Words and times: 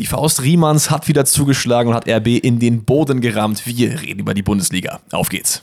Die 0.00 0.06
Faust 0.06 0.40
Riemanns 0.40 0.90
hat 0.90 1.08
wieder 1.08 1.26
zugeschlagen 1.26 1.90
und 1.90 1.94
hat 1.94 2.08
RB 2.08 2.28
in 2.42 2.58
den 2.58 2.84
Boden 2.84 3.20
gerammt. 3.20 3.66
Wir 3.66 4.00
reden 4.00 4.20
über 4.20 4.32
die 4.32 4.40
Bundesliga. 4.40 5.00
Auf 5.12 5.28
geht's. 5.28 5.62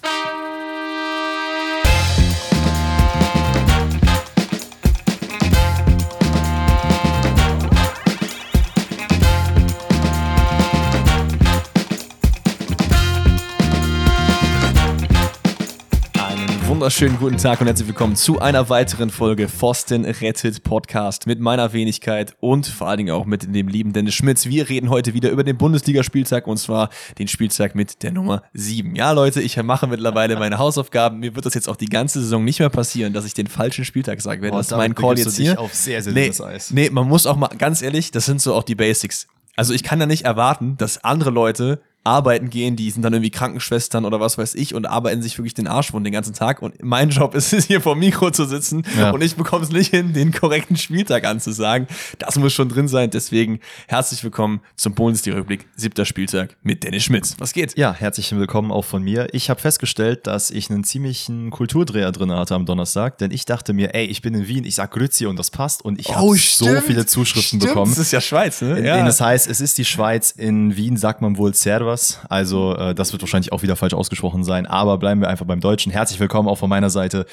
Wunderschönen 16.88 17.20
guten 17.20 17.36
Tag 17.36 17.60
und 17.60 17.68
herzlich 17.68 17.90
willkommen 17.90 18.16
zu 18.16 18.40
einer 18.40 18.70
weiteren 18.70 19.10
Folge 19.10 19.50
Pfosten 19.50 20.06
rettet 20.06 20.64
Podcast 20.64 21.28
mit 21.28 21.38
meiner 21.38 21.74
Wenigkeit 21.74 22.38
und 22.40 22.66
vor 22.66 22.88
allen 22.88 23.00
Dingen 23.00 23.14
auch 23.14 23.26
mit 23.26 23.54
dem 23.54 23.68
lieben 23.68 23.92
Dennis 23.92 24.14
Schmitz. 24.14 24.46
Wir 24.46 24.70
reden 24.70 24.90
heute 24.90 25.14
wieder 25.14 25.30
über 25.30 25.44
den 25.44 25.58
Bundesligaspieltag 25.58 26.48
und 26.48 26.56
zwar 26.56 26.90
den 27.20 27.28
Spieltag 27.28 27.76
mit 27.76 28.04
der 28.04 28.14
Nummer 28.14 28.42
7. 28.54 28.96
Ja, 28.96 29.12
Leute, 29.12 29.42
ich 29.42 29.62
mache 29.62 29.86
mittlerweile 29.88 30.38
meine 30.38 30.60
Hausaufgaben. 30.60 31.20
Mir 31.20 31.36
wird 31.36 31.46
das 31.46 31.56
jetzt 31.56 31.68
auch 31.68 31.76
die 31.76 31.90
ganze 31.90 32.22
Saison 32.22 32.46
nicht 32.46 32.60
mehr 32.60 32.70
passieren, 32.70 33.12
dass 33.12 33.26
ich 33.26 33.34
den 33.34 33.48
falschen 33.48 33.84
Spieltag 33.84 34.22
sage. 34.22 34.42
Wenn 34.42 34.54
oh, 34.54 34.58
das 34.58 34.68
ist 34.72 34.78
mein 34.78 34.96
Call 34.96 35.20
jetzt 35.20 35.36
hier. 35.36 35.60
Auf 35.60 35.74
sehr, 35.74 36.02
sehr 36.02 36.14
nee, 36.14 36.32
Eis. 36.42 36.72
nee, 36.72 36.90
man 36.90 37.06
muss 37.06 37.28
auch 37.28 37.36
mal 37.36 37.50
ganz 37.58 37.82
ehrlich, 37.82 38.12
das 38.12 38.26
sind 38.26 38.42
so 38.42 38.56
auch 38.56 38.64
die 38.64 38.76
Basics. 38.76 39.28
Also 39.58 39.74
ich 39.74 39.84
kann 39.84 40.00
ja 40.00 40.06
nicht 40.06 40.24
erwarten, 40.24 40.78
dass 40.78 41.04
andere 41.04 41.32
Leute 41.32 41.82
arbeiten 42.08 42.50
gehen, 42.50 42.78
die 42.78 42.90
sind 42.90 43.02
dann 43.04 43.14
irgendwie 43.14 43.32
Krankenschwestern 43.32 44.06
oder 44.06 44.22
was 44.22 44.38
weiß 44.38 44.56
ich 44.56 44.74
und 44.74 44.86
arbeiten 44.86 45.22
sich 45.22 45.38
wirklich 45.38 45.54
den 45.54 45.68
Arsch 45.68 45.92
wund 45.92 46.06
den 46.06 46.14
ganzen 46.14 46.34
Tag. 46.34 46.62
Und 46.62 46.82
mein 46.82 47.10
Job 47.10 47.36
ist 47.36 47.52
es, 47.52 47.66
hier 47.66 47.82
vor 47.82 47.96
dem 47.96 48.00
Mikro 48.00 48.32
zu 48.32 48.46
sitzen 48.46 48.84
ja. 48.98 49.12
und 49.12 49.22
ich 49.22 49.36
bekomme 49.36 49.66
es 49.66 49.72
nicht 49.72 49.90
hin, 49.90 50.14
den 50.14 50.32
korrekten 50.32 50.78
Spieltag 50.78 51.26
anzusagen. 51.26 51.88
Das 52.18 52.38
muss 52.38 52.54
schon 52.54 52.70
drin 52.70 52.88
sein. 52.88 53.10
Deswegen 53.10 53.60
herzlich 53.88 54.24
willkommen 54.24 54.62
zum 54.78 54.94
Bundesliga-Rückblick, 54.94 55.66
siebter 55.76 56.06
Spieltag 56.06 56.56
mit 56.64 56.84
Dennis 56.84 57.04
Schmitz. 57.04 57.36
Was 57.40 57.52
geht? 57.52 57.78
Ja, 57.78 57.94
herzlich 57.94 58.34
willkommen 58.34 58.72
auch 58.72 58.86
von 58.86 59.04
mir. 59.04 59.28
Ich 59.34 59.50
habe 59.50 59.60
festgestellt, 59.60 60.28
dass 60.28 60.50
ich 60.50 60.70
einen 60.70 60.86
ziemlichen 60.86 61.50
Kulturdreher 61.50 62.14
drin 62.14 62.32
hatte 62.32 62.56
am 62.56 62.66
Donnerstag, 62.66 63.18
denn 63.18 63.32
ich 63.32 63.44
dachte 63.44 63.74
mir, 63.74 63.94
ey, 63.94 64.06
ich 64.06 64.22
bin 64.22 64.34
in 64.34 64.48
Wien, 64.48 64.64
ich 64.64 64.76
sag 64.76 64.92
Grüezi 64.92 65.26
und 65.26 65.38
das 65.38 65.52
passt 65.52 65.84
und 65.84 66.00
ich 66.00 66.16
habe 66.16 66.26
oh, 66.26 66.36
so 66.36 66.68
viele 66.80 67.06
Zuschriften 67.06 67.60
stimmt. 67.60 67.74
bekommen. 67.74 67.92
Das 67.92 68.00
ist 68.00 68.14
ja 68.14 68.22
Schweiz, 68.22 68.62
ne? 68.62 68.86
Ja. 68.86 69.04
das 69.04 69.20
heißt, 69.20 69.50
es 69.50 69.60
ist 69.60 69.78
die 69.78 69.86
Schweiz. 69.86 70.32
In 70.32 70.78
Wien 70.78 70.96
sagt 70.96 71.22
man 71.22 71.38
wohl 71.38 71.54
Servus 71.54 71.97
Servas. 71.98 72.20
Also 72.30 72.76
äh, 72.76 72.96
das 72.96 73.12
wird 73.12 73.22
wahrscheinlich 73.22 73.52
auch 73.52 73.62
wieder 73.62 73.76
falsch 73.76 73.94
ausgesprochen 73.94 74.44
sein. 74.44 74.66
Aber 74.66 74.98
bleiben 74.98 75.22
wir 75.22 75.30
einfach 75.30 75.46
beim 75.46 75.60
Deutschen. 75.60 75.92
Herzlich 75.92 76.20
willkommen 76.20 76.48
auch 76.48 76.58
von 76.58 76.70
meiner 76.70 76.90
Seite. 76.90 77.26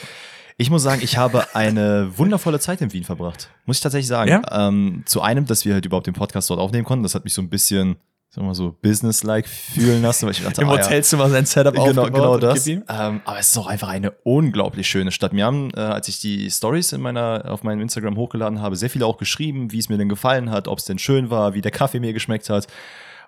Ich 0.56 0.70
muss 0.70 0.82
sagen, 0.82 1.00
ich 1.02 1.16
habe 1.16 1.54
eine 1.54 2.10
wundervolle 2.16 2.60
Zeit 2.60 2.80
in 2.80 2.92
Wien 2.92 3.04
verbracht. 3.04 3.50
Muss 3.66 3.78
ich 3.78 3.82
tatsächlich 3.82 4.08
sagen. 4.08 4.30
Ja? 4.30 4.68
Ähm, 4.68 5.02
zu 5.06 5.20
einem, 5.20 5.46
dass 5.46 5.64
wir 5.64 5.74
halt 5.74 5.84
überhaupt 5.84 6.06
den 6.06 6.14
Podcast 6.14 6.50
dort 6.50 6.60
aufnehmen 6.60 6.84
konnten. 6.84 7.02
Das 7.02 7.14
hat 7.14 7.24
mich 7.24 7.34
so 7.34 7.42
ein 7.42 7.50
bisschen 7.50 7.96
sagen 8.30 8.46
wir 8.46 8.48
mal 8.48 8.54
so 8.56 8.76
businesslike 8.82 9.48
fühlen 9.48 10.02
lassen, 10.02 10.26
weil 10.26 10.32
ich 10.32 10.42
dachte, 10.42 10.60
Im 10.62 10.68
ah, 10.68 10.72
Hotelzimmer 10.72 11.24
ja, 11.24 11.30
sein 11.30 11.46
Setup 11.46 11.72
genau. 11.72 12.06
Genau 12.06 12.36
das. 12.36 12.66
Ähm, 12.66 12.82
aber 12.88 13.38
es 13.38 13.50
ist 13.50 13.58
auch 13.58 13.68
einfach 13.68 13.86
eine 13.86 14.10
unglaublich 14.24 14.88
schöne 14.88 15.12
Stadt. 15.12 15.32
Mir 15.32 15.44
haben, 15.44 15.70
äh, 15.76 15.78
als 15.78 16.08
ich 16.08 16.20
die 16.20 16.50
Stories 16.50 16.92
in 16.92 17.00
meiner, 17.00 17.44
auf 17.46 17.62
meinem 17.62 17.80
Instagram 17.80 18.16
hochgeladen 18.16 18.60
habe, 18.60 18.74
sehr 18.74 18.90
viele 18.90 19.06
auch 19.06 19.18
geschrieben, 19.18 19.70
wie 19.70 19.78
es 19.78 19.88
mir 19.88 19.98
denn 19.98 20.08
gefallen 20.08 20.50
hat, 20.50 20.66
ob 20.66 20.78
es 20.78 20.84
denn 20.84 20.98
schön 20.98 21.30
war, 21.30 21.54
wie 21.54 21.60
der 21.60 21.70
Kaffee 21.70 22.00
mir 22.00 22.12
geschmeckt 22.12 22.50
hat. 22.50 22.66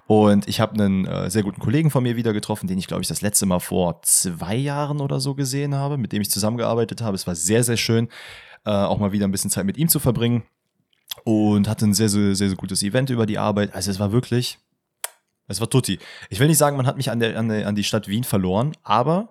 Und 0.07 0.49
ich 0.49 0.61
habe 0.61 0.75
einen 0.75 1.05
äh, 1.05 1.29
sehr 1.31 1.43
guten 1.43 1.61
Kollegen 1.61 1.91
von 1.91 2.03
mir 2.03 2.17
wieder 2.17 2.33
getroffen, 2.33 2.69
den 2.69 2.79
ich, 2.79 2.87
glaube 2.87 3.03
ich, 3.03 3.09
das 3.09 3.23
letzte 3.23 3.45
Mal 3.45 3.59
vor 3.59 4.01
zwei 4.03 4.55
Jahren 4.55 5.01
oder 5.01 5.19
so 5.19 5.35
gesehen 5.35 5.75
habe, 5.75 5.99
mit 5.99 6.13
dem 6.13 6.23
ich 6.23 6.31
zusammengearbeitet 6.31 7.03
habe. 7.03 7.17
Es 7.17 7.27
war 7.27 7.35
sehr, 7.35 7.65
sehr 7.65 7.77
schön, 7.77 8.09
äh, 8.65 8.71
auch 8.71 8.99
mal 8.99 9.13
wieder 9.13 9.27
ein 9.27 9.33
bisschen 9.33 9.51
Zeit 9.51 9.65
mit 9.67 9.77
ihm 9.77 9.89
zu 9.89 9.99
verbringen. 9.99 10.45
Und 11.25 11.69
hatte 11.69 11.87
ein 11.87 11.95
sehr, 11.95 12.09
sehr, 12.09 12.37
sehr, 12.37 12.49
sehr 12.49 12.57
gutes 12.57 12.83
Event 12.83 13.11
über 13.11 13.27
die 13.27 13.39
Arbeit. 13.39 13.75
Also 13.75 13.91
es 13.91 13.99
war 13.99 14.13
wirklich, 14.13 14.59
es 15.49 15.61
war 15.61 15.69
tutti. 15.69 15.99
Ich 16.31 16.39
will 16.39 16.47
nicht 16.47 16.59
sagen, 16.59 16.77
man 16.77 16.87
hat 16.87 16.97
mich 16.97 17.11
an, 17.11 17.19
der, 17.19 17.39
an, 17.39 17.49
der, 17.49 17.67
an 17.67 17.75
die 17.75 17.85
Stadt 17.85 18.07
Wien 18.07 18.23
verloren, 18.23 18.73
aber 18.83 19.31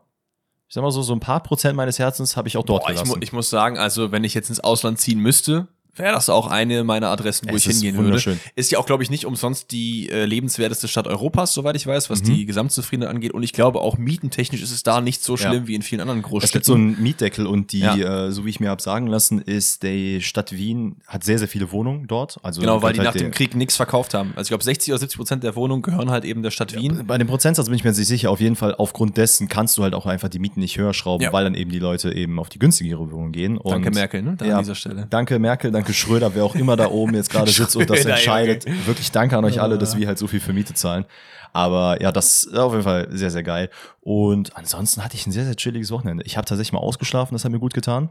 ich 0.67 0.73
sag 0.73 0.81
mal 0.81 0.91
so, 0.91 1.03
so 1.03 1.13
ein 1.13 1.19
paar 1.19 1.41
Prozent 1.43 1.77
meines 1.77 1.99
Herzens 1.99 2.35
habe 2.35 2.47
ich 2.47 2.57
auch 2.57 2.65
dort 2.65 2.83
Boah, 2.83 2.87
gelassen. 2.89 3.07
Ich, 3.07 3.15
mu 3.15 3.21
ich 3.21 3.33
muss 3.33 3.49
sagen, 3.49 3.77
also 3.77 4.11
wenn 4.11 4.23
ich 4.23 4.33
jetzt 4.33 4.49
ins 4.49 4.59
Ausland 4.59 4.99
ziehen 4.99 5.19
müsste, 5.19 5.67
wäre 5.95 6.13
das 6.13 6.29
auch 6.29 6.47
eine 6.47 6.83
meiner 6.83 7.09
Adressen, 7.09 7.49
wo 7.49 7.55
es 7.55 7.65
ich 7.65 7.73
hingehen 7.73 7.97
würde. 7.97 8.37
Ist 8.55 8.71
ja 8.71 8.79
auch, 8.79 8.85
glaube 8.85 9.03
ich, 9.03 9.09
nicht 9.09 9.25
umsonst 9.25 9.71
die 9.71 10.09
äh, 10.09 10.25
lebenswerteste 10.25 10.87
Stadt 10.87 11.07
Europas, 11.07 11.53
soweit 11.53 11.75
ich 11.75 11.87
weiß, 11.87 12.09
was 12.09 12.21
mhm. 12.21 12.25
die 12.25 12.45
Gesamtzufriedenheit 12.45 13.13
angeht. 13.13 13.33
Und 13.33 13.43
ich 13.43 13.53
glaube, 13.53 13.81
auch 13.81 13.97
mietentechnisch 13.97 14.61
ist 14.61 14.71
es 14.71 14.83
da 14.83 15.01
nicht 15.01 15.23
so 15.23 15.37
schlimm 15.37 15.63
ja. 15.63 15.67
wie 15.67 15.75
in 15.75 15.81
vielen 15.81 16.01
anderen 16.01 16.21
Großstädten. 16.21 16.47
Es 16.47 16.51
gibt 16.51 16.65
so 16.65 16.73
einen 16.73 17.01
Mietdeckel 17.01 17.47
und 17.47 17.71
die, 17.71 17.79
ja. 17.79 18.27
äh, 18.27 18.31
so 18.31 18.45
wie 18.45 18.49
ich 18.49 18.59
mir 18.59 18.69
habe 18.69 18.81
sagen 18.81 19.07
lassen, 19.07 19.39
ist 19.39 19.83
die 19.83 20.21
Stadt 20.21 20.51
Wien 20.51 20.97
hat 21.07 21.23
sehr, 21.23 21.39
sehr 21.39 21.47
viele 21.47 21.71
Wohnungen 21.71 22.07
dort. 22.07 22.37
Also 22.43 22.61
genau, 22.61 22.81
weil 22.81 22.93
die 22.93 22.99
halt 22.99 23.07
nach 23.07 23.15
dem 23.15 23.31
Krieg 23.31 23.55
nichts 23.55 23.75
verkauft 23.75 24.13
haben. 24.13 24.29
Also 24.35 24.43
ich 24.43 24.49
glaube, 24.49 24.63
60 24.63 24.93
oder 24.93 24.99
70 24.99 25.17
Prozent 25.17 25.43
der 25.43 25.55
Wohnungen 25.55 25.81
gehören 25.81 26.09
halt 26.09 26.25
eben 26.25 26.43
der 26.43 26.51
Stadt 26.51 26.71
ja, 26.71 26.79
Wien. 26.79 27.03
Bei 27.07 27.17
dem 27.17 27.27
Prozentsatz 27.27 27.67
bin 27.67 27.75
ich 27.75 27.83
mir 27.83 27.91
nicht 27.91 28.05
sicher. 28.05 28.31
Auf 28.31 28.41
jeden 28.41 28.55
Fall 28.55 28.75
aufgrund 28.75 29.17
dessen 29.17 29.47
kannst 29.47 29.77
du 29.77 29.83
halt 29.83 29.93
auch 29.93 30.05
einfach 30.05 30.29
die 30.29 30.39
Mieten 30.39 30.59
nicht 30.59 30.77
höher 30.77 30.93
schrauben, 30.93 31.27
weil 31.31 31.43
dann 31.43 31.55
eben 31.55 31.71
die 31.71 31.79
Leute 31.79 32.13
eben 32.13 32.39
auf 32.39 32.49
die 32.49 32.59
günstigere 32.59 33.11
Wohnung 33.11 33.31
gehen. 33.31 33.57
Und 33.57 33.71
danke 33.71 33.91
Merkel, 33.91 34.21
ne? 34.21 34.35
Da 34.37 34.45
an 34.45 34.63
dieser 34.63 34.75
Stelle. 34.75 35.07
Danke 35.09 35.39
Merkel, 35.39 35.71
danke 35.71 35.84
Schröder, 35.93 36.35
wer 36.35 36.43
auch 36.43 36.55
immer 36.55 36.75
da 36.75 36.89
oben 36.89 37.15
jetzt 37.15 37.29
gerade 37.29 37.51
sitzt 37.51 37.75
und 37.75 37.89
das 37.89 38.05
entscheidet. 38.05 38.65
Wirklich 38.85 39.11
danke 39.11 39.37
an 39.37 39.45
euch 39.45 39.61
alle, 39.61 39.77
dass 39.77 39.97
wir 39.97 40.07
halt 40.07 40.17
so 40.17 40.27
viel 40.27 40.39
für 40.39 40.53
Miete 40.53 40.73
zahlen. 40.73 41.05
Aber 41.53 42.01
ja, 42.01 42.11
das 42.11 42.43
ist 42.43 42.57
auf 42.57 42.73
jeden 42.73 42.83
Fall 42.83 43.07
sehr, 43.11 43.31
sehr 43.31 43.43
geil. 43.43 43.69
Und 44.01 44.57
ansonsten 44.57 45.03
hatte 45.03 45.15
ich 45.15 45.25
ein 45.25 45.31
sehr, 45.31 45.45
sehr 45.45 45.55
chilliges 45.55 45.89
Wochenende. 45.91 46.25
Ich 46.25 46.35
habe 46.35 46.45
tatsächlich 46.45 46.73
mal 46.73 46.79
ausgeschlafen, 46.79 47.33
das 47.33 47.45
hat 47.45 47.51
mir 47.51 47.59
gut 47.59 47.73
getan. 47.73 48.09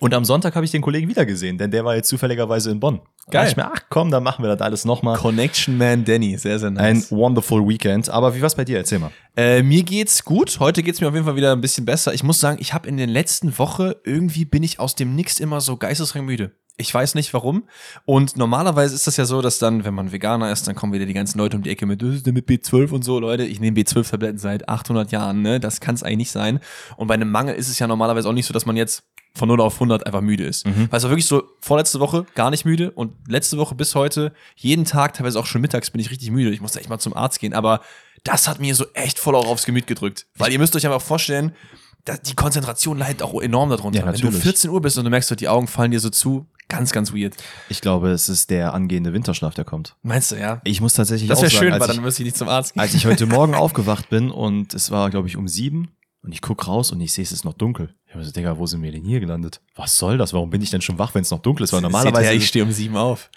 Und 0.00 0.14
am 0.14 0.24
Sonntag 0.24 0.56
habe 0.56 0.64
ich 0.64 0.70
den 0.72 0.80
Kollegen 0.80 1.08
wieder 1.08 1.26
gesehen, 1.26 1.58
denn 1.58 1.70
der 1.70 1.84
war 1.84 1.94
jetzt 1.94 2.08
zufälligerweise 2.08 2.70
in 2.70 2.80
Bonn. 2.80 3.00
Geil. 3.30 3.48
ich 3.48 3.56
mir, 3.56 3.66
ach 3.66 3.82
komm, 3.90 4.10
dann 4.10 4.22
machen 4.22 4.42
wir 4.42 4.48
das 4.48 4.60
alles 4.62 4.84
nochmal. 4.86 5.18
Connection 5.18 5.76
Man 5.76 6.04
Danny, 6.04 6.36
sehr, 6.38 6.58
sehr 6.58 6.70
nice. 6.70 7.12
Ein 7.12 7.16
wonderful 7.16 7.68
Weekend. 7.68 8.08
Aber 8.08 8.34
wie 8.34 8.40
war's 8.40 8.54
bei 8.54 8.64
dir? 8.64 8.78
Erzähl 8.78 8.98
mal. 8.98 9.12
Äh, 9.36 9.62
mir 9.62 9.82
geht's 9.82 10.24
gut. 10.24 10.58
Heute 10.58 10.82
geht's 10.82 11.00
mir 11.02 11.08
auf 11.08 11.14
jeden 11.14 11.26
Fall 11.26 11.36
wieder 11.36 11.52
ein 11.52 11.60
bisschen 11.60 11.84
besser. 11.84 12.14
Ich 12.14 12.24
muss 12.24 12.40
sagen, 12.40 12.58
ich 12.60 12.72
habe 12.72 12.88
in 12.88 12.96
den 12.96 13.10
letzten 13.10 13.58
Woche 13.58 14.00
irgendwie 14.02 14.46
bin 14.46 14.62
ich 14.62 14.80
aus 14.80 14.94
dem 14.94 15.14
Nix 15.14 15.38
immer 15.38 15.60
so 15.60 15.76
geisteskrank 15.76 16.24
müde. 16.24 16.52
Ich 16.78 16.94
weiß 16.94 17.14
nicht 17.14 17.34
warum. 17.34 17.64
Und 18.06 18.38
normalerweise 18.38 18.94
ist 18.94 19.06
das 19.06 19.18
ja 19.18 19.26
so, 19.26 19.42
dass 19.42 19.58
dann, 19.58 19.84
wenn 19.84 19.92
man 19.92 20.12
Veganer 20.12 20.50
ist, 20.50 20.66
dann 20.66 20.74
kommen 20.74 20.94
wieder 20.94 21.04
die 21.04 21.12
ganzen 21.12 21.36
Leute 21.38 21.58
um 21.58 21.62
die 21.62 21.68
Ecke 21.68 21.84
mit, 21.84 22.00
mit 22.02 22.48
B12 22.48 22.90
und 22.90 23.04
so, 23.04 23.20
Leute. 23.20 23.44
Ich 23.44 23.60
nehme 23.60 23.78
B12-Tabletten 23.78 24.38
seit 24.38 24.66
800 24.66 25.12
Jahren, 25.12 25.42
ne? 25.42 25.60
Das 25.60 25.80
kann 25.80 25.94
es 25.94 26.02
eigentlich 26.02 26.16
nicht 26.16 26.30
sein. 26.30 26.58
Und 26.96 27.06
bei 27.06 27.14
einem 27.14 27.30
Mangel 27.30 27.54
ist 27.54 27.68
es 27.68 27.78
ja 27.78 27.86
normalerweise 27.86 28.26
auch 28.28 28.32
nicht 28.32 28.46
so, 28.46 28.54
dass 28.54 28.64
man 28.64 28.78
jetzt 28.78 29.04
von 29.34 29.48
0 29.48 29.60
auf 29.60 29.74
100 29.74 30.06
einfach 30.06 30.20
müde 30.20 30.44
ist. 30.44 30.66
Mhm. 30.66 30.88
Weil 30.90 30.98
es 30.98 31.02
war 31.04 31.10
wirklich 31.10 31.26
so, 31.26 31.44
vorletzte 31.60 32.00
Woche 32.00 32.26
gar 32.34 32.50
nicht 32.50 32.64
müde 32.64 32.90
und 32.90 33.12
letzte 33.28 33.58
Woche 33.58 33.74
bis 33.74 33.94
heute, 33.94 34.32
jeden 34.56 34.84
Tag, 34.84 35.14
teilweise 35.14 35.38
auch 35.38 35.46
schon 35.46 35.60
mittags 35.60 35.90
bin 35.90 36.00
ich 36.00 36.10
richtig 36.10 36.30
müde. 36.30 36.50
Ich 36.50 36.60
musste 36.60 36.80
echt 36.80 36.88
mal 36.88 36.98
zum 36.98 37.14
Arzt 37.14 37.40
gehen, 37.40 37.54
aber 37.54 37.80
das 38.24 38.48
hat 38.48 38.60
mir 38.60 38.74
so 38.74 38.86
echt 38.94 39.18
voll 39.18 39.34
auch 39.34 39.46
aufs 39.46 39.64
Gemüt 39.64 39.86
gedrückt. 39.86 40.26
Weil 40.36 40.52
ihr 40.52 40.58
müsst 40.58 40.74
euch 40.76 40.84
einfach 40.84 41.02
vorstellen, 41.02 41.54
die 42.26 42.34
Konzentration 42.34 42.98
leidet 42.98 43.22
auch 43.22 43.40
enorm 43.40 43.70
darunter. 43.70 44.00
Ja, 44.00 44.12
Wenn 44.12 44.20
du 44.20 44.32
14 44.32 44.70
Uhr 44.70 44.80
bist 44.80 44.98
und 44.98 45.04
du 45.04 45.10
merkst, 45.10 45.38
die 45.38 45.48
Augen 45.48 45.66
fallen 45.66 45.90
dir 45.90 46.00
so 46.00 46.10
zu, 46.10 46.46
Ganz, 46.70 46.92
ganz 46.92 47.12
weird. 47.12 47.34
Ich 47.68 47.80
glaube, 47.80 48.10
es 48.10 48.28
ist 48.28 48.48
der 48.48 48.72
angehende 48.74 49.12
Winterschlaf, 49.12 49.54
der 49.54 49.64
kommt. 49.64 49.96
Meinst 50.02 50.30
du, 50.30 50.36
ja? 50.36 50.60
Ich 50.64 50.80
muss 50.80 50.94
tatsächlich 50.94 51.28
Das 51.28 51.42
wäre 51.42 51.50
schön, 51.50 51.72
weil 51.72 51.80
dann 51.80 52.00
müsste 52.00 52.22
ich 52.22 52.26
nicht 52.26 52.36
zum 52.36 52.48
Arzt 52.48 52.74
gehen. 52.74 52.80
Als 52.80 52.94
ich 52.94 53.06
heute 53.06 53.26
Morgen 53.26 53.54
aufgewacht 53.54 54.08
bin 54.08 54.30
und 54.30 54.72
es 54.72 54.92
war, 54.92 55.10
glaube 55.10 55.26
ich, 55.26 55.36
um 55.36 55.48
sieben 55.48 55.90
und 56.22 56.32
ich 56.32 56.40
guck 56.40 56.68
raus 56.68 56.92
und 56.92 57.00
ich 57.00 57.12
sehe, 57.12 57.24
es 57.24 57.32
ist 57.32 57.44
noch 57.44 57.54
dunkel. 57.54 57.94
Ich 58.10 58.14
habe 58.14 58.24
so, 58.24 58.32
Digga, 58.32 58.58
wo 58.58 58.66
sind 58.66 58.82
wir 58.82 58.90
denn 58.90 59.04
hier 59.04 59.20
gelandet? 59.20 59.60
Was 59.76 59.96
soll 59.96 60.18
das? 60.18 60.32
Warum 60.32 60.50
bin 60.50 60.60
ich 60.60 60.70
denn 60.70 60.80
schon 60.80 60.98
wach, 60.98 61.14
wenn 61.14 61.22
es 61.22 61.30
noch 61.30 61.38
dunkel 61.38 61.62
ist? 61.62 61.72
Weil 61.72 61.80
normalerweise. 61.80 62.24
Her, 62.24 62.34
ich 62.34 62.48
stehe 62.48 62.64
um 62.64 62.72
sieben 62.72 62.96
auf. 62.96 63.30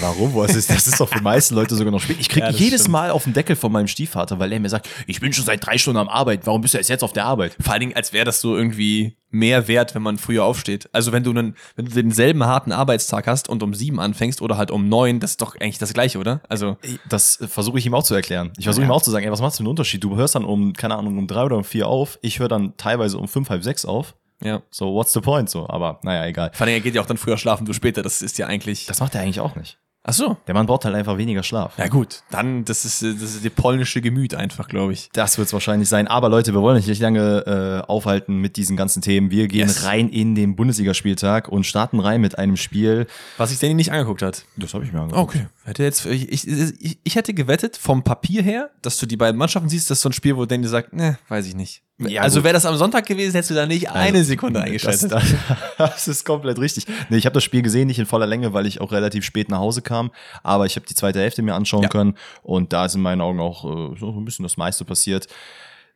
Warum? 0.00 0.34
Was 0.34 0.54
ist, 0.54 0.70
das 0.70 0.86
ist 0.86 1.00
doch 1.00 1.08
für 1.08 1.18
die 1.18 1.24
meisten 1.24 1.54
Leute 1.54 1.74
sogar 1.74 1.92
noch 1.92 2.00
spät. 2.00 2.16
Ich 2.20 2.28
kriege 2.28 2.46
ja, 2.46 2.52
jedes 2.52 2.82
stimmt. 2.82 2.92
Mal 2.92 3.10
auf 3.10 3.24
den 3.24 3.32
Deckel 3.32 3.56
von 3.56 3.72
meinem 3.72 3.88
Stiefvater, 3.88 4.38
weil 4.38 4.52
er 4.52 4.60
mir 4.60 4.68
sagt, 4.68 4.88
ich 5.06 5.20
bin 5.20 5.32
schon 5.32 5.44
seit 5.44 5.64
drei 5.64 5.78
Stunden 5.78 5.98
am 5.98 6.08
Arbeit. 6.08 6.46
Warum 6.46 6.60
bist 6.60 6.74
du 6.74 6.78
jetzt 6.78 7.04
auf 7.04 7.12
der 7.12 7.24
Arbeit? 7.24 7.56
Vor 7.60 7.72
allen 7.72 7.80
Dingen, 7.80 7.96
als 7.96 8.12
wäre 8.12 8.24
das 8.24 8.40
so 8.40 8.56
irgendwie 8.56 9.16
mehr 9.30 9.66
wert, 9.66 9.94
wenn 9.94 10.02
man 10.02 10.16
früher 10.16 10.44
aufsteht. 10.44 10.88
Also 10.92 11.12
wenn 11.12 11.24
du 11.24 11.30
einen, 11.30 11.56
wenn 11.74 11.86
du 11.86 11.90
denselben 11.90 12.44
harten 12.44 12.72
Arbeitstag 12.72 13.26
hast 13.26 13.48
und 13.48 13.62
um 13.62 13.74
sieben 13.74 13.98
anfängst 13.98 14.40
oder 14.40 14.56
halt 14.56 14.70
um 14.70 14.88
neun, 14.88 15.20
das 15.20 15.32
ist 15.32 15.42
doch 15.42 15.56
eigentlich 15.56 15.78
das 15.78 15.92
Gleiche, 15.92 16.18
oder? 16.18 16.40
Also 16.48 16.76
das 17.08 17.38
versuche 17.48 17.78
ich 17.78 17.86
ihm 17.86 17.94
auch 17.94 18.04
zu 18.04 18.14
erklären. 18.14 18.52
Ich 18.56 18.64
versuche 18.64 18.84
ja. 18.84 18.88
ihm 18.88 18.92
auch 18.92 19.02
zu 19.02 19.10
sagen, 19.10 19.24
ey, 19.24 19.32
was 19.32 19.40
machst 19.40 19.56
du 19.56 19.58
für 19.58 19.62
einen 19.64 19.70
Unterschied? 19.70 20.04
Du 20.04 20.16
hörst 20.16 20.36
dann 20.36 20.44
um 20.44 20.72
keine 20.72 20.94
Ahnung 20.96 21.18
um 21.18 21.26
drei 21.26 21.44
oder 21.44 21.56
um 21.56 21.64
vier 21.64 21.88
auf. 21.88 22.18
Ich 22.22 22.38
höre 22.38 22.48
dann 22.48 22.76
teilweise 22.76 23.18
um 23.18 23.26
fünf 23.26 23.50
halb 23.50 23.64
sechs 23.64 23.84
auf. 23.84 24.14
Ja. 24.42 24.62
So, 24.70 24.94
what's 24.94 25.12
the 25.12 25.20
point? 25.20 25.48
So, 25.48 25.68
aber 25.68 26.00
naja, 26.02 26.26
egal. 26.26 26.50
Vor 26.54 26.66
allem, 26.66 26.74
er 26.74 26.80
geht 26.80 26.94
ja 26.94 27.02
auch 27.02 27.06
dann 27.06 27.16
früher 27.16 27.38
schlafen, 27.38 27.64
du 27.64 27.72
später. 27.72 28.02
Das 28.02 28.22
ist 28.22 28.38
ja 28.38 28.46
eigentlich. 28.46 28.86
Das 28.86 29.00
macht 29.00 29.14
er 29.14 29.22
eigentlich 29.22 29.40
auch 29.40 29.56
nicht. 29.56 29.78
Ach 30.06 30.12
so. 30.12 30.36
Der 30.46 30.52
Mann 30.52 30.66
braucht 30.66 30.84
halt 30.84 30.94
einfach 30.94 31.16
weniger 31.16 31.42
Schlaf. 31.42 31.78
Ja 31.78 31.88
gut, 31.88 32.22
dann 32.30 32.66
das 32.66 32.84
ist 32.84 33.02
das 33.02 33.22
ist 33.22 33.42
die 33.42 33.48
polnische 33.48 34.02
Gemüt 34.02 34.34
einfach, 34.34 34.68
glaube 34.68 34.92
ich. 34.92 35.08
Das 35.14 35.38
wird 35.38 35.46
es 35.46 35.54
wahrscheinlich 35.54 35.88
sein. 35.88 36.08
Aber 36.08 36.28
Leute, 36.28 36.52
wir 36.52 36.60
wollen 36.60 36.76
euch 36.76 36.86
nicht 36.86 37.00
lange 37.00 37.82
äh, 37.86 37.90
aufhalten 37.90 38.36
mit 38.36 38.58
diesen 38.58 38.76
ganzen 38.76 39.00
Themen. 39.00 39.30
Wir 39.30 39.48
gehen 39.48 39.66
yes. 39.66 39.84
rein 39.84 40.10
in 40.10 40.34
den 40.34 40.56
Bundesligaspieltag 40.56 41.48
und 41.48 41.64
starten 41.64 42.00
rein 42.00 42.20
mit 42.20 42.38
einem 42.38 42.58
Spiel, 42.58 43.06
was 43.38 43.48
sich 43.48 43.60
Danny 43.60 43.72
nicht 43.72 43.92
angeguckt 43.92 44.20
hat. 44.20 44.44
Das 44.58 44.74
habe 44.74 44.84
ich 44.84 44.92
mir 44.92 45.00
angeguckt. 45.00 45.36
Okay. 45.36 45.46
Hätte 45.64 45.82
jetzt 45.84 46.04
ich, 46.04 46.30
ich, 46.30 46.46
ich, 46.46 46.98
ich 47.02 47.14
hätte 47.14 47.32
gewettet 47.32 47.78
vom 47.78 48.04
Papier 48.04 48.42
her, 48.42 48.70
dass 48.82 48.98
du 48.98 49.06
die 49.06 49.16
beiden 49.16 49.38
Mannschaften 49.38 49.70
siehst, 49.70 49.88
das 49.88 49.98
ist 49.98 50.02
so 50.02 50.10
ein 50.10 50.12
Spiel, 50.12 50.36
wo 50.36 50.44
Danny 50.44 50.68
sagt, 50.68 50.92
ne, 50.92 51.18
weiß 51.28 51.46
ich 51.46 51.54
nicht. 51.54 51.82
Ja, 51.98 52.22
also 52.22 52.42
wäre 52.42 52.54
das 52.54 52.66
am 52.66 52.76
Sonntag 52.76 53.06
gewesen, 53.06 53.34
hättest 53.34 53.50
du 53.50 53.54
da 53.54 53.66
nicht 53.66 53.88
eine 53.90 54.18
Also, 54.18 54.28
Sekunde 54.28 54.60
eingeschaltet. 54.60 55.12
Das, 55.12 55.34
das 55.78 56.08
ist 56.08 56.24
komplett 56.24 56.58
richtig. 56.58 56.86
Nee, 57.08 57.18
ich 57.18 57.24
habe 57.26 57.34
das 57.34 57.44
Spiel 57.44 57.62
gesehen, 57.62 57.86
nicht 57.86 58.00
in 58.00 58.06
voller 58.06 58.26
Länge, 58.26 58.52
weil 58.52 58.66
ich 58.66 58.80
auch 58.80 58.90
relativ 58.90 59.24
spät 59.24 59.48
nach 59.48 59.58
Hause 59.60 59.80
kam. 59.80 60.10
Aber 60.42 60.66
ich 60.66 60.74
habe 60.74 60.86
die 60.86 60.94
zweite 60.94 61.20
Hälfte 61.20 61.42
mir 61.42 61.54
anschauen 61.54 61.84
Ja. 61.84 61.88
können 61.88 62.16
und 62.42 62.72
da 62.72 62.86
ist 62.86 62.96
in 62.96 63.00
meinen 63.00 63.20
Augen 63.20 63.38
auch 63.38 63.64
äh, 63.64 63.96
so 63.96 64.10
ein 64.10 64.24
bisschen 64.24 64.42
das 64.42 64.56
meiste 64.56 64.84
passiert. 64.84 65.28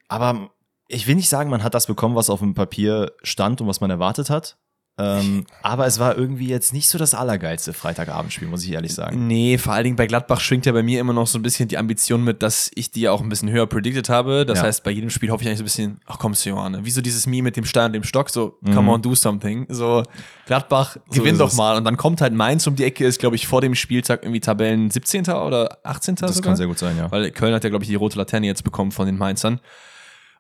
Aber 0.07 0.51
ich 0.87 1.07
will 1.09 1.17
nicht 1.17 1.29
sagen, 1.29 1.51
man 1.51 1.65
hat 1.65 1.75
das 1.75 1.87
bekommen, 1.87 2.15
was 2.15 2.31
auf 2.31 2.39
dem 2.39 2.55
Papier 2.55 3.13
stand 3.23 3.61
und 3.61 3.67
was 3.67 3.81
man 3.81 3.91
erwartet 3.91 4.31
hat. 4.31 4.57
Ähm, 5.01 5.47
aber 5.63 5.87
es 5.87 5.99
war 6.01 6.17
irgendwie 6.19 6.49
jetzt 6.49 6.73
nicht 6.73 6.89
so 6.89 6.99
das 6.99 7.15
allergeilste 7.15 7.73
Freitagabendspiel, 7.73 8.49
muss 8.49 8.65
ich 8.65 8.73
ehrlich 8.73 8.93
sagen. 8.95 9.27
Nee, 9.29 9.57
vor 9.59 9.73
allen 9.73 9.85
Dingen 9.85 9.97
bei 9.97 10.07
Gladbach 10.09 10.41
schwingt 10.41 10.67
ja 10.67 10.73
bei 10.73 10.83
mir 10.83 10.99
immer 11.01 11.13
noch 11.13 11.27
so 11.29 11.39
ein 11.39 11.43
bisschen 11.43 11.69
die 11.69 11.79
Ambition 11.79 12.25
mit, 12.25 12.43
dass 12.43 12.71
ich 12.75 12.91
die 12.91 13.03
ja 13.03 13.13
auch 13.13 13.21
ein 13.21 13.29
bisschen 13.29 13.49
höher 13.51 13.67
predicted 13.67 14.09
habe. 14.09 14.45
Das 14.45 14.59
Ja. 14.59 14.65
heißt, 14.65 14.83
bei 14.83 14.91
jedem 14.91 15.11
Spiel 15.11 15.31
hoffe 15.31 15.43
ich 15.45 15.49
eigentlich 15.49 15.59
so 15.59 15.63
ein 15.63 15.67
bisschen, 15.67 16.01
ach 16.07 16.19
komm, 16.19 16.33
Johanne, 16.33 16.85
wie 16.85 16.91
so 16.91 17.01
dieses 17.01 17.27
Meme 17.27 17.43
mit 17.45 17.57
dem 17.57 17.65
Stein 17.65 17.87
und 17.87 17.93
dem 17.93 18.03
Stock, 18.05 18.29
so, 18.31 18.59
come 18.75 18.91
on, 18.91 19.01
do 19.01 19.15
something. 19.15 19.67
So, 19.69 20.03
Gladbach, 20.47 20.97
Mhm. 20.97 21.01
So 21.11 21.21
gewinn 21.23 21.39
doch 21.39 21.53
mal. 21.55 21.77
Und 21.77 21.85
dann 21.85 21.97
kommt 21.97 22.21
halt 22.21 22.33
Mainz 22.35 22.67
um 22.67 22.75
die 22.75 22.85
Ecke, 22.85 23.07
ist, 23.07 23.21
glaube 23.21 23.37
ich, 23.37 23.47
vor 23.47 23.61
dem 23.61 23.75
Spieltag 23.75 24.23
irgendwie 24.25 24.41
Tabellen 24.41 24.91
17. 24.91 25.27
oder 25.31 25.79
18. 25.85 26.17
Das 26.17 26.35
sogar. 26.37 26.51
kann 26.51 26.57
sehr 26.57 26.67
gut 26.67 26.79
sein, 26.79 26.97
ja. 26.97 27.11
Weil 27.11 27.31
Köln 27.31 27.55
hat 27.55 27.63
ja, 27.63 27.71
glaube 27.71 27.85
ich, 27.85 27.89
die 27.89 27.95
rote 27.95 28.19
Laterne 28.19 28.47
jetzt 28.47 28.65
bekommen 28.65 28.91
von 28.91 29.07
den 29.07 29.17
Mainzern. 29.17 29.61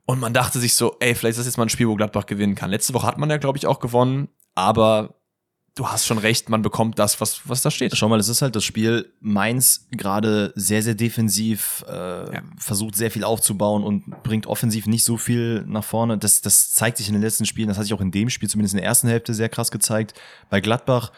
Und 0.07 0.21
man 0.21 0.33
dachte 0.33 0.59
sich 0.59 0.73
so, 0.75 0.97
ey, 1.01 1.15
vielleicht 1.15 1.33
ist 1.33 1.41
das 1.41 1.47
jetzt 1.47 1.59
mal 1.59 1.67
ein 1.67 1.69
Spiel, 1.69 1.87
wo 1.87 1.95
Gladbach 1.95 2.25
gewinnen 2.25 2.55
kann. 2.55 2.71
Letzte 2.71 2.95
Woche 2.95 3.07
hat 3.07 3.19
man 3.19 3.29
ja, 3.29 3.37
glaube 3.37 3.59
ich, 3.59 3.67
auch 3.67 3.79
gewonnen, 3.79 4.29
aber 4.59 5.15
du 5.77 5.89
hast 5.89 6.07
schon 6.07 6.19
recht, 6.19 6.49
man 6.49 6.63
bekommt 6.63 6.99
das, 6.99 7.21
was, 7.21 7.49
was 7.49 7.63
da 7.63 7.71
steht. 7.71 7.97
Schau 7.97 8.09
mal, 8.09 8.19
es 8.19 8.29
ist 8.29 8.43
halt 8.43 8.57
das 8.57 8.65
Spiel 8.65 9.13
Mainz 9.21 9.87
gerade 9.93 10.53
sehr, 10.57 10.83
sehr 10.83 10.97
defensiv, 10.97 11.85
äh, 11.89 11.93
Ja. 12.35 12.43
versucht 12.59 12.97
sehr 12.97 13.13
viel 13.13 13.23
aufzubauen 13.23 13.85
und 13.85 14.25
bringt 14.25 14.49
offensiv 14.49 14.87
nicht 14.89 15.05
so 15.05 15.17
viel 15.17 15.65
nach 15.69 15.85
vorne. 15.85 16.19
Das, 16.19 16.41
das 16.41 16.73
zeigt 16.73 16.97
sich 16.97 17.07
in 17.07 17.13
den 17.15 17.23
letzten 17.23 17.47
Spielen, 17.47 17.69
das 17.69 17.79
hat 17.79 17.85
sich 17.85 17.95
auch 17.95 18.01
in 18.01 18.11
dem 18.11 18.29
Spiel, 18.29 18.49
zumindest 18.49 18.75
in 18.75 18.79
der 18.79 18.87
ersten 18.87 19.07
Hälfte, 19.07 19.35
sehr 19.35 19.49
krass 19.49 19.71
gezeigt. 19.71 20.15
Bei 20.51 20.61
Gladbach, 20.61 21.13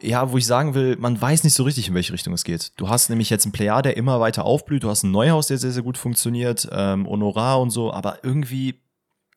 ja, 0.00 0.30
wo 0.32 0.38
ich 0.38 0.46
sagen 0.46 0.72
will, 0.74 0.96
man 0.98 1.20
weiß 1.20 1.44
nicht 1.44 1.54
so 1.54 1.64
richtig, 1.64 1.88
in 1.88 1.94
welche 1.94 2.14
Richtung 2.14 2.32
es 2.32 2.44
geht. 2.44 2.72
Du 2.76 2.88
hast 2.88 3.10
nämlich 3.10 3.28
jetzt 3.28 3.44
einen 3.44 3.52
Player, 3.52 3.82
der 3.82 3.98
immer 3.98 4.20
weiter 4.20 4.46
aufblüht, 4.46 4.84
du 4.84 4.88
hast 4.90 5.02
ein 5.02 5.10
Neuhaus, 5.10 5.48
der 5.48 5.58
sehr, 5.58 5.72
sehr 5.72 5.82
gut 5.82 5.98
funktioniert, 5.98 6.66
ähm, 6.72 7.06
Honorar 7.06 7.60
und 7.60 7.70
so, 7.70 7.92
aber 7.92 8.24
irgendwie 8.24 8.80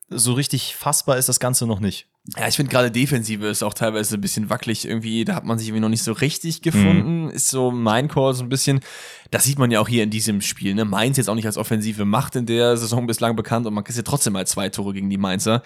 so 0.08 0.32
richtig 0.32 0.74
fassbar 0.76 1.18
ist 1.18 1.28
das 1.28 1.40
Ganze 1.40 1.66
noch 1.66 1.80
nicht. 1.80 2.06
Ja, 2.36 2.46
ich 2.46 2.56
finde 2.56 2.70
gerade 2.70 2.90
Defensive 2.90 3.46
ist 3.46 3.62
auch 3.62 3.74
teilweise 3.74 4.16
ein 4.16 4.20
bisschen 4.20 4.50
wackelig 4.50 4.86
irgendwie. 4.86 5.24
Da 5.24 5.34
hat 5.34 5.44
man 5.44 5.58
sich 5.58 5.68
irgendwie 5.68 5.80
noch 5.80 5.88
nicht 5.88 6.02
so 6.02 6.12
richtig 6.12 6.60
gefunden. 6.62 7.30
Ist 7.30 7.48
so 7.48 7.70
mein 7.70 8.08
Call 8.08 8.34
so 8.34 8.42
ein 8.42 8.48
bisschen. 8.50 8.80
Das 9.30 9.44
sieht 9.44 9.58
man 9.58 9.70
ja 9.70 9.80
auch 9.80 9.88
hier 9.88 10.04
in 10.04 10.10
diesem 10.10 10.40
Spiel. 10.42 10.74
Ne? 10.74 10.84
Mainz 10.84 11.16
jetzt 11.16 11.30
auch 11.30 11.34
nicht 11.34 11.46
als 11.46 11.56
offensive 11.56 12.04
Macht 12.04 12.36
in 12.36 12.46
der 12.46 12.76
Saison 12.76 13.06
bislang 13.06 13.36
bekannt 13.36 13.66
und 13.66 13.74
man 13.74 13.84
kriegt 13.84 13.96
ja 13.96 14.02
trotzdem 14.02 14.34
mal 14.34 14.46
zwei 14.46 14.68
Tore 14.68 14.92
gegen 14.92 15.08
die 15.08 15.16
Mainzer. 15.16 15.62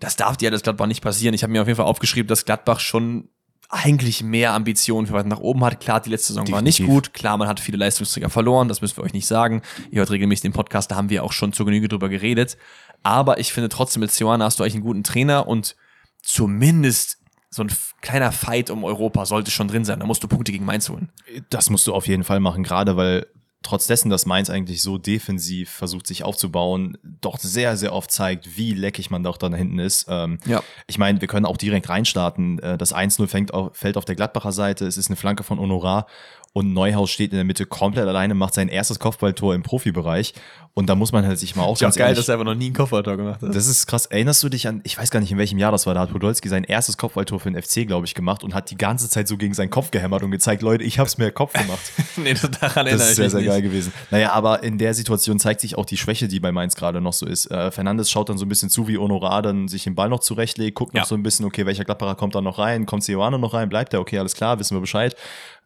Das 0.00 0.16
darf 0.16 0.36
dir 0.36 0.46
ja 0.46 0.50
das 0.50 0.62
Gladbach 0.62 0.86
nicht 0.86 1.00
passieren. 1.00 1.32
Ich 1.34 1.42
habe 1.44 1.52
mir 1.52 1.62
auf 1.62 1.68
jeden 1.68 1.76
Fall 1.76 1.86
aufgeschrieben, 1.86 2.26
dass 2.26 2.44
Gladbach 2.44 2.80
schon 2.80 3.28
eigentlich 3.70 4.22
mehr 4.22 4.52
Ambitionen 4.52 5.06
für 5.06 5.14
weiter 5.14 5.28
nach 5.28 5.40
oben 5.40 5.64
hat. 5.64 5.80
Klar, 5.80 6.00
die 6.00 6.10
letzte 6.10 6.28
Saison 6.28 6.50
war 6.50 6.60
nicht 6.60 6.80
Definitiv. 6.80 7.04
gut. 7.06 7.14
Klar, 7.14 7.38
man 7.38 7.48
hat 7.48 7.60
viele 7.60 7.78
Leistungsträger 7.78 8.30
verloren. 8.30 8.68
Das 8.68 8.80
müssen 8.80 8.96
wir 8.96 9.04
euch 9.04 9.14
nicht 9.14 9.26
sagen. 9.26 9.62
Ihr 9.90 10.00
hört 10.00 10.10
regelmäßig 10.10 10.42
den 10.42 10.52
Podcast, 10.52 10.90
da 10.90 10.96
haben 10.96 11.08
wir 11.08 11.24
auch 11.24 11.32
schon 11.32 11.52
zur 11.52 11.66
Genüge 11.66 11.88
drüber 11.88 12.08
geredet. 12.08 12.56
Aber 13.02 13.38
ich 13.38 13.52
finde 13.52 13.68
trotzdem, 13.68 14.00
mit 14.00 14.10
Sioana 14.10 14.44
hast 14.44 14.58
du 14.58 14.64
eigentlich 14.64 14.74
einen 14.74 14.84
guten 14.84 15.04
Trainer 15.04 15.46
und 15.46 15.76
zumindest 16.24 17.18
so 17.50 17.62
ein 17.62 17.70
kleiner 18.00 18.32
Fight 18.32 18.70
um 18.70 18.82
Europa 18.82 19.26
sollte 19.26 19.50
schon 19.50 19.68
drin 19.68 19.84
sein. 19.84 20.00
Da 20.00 20.06
musst 20.06 20.22
du 20.22 20.28
Punkte 20.28 20.50
gegen 20.50 20.64
Mainz 20.64 20.88
holen. 20.88 21.10
Das 21.50 21.70
musst 21.70 21.86
du 21.86 21.94
auf 21.94 22.08
jeden 22.08 22.24
Fall 22.24 22.40
machen, 22.40 22.64
gerade 22.64 22.96
weil 22.96 23.26
trotz 23.62 23.86
dessen, 23.86 24.10
dass 24.10 24.26
Mainz 24.26 24.50
eigentlich 24.50 24.82
so 24.82 24.98
defensiv 24.98 25.70
versucht, 25.70 26.06
sich 26.06 26.22
aufzubauen, 26.22 26.98
doch 27.02 27.38
sehr, 27.38 27.76
sehr 27.76 27.92
oft 27.94 28.10
zeigt, 28.10 28.56
wie 28.56 28.74
leckig 28.74 29.10
man 29.10 29.22
doch 29.22 29.38
da 29.38 29.48
hinten 29.54 29.78
ist. 29.78 30.06
Ähm, 30.08 30.38
Ja. 30.44 30.62
Ich 30.86 30.98
meine, 30.98 31.20
wir 31.20 31.28
können 31.28 31.46
auch 31.46 31.56
direkt 31.56 31.88
reinstarten. 31.88 32.58
Äh, 32.58 32.76
Das 32.76 32.94
1-0 32.94 33.26
fängt 33.26 33.54
auf, 33.54 33.74
fällt 33.74 33.96
auf 33.96 34.04
der 34.04 34.16
Gladbacher 34.16 34.52
Seite. 34.52 34.86
Es 34.86 34.96
ist 34.98 35.08
eine 35.08 35.16
Flanke 35.16 35.44
von 35.44 35.58
Honorar. 35.58 36.06
Und 36.56 36.72
Neuhaus 36.72 37.10
steht 37.10 37.32
in 37.32 37.36
der 37.36 37.44
Mitte 37.44 37.66
komplett 37.66 38.06
alleine, 38.06 38.32
macht 38.34 38.54
sein 38.54 38.68
erstes 38.68 39.00
Kopfballtor 39.00 39.56
im 39.56 39.64
Profibereich. 39.64 40.34
Und 40.72 40.88
da 40.88 40.94
muss 40.94 41.10
man 41.12 41.26
halt 41.26 41.36
sich 41.38 41.54
mal 41.56 41.64
auch 41.64 41.76
ganz 41.78 41.96
ehrlich, 41.96 42.28
er 42.28 42.32
einfach 42.34 42.44
noch 42.44 42.54
nie 42.54 42.66
einen 42.66 42.74
Kopfballtor 42.74 43.16
gemacht 43.16 43.42
hat. 43.42 43.54
das 43.54 43.66
ist 43.66 43.86
krass. 43.86 44.06
Erinnerst 44.06 44.40
du 44.42 44.48
dich 44.48 44.66
an, 44.68 44.80
ich 44.84 44.96
weiß 44.96 45.10
gar 45.10 45.18
nicht, 45.20 45.30
in 45.32 45.38
welchem 45.38 45.58
Jahr 45.58 45.72
das 45.72 45.86
war, 45.86 45.94
da 45.94 46.00
hat 46.00 46.10
Podolski 46.12 46.48
sein 46.48 46.62
erstes 46.64 46.96
Kopfballtor 46.96 47.38
für 47.40 47.50
den 47.50 47.60
FC, 47.60 47.86
glaube 47.88 48.06
ich, 48.06 48.14
gemacht 48.14 48.42
und 48.44 48.54
hat 48.54 48.70
die 48.70 48.76
ganze 48.76 49.08
Zeit 49.08 49.26
so 49.28 49.36
gegen 49.36 49.52
seinen 49.54 49.70
Kopf 49.70 49.90
gehämmert 49.90 50.22
und 50.22 50.30
gezeigt, 50.30 50.62
Leute, 50.62 50.84
ich 50.84 51.00
hab's 51.00 51.18
mir 51.18 51.32
Kopf 51.32 51.52
gemacht. 51.54 51.80
nee, 52.16 52.34
das- 52.34 52.48
daran 52.60 52.86
Das 52.86 52.94
ist 53.10 53.16
sehr, 53.16 53.30
sehr 53.30 53.40
nicht. 53.40 53.48
geil 53.48 53.62
gewesen. 53.62 53.92
Naja, 54.12 54.32
aber 54.32 54.62
in 54.62 54.78
der 54.78 54.94
Situation 54.94 55.40
zeigt 55.40 55.60
sich 55.60 55.76
auch 55.76 55.86
die 55.86 55.96
Schwäche, 55.96 56.28
die 56.28 56.38
bei 56.40 56.50
Mainz 56.52 56.76
gerade 56.76 57.00
noch 57.00 57.12
so 57.14 57.26
ist. 57.26 57.50
Äh, 57.50 57.70
Fernandes 57.72 58.10
schaut 58.12 58.28
dann 58.28 58.38
so 58.38 58.44
ein 58.44 58.48
bisschen 58.48 58.70
zu, 58.70 58.86
wie 58.88 58.98
Honorar 58.98 59.42
dann 59.42 59.66
sich 59.68 59.84
den 59.84 59.94
Ball 59.96 60.08
noch 60.08 60.20
zurechtlegt, 60.20 60.76
guckt 60.76 60.94
noch 60.94 61.02
Ja. 61.02 61.06
so 61.06 61.14
ein 61.16 61.22
bisschen, 61.24 61.44
okay, 61.46 61.66
welcher 61.66 61.84
Gladbacher 61.84 62.14
kommt 62.14 62.34
da 62.36 62.40
noch 62.40 62.58
rein, 62.60 62.86
kommt 62.86 63.02
Sioane 63.04 63.38
noch 63.40 63.54
rein, 63.54 63.68
bleibt 63.68 63.92
der, 63.92 64.00
okay, 64.00 64.18
alles 64.20 64.34
klar, 64.34 64.58
wissen 64.60 64.76
wir 64.76 64.80
Bescheid. 64.80 65.16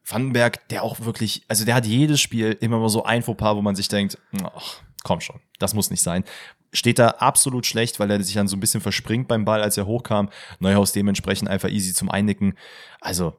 Vandenberg, 0.09 0.69
der 0.69 0.83
auch 0.83 1.01
wirklich, 1.01 1.43
also 1.49 1.65
der 1.65 1.75
hat 1.75 1.87
jedes 1.87 2.21
Spiel 2.21 2.57
immer 2.61 2.79
mal 2.79 2.89
so 2.89 3.05
ein 3.05 3.23
Fauxpas, 3.23 3.55
wo 3.57 3.63
man 3.63 3.77
sich 3.77 3.89
denkt, 3.89 4.19
ach, 4.43 4.81
komm 5.05 5.21
schon, 5.21 5.41
das 5.59 5.75
muss 5.75 5.91
nicht 5.91 6.03
sein. 6.03 6.25
Steht 6.73 6.99
da 6.99 7.09
absolut 7.09 7.67
schlecht, 7.67 7.99
weil 7.99 8.11
er 8.11 8.23
sich 8.23 8.35
dann 8.35 8.49
so 8.49 8.57
ein 8.57 8.61
bisschen 8.61 8.81
verspringt 8.81 9.27
beim 9.29 9.45
Ball, 9.45 9.63
als 9.63 9.77
er 9.79 9.87
hochkam. 9.87 10.29
Neuhaus 10.61 10.93
dementsprechend 10.93 11.49
einfach 11.49 11.71
easy 11.71 11.95
zum 11.95 12.11
Einnicken. 12.11 12.59
Also, 13.01 13.39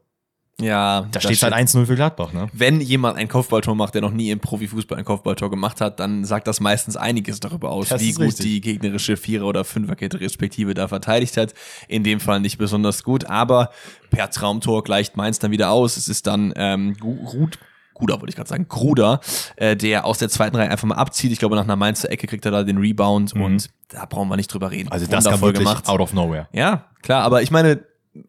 Ja, 0.59 1.07
da 1.11 1.21
steht 1.21 1.41
halt 1.41 1.53
1-0 1.53 1.85
für 1.85 1.95
Gladbach, 1.95 2.33
ne? 2.33 2.47
Wenn 2.53 2.81
jemand 2.81 3.17
ein 3.17 3.27
Kopfballtor 3.27 3.75
macht, 3.75 3.94
der 3.95 4.01
noch 4.01 4.11
nie 4.11 4.29
im 4.29 4.39
Profifußball 4.39 4.97
ein 4.97 5.06
Kopfballtor 5.06 5.50
gemacht 5.50 5.79
hat, 5.81 6.00
dann 6.00 6.25
sagt 6.25 6.47
das 6.47 6.59
meistens 6.59 6.97
einiges 6.97 7.39
darüber 7.39 7.69
aus, 7.71 7.89
Das 7.89 8.01
wie 8.01 8.11
gut 8.13 8.25
richtig. 8.25 8.45
die 8.45 8.61
gegnerische 8.61 9.15
Vierer- 9.17 9.45
oder 9.45 9.63
Fünferkette 9.63 10.19
respektive 10.19 10.73
da 10.73 10.88
verteidigt 10.88 11.38
hat. 11.38 11.53
In 11.88 12.03
dem 12.03 12.19
Fall 12.19 12.39
nicht 12.41 12.57
besonders 12.57 13.03
gut, 13.03 13.25
aber 13.25 13.69
per 14.09 14.29
Traumtor 14.29 14.83
gleicht 14.83 15.15
Mainz 15.17 15.39
dann 15.39 15.51
wieder 15.51 15.71
aus. 15.71 15.97
Es 15.97 16.07
ist 16.07 16.27
dann 16.27 16.53
ähm, 16.56 16.95
Gu- 17.00 17.25
Ruth, 17.33 17.57
Gruder 17.94 18.15
wollte 18.21 18.29
ich 18.29 18.35
gerade 18.38 18.50
sagen, 18.50 18.65
Gruder, 18.69 19.19
äh, 19.57 19.75
der 19.75 20.06
aus 20.06 20.17
der 20.19 20.29
zweiten 20.29 20.56
Reihe 20.56 20.69
einfach 20.71 20.88
mal 20.88 20.95
abzieht. 20.95 21.31
Ich 21.33 21.39
glaube, 21.39 21.56
nach 21.56 21.63
einer 21.65 21.75
Mainzer 21.75 22.09
Ecke 22.11 22.27
kriegt 22.27 22.45
er 22.45 22.51
da 22.51 22.63
den 22.63 22.77
Rebound 22.77 23.33
und 23.33 23.69
da 23.89 24.06
brauchen 24.06 24.29
wir 24.29 24.38
nicht 24.38 24.53
drüber 24.53 24.71
reden. 24.71 24.85
Mhm. 24.88 24.91
Also 24.94 25.06
das 25.06 25.25
kam 25.25 25.33
Wundervoll 25.41 25.65
wirklich 25.65 25.88
out 25.89 26.00
of 26.00 26.13
nowhere. 26.13 26.47
Ja, 26.53 26.85
klar, 27.01 27.23
aber 27.23 27.41
ich 27.41 27.51
meine, 27.51 27.83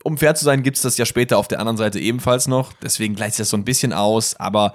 um 0.04 0.18
fair 0.18 0.34
zu 0.34 0.44
sein, 0.44 0.62
gibt's 0.62 0.82
das 0.82 0.96
ja 0.96 1.06
später 1.06 1.38
auf 1.38 1.48
der 1.48 1.60
anderen 1.60 1.76
Seite 1.76 1.98
ebenfalls 1.98 2.48
noch. 2.48 2.72
Deswegen 2.82 3.14
gleicht 3.14 3.34
sich 3.34 3.42
das 3.42 3.50
so 3.50 3.56
ein 3.56 3.64
bisschen 3.64 3.92
aus, 3.92 4.34
aber 4.38 4.74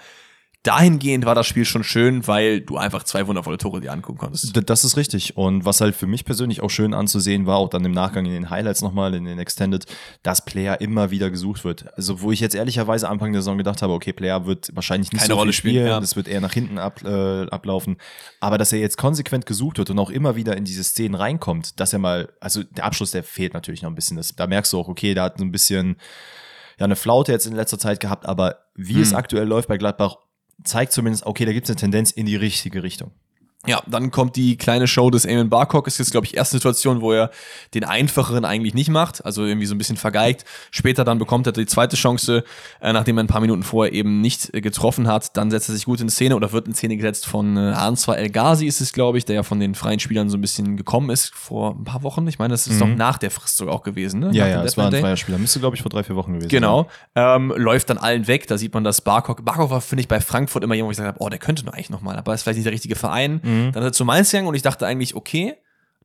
dahingehend 0.65 1.25
war 1.25 1.35
das 1.35 1.45
Spiel 1.47 1.63
schon 1.65 1.83
schön, 1.83 2.27
weil 2.27 2.61
du 2.61 2.77
einfach 2.77 3.03
zwei 3.03 3.27
wundervolle 3.27 3.57
Tore 3.57 3.81
dir 3.81 3.91
angucken 3.91 4.17
konntest. 4.17 4.55
D- 4.55 4.61
Das 4.61 4.83
ist 4.83 4.97
richtig. 4.97 5.37
Und 5.37 5.63
was 5.65 5.79
halt 5.81 5.95
für 5.95 6.07
mich 6.07 6.25
persönlich 6.25 6.61
auch 6.61 6.69
schön 6.69 6.93
anzusehen 6.93 7.45
war, 7.45 7.57
auch 7.57 7.69
dann 7.69 7.85
im 7.85 7.91
Nachgang 7.91 8.25
in 8.25 8.31
den 8.31 8.49
Highlights 8.49 8.81
nochmal, 8.81 9.13
in 9.13 9.25
den 9.25 9.37
Extended, 9.39 9.85
dass 10.23 10.43
Player 10.43 10.81
immer 10.81 11.11
wieder 11.11 11.29
gesucht 11.29 11.63
wird. 11.63 11.85
Also 11.97 12.21
wo 12.21 12.31
ich 12.31 12.39
jetzt 12.39 12.55
ehrlicherweise 12.55 13.07
Anfang 13.09 13.31
der 13.31 13.41
Saison 13.41 13.57
gedacht 13.57 13.81
habe, 13.81 13.93
okay, 13.93 14.11
Player 14.13 14.45
wird 14.47 14.71
wahrscheinlich 14.73 15.11
nicht 15.11 15.21
Keine 15.21 15.33
so 15.33 15.39
Rolle 15.39 15.53
spielen, 15.53 15.75
spielen, 15.75 15.87
ja. 15.87 15.99
das 15.99 16.15
wird 16.15 16.27
eher 16.27 16.41
nach 16.41 16.53
hinten 16.53 16.79
ab, 16.79 17.01
äh, 17.03 17.43
ablaufen. 17.49 17.97
Aber 18.39 18.57
dass 18.57 18.73
er 18.73 18.79
jetzt 18.79 18.97
konsequent 18.97 19.45
gesucht 19.45 19.77
wird 19.77 19.89
und 19.91 19.99
auch 19.99 20.09
immer 20.09 20.35
wieder 20.35 20.57
in 20.57 20.65
diese 20.65 20.83
Szenen 20.83 21.15
reinkommt, 21.15 21.79
dass 21.79 21.93
er 21.93 21.99
mal, 21.99 22.29
also 22.39 22.63
der 22.63 22.85
Abschluss, 22.85 23.11
der 23.11 23.23
fehlt 23.23 23.53
natürlich 23.53 23.81
noch 23.83 23.91
ein 23.91 23.95
bisschen. 23.95 24.17
Das, 24.17 24.35
da 24.35 24.47
merkst 24.47 24.73
du 24.73 24.79
auch, 24.79 24.87
okay, 24.87 25.13
da 25.13 25.25
hat 25.25 25.37
so 25.37 25.43
ein 25.45 25.51
bisschen 25.51 25.97
ja 26.77 26.83
eine 26.85 26.95
Flaute 26.97 27.31
jetzt 27.31 27.45
in 27.45 27.55
letzter 27.55 27.79
Zeit 27.79 27.99
gehabt, 28.01 28.25
aber 28.25 28.57
wie 28.75 28.99
es 28.99 29.11
Hm. 29.11 29.17
aktuell 29.17 29.47
läuft 29.47 29.69
bei 29.69 29.77
Gladbach, 29.77 30.17
zeigt 30.63 30.91
zumindest, 30.91 31.25
okay, 31.25 31.45
da 31.45 31.53
gibt 31.53 31.65
es 31.65 31.69
eine 31.69 31.79
Tendenz 31.79 32.11
in 32.11 32.25
die 32.25 32.35
richtige 32.35 32.83
Richtung. 32.83 33.11
Ja, 33.67 33.81
dann 33.87 34.11
kommt 34.11 34.35
die 34.35 34.57
kleine 34.57 34.87
Show 34.87 35.09
des 35.09 35.25
Eamon 35.25 35.49
Barcock. 35.49 35.87
Ist 35.87 35.97
jetzt, 35.97 36.11
glaube 36.11 36.25
ich, 36.27 36.37
erste 36.37 36.57
Situation, 36.57 37.01
wo 37.01 37.11
er 37.11 37.31
den 37.73 37.83
einfacheren 37.83 38.45
eigentlich 38.45 38.73
nicht 38.73 38.89
macht, 38.89 39.25
also 39.25 39.43
irgendwie 39.45 39.65
so 39.65 39.73
ein 39.73 39.77
bisschen 39.77 39.97
vergeigt. 39.97 40.45
Später 40.71 41.03
dann 41.03 41.17
bekommt 41.17 41.47
er 41.47 41.53
die 41.53 41.65
zweite 41.65 41.95
Chance, 41.95 42.43
äh, 42.81 42.93
nachdem 42.93 43.17
er 43.17 43.23
ein 43.23 43.27
paar 43.27 43.41
Minuten 43.41 43.63
vorher 43.63 43.93
eben 43.93 44.21
nicht 44.21 44.53
äh, 44.53 44.61
getroffen 44.61 45.07
hat. 45.07 45.35
Dann 45.35 45.49
setzt 45.49 45.69
er 45.69 45.75
sich 45.75 45.85
gut 45.85 45.99
in 46.01 46.09
Szene 46.09 46.35
oder 46.35 46.51
wird 46.51 46.67
in 46.67 46.75
Szene 46.75 46.95
gesetzt 46.95 47.25
von 47.25 47.57
äh, 47.57 47.71
Ansvar 47.71 48.17
El 48.17 48.29
Ghazi 48.29 48.67
ist 48.67 48.81
es, 48.81 48.93
glaube 48.93 49.17
ich, 49.17 49.25
der 49.25 49.35
ja 49.35 49.43
von 49.43 49.59
den 49.59 49.73
freien 49.75 49.99
Spielern 49.99 50.29
so 50.29 50.37
ein 50.37 50.41
bisschen 50.41 50.77
gekommen 50.77 51.09
ist 51.09 51.33
vor 51.33 51.71
ein 51.75 51.83
paar 51.83 52.03
Wochen. 52.03 52.27
Ich 52.27 52.39
meine, 52.39 52.53
das 52.53 52.67
ist 52.67 52.79
doch 52.79 52.87
nach 52.87 53.17
der 53.17 53.31
Frist 53.31 53.57
sogar 53.57 53.73
auch 53.73 53.83
gewesen, 53.83 54.19
ne? 54.19 54.27
Mhm. 54.27 54.33
Ja, 54.33 54.45
Nach 54.45 54.51
ja, 54.51 54.63
es 54.63 54.77
war 54.77 54.85
ein 54.85 54.91
Day. 54.91 55.01
freier 55.01 55.17
Spieler. 55.17 55.37
Müsste, 55.37 55.59
glaube 55.59 55.75
ich, 55.75 55.81
vor 55.81 55.89
drei, 55.89 56.03
vier 56.03 56.15
Wochen 56.15 56.33
gewesen 56.33 56.49
Genau. 56.49 56.87
Ähm, 57.15 57.53
läuft 57.55 57.89
dann 57.89 57.97
allen 57.97 58.27
weg. 58.27 58.47
Da 58.47 58.57
sieht 58.57 58.73
man, 58.73 58.83
dass 58.83 59.01
Barkok, 59.01 59.43
Barkok 59.43 59.69
war, 59.71 59.81
finde 59.81 60.01
ich, 60.01 60.07
bei 60.07 60.19
Frankfurt 60.21 60.63
immer 60.63 60.75
jemand, 60.75 60.87
wo 60.87 60.91
ich 60.91 60.97
gesagt 60.97 61.15
habe, 61.15 61.23
oh, 61.23 61.29
der 61.29 61.39
könnte 61.39 61.65
noch 61.65 61.73
eigentlich 61.73 61.89
nochmal, 61.89 62.15
aber 62.17 62.33
ist 62.33 62.43
vielleicht 62.43 62.57
nicht 62.57 62.65
der 62.65 62.73
richtige 62.73 62.95
Verein. 62.95 63.39
Mhm. 63.43 63.54
Dann 63.71 63.83
ist 63.83 63.89
er 63.89 63.91
zu 63.93 64.05
Mainz 64.05 64.31
gegangen 64.31 64.47
und 64.47 64.55
ich 64.55 64.61
dachte 64.61 64.85
eigentlich, 64.85 65.15
okay, 65.15 65.55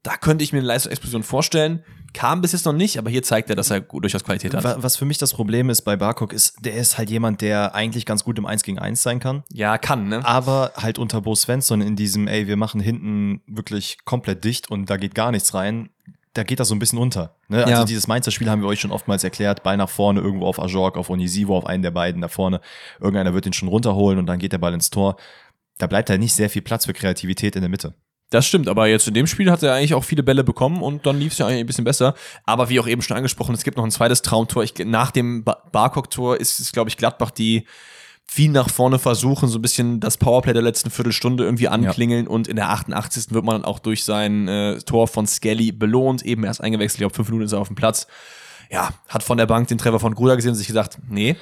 da 0.02 0.16
könnte 0.16 0.42
ich 0.45 0.52
mir 0.52 0.59
eine 0.61 0.66
Leistungsexplosion 0.69 1.23
vorstellen. 1.23 1.85
Kam 2.12 2.40
bis 2.40 2.50
jetzt 2.52 2.64
noch 2.64 2.73
nicht, 2.73 2.99
aber 2.99 3.09
hier 3.11 3.23
zeigt 3.23 3.50
er, 3.50 3.57
dass 3.57 3.71
er 3.71 3.80
durchaus 3.83 4.25
Qualität 4.25 4.52
hat. 4.54 4.64
Wa- 4.64 4.76
Was 4.80 4.97
für 4.97 5.04
mich 5.04 5.19
das 5.19 5.33
Problem 5.33 5.71
ist 5.71 5.83
bei 5.83 5.95
Barkok 5.97 6.33
ist, 6.33 6.57
der 6.64 6.75
ist 6.75 6.99
halt 6.99 7.09
jemand, 7.11 7.40
der 7.40 7.75
eigentlich 7.75 8.04
ganz 8.04 8.25
gut 8.25 8.37
im 8.38 8.47
1 8.47 8.64
gegen 8.64 8.78
1 8.80 9.00
sein 9.02 9.21
kann. 9.21 9.45
Ja, 9.52 9.78
kann, 9.78 10.09
ne? 10.09 10.25
Aber 10.25 10.73
halt 10.76 10.99
unter 10.99 11.21
Bo 11.21 11.35
Svensson 11.37 11.80
in 11.83 11.95
diesem, 11.95 12.26
ey, 12.26 12.49
wir 12.49 12.57
machen 12.57 12.80
hinten 12.80 13.42
wirklich 13.47 13.99
komplett 14.04 14.42
dicht 14.42 14.71
und 14.71 14.90
da 14.90 14.97
geht 14.97 15.14
gar 15.14 15.30
nichts 15.30 15.54
rein. 15.54 15.90
Da 16.35 16.42
geht 16.45 16.59
das 16.61 16.69
so 16.69 16.75
ein 16.75 16.78
bisschen 16.80 16.99
unter. 16.99 17.35
Ne? 17.49 17.59
Also 17.64 17.71
Ja. 17.83 17.85
dieses 17.85 18.07
Mainzer 18.09 18.30
Spiel 18.30 18.49
haben 18.50 18.62
wir 18.62 18.69
euch 18.69 18.80
schon 18.80 18.92
oftmals 18.92 19.23
erklärt. 19.23 19.62
Ball 19.62 19.76
nach 19.76 19.88
vorne, 19.90 20.21
irgendwo 20.21 20.47
auf 20.47 20.61
Ajork, 20.61 20.97
auf 20.97 21.11
Onisivo, 21.11 21.57
auf 21.59 21.66
einen 21.66 21.83
der 21.83 21.90
beiden 21.90 22.21
da 22.23 22.28
vorne. 22.28 22.61
Irgendeiner 23.00 23.35
wird 23.35 23.45
den 23.45 23.52
schon 23.52 23.69
runterholen 23.69 24.19
und 24.19 24.26
dann 24.26 24.38
geht 24.38 24.52
der 24.52 24.59
Ball 24.59 24.73
ins 24.75 24.90
Tor. 24.90 25.16
Da 25.80 25.87
bleibt 25.87 26.10
halt 26.10 26.20
nicht 26.20 26.34
sehr 26.34 26.50
viel 26.50 26.62
Platz 26.62 26.87
für 26.87 26.92
Kreativität 26.92 27.56
in 27.56 27.62
der 27.62 27.70
Mitte. 27.70 27.94
Das 28.30 28.46
stimmt, 28.46 28.68
aber 28.68 28.87
jetzt 28.87 29.08
in 29.08 29.14
dem 29.14 29.26
Spiel 29.26 29.50
hat 29.50 29.62
er 29.64 29.75
eigentlich 29.75 29.94
auch 29.94 30.04
viele 30.04 30.22
Bälle 30.22 30.44
bekommen 30.44 30.82
und 30.82 31.04
dann 31.04 31.18
lief 31.18 31.32
es 31.32 31.38
ja 31.38 31.46
eigentlich 31.46 31.60
ein 31.60 31.66
bisschen 31.66 31.84
besser. 31.84 32.14
Aber 32.44 32.68
wie 32.68 32.78
auch 32.78 32.87
eben 32.87 33.02
schon 33.02 33.16
angesprochen, 33.16 33.54
es 33.56 33.64
gibt 33.64 33.76
noch 33.76 33.84
ein 33.84 33.90
zweites 33.90 34.22
Traumtor. 34.22 34.62
Ich, 34.62 34.75
nach 34.78 35.10
dem 35.10 35.42
ba 35.42 35.60
Barcock-Tor 35.72 36.37
ist 36.37 36.60
es, 36.60 36.70
glaube 36.70 36.90
ich, 36.90 36.96
Gladbach, 36.96 37.32
die 37.32 37.66
viel 38.25 38.52
nach 38.52 38.70
vorne 38.70 39.00
versuchen, 39.00 39.49
so 39.49 39.58
ein 39.58 39.62
bisschen 39.62 39.99
das 39.99 40.16
Powerplay 40.16 40.52
der 40.52 40.62
letzten 40.62 40.90
Viertelstunde 40.90 41.42
irgendwie 41.42 41.66
anklingeln 41.66 42.26
ja. 42.26 42.30
und 42.30 42.46
in 42.46 42.54
der 42.54 42.70
88. 42.70 43.32
wird 43.32 43.44
man 43.44 43.56
dann 43.56 43.64
auch 43.64 43.80
durch 43.80 44.04
sein 44.04 44.46
äh, 44.46 44.78
Tor 44.78 45.08
von 45.08 45.26
Skelly 45.26 45.72
belohnt, 45.72 46.22
eben 46.22 46.44
erst 46.44 46.60
eingewechselt, 46.60 46.94
ich 46.94 47.00
glaube 47.00 47.14
fünf 47.16 47.28
Minuten 47.30 47.46
ist 47.46 47.52
er 47.52 47.58
auf 47.58 47.66
dem 47.66 47.75
Platz. 47.75 48.06
Ja, 48.73 48.91
hat 49.09 49.25
von 49.25 49.37
der 49.37 49.47
Bank 49.47 49.67
den 49.67 49.79
Treffer 49.79 49.99
von 49.99 50.15
Gruder 50.15 50.37
gesehen 50.37 50.53
und 50.53 50.57
sich 50.57 50.69
gesagt, 50.69 50.99
nee, 51.09 51.37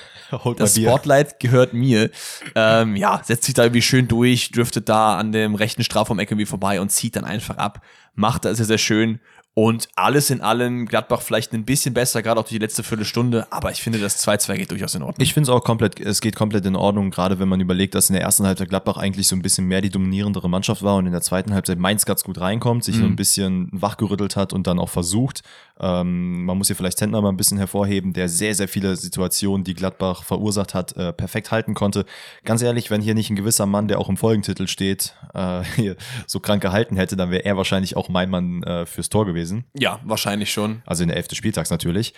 das 0.56 0.76
Spotlight 0.76 1.38
gehört 1.40 1.74
mir. 1.74 2.10
Ähm, 2.54 2.96
ja, 2.96 3.20
setzt 3.22 3.44
sich 3.44 3.54
da 3.54 3.64
irgendwie 3.64 3.82
schön 3.82 4.08
durch, 4.08 4.50
driftet 4.50 4.88
da 4.88 5.18
an 5.18 5.32
dem 5.32 5.54
rechten 5.54 5.84
Strafraum-Eck 5.84 6.30
irgendwie 6.30 6.46
vorbei 6.46 6.80
und 6.80 6.90
zieht 6.90 7.16
dann 7.16 7.24
einfach 7.24 7.58
ab. 7.58 7.82
Macht 8.14 8.46
das 8.46 8.56
sehr, 8.56 8.66
sehr 8.66 8.78
schön 8.78 9.20
und 9.60 9.88
alles 9.96 10.30
in 10.30 10.40
allem 10.40 10.86
Gladbach 10.86 11.20
vielleicht 11.20 11.52
ein 11.52 11.64
bisschen 11.64 11.92
besser, 11.92 12.22
gerade 12.22 12.38
auch 12.38 12.44
die 12.44 12.58
letzte 12.58 12.84
Viertelstunde, 12.84 13.48
aber 13.50 13.72
ich 13.72 13.82
finde, 13.82 13.98
das 13.98 14.24
2-2 14.24 14.56
geht 14.56 14.70
durchaus 14.70 14.94
in 14.94 15.02
Ordnung. 15.02 15.20
Ich 15.20 15.34
finde 15.34 15.50
es 15.50 15.56
auch 15.56 15.64
komplett, 15.64 15.98
es 15.98 16.20
geht 16.20 16.36
komplett 16.36 16.64
in 16.64 16.76
Ordnung, 16.76 17.10
gerade 17.10 17.40
wenn 17.40 17.48
man 17.48 17.58
überlegt, 17.58 17.96
dass 17.96 18.08
in 18.08 18.12
der 18.12 18.22
ersten 18.22 18.46
Halbzeit 18.46 18.68
Gladbach 18.68 18.98
eigentlich 18.98 19.26
so 19.26 19.34
ein 19.34 19.42
bisschen 19.42 19.66
mehr 19.66 19.80
die 19.80 19.90
dominierendere 19.90 20.48
Mannschaft 20.48 20.84
war 20.84 20.94
und 20.94 21.06
in 21.06 21.12
der 21.12 21.22
zweiten 21.22 21.54
Halbzeit 21.54 21.80
Mainz 21.80 22.04
ganz 22.04 22.22
gut 22.22 22.40
reinkommt, 22.40 22.84
sich 22.84 22.98
mhm. 22.98 23.00
so 23.00 23.06
ein 23.06 23.16
bisschen 23.16 23.68
wachgerüttelt 23.72 24.36
hat 24.36 24.52
und 24.52 24.68
dann 24.68 24.78
auch 24.78 24.90
versucht. 24.90 25.42
Ähm, 25.80 26.44
man 26.44 26.58
muss 26.58 26.66
hier 26.66 26.76
vielleicht 26.76 26.98
Zentner 26.98 27.20
mal 27.20 27.28
ein 27.28 27.36
bisschen 27.36 27.58
hervorheben, 27.58 28.12
der 28.12 28.28
sehr, 28.28 28.54
sehr 28.54 28.68
viele 28.68 28.96
Situationen, 28.96 29.64
die 29.64 29.74
Gladbach 29.74 30.24
verursacht 30.24 30.74
hat, 30.74 30.96
äh, 30.96 31.12
perfekt 31.12 31.50
halten 31.50 31.74
konnte. 31.74 32.04
Ganz 32.44 32.62
ehrlich, 32.62 32.90
wenn 32.90 33.00
hier 33.00 33.14
nicht 33.14 33.30
ein 33.30 33.36
gewisser 33.36 33.66
Mann, 33.66 33.88
der 33.88 33.98
auch 33.98 34.08
im 34.08 34.16
Folgentitel 34.16 34.66
steht, 34.66 35.14
äh, 35.34 35.62
hier 35.76 35.96
so 36.26 36.40
krank 36.40 36.62
gehalten 36.62 36.96
hätte, 36.96 37.16
dann 37.16 37.30
wäre 37.30 37.44
er 37.44 37.56
wahrscheinlich 37.56 37.96
auch 37.96 38.08
mein 38.08 38.30
Mann 38.30 38.62
äh, 38.62 38.86
fürs 38.86 39.08
Tor 39.08 39.26
gewesen. 39.26 39.64
Ja, 39.74 40.00
wahrscheinlich 40.04 40.52
schon. 40.52 40.82
Also 40.86 41.02
in 41.02 41.08
der 41.08 41.16
Elfte 41.16 41.34
Spieltags 41.34 41.70
natürlich. 41.70 42.14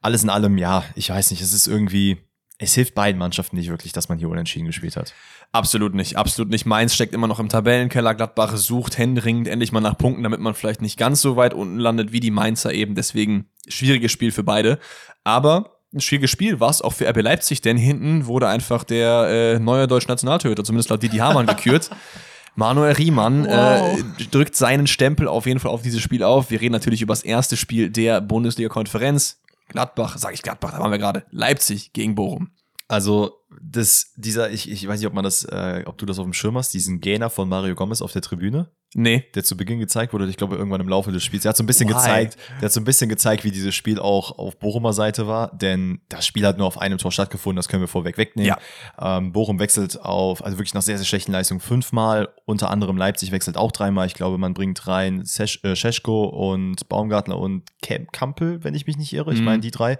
Alles 0.00 0.22
in 0.22 0.30
allem, 0.30 0.58
ja, 0.58 0.84
ich 0.94 1.10
weiß 1.10 1.30
nicht, 1.30 1.40
es 1.40 1.52
ist 1.52 1.66
irgendwie, 1.66 2.18
es 2.58 2.74
hilft 2.74 2.94
beiden 2.94 3.18
Mannschaften 3.18 3.56
nicht 3.56 3.68
wirklich, 3.68 3.92
dass 3.92 4.08
man 4.08 4.18
hier 4.18 4.28
unentschieden 4.28 4.66
gespielt 4.66 4.96
hat. 4.96 5.12
Absolut 5.52 5.94
nicht, 5.94 6.16
absolut 6.16 6.50
nicht. 6.50 6.66
Mainz 6.66 6.94
steckt 6.94 7.14
immer 7.14 7.26
noch 7.26 7.40
im 7.40 7.48
Tabellenkeller. 7.48 8.14
Gladbach 8.14 8.56
sucht 8.56 8.98
händeringend 8.98 9.48
endlich 9.48 9.72
mal 9.72 9.80
nach 9.80 9.98
Punkten, 9.98 10.22
damit 10.22 10.40
man 10.40 10.54
vielleicht 10.54 10.82
nicht 10.82 10.98
ganz 10.98 11.20
so 11.20 11.36
weit 11.36 11.54
unten 11.54 11.78
landet 11.78 12.12
wie 12.12 12.20
die 12.20 12.30
Mainzer 12.30 12.72
eben. 12.72 12.94
Deswegen 12.94 13.46
schwieriges 13.68 14.12
Spiel 14.12 14.30
für 14.30 14.44
beide. 14.44 14.78
Aber 15.24 15.78
ein 15.92 16.00
schwieriges 16.00 16.30
Spiel 16.30 16.60
war 16.60 16.70
es 16.70 16.82
auch 16.82 16.92
für 16.92 17.08
RB 17.08 17.22
Leipzig, 17.22 17.60
denn 17.60 17.76
hinten 17.76 18.26
wurde 18.26 18.48
einfach 18.48 18.84
der 18.84 19.28
äh, 19.28 19.58
neue 19.58 19.86
deutsche 19.86 20.08
Nationaltorhüter, 20.08 20.64
zumindest 20.64 20.90
laut 20.90 21.02
Didi 21.02 21.18
Hamann, 21.18 21.46
gekürt. 21.46 21.90
Manuel 22.56 22.92
Riemann 22.92 23.46
wow. 23.46 23.98
äh, 23.98 24.24
drückt 24.30 24.54
seinen 24.54 24.86
Stempel 24.86 25.26
auf 25.26 25.46
jeden 25.46 25.58
Fall 25.58 25.70
auf 25.70 25.82
dieses 25.82 26.00
Spiel 26.00 26.22
auf. 26.22 26.50
Wir 26.50 26.60
reden 26.60 26.72
natürlich 26.72 27.02
über 27.02 27.12
das 27.12 27.22
erste 27.22 27.56
Spiel 27.56 27.90
der 27.90 28.20
Bundesliga-Konferenz. 28.20 29.40
Gladbach, 29.68 30.18
sage 30.18 30.34
ich 30.34 30.42
Gladbach, 30.42 30.72
da 30.72 30.78
waren 30.78 30.90
wir 30.90 30.98
gerade. 30.98 31.24
Leipzig 31.30 31.92
gegen 31.92 32.14
Bochum. 32.14 32.52
Also 32.86 33.44
das, 33.62 34.12
dieser, 34.16 34.50
ich, 34.50 34.70
ich 34.70 34.86
weiß 34.86 35.00
nicht, 35.00 35.06
ob 35.06 35.14
man 35.14 35.24
das, 35.24 35.44
äh, 35.44 35.84
ob 35.86 35.96
du 35.98 36.06
das 36.06 36.18
auf 36.18 36.24
dem 36.24 36.32
Schirm 36.32 36.56
hast, 36.58 36.74
diesen 36.74 37.00
Gainer 37.00 37.30
von 37.30 37.48
Mario 37.48 37.74
Gomez 37.74 38.02
auf 38.02 38.12
der 38.12 38.22
Tribüne. 38.22 38.70
Nee. 38.96 39.24
Der 39.34 39.42
zu 39.42 39.56
Beginn 39.56 39.80
gezeigt 39.80 40.12
wurde, 40.12 40.28
ich 40.28 40.36
glaube, 40.36 40.56
irgendwann 40.56 40.80
im 40.80 40.88
Laufe 40.88 41.10
des 41.10 41.24
Spiels. 41.24 41.42
Der 41.42 41.50
hat 41.50 41.56
so 41.56 41.64
ein 41.64 41.66
bisschen 41.66 41.88
Why? 41.88 41.94
gezeigt, 41.94 42.36
der 42.60 42.66
hat 42.66 42.72
so 42.72 42.80
ein 42.80 42.84
bisschen 42.84 43.08
gezeigt, 43.08 43.42
wie 43.42 43.50
dieses 43.50 43.74
Spiel 43.74 43.98
auch 43.98 44.38
auf 44.38 44.58
Bochumer 44.58 44.92
Seite 44.92 45.26
war, 45.26 45.56
denn 45.56 46.00
das 46.08 46.26
Spiel 46.26 46.46
hat 46.46 46.58
nur 46.58 46.66
auf 46.66 46.78
einem 46.78 46.98
Tor 46.98 47.10
stattgefunden, 47.10 47.56
das 47.56 47.68
können 47.68 47.82
wir 47.82 47.88
vorweg 47.88 48.18
wegnehmen. 48.18 48.54
Ja. 48.98 49.18
Ähm, 49.18 49.32
Bochum 49.32 49.58
wechselt 49.58 50.00
auf, 50.00 50.44
also 50.44 50.58
wirklich 50.58 50.74
nach 50.74 50.82
sehr, 50.82 50.96
sehr 50.96 51.06
schlechten 51.06 51.32
Leistungen 51.32 51.60
fünfmal, 51.60 52.28
unter 52.44 52.70
anderem 52.70 52.96
Leipzig 52.96 53.32
wechselt 53.32 53.56
auch 53.56 53.72
dreimal. 53.72 54.06
Ich 54.06 54.14
glaube, 54.14 54.38
man 54.38 54.54
bringt 54.54 54.86
rein 54.86 55.24
Sesch, 55.24 55.60
äh, 55.64 55.74
Scheschko 55.74 56.26
und 56.26 56.88
Baumgartner 56.88 57.38
und 57.38 57.64
Kampel, 58.12 58.62
wenn 58.62 58.74
ich 58.74 58.86
mich 58.86 58.96
nicht 58.96 59.12
irre. 59.12 59.32
Ich 59.32 59.40
mhm. 59.40 59.44
meine, 59.46 59.60
die 59.60 59.72
drei. 59.72 59.98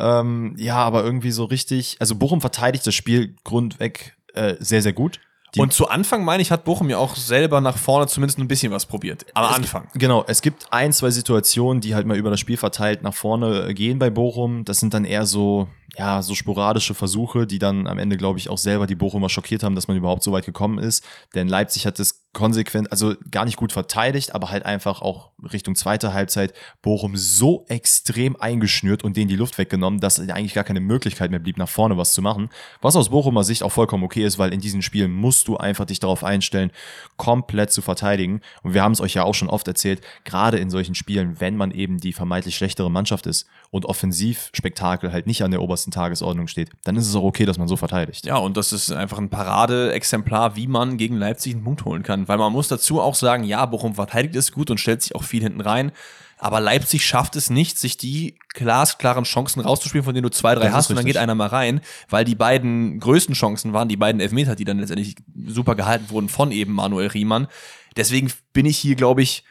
Ähm, 0.00 0.54
ja, 0.56 0.76
aber 0.76 1.04
irgendwie 1.04 1.30
so 1.30 1.44
richtig, 1.44 1.96
also 2.00 2.14
Bochum 2.14 2.40
verteidigt 2.40 2.86
das 2.86 2.94
Spiel 2.94 3.36
grundweg 3.44 4.16
äh, 4.34 4.54
sehr, 4.58 4.82
sehr 4.82 4.92
gut. 4.92 5.20
Die 5.54 5.60
und 5.60 5.72
zu 5.72 5.88
Anfang, 5.88 6.24
meine 6.24 6.42
ich, 6.42 6.52
hat 6.52 6.64
Bochum 6.64 6.90
ja 6.90 6.98
auch 6.98 7.16
selber 7.16 7.60
nach 7.60 7.76
vorne 7.76 8.06
zumindest 8.06 8.38
ein 8.38 8.46
bisschen 8.46 8.70
was 8.70 8.86
probiert. 8.86 9.26
Aber 9.34 9.52
Anfang. 9.54 9.88
Genau, 9.94 10.24
es 10.28 10.42
gibt 10.42 10.68
ein, 10.70 10.92
zwei 10.92 11.10
Situationen, 11.10 11.80
die 11.80 11.94
halt 11.94 12.06
mal 12.06 12.16
über 12.16 12.30
das 12.30 12.38
Spiel 12.38 12.56
verteilt 12.56 13.02
nach 13.02 13.14
vorne 13.14 13.74
gehen 13.74 13.98
bei 13.98 14.10
Bochum. 14.10 14.64
Das 14.64 14.78
sind 14.78 14.94
dann 14.94 15.04
eher 15.04 15.26
so, 15.26 15.68
ja, 15.96 16.22
so 16.22 16.34
sporadische 16.34 16.94
Versuche, 16.94 17.46
die 17.46 17.58
dann 17.58 17.86
am 17.86 17.98
Ende, 17.98 18.16
glaube 18.16 18.38
ich, 18.38 18.48
auch 18.48 18.58
selber 18.58 18.86
die 18.86 18.94
Bochumer 18.94 19.28
schockiert 19.28 19.62
haben, 19.62 19.74
dass 19.74 19.88
man 19.88 19.96
überhaupt 19.96 20.22
so 20.22 20.32
weit 20.32 20.46
gekommen 20.46 20.78
ist. 20.78 21.04
Denn 21.34 21.48
Leipzig 21.48 21.86
hat 21.86 21.98
es 21.98 22.26
konsequent, 22.32 22.92
also 22.92 23.14
gar 23.30 23.44
nicht 23.44 23.56
gut 23.56 23.72
verteidigt, 23.72 24.34
aber 24.34 24.50
halt 24.50 24.64
einfach 24.64 25.02
auch 25.02 25.30
Richtung 25.52 25.74
zweite 25.74 26.12
Halbzeit 26.12 26.54
Bochum 26.80 27.16
so 27.16 27.64
extrem 27.68 28.36
eingeschnürt 28.36 29.02
und 29.02 29.16
denen 29.16 29.28
die 29.28 29.36
Luft 29.36 29.58
weggenommen, 29.58 29.98
dass 29.98 30.20
eigentlich 30.20 30.54
gar 30.54 30.64
keine 30.64 30.80
Möglichkeit 30.80 31.32
mehr 31.32 31.40
blieb, 31.40 31.58
nach 31.58 31.68
vorne 31.68 31.96
was 31.96 32.12
zu 32.12 32.22
machen. 32.22 32.48
Was 32.80 32.94
aus 32.94 33.08
Bochumer 33.08 33.42
Sicht 33.42 33.64
auch 33.64 33.72
vollkommen 33.72 34.04
okay 34.04 34.24
ist, 34.24 34.38
weil 34.38 34.52
in 34.52 34.60
diesen 34.60 34.82
Spielen 34.82 35.12
musst 35.12 35.48
du 35.48 35.56
einfach 35.56 35.86
dich 35.86 35.98
darauf 35.98 36.22
einstellen, 36.22 36.70
komplett 37.16 37.72
zu 37.72 37.82
verteidigen. 37.82 38.42
Und 38.62 38.74
wir 38.74 38.82
haben 38.82 38.92
es 38.92 39.00
euch 39.00 39.14
ja 39.14 39.24
auch 39.24 39.34
schon 39.34 39.50
oft 39.50 39.66
erzählt, 39.66 40.00
gerade 40.24 40.58
in 40.58 40.70
solchen 40.70 40.94
Spielen, 40.94 41.40
wenn 41.40 41.56
man 41.56 41.72
eben 41.72 41.98
die 41.98 42.12
vermeintlich 42.12 42.54
schlechtere 42.54 42.90
Mannschaft 42.90 43.26
ist 43.26 43.46
und 43.70 43.86
Offensivspektakel 43.86 45.12
halt 45.12 45.26
nicht 45.26 45.42
an 45.42 45.50
der 45.50 45.62
obersten 45.80 45.90
Tagesordnung 45.90 46.46
steht, 46.46 46.70
dann 46.84 46.96
ist 46.96 47.08
es 47.08 47.14
auch 47.14 47.22
okay, 47.22 47.46
dass 47.46 47.58
man 47.58 47.68
so 47.68 47.76
verteidigt. 47.76 48.26
Ja, 48.26 48.36
und 48.36 48.56
das 48.56 48.72
ist 48.72 48.92
einfach 48.92 49.18
ein 49.18 49.30
Paradeexemplar, 49.30 50.56
wie 50.56 50.66
man 50.66 50.96
gegen 50.96 51.16
Leipzig 51.16 51.54
einen 51.54 51.64
Punkt 51.64 51.84
holen 51.84 52.02
kann. 52.02 52.28
Weil 52.28 52.38
man 52.38 52.52
muss 52.52 52.68
dazu 52.68 53.00
auch 53.00 53.14
sagen, 53.14 53.44
ja, 53.44 53.64
Bochum 53.66 53.94
verteidigt 53.94 54.36
es 54.36 54.52
gut 54.52 54.70
und 54.70 54.78
stellt 54.78 55.02
sich 55.02 55.14
auch 55.14 55.24
viel 55.24 55.42
hinten 55.42 55.60
rein. 55.60 55.92
Aber 56.38 56.60
Leipzig 56.60 57.04
schafft 57.04 57.36
es 57.36 57.50
nicht, 57.50 57.78
sich 57.78 57.98
die 57.98 58.38
glasklaren 58.54 59.24
Chancen 59.24 59.60
rauszuspielen, 59.60 60.04
von 60.04 60.14
denen 60.14 60.22
du 60.22 60.30
zwei, 60.30 60.54
drei 60.54 60.66
das 60.66 60.74
hast 60.74 60.90
und 60.90 60.96
dann 60.96 61.04
geht 61.04 61.18
einer 61.18 61.34
mal 61.34 61.48
rein, 61.48 61.82
weil 62.08 62.24
die 62.24 62.34
beiden 62.34 62.98
größten 62.98 63.34
Chancen 63.34 63.74
waren 63.74 63.88
die 63.88 63.98
beiden 63.98 64.22
Elfmeter, 64.22 64.56
die 64.56 64.64
dann 64.64 64.78
letztendlich 64.78 65.16
super 65.46 65.74
gehalten 65.74 66.08
wurden 66.08 66.30
von 66.30 66.50
eben 66.50 66.72
Manuel 66.72 67.08
Riemann. 67.08 67.46
Deswegen 67.96 68.32
bin 68.54 68.64
ich 68.64 68.78
hier, 68.78 68.94
glaube 68.94 69.20
ich, 69.20 69.44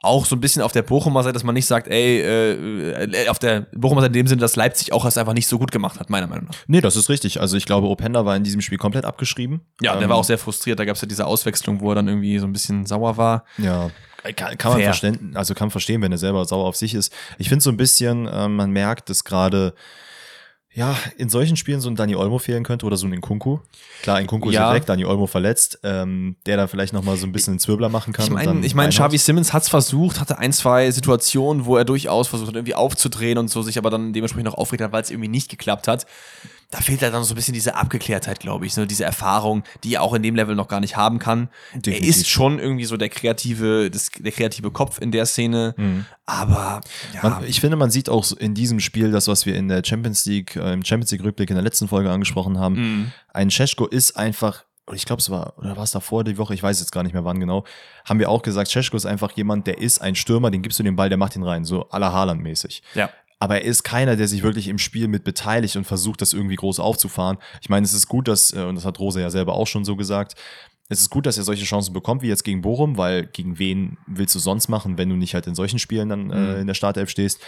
auch 0.00 0.26
so 0.26 0.36
ein 0.36 0.40
bisschen 0.40 0.62
auf 0.62 0.72
der 0.72 0.82
Bochumer 0.82 1.22
Seite, 1.22 1.32
dass 1.32 1.44
man 1.44 1.54
nicht 1.54 1.66
sagt, 1.66 1.88
ey, 1.88 2.20
äh, 2.20 3.04
äh, 3.04 3.28
auf 3.28 3.38
der 3.38 3.62
Bochumer 3.72 4.02
Seite 4.02 4.12
in 4.12 4.24
dem 4.24 4.26
Sinne, 4.26 4.40
dass 4.40 4.54
Leipzig 4.54 4.92
auch 4.92 5.04
es 5.04 5.16
einfach 5.16 5.32
nicht 5.32 5.48
so 5.48 5.58
gut 5.58 5.72
gemacht 5.72 5.98
hat, 5.98 6.10
meiner 6.10 6.26
Meinung 6.26 6.46
nach. 6.46 6.54
Nee, 6.66 6.80
das 6.80 6.96
ist 6.96 7.08
richtig. 7.08 7.40
Also 7.40 7.56
ich 7.56 7.64
glaube, 7.64 7.88
Openda 7.88 8.24
war 8.24 8.36
in 8.36 8.44
diesem 8.44 8.60
Spiel 8.60 8.78
komplett 8.78 9.04
abgeschrieben. 9.04 9.62
Ja, 9.80 9.94
ähm, 9.94 10.00
der 10.00 10.08
war 10.08 10.16
auch 10.16 10.24
sehr 10.24 10.38
frustriert. 10.38 10.78
Da 10.78 10.84
gab 10.84 10.96
es 10.96 11.02
ja 11.02 11.08
diese 11.08 11.26
Auswechslung, 11.26 11.80
wo 11.80 11.90
er 11.90 11.94
dann 11.96 12.08
irgendwie 12.08 12.38
so 12.38 12.46
ein 12.46 12.52
bisschen 12.52 12.86
sauer 12.86 13.16
war. 13.16 13.44
Ja. 13.58 13.90
Kann, 14.34 14.58
kann 14.58 14.72
man 14.72 14.82
verstehen, 14.82 15.32
also 15.34 15.54
kann 15.54 15.70
verstehen, 15.70 16.02
wenn 16.02 16.10
er 16.10 16.18
selber 16.18 16.44
sauer 16.46 16.66
auf 16.66 16.74
sich 16.76 16.94
ist. 16.94 17.12
Ich 17.38 17.48
finde 17.48 17.62
so 17.62 17.70
ein 17.70 17.76
bisschen, 17.76 18.26
äh, 18.26 18.48
man 18.48 18.70
merkt, 18.72 19.08
dass 19.08 19.22
gerade 19.22 19.72
ja, 20.76 20.94
in 21.16 21.30
solchen 21.30 21.56
Spielen 21.56 21.80
so 21.80 21.88
ein 21.88 21.96
Dani 21.96 22.16
Olmo 22.16 22.38
fehlen 22.38 22.62
könnte 22.62 22.84
oder 22.84 22.98
so 22.98 23.06
ein 23.06 23.20
Kunku. 23.22 23.60
Klar, 24.02 24.20
in 24.20 24.26
Kunku 24.26 24.50
ja. 24.50 24.68
ist 24.68 24.76
weg, 24.76 24.84
Dani 24.84 25.06
Olmo 25.06 25.26
verletzt, 25.26 25.78
ähm, 25.82 26.36
der 26.44 26.58
da 26.58 26.66
vielleicht 26.66 26.92
nochmal 26.92 27.16
so 27.16 27.26
ein 27.26 27.32
bisschen 27.32 27.52
einen 27.52 27.60
Zwirbler 27.60 27.88
machen 27.88 28.12
kann. 28.12 28.26
Ich 28.26 28.30
meine, 28.30 28.66
ich 28.66 28.74
mein, 28.74 28.90
Xavi 28.90 29.16
Simmons 29.16 29.54
hat's 29.54 29.70
versucht, 29.70 30.20
hatte 30.20 30.38
ein, 30.38 30.52
zwei 30.52 30.90
Situationen, 30.90 31.64
wo 31.64 31.78
er 31.78 31.86
durchaus 31.86 32.28
versucht 32.28 32.48
hat, 32.48 32.56
irgendwie 32.56 32.74
aufzudrehen 32.74 33.38
und 33.38 33.48
so, 33.48 33.62
sich 33.62 33.78
aber 33.78 33.88
dann 33.88 34.12
dementsprechend 34.12 34.50
noch 34.50 34.58
aufregt 34.58 34.82
hat, 34.82 34.92
weil 34.92 35.02
es 35.02 35.10
irgendwie 35.10 35.30
nicht 35.30 35.48
geklappt 35.48 35.88
hat 35.88 36.04
da 36.70 36.80
fehlt 36.80 37.00
halt 37.02 37.14
dann 37.14 37.22
so 37.22 37.34
ein 37.34 37.36
bisschen 37.36 37.54
diese 37.54 37.76
Abgeklärtheit, 37.76 38.40
glaube 38.40 38.66
ich, 38.66 38.74
so 38.74 38.84
diese 38.86 39.04
Erfahrung, 39.04 39.62
die 39.84 39.94
er 39.94 40.02
auch 40.02 40.14
in 40.14 40.22
dem 40.22 40.34
Level 40.34 40.56
noch 40.56 40.68
gar 40.68 40.80
nicht 40.80 40.96
haben 40.96 41.18
kann. 41.18 41.48
Definitiv. 41.74 42.02
Er 42.02 42.08
ist 42.08 42.28
schon 42.28 42.58
irgendwie 42.58 42.84
so 42.86 42.96
der 42.96 43.08
kreative, 43.08 43.90
das, 43.90 44.10
der 44.18 44.32
kreative 44.32 44.70
Kopf 44.70 45.00
in 45.00 45.12
der 45.12 45.26
Szene, 45.26 45.74
mhm. 45.76 46.06
aber 46.24 46.80
ja. 47.14 47.28
Man, 47.28 47.44
ich 47.44 47.60
finde, 47.60 47.76
man 47.76 47.90
sieht 47.90 48.08
auch 48.08 48.32
in 48.32 48.54
diesem 48.54 48.80
Spiel 48.80 49.12
das, 49.12 49.28
was 49.28 49.46
wir 49.46 49.54
in 49.54 49.68
der 49.68 49.82
Champions 49.84 50.26
League, 50.26 50.56
äh, 50.56 50.72
im 50.72 50.84
Champions 50.84 51.12
League 51.12 51.22
Rückblick 51.22 51.50
in 51.50 51.56
der 51.56 51.64
letzten 51.64 51.86
Folge 51.86 52.10
angesprochen 52.10 52.58
haben. 52.58 52.74
Mhm. 52.74 53.12
Ein 53.32 53.50
Cesko 53.50 53.86
ist 53.86 54.16
einfach 54.16 54.64
ich 54.92 55.04
glaube, 55.04 55.18
es 55.18 55.30
war, 55.30 55.58
oder 55.58 55.76
war 55.76 55.82
es 55.82 55.90
davor 55.90 56.22
die 56.22 56.38
Woche, 56.38 56.54
ich 56.54 56.62
weiß 56.62 56.78
jetzt 56.78 56.92
gar 56.92 57.02
nicht 57.02 57.12
mehr 57.12 57.24
wann 57.24 57.40
genau, 57.40 57.64
haben 58.04 58.20
wir 58.20 58.30
auch 58.30 58.42
gesagt, 58.42 58.70
Cesko 58.70 58.96
ist 58.96 59.04
einfach 59.04 59.32
jemand, 59.32 59.66
der 59.66 59.78
ist 59.78 59.98
ein 60.00 60.14
Stürmer, 60.14 60.52
den 60.52 60.62
gibst 60.62 60.78
du 60.78 60.84
den 60.84 60.94
Ball, 60.94 61.08
der 61.08 61.18
macht 61.18 61.34
ihn 61.34 61.42
rein, 61.42 61.64
so 61.64 61.88
à 61.90 61.98
la 61.98 62.12
Haaland 62.12 62.40
mäßig. 62.40 62.84
Ja 62.94 63.10
aber 63.38 63.56
er 63.56 63.64
ist 63.64 63.82
keiner, 63.82 64.16
der 64.16 64.28
sich 64.28 64.42
wirklich 64.42 64.68
im 64.68 64.78
Spiel 64.78 65.08
mit 65.08 65.24
beteiligt 65.24 65.76
und 65.76 65.84
versucht, 65.84 66.22
das 66.22 66.32
irgendwie 66.32 66.56
groß 66.56 66.80
aufzufahren. 66.80 67.38
Ich 67.60 67.68
meine, 67.68 67.84
es 67.84 67.92
ist 67.92 68.08
gut, 68.08 68.28
dass, 68.28 68.52
äh, 68.52 68.62
und 68.62 68.76
das 68.76 68.84
hat 68.84 68.98
Rose 68.98 69.20
ja 69.20 69.30
selber 69.30 69.54
auch 69.54 69.66
schon 69.66 69.84
so 69.84 69.96
gesagt, 69.96 70.34
es 70.88 71.00
ist 71.00 71.10
gut, 71.10 71.26
dass 71.26 71.36
er 71.36 71.44
solche 71.44 71.64
Chancen 71.64 71.92
bekommt, 71.92 72.22
wie 72.22 72.28
jetzt 72.28 72.44
gegen 72.44 72.62
Bochum, 72.62 72.96
weil 72.96 73.26
gegen 73.26 73.58
wen 73.58 73.98
willst 74.06 74.34
du 74.34 74.38
sonst 74.38 74.68
machen, 74.68 74.98
wenn 74.98 75.08
du 75.08 75.16
nicht 75.16 75.34
halt 75.34 75.46
in 75.46 75.54
solchen 75.54 75.78
Spielen 75.78 76.08
dann 76.08 76.30
äh, 76.30 76.36
mhm. 76.36 76.60
in 76.60 76.66
der 76.66 76.74
Startelf 76.74 77.10
stehst. 77.10 77.40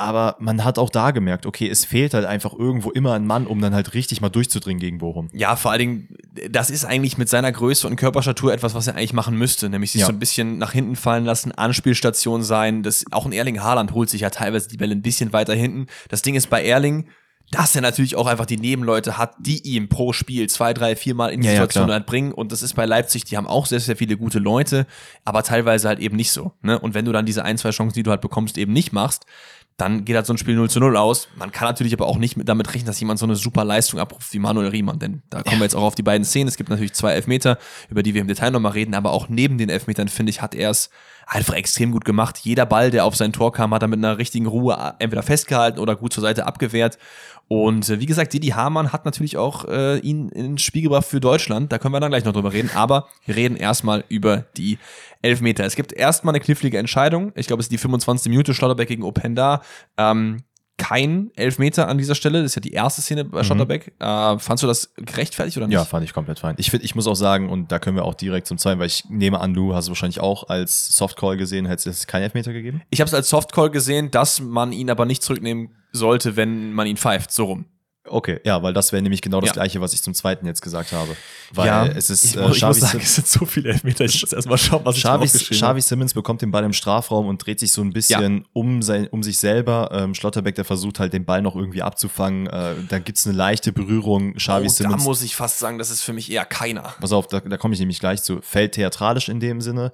Aber 0.00 0.36
man 0.38 0.64
hat 0.64 0.78
auch 0.78 0.88
da 0.88 1.10
gemerkt, 1.10 1.44
okay, 1.44 1.68
es 1.68 1.84
fehlt 1.84 2.14
halt 2.14 2.24
einfach 2.24 2.54
irgendwo 2.58 2.90
immer 2.90 3.12
ein 3.12 3.26
Mann, 3.26 3.46
um 3.46 3.60
dann 3.60 3.74
halt 3.74 3.92
richtig 3.92 4.22
mal 4.22 4.30
durchzudringen 4.30 4.80
gegen 4.80 4.96
Bochum. 4.96 5.28
Ja, 5.34 5.56
vor 5.56 5.72
allen 5.72 5.78
Dingen, 5.78 6.08
das 6.50 6.70
ist 6.70 6.86
eigentlich 6.86 7.18
mit 7.18 7.28
seiner 7.28 7.52
Größe 7.52 7.86
und 7.86 7.96
Körperstatur 7.96 8.52
etwas, 8.52 8.74
was 8.74 8.86
er 8.86 8.96
eigentlich 8.96 9.12
machen 9.12 9.36
müsste, 9.36 9.68
nämlich 9.68 9.92
sich 9.92 10.00
ja. 10.00 10.06
so 10.06 10.12
ein 10.12 10.18
bisschen 10.18 10.56
nach 10.56 10.72
hinten 10.72 10.96
fallen 10.96 11.26
lassen, 11.26 11.52
Anspielstation 11.52 12.42
sein. 12.42 12.82
Das, 12.82 13.04
auch 13.10 13.26
ein 13.26 13.32
Erling 13.32 13.60
Haaland 13.62 13.92
holt 13.92 14.08
sich 14.08 14.22
ja 14.22 14.30
teilweise 14.30 14.68
die 14.68 14.78
Bälle 14.78 14.94
ein 14.94 15.02
bisschen 15.02 15.34
weiter 15.34 15.54
hinten. 15.54 15.86
Das 16.08 16.22
Ding 16.22 16.34
ist 16.34 16.48
bei 16.48 16.64
Erling, 16.64 17.06
dass 17.50 17.74
er 17.74 17.82
natürlich 17.82 18.16
auch 18.16 18.26
einfach 18.26 18.46
die 18.46 18.56
Nebenleute 18.56 19.18
hat, 19.18 19.34
die 19.38 19.60
ihm 19.62 19.88
pro 19.88 20.12
Spiel 20.12 20.48
zwei, 20.48 20.72
drei, 20.72 20.94
viermal 20.94 21.32
in 21.32 21.40
die 21.40 21.48
Ja, 21.48 21.52
ja, 21.52 21.56
Situation 21.58 21.86
klar. 21.86 21.98
halt 21.98 22.06
bringen. 22.06 22.32
Und 22.32 22.52
das 22.52 22.62
ist 22.62 22.74
bei 22.74 22.86
Leipzig, 22.86 23.24
die 23.24 23.36
haben 23.36 23.48
auch 23.48 23.66
sehr, 23.66 23.80
sehr 23.80 23.96
viele 23.96 24.16
gute 24.16 24.38
Leute, 24.38 24.86
aber 25.24 25.42
teilweise 25.42 25.88
halt 25.88 25.98
eben 25.98 26.16
nicht 26.16 26.30
so. 26.30 26.52
Ne? 26.62 26.78
Und 26.78 26.94
wenn 26.94 27.04
du 27.04 27.12
dann 27.12 27.26
diese 27.26 27.44
ein, 27.44 27.58
zwei 27.58 27.70
Chancen, 27.70 27.94
die 27.94 28.02
du 28.04 28.10
halt 28.10 28.20
bekommst, 28.20 28.56
eben 28.56 28.72
nicht 28.72 28.92
machst, 28.92 29.26
dann 29.76 30.04
geht 30.04 30.14
halt 30.14 30.26
so 30.26 30.34
ein 30.34 30.38
Spiel 30.38 30.56
0 30.56 30.68
zu 30.68 30.78
0 30.78 30.96
aus. 30.96 31.28
Man 31.36 31.52
kann 31.52 31.66
natürlich 31.66 31.94
aber 31.94 32.06
auch 32.06 32.18
nicht 32.18 32.36
mit, 32.36 32.48
damit 32.48 32.68
rechnen, 32.68 32.86
dass 32.86 33.00
jemand 33.00 33.18
so 33.18 33.26
eine 33.26 33.36
super 33.36 33.64
Leistung 33.64 33.98
abruft 33.98 34.32
wie 34.32 34.38
Manuel 34.38 34.68
Riemann, 34.68 34.98
denn 34.98 35.22
da 35.30 35.42
kommen 35.42 35.58
wir 35.58 35.64
jetzt 35.64 35.74
auch 35.74 35.82
auf 35.82 35.94
die 35.94 36.02
beiden 36.02 36.24
Szenen. 36.24 36.48
Es 36.48 36.56
gibt 36.56 36.68
natürlich 36.68 36.92
zwei 36.92 37.12
Elfmeter, 37.12 37.58
über 37.88 38.02
die 38.02 38.12
wir 38.14 38.20
im 38.20 38.28
Detail 38.28 38.50
nochmal 38.50 38.72
reden, 38.72 38.94
aber 38.94 39.12
auch 39.12 39.28
neben 39.28 39.56
den 39.56 39.70
Elfmetern, 39.70 40.08
finde 40.08 40.30
ich, 40.30 40.42
hat 40.42 40.54
er 40.54 40.70
es 40.70 40.90
einfach 41.26 41.54
extrem 41.54 41.92
gut 41.92 42.04
gemacht. 42.04 42.38
Jeder 42.42 42.66
Ball, 42.66 42.90
der 42.90 43.04
auf 43.04 43.16
sein 43.16 43.32
Tor 43.32 43.52
kam, 43.52 43.72
hat 43.72 43.82
er 43.82 43.88
mit 43.88 43.98
einer 43.98 44.18
richtigen 44.18 44.46
Ruhe 44.46 44.94
entweder 44.98 45.22
festgehalten 45.22 45.78
oder 45.78 45.96
gut 45.96 46.12
zur 46.12 46.22
Seite 46.22 46.44
abgewehrt. 46.44 46.98
Und 47.52 47.88
äh, 47.88 47.98
wie 47.98 48.06
gesagt, 48.06 48.32
Didi 48.32 48.50
Hamann 48.50 48.92
hat 48.92 49.04
natürlich 49.04 49.36
auch 49.36 49.64
äh, 49.64 49.98
ihn 49.98 50.28
ins 50.28 50.62
Spiel 50.62 50.82
gebracht 50.82 51.04
für 51.04 51.18
Deutschland. 51.18 51.72
Da 51.72 51.78
können 51.78 51.92
wir 51.92 51.98
dann 51.98 52.12
gleich 52.12 52.24
noch 52.24 52.32
drüber 52.32 52.52
reden. 52.52 52.70
Aber 52.76 53.08
wir 53.26 53.34
reden 53.34 53.56
erstmal 53.56 54.04
über 54.08 54.44
die 54.56 54.78
Elfmeter. 55.20 55.64
Es 55.64 55.74
gibt 55.74 55.92
erstmal 55.92 56.32
eine 56.32 56.44
knifflige 56.44 56.78
Entscheidung. 56.78 57.32
Ich 57.34 57.48
glaube, 57.48 57.58
es 57.58 57.64
ist 57.64 57.72
die 57.72 57.78
25. 57.78 58.30
Minute, 58.30 58.54
Schlotterbeck 58.54 58.86
gegen 58.86 59.02
Openda. 59.02 59.62
Ähm, 59.96 60.44
kein 60.76 61.32
Elfmeter 61.34 61.88
an 61.88 61.98
dieser 61.98 62.14
Stelle. 62.14 62.40
Das 62.40 62.52
ist 62.52 62.54
ja 62.54 62.60
die 62.60 62.72
erste 62.72 63.02
Szene 63.02 63.24
bei 63.24 63.42
Schlotterbeck. 63.42 63.94
Äh, 63.98 64.38
fandst 64.38 64.62
du 64.62 64.68
das 64.68 64.94
gerechtfertigt 64.94 65.56
oder 65.56 65.66
nicht? 65.66 65.74
Ja, 65.74 65.84
fand 65.84 66.04
ich 66.04 66.12
komplett 66.12 66.38
fein. 66.38 66.54
Ich 66.56 66.70
finde, 66.70 66.84
ich 66.84 66.94
muss 66.94 67.08
auch 67.08 67.16
sagen, 67.16 67.50
und 67.50 67.72
da 67.72 67.80
können 67.80 67.96
wir 67.96 68.04
auch 68.04 68.14
direkt 68.14 68.46
zum 68.46 68.58
zweiten, 68.58 68.78
weil 68.78 68.86
ich 68.86 69.06
nehme 69.08 69.40
an, 69.40 69.54
du 69.54 69.74
hast 69.74 69.86
es 69.86 69.88
wahrscheinlich 69.90 70.20
auch 70.20 70.48
als 70.48 70.86
Softcall 70.94 71.36
gesehen, 71.36 71.66
hättest 71.66 71.88
es 71.88 72.06
keinen 72.06 72.22
Elfmeter 72.22 72.52
gegeben? 72.52 72.82
Ich 72.90 73.00
habe 73.00 73.08
es 73.08 73.14
als 73.14 73.28
Softcall 73.28 73.70
gesehen, 73.70 74.12
dass 74.12 74.38
man 74.38 74.70
ihn 74.70 74.88
aber 74.88 75.04
nicht 75.04 75.24
zurücknehmen 75.24 75.70
sollte, 75.92 76.36
wenn 76.36 76.72
man 76.72 76.86
ihn 76.86 76.96
pfeift. 76.96 77.32
So 77.32 77.44
rum. 77.44 77.64
Okay, 78.08 78.40
ja, 78.44 78.60
weil 78.62 78.72
das 78.72 78.92
wäre 78.92 79.02
nämlich 79.02 79.20
genau 79.22 79.40
das 79.40 79.48
Ja. 79.50 79.52
gleiche, 79.52 79.80
was 79.82 79.92
ich 79.92 80.02
zum 80.02 80.14
zweiten 80.14 80.44
jetzt 80.46 80.62
gesagt 80.62 80.90
habe. 80.90 81.14
Weil 81.52 81.66
ja, 81.66 81.86
es 81.86 82.08
ist 82.10 82.24
ich, 82.24 82.36
äh, 82.36 82.40
muss- 82.40 82.56
ich 82.56 82.62
muss 82.64 82.80
sagen, 82.80 82.98
es 83.00 83.14
sind 83.14 83.26
so 83.28 83.44
viele 83.44 83.68
Elfmeter. 83.68 84.04
Ich 84.06 84.20
muss 84.22 84.32
erstmal 84.32 84.56
schauen, 84.58 84.80
was 84.84 84.96
ich 84.96 85.02
Xavi, 85.02 85.18
draufgeschrieben 85.18 85.62
habe. 85.62 85.78
Xavi 85.78 85.80
Simmons 85.82 86.14
bekommt 86.14 86.40
den 86.42 86.50
Ball 86.50 86.64
im 86.64 86.72
Strafraum 86.72 87.26
und 87.26 87.44
dreht 87.44 87.60
sich 87.60 87.70
so 87.72 87.82
ein 87.82 87.92
bisschen 87.92 88.46
um, 88.54 88.80
sein, 88.82 89.06
um 89.08 89.22
sich 89.22 89.38
selber. 89.38 89.90
Ähm, 89.92 90.14
Schlotterbeck, 90.14 90.54
der 90.56 90.64
versucht 90.64 90.98
halt 90.98 91.12
den 91.12 91.24
Ball 91.26 91.42
noch 91.42 91.54
irgendwie 91.54 91.82
abzufangen. 91.82 92.46
Äh, 92.48 92.76
da 92.88 92.98
gibt's 92.98 93.26
eine 93.26 93.36
leichte 93.36 93.70
Berührung. 93.72 94.32
Xavi 94.34 94.62
Oh, 94.62 94.68
da 94.68 94.70
Simmons 94.70 95.04
muss 95.04 95.22
ich 95.22 95.36
fast 95.36 95.58
sagen, 95.58 95.78
das 95.78 95.90
ist 95.90 96.02
für 96.02 96.14
mich 96.14 96.32
eher 96.32 96.46
keiner. 96.46 96.94
Pass 97.00 97.12
auf, 97.12 97.28
da, 97.28 97.40
da 97.40 97.56
komme 97.58 97.74
ich 97.74 97.80
nämlich 97.80 98.00
gleich 98.00 98.22
zu. 98.22 98.40
Fällt 98.40 98.72
theatralisch 98.72 99.28
in 99.28 99.38
dem 99.40 99.60
Sinne. 99.60 99.92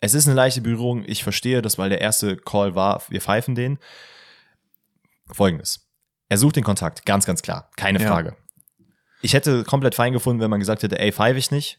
Es 0.00 0.12
ist 0.14 0.26
eine 0.28 0.36
leichte 0.36 0.60
Berührung. 0.60 1.04
Ich 1.06 1.24
verstehe 1.24 1.62
das, 1.62 1.78
weil 1.78 1.88
der 1.88 2.02
erste 2.02 2.36
Call 2.36 2.74
war, 2.74 3.02
wir 3.08 3.22
pfeifen 3.22 3.54
den. 3.54 3.78
Folgendes. 5.32 5.88
Er 6.28 6.38
sucht 6.38 6.56
den 6.56 6.64
Kontakt, 6.64 7.06
ganz, 7.06 7.26
ganz 7.26 7.42
klar. 7.42 7.70
Keine 7.76 8.00
Ja. 8.00 8.08
Frage. 8.08 8.36
Ich 9.22 9.32
hätte 9.34 9.64
komplett 9.64 9.94
fein 9.94 10.12
gefunden, 10.12 10.40
wenn 10.42 10.50
man 10.50 10.60
gesagt 10.60 10.82
hätte, 10.82 10.98
ey, 10.98 11.12
pfeife 11.12 11.38
ich 11.38 11.50
nicht. 11.50 11.78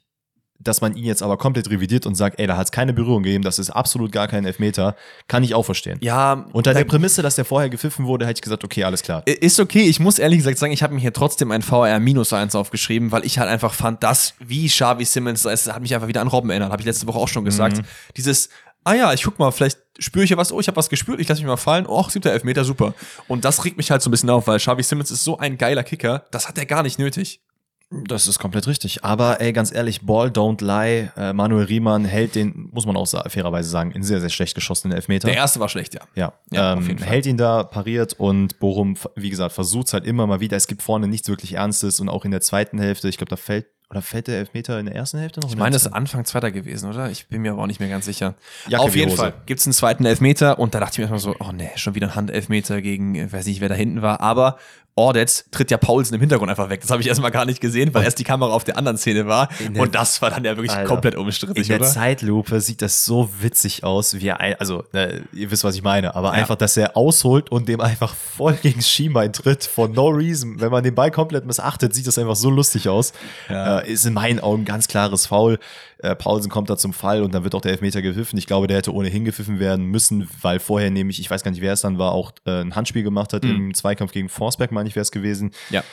Dass 0.60 0.82
man 0.82 0.96
ihn 0.96 1.06
jetzt 1.06 1.22
aber 1.22 1.38
komplett 1.38 1.70
revidiert 1.70 2.08
und 2.08 2.16
sagt, 2.16 2.39
ey, 2.39 2.48
da 2.48 2.58
hat 2.58 2.66
es 2.66 2.72
keine 2.72 2.92
Berührung 2.92 3.22
gegeben, 3.22 3.44
das 3.44 3.60
ist 3.60 3.70
absolut 3.70 4.12
gar 4.12 4.27
kein 4.27 4.44
Elfmeter, 4.44 4.96
kann 5.27 5.44
ich 5.44 5.54
auch 5.54 5.62
verstehen. 5.62 6.00
Ja, 6.01 6.48
Unter 6.51 6.74
der 6.74 6.84
Prämisse, 6.84 7.22
dass 7.22 7.36
der 7.36 7.46
vorher 7.46 7.70
gepfiffen 7.70 8.08
wurde, 8.08 8.25
hätte 8.25 8.39
ich 8.39 8.42
gesagt, 8.42 8.63
okay, 8.63 8.84
alles 8.84 9.04
klar. 9.04 9.22
Ist 9.27 9.60
okay, 9.60 9.84
ich 9.84 10.00
muss 10.00 10.18
ehrlich 10.18 10.39
gesagt 10.39 10.58
sagen, 10.58 10.74
ich 10.74 10.82
habe 10.82 10.96
mir 10.96 11.00
hier 11.00 11.13
trotzdem 11.13 11.51
ein 11.51 11.62
VR 11.62 12.00
minus 12.00 12.34
1 12.34 12.56
aufgeschrieben, 12.56 13.12
weil 13.12 13.24
ich 13.24 13.38
halt 13.38 13.51
einfach 13.51 13.75
fand, 13.75 14.01
dass 14.01 14.34
wie 14.39 14.66
Xavi 14.68 15.06
Simmons, 15.06 15.46
es 15.46 15.72
hat 15.72 15.80
mich 15.84 15.94
einfach 15.94 16.08
wieder 16.08 16.22
an 16.22 16.27
Robben 16.27 16.50
erinnert, 16.50 16.72
habe 16.72 16.82
ich 16.82 16.88
letzte 16.88 17.06
Woche 17.06 17.20
auch 17.20 17.27
schon 17.27 17.46
gesagt. 17.46 17.84
Dieses, 18.18 18.50
ah 18.88 18.94
ja, 18.96 19.13
ich 19.13 19.24
guck 19.24 19.38
mal, 19.38 19.51
vielleicht 19.51 19.79
spüre 20.00 20.24
ich 20.24 20.29
ja 20.29 20.38
was, 20.38 20.51
oh, 20.51 20.60
ich 20.60 20.67
habe 20.67 20.77
was 20.77 20.89
gespürt, 20.89 21.20
ich 21.20 21.27
lasse 21.27 21.41
mich 21.41 21.48
mal 21.48 21.58
fallen, 21.58 21.86
oh, 21.86 22.03
siebter 22.10 22.32
Elfmeter, 22.32 22.63
super. 22.63 22.94
Und 23.27 23.44
das 23.44 23.65
regt 23.65 23.75
mich 23.77 23.91
halt 23.91 24.01
so 24.01 24.10
ein 24.10 24.12
bisschen 24.12 24.29
auf, 24.29 24.48
weil 24.48 24.60
Xavi 24.60 24.82
Simmons 24.82 25.12
ist 25.12 25.24
so 25.24 25.38
ein 25.38 25.58
geiler 25.58 25.84
Kicker, 25.84 26.25
das 26.32 26.48
hat 26.48 26.58
er 26.58 26.65
gar 26.65 26.84
nicht 26.84 26.98
nötig. 26.98 27.41
Das 27.89 28.27
ist 28.27 28.38
komplett 28.38 28.67
richtig. 28.67 29.06
Aber 29.06 29.39
ey, 29.39 29.53
ganz 29.53 29.74
ehrlich, 29.74 30.06
Ball 30.06 30.27
don't 30.27 30.62
lie. 30.62 31.10
Äh, 31.15 31.32
Manuel 31.32 31.65
Riemann 31.67 32.03
hält 32.03 32.36
den, 32.36 32.70
muss 32.74 32.86
man 32.86 32.98
auch 32.98 33.08
fairerweise 33.08 33.70
sagen, 33.70 33.91
in 33.91 34.03
sehr, 34.03 34.20
sehr 34.20 34.29
schlecht 34.29 34.56
geschossenen 34.56 34.94
Elfmeter. 34.94 35.27
Der 35.29 35.38
erste 35.38 35.62
war 35.62 35.70
schlecht, 35.70 35.94
ja. 35.94 36.01
Ja, 36.13 36.34
Ja, 36.51 36.74
ähm, 36.74 36.79
auf 36.79 36.88
jeden 36.88 37.00
Fall. 37.00 37.08
hält 37.08 37.25
ihn 37.25 37.38
da, 37.38 37.63
pariert 37.63 38.12
und 38.13 38.60
Bochum, 38.60 38.96
wie 39.15 39.29
gesagt, 39.29 39.53
versucht 39.53 39.88
es 39.88 39.94
halt 39.94 40.06
immer 40.06 40.27
mal 40.27 40.41
wieder. 40.41 40.58
Es 40.58 40.67
gibt 40.67 40.82
vorne 40.82 41.08
nichts 41.08 41.29
wirklich 41.29 41.53
Ernstes 41.53 42.01
und 42.01 42.10
auch 42.10 42.25
in 42.25 42.32
der 42.32 42.41
zweiten 42.41 42.77
Hälfte, 42.77 43.08
ich 43.08 43.17
glaube, 43.17 43.29
da 43.29 43.38
fällt, 43.38 43.67
oder 43.89 44.01
fällt 44.01 44.27
der 44.27 44.38
Elfmeter 44.39 44.79
in 44.79 44.86
der 44.88 44.96
ersten 44.96 45.17
Hälfte 45.20 45.39
noch? 45.39 45.50
Ich 45.50 45.56
meine, 45.56 45.72
das 45.74 45.86
ist 45.86 45.94
Anfang 45.94 46.25
zweiter 46.25 46.51
gewesen, 46.51 46.89
oder? 46.89 47.10
Ich 47.10 47.27
bin 47.27 47.41
mir 47.41 47.52
aber 47.54 47.62
auch 47.63 47.67
nicht 47.67 47.80
mehr 47.80 47.89
ganz 47.89 48.06
sicher. 48.06 48.36
Jacke 48.67 48.84
Auf 48.84 48.95
jeden 48.95 49.12
Hose. 49.12 49.17
Fall 49.21 49.34
gibt's 49.45 49.65
einen 49.65 49.73
zweiten 49.73 50.06
Elfmeter 50.06 50.60
und 50.60 50.76
da 50.76 50.80
dachte 50.80 50.93
ich 50.93 50.97
mir 51.10 51.13
erstmal 51.13 51.34
so, 51.34 51.36
oh 51.39 51.52
nee, 51.54 51.69
schon 51.76 51.95
wieder 51.95 52.08
ein 52.08 52.15
Handelfmeter 52.15 52.82
gegen, 52.82 53.15
äh, 53.15 53.32
weiß 53.32 53.45
nicht, 53.45 53.62
wer 53.62 53.69
da 53.69 53.76
hinten 53.76 54.02
war, 54.02 54.19
aber 54.21 54.58
Ordetz 55.00 55.45
tritt 55.52 55.69
ja 55.69 55.78
Paulsen 55.78 56.15
im 56.15 56.21
Hintergrund 56.21 56.50
einfach 56.50 56.71
weg. 56.71 56.82
Das 56.82 56.89
habe 56.89 57.04
ich 57.04 57.08
erstmal 57.08 57.30
gar 57.30 57.45
nicht 57.45 57.62
gesehen, 57.62 57.93
weil 57.93 58.04
erst 58.04 58.17
die 58.17 58.23
Kamera 58.23 58.50
auf 58.52 58.63
der 58.63 58.78
anderen 58.80 58.97
Szene 58.97 59.28
war 59.28 59.47
In 59.60 59.80
und 59.80 59.93
das 59.93 60.23
war 60.23 60.32
dann 60.32 60.43
ja 60.43 60.58
wirklich 60.58 60.71
Alter. 60.71 60.88
komplett 60.88 61.13
in 61.13 61.19
unstrittig, 61.19 61.67
der 61.67 61.78
oder? 61.78 61.86
Zeitlupe 61.86 62.60
sieht 62.62 62.82
das 62.82 63.06
so 63.06 63.30
witzig 63.39 63.84
aus, 63.84 64.15
wie 64.19 64.26
er, 64.28 64.39
ein- 64.39 64.56
also, 64.60 64.84
äh, 64.93 65.19
ihr 65.34 65.52
wisst, 65.52 65.63
was 65.63 65.76
ich 65.76 65.84
meine, 65.84 66.15
aber 66.15 66.32
einfach, 66.32 66.56
dass 66.56 66.76
er 66.78 66.97
ausholt 66.97 67.52
und 67.52 67.69
dem 67.69 67.80
einfach 67.80 68.15
voll 68.15 68.54
gegen 68.56 68.82
Schienbein 68.82 69.34
tritt, 69.34 69.65
for 69.65 69.88
no 69.88 70.08
reason. 70.08 70.60
Wenn 70.60 70.71
man 70.71 70.84
den 70.84 70.95
Ball 70.95 71.12
komplett 71.12 71.45
missachtet, 71.45 71.93
sieht 71.93 72.08
das 72.08 72.17
einfach 72.17 72.36
so 72.36 72.50
lustig 72.50 72.89
aus. 72.89 73.13
Ja. 73.50 73.77
Äh, 73.77 73.77
ist 73.80 74.06
in 74.06 74.13
meinen 74.13 74.40
Augen 74.40 74.66
ganz 74.66 74.88
klares 74.88 75.28
Foul. 75.28 75.60
Äh, 76.00 76.16
Paulsen 76.16 76.50
kommt 76.50 76.70
da 76.70 76.78
zum 76.78 76.94
Fall 76.94 77.22
und 77.22 77.34
dann 77.34 77.44
wird 77.44 77.56
auch 77.56 77.62
der 77.62 77.72
Elfmeter 77.72 78.02
gepfiffen. 78.02 78.38
Ich 78.38 78.48
glaube, 78.48 78.68
der 78.68 78.78
hätte 78.78 78.94
ohnehin 78.94 79.26
gepfiffen 79.26 79.60
werden 79.60 79.86
müssen, 79.86 80.30
weil 80.42 80.60
vorher 80.60 80.92
nämlich, 80.92 81.20
ich 81.20 81.30
weiß 81.30 81.44
gar 81.44 81.52
nicht, 81.52 81.62
wer 81.62 81.74
es 81.74 81.82
dann 81.82 81.98
war, 81.98 82.12
auch 82.12 82.32
äh, 82.46 82.62
ein 82.62 82.76
Handspiel 82.76 83.04
gemacht 83.04 83.34
hat 83.34 83.44
im 83.44 83.74
Zweikampf 83.74 84.12
gegen 84.12 84.30
Forsberg, 84.30 84.72
meine 84.72 84.88
ich, 84.90 84.96
wäre 84.96 85.02
es 85.02 85.12
gewesen. 85.12 85.52
Ja. 85.70 85.84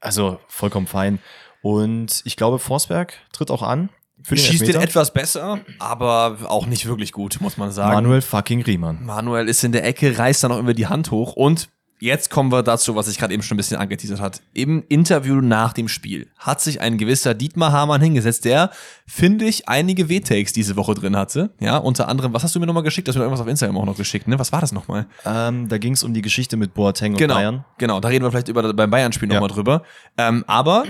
Also 0.00 0.38
vollkommen 0.48 0.86
fein. 0.86 1.18
Und 1.62 2.22
ich 2.24 2.36
glaube, 2.36 2.58
Forsberg 2.58 3.14
tritt 3.32 3.50
auch 3.50 3.62
an. 3.62 3.88
Für 4.24 4.36
den 4.36 4.44
Schießt 4.44 4.68
den 4.68 4.80
etwas 4.80 5.12
besser, 5.12 5.60
aber 5.80 6.38
auch 6.46 6.66
nicht 6.66 6.86
wirklich 6.86 7.12
gut, 7.12 7.40
muss 7.40 7.56
man 7.56 7.72
sagen. 7.72 7.94
Manuel 7.94 8.20
fucking 8.20 8.62
Riemann. 8.62 9.04
Manuel 9.04 9.48
ist 9.48 9.64
in 9.64 9.72
der 9.72 9.84
Ecke, 9.84 10.16
reißt 10.16 10.44
dann 10.44 10.52
noch 10.52 10.60
über 10.60 10.74
die 10.74 10.86
Hand 10.86 11.10
hoch 11.10 11.32
und 11.32 11.68
jetzt 12.02 12.30
kommen 12.30 12.50
wir 12.50 12.64
dazu, 12.64 12.96
was 12.96 13.06
ich 13.06 13.16
gerade 13.16 13.32
eben 13.32 13.44
schon 13.44 13.54
ein 13.54 13.58
bisschen 13.58 13.76
angeteasert 13.78 14.20
hat. 14.20 14.40
Im 14.54 14.82
Interview 14.88 15.40
nach 15.40 15.72
dem 15.72 15.86
Spiel 15.86 16.26
hat 16.36 16.60
sich 16.60 16.80
ein 16.80 16.98
gewisser 16.98 17.32
Dietmar 17.32 17.70
Hamann 17.70 18.00
hingesetzt, 18.00 18.44
der, 18.44 18.70
finde 19.06 19.44
ich, 19.44 19.68
einige 19.68 20.08
W-Takes 20.08 20.52
diese 20.52 20.74
Woche 20.74 20.94
drin 20.94 21.16
hatte. 21.16 21.50
Ja, 21.60 21.76
unter 21.76 22.08
anderem, 22.08 22.32
was 22.32 22.42
hast 22.42 22.56
du 22.56 22.60
mir 22.60 22.66
nochmal 22.66 22.82
geschickt? 22.82 23.06
Du 23.06 23.10
hast 23.10 23.16
mir 23.16 23.22
irgendwas 23.22 23.40
auf 23.40 23.46
Instagram 23.46 23.78
auch 23.78 23.84
noch 23.86 23.96
geschickt, 23.96 24.26
ne? 24.26 24.36
Was 24.38 24.50
war 24.50 24.60
das 24.60 24.72
nochmal? 24.72 25.06
Ähm, 25.24 25.68
da 25.68 25.78
ging 25.78 25.92
es 25.92 26.02
um 26.02 26.12
die 26.12 26.22
Geschichte 26.22 26.56
mit 26.56 26.74
Boateng 26.74 27.12
und 27.12 27.18
Genau, 27.18 27.34
Bayern. 27.34 27.64
genau, 27.78 28.00
da 28.00 28.08
reden 28.08 28.24
wir 28.24 28.32
vielleicht 28.32 28.48
über, 28.48 28.72
beim 28.72 28.90
Bayern-Spiel 28.90 29.28
Ja. 29.28 29.34
nochmal 29.34 29.50
drüber. 29.54 29.82
Ähm, 30.18 30.42
aber, 30.48 30.84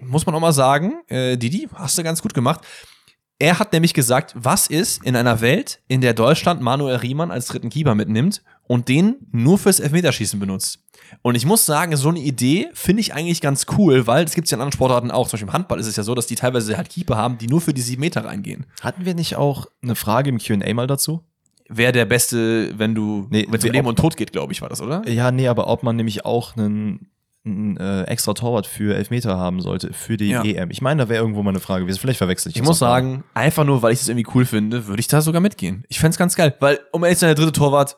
muss 0.00 0.26
man 0.26 0.34
auch 0.34 0.40
mal 0.40 0.52
sagen, 0.52 1.00
äh, 1.08 1.38
Didi, 1.38 1.66
hast 1.74 1.96
du 1.96 2.02
ganz 2.02 2.20
gut 2.20 2.34
gemacht. 2.34 2.60
Er 3.40 3.60
hat 3.60 3.72
nämlich 3.72 3.94
gesagt, 3.94 4.34
was 4.36 4.66
ist 4.66 5.04
in 5.04 5.14
einer 5.14 5.40
Welt, 5.40 5.80
in 5.86 6.00
der 6.00 6.12
Deutschland 6.12 6.60
Manuel 6.60 6.96
Riemann 6.96 7.30
als 7.30 7.46
dritten 7.46 7.70
Keeper 7.70 7.94
mitnimmt 7.94 8.42
und 8.66 8.88
den 8.88 9.16
nur 9.30 9.58
fürs 9.58 9.78
Elfmeterschießen 9.78 10.40
benutzt. 10.40 10.80
Und 11.22 11.36
ich 11.36 11.46
muss 11.46 11.64
sagen, 11.64 11.96
so 11.96 12.08
eine 12.08 12.18
Idee 12.18 12.68
finde 12.74 13.00
ich 13.00 13.14
eigentlich 13.14 13.40
ganz 13.40 13.66
cool, 13.78 14.08
weil 14.08 14.24
das 14.24 14.34
gibt 14.34 14.46
es 14.46 14.50
ja 14.50 14.56
in 14.56 14.60
anderen 14.60 14.72
Sportarten 14.72 15.12
auch. 15.12 15.28
Zum 15.28 15.36
Beispiel 15.36 15.48
im 15.48 15.52
Handball 15.52 15.78
ist 15.78 15.86
es 15.86 15.94
ja 15.94 16.02
so, 16.02 16.16
dass 16.16 16.26
die 16.26 16.34
teilweise 16.34 16.76
halt 16.76 16.90
Keeper 16.90 17.16
haben, 17.16 17.38
die 17.38 17.46
nur 17.46 17.60
für 17.60 17.72
die 17.72 17.80
sieben 17.80 18.00
Meter 18.00 18.24
reingehen. 18.24 18.66
Hatten 18.80 19.04
wir 19.04 19.14
nicht 19.14 19.36
auch 19.36 19.66
eine 19.82 19.94
Frage 19.94 20.30
im 20.30 20.38
Q&A 20.38 20.74
mal 20.74 20.88
dazu? 20.88 21.22
Wer 21.68 21.92
der 21.92 22.06
Beste, 22.06 22.76
wenn 22.76 22.94
du, 22.94 23.28
Nee, 23.30 23.46
wenn 23.48 23.58
es 23.58 23.64
um 23.64 23.70
Leben 23.70 23.86
und 23.86 23.98
Tod 23.98 24.16
geht, 24.16 24.32
glaube 24.32 24.52
ich, 24.52 24.62
war 24.62 24.68
das, 24.68 24.80
oder? 24.80 25.06
Ja, 25.08 25.30
nee, 25.30 25.46
aber 25.48 25.68
ob 25.68 25.82
man 25.84 25.96
nämlich 25.96 26.24
auch 26.24 26.56
einen, 26.56 27.08
einen 27.50 27.76
äh, 27.76 28.02
extra 28.04 28.34
Torwart 28.34 28.66
für 28.66 28.94
Elfmeter 28.96 29.36
haben 29.38 29.60
sollte 29.60 29.92
für 29.92 30.16
die 30.16 30.28
Ja. 30.28 30.42
EM. 30.44 30.70
Ich 30.70 30.80
meine, 30.82 31.02
da 31.04 31.08
wäre 31.08 31.20
irgendwo 31.22 31.42
mal 31.42 31.50
eine 31.50 31.60
Frage 31.60 31.84
gewesen. 31.84 31.98
Vielleicht 32.00 32.18
verwechsel 32.18 32.50
ich 32.50 32.56
Ich 32.56 32.62
muss 32.62 32.78
sagen, 32.78 33.24
einfach 33.34 33.64
nur, 33.64 33.82
weil 33.82 33.92
ich 33.92 33.98
das 34.00 34.08
irgendwie 34.08 34.26
cool 34.34 34.44
finde, 34.44 34.86
würde 34.86 35.00
ich 35.00 35.08
da 35.08 35.20
sogar 35.20 35.40
mitgehen. 35.40 35.84
Ich 35.88 35.98
fänd's 36.00 36.16
ganz 36.18 36.34
geil, 36.36 36.54
weil, 36.60 36.78
um 36.92 37.02
ehrlich 37.04 37.18
zu 37.18 37.20
sein, 37.26 37.28
der 37.34 37.36
dritte 37.44 37.52
Torwart 37.58 37.96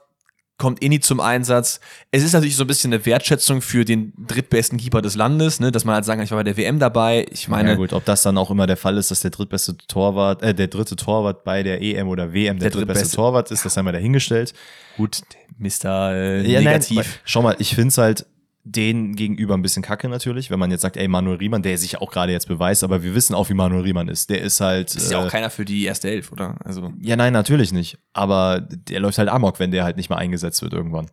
kommt 0.59 0.85
eh 0.85 0.91
nie 0.91 1.01
zum 1.01 1.21
Einsatz. 1.21 1.81
Es 2.11 2.23
ist 2.23 2.35
natürlich 2.35 2.55
so 2.55 2.65
ein 2.65 2.67
bisschen 2.67 2.93
eine 2.93 3.07
Wertschätzung 3.07 3.63
für 3.63 3.87
den 3.87 4.13
drittbesten 4.19 4.77
Keeper 4.79 5.01
des 5.01 5.15
Landes, 5.17 5.59
ne, 5.59 5.73
dass 5.73 5.87
man 5.87 5.95
halt 5.95 6.05
sagen 6.05 6.19
kann, 6.19 6.25
ich 6.27 6.31
war 6.33 6.37
bei 6.39 6.43
der 6.45 6.59
WM 6.59 6.79
dabei. 6.79 7.25
Ich 7.31 7.49
meine, 7.49 7.71
ja 7.71 7.75
gut, 7.77 7.95
ob 7.95 8.05
das 8.05 8.21
dann 8.23 8.37
auch 8.37 8.51
immer 8.51 8.67
der 8.67 8.77
Fall 8.77 8.99
ist, 8.99 9.11
dass 9.11 9.21
der 9.21 9.31
drittbeste 9.31 9.79
Torwart, 9.79 10.43
äh, 10.43 10.55
der 10.55 10.67
dritte 10.69 10.97
Torwart 10.97 11.45
bei 11.45 11.63
der 11.63 11.81
EM 11.81 12.09
oder 12.09 12.35
WM 12.35 12.59
der, 12.59 12.69
Der 12.69 12.77
drittbeste 12.79 12.85
drittbeste. 13.05 13.17
Torwart 13.17 13.51
ist, 13.51 13.65
das 13.65 13.75
haben 13.79 13.87
wir 13.87 13.93
dahingestellt. 13.93 14.53
gut, 14.99 15.23
Mr. 15.57 16.13
Äh, 16.13 16.47
Ja, 16.47 16.61
nein, 16.61 16.65
Negativ. 16.65 16.97
weil- 16.99 17.05
schau 17.25 17.41
mal, 17.41 17.57
ich 17.59 17.75
finde 17.75 17.89
es 17.89 17.97
halt 17.97 18.27
den 18.65 19.17
gegenüber 19.17 19.55
ein 19.55 19.63
bisschen 19.63 19.83
kacke 19.83 20.09
natürlich, 20.09 20.51
wenn 20.51 20.59
man 20.59 20.71
jetzt 20.71 20.83
sagt, 20.83 20.97
ey, 20.97 21.09
Manuel 21.09 21.39
Riemann, 21.39 21.63
der 21.63 21.79
sich 21.79 21.99
auch 21.99 22.11
gerade 22.11 22.33
jetzt 22.33 22.47
beweist, 22.49 22.85
aber 22.85 23.03
wir 23.03 23.15
wissen 23.15 23.35
auch, 23.35 23.49
wie 23.49 23.55
Manuel 23.55 23.83
Riemann 23.83 24.09
ist. 24.09 24.29
Der 24.31 24.43
ist 24.43 24.61
halt. 24.61 24.95
ist 24.95 25.11
ja 25.11 25.21
äh, 25.21 25.25
auch 25.25 25.31
keiner 25.31 25.51
für 25.51 25.65
die 25.65 25.85
erste 25.85 26.11
Elf, 26.11 26.31
oder? 26.33 26.57
Also, 26.65 26.93
ja, 27.01 27.17
nein, 27.17 27.33
natürlich 27.33 27.73
nicht. 27.73 27.99
Aber 28.13 28.61
der 28.61 29.01
läuft 29.01 29.19
halt 29.19 29.29
amok, 29.29 29.59
wenn 29.61 29.71
der 29.71 29.85
halt 29.85 29.97
nicht 29.97 30.11
mal 30.11 30.17
eingesetzt 30.17 30.63
wird 30.63 30.75
irgendwann. 30.75 31.11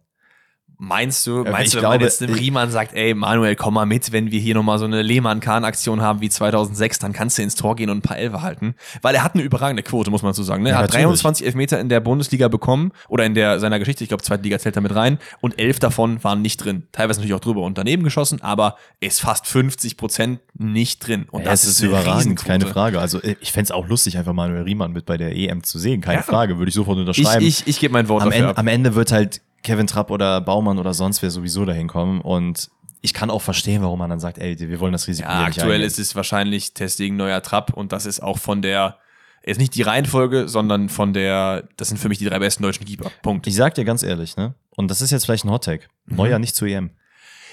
Meinst 0.79 1.25
du, 1.25 1.43
meinst 1.43 1.67
ich 1.67 1.71
du, 1.71 1.77
wenn 1.77 1.83
man 1.83 1.91
glaube, 1.99 2.03
jetzt 2.05 2.21
dem 2.21 2.35
ich- 2.35 2.39
Riemann 2.41 2.69
sagt, 2.69 2.93
ey, 2.93 3.15
Manuel, 3.15 3.55
komm 3.55 3.73
mal 3.73 3.85
mit, 3.87 4.11
wenn 4.11 4.29
wir 4.31 4.39
hier 4.39 4.53
nochmal 4.53 4.77
so 4.77 4.85
eine 4.85 5.01
Lehmann-Kahn-Aktion 5.01 6.01
haben 6.01 6.21
wie 6.21 6.29
2006, 6.29 6.99
dann 6.99 7.13
kannst 7.13 7.37
du 7.37 7.41
ins 7.41 7.55
Tor 7.55 7.75
gehen 7.75 7.89
und 7.89 7.97
ein 7.97 8.01
paar 8.01 8.17
Elfer 8.17 8.41
halten. 8.43 8.75
Weil 9.01 9.15
er 9.15 9.23
hat 9.23 9.33
eine 9.33 9.43
überragende 9.43 9.81
Quote, 9.81 10.11
muss 10.11 10.21
man 10.21 10.33
so 10.33 10.43
sagen. 10.43 10.61
Ne? 10.63 10.69
Er 10.69 10.73
Ja, 10.73 10.77
hat 10.79 10.89
natürlich. 10.91 11.05
23 11.05 11.45
Elfmeter 11.47 11.79
in 11.79 11.89
der 11.89 11.99
Bundesliga 11.99 12.47
bekommen 12.47 12.91
oder 13.09 13.25
in 13.25 13.33
der 13.33 13.59
seiner 13.59 13.79
Geschichte, 13.79 14.03
ich 14.03 14.09
glaube, 14.09 14.21
zweite 14.23 14.43
Liga 14.43 14.59
zählt 14.59 14.75
damit 14.75 14.93
rein 14.93 15.17
und 15.41 15.59
elf 15.59 15.79
davon 15.79 16.23
waren 16.23 16.41
nicht 16.43 16.57
drin. 16.57 16.83
Teilweise 16.91 17.19
natürlich 17.21 17.33
auch 17.35 17.39
drüber 17.39 17.61
und 17.63 17.77
daneben 17.77 18.03
geschossen, 18.03 18.41
aber 18.41 18.77
er 18.99 19.07
ist 19.07 19.21
fast 19.21 19.47
50 19.47 19.97
Prozent 19.97 20.39
nicht 20.53 20.99
drin. 21.07 21.25
Und 21.31 21.41
Ja, 21.41 21.51
das 21.51 21.65
ist 21.65 21.81
eine 21.81 21.89
überragend, 21.89 22.43
keine 22.45 22.67
Frage. 22.67 22.99
Also 22.99 23.19
äh, 23.21 23.35
ich 23.41 23.51
fände 23.51 23.63
es 23.65 23.71
auch 23.71 23.87
lustig, 23.87 24.17
einfach 24.17 24.33
Manuel 24.33 24.61
Riemann 24.63 24.91
mit 24.93 25.05
bei 25.07 25.17
der 25.17 25.35
EM 25.35 25.63
zu 25.63 25.79
sehen. 25.79 26.01
Keine 26.01 26.17
Ja. 26.19 26.23
Frage, 26.23 26.59
würde 26.59 26.69
ich 26.69 26.75
sofort 26.75 26.97
Ich, 26.97 27.01
unterschreiben. 27.01 27.45
ich, 27.45 27.63
ich 27.65 27.79
gebe 27.79 27.93
mein 27.93 28.07
Wort 28.09 28.21
am, 28.21 28.29
dafür 28.29 28.49
Ende, 28.49 28.57
am 28.59 28.67
Ende 28.67 28.93
wird 28.95 29.11
halt 29.11 29.41
Kevin 29.67 29.86
Trapp 29.88 30.10
oder 30.10 30.41
Baumann 30.41 30.80
oder 30.80 30.93
sonst 30.93 31.21
wer 31.21 31.30
sowieso 31.30 31.65
dahin 31.65 31.88
kommen. 31.88 32.21
Und 32.21 32.69
ich 33.01 33.13
kann 33.13 33.30
auch 33.30 33.41
verstehen, 33.41 33.84
warum 33.84 33.99
man 33.99 34.10
dann 34.10 34.19
sagt, 34.19 34.38
ey, 34.39 34.58
wir 34.58 34.80
wollen 34.80 34.93
das 34.93 35.08
Risiko 35.08 35.30
Ja, 35.30 35.39
nicht 35.39 35.58
aktuell 35.60 35.73
eingehen. 35.73 35.88
ist 35.88 35.99
es 35.99 36.15
wahrscheinlich 36.15 36.73
Testing 36.73 37.15
neuer 37.15 37.41
Trapp 37.41 37.73
und 37.73 37.91
das 37.91 38.06
ist 38.06 38.21
auch 38.21 38.38
von 38.39 38.62
der, 38.62 38.97
ist 39.43 39.60
nicht 39.60 39.75
die 39.75 39.82
Reihenfolge, 39.84 40.47
sondern 40.49 40.89
von 40.89 41.13
der, 41.13 41.67
das 41.77 41.89
sind 41.89 41.97
für 41.97 42.10
mich 42.10 42.17
die 42.17 42.25
drei 42.25 42.39
besten 42.39 42.63
deutschen 42.63 42.86
Keeper. 42.86 43.12
Punkt. 43.21 43.45
Ich 43.47 43.56
sag 43.56 43.75
dir 43.75 43.86
ganz 43.86 44.01
ehrlich, 44.03 44.36
ne? 44.38 44.56
Und 44.75 44.89
das 44.89 45.01
ist 45.01 45.12
jetzt 45.12 45.25
vielleicht 45.25 45.45
ein 45.45 45.51
Hottag. 45.51 45.88
Neuer 46.06 46.39
nicht 46.39 46.56
zur 46.56 46.67
EM. 46.67 46.91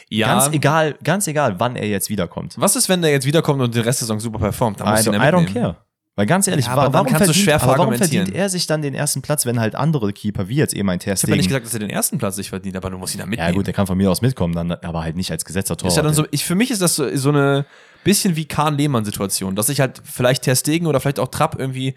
ja. 0.09 0.27
Ganz 0.29 0.49
egal, 0.55 0.97
ganz 1.05 1.27
egal, 1.27 1.59
wann 1.61 1.77
er 1.77 1.87
jetzt 1.89 2.09
wiederkommt. 2.11 2.55
Was 2.59 2.77
ist, 2.77 2.89
wenn 2.89 3.03
der 3.03 3.11
jetzt 3.11 3.27
wiederkommt 3.27 3.61
und 3.61 3.75
den 3.75 3.83
Rest 3.83 4.01
der 4.01 4.07
Saison 4.07 4.21
super 4.21 4.39
performt? 4.39 4.81
Dann 4.81 4.89
I, 4.89 4.99
don't, 4.99 5.17
I 5.17 5.33
don't 5.33 5.53
care. 5.53 5.77
Weil 6.17 6.27
ganz 6.27 6.47
ehrlich, 6.47 6.67
Ja, 6.67 6.77
warum, 6.77 7.09
kannst 7.09 7.29
du 7.29 7.35
verdient, 7.35 7.63
warum 7.67 7.95
verdient 7.95 8.33
er 8.33 8.49
sich 8.49 8.69
dann 8.69 8.83
den 8.83 8.95
ersten 8.95 9.21
Platz, 9.21 9.47
wenn 9.47 9.59
halt 9.59 9.75
andere 9.75 10.13
Keeper, 10.13 10.49
wie 10.49 10.55
jetzt 10.55 10.73
eben 10.73 10.89
ein 10.89 11.01
Ter 11.01 11.15
Ich 11.15 11.23
habe 11.23 11.33
ja 11.33 11.37
nicht 11.37 11.47
Stegen, 11.47 11.49
gesagt, 11.49 11.67
dass 11.67 11.75
er 11.75 11.81
den 11.81 11.91
ersten 11.91 12.19
Platz 12.19 12.37
sich 12.37 12.51
verdient, 12.51 12.77
aber 12.77 12.91
du 12.91 12.99
musst 12.99 13.15
ihn 13.15 13.19
da 13.19 13.27
mitnehmen. 13.27 13.49
ja 13.49 13.55
gut, 13.55 13.67
der 13.67 13.75
kann 13.75 13.89
von 13.89 13.99
mir 13.99 14.11
aus 14.11 14.23
mitkommen, 14.23 14.55
dann, 14.55 14.71
aber 14.71 15.03
halt 15.03 15.17
nicht 15.17 15.33
als 15.33 15.45
gesetzter 15.45 15.77
Torwart. 15.77 15.93
ist 15.93 15.97
ja 15.97 16.03
dann 16.03 16.15
so, 16.15 16.25
ich, 16.31 16.45
für 16.45 16.55
mich 16.55 16.71
ist 16.71 16.81
das 16.83 16.95
so, 16.95 17.17
so 17.17 17.31
eine 17.31 17.67
bisschen 18.05 18.37
wie 18.37 18.45
Kahn-Lehmann-Situation, 18.45 19.57
dass 19.57 19.67
sich 19.67 19.81
halt 19.81 20.03
vielleicht 20.05 20.45
Ter 20.45 20.55
Stegen 20.55 20.87
oder 20.87 21.01
vielleicht 21.01 21.19
auch 21.19 21.29
Trapp 21.29 21.59
irgendwie 21.59 21.95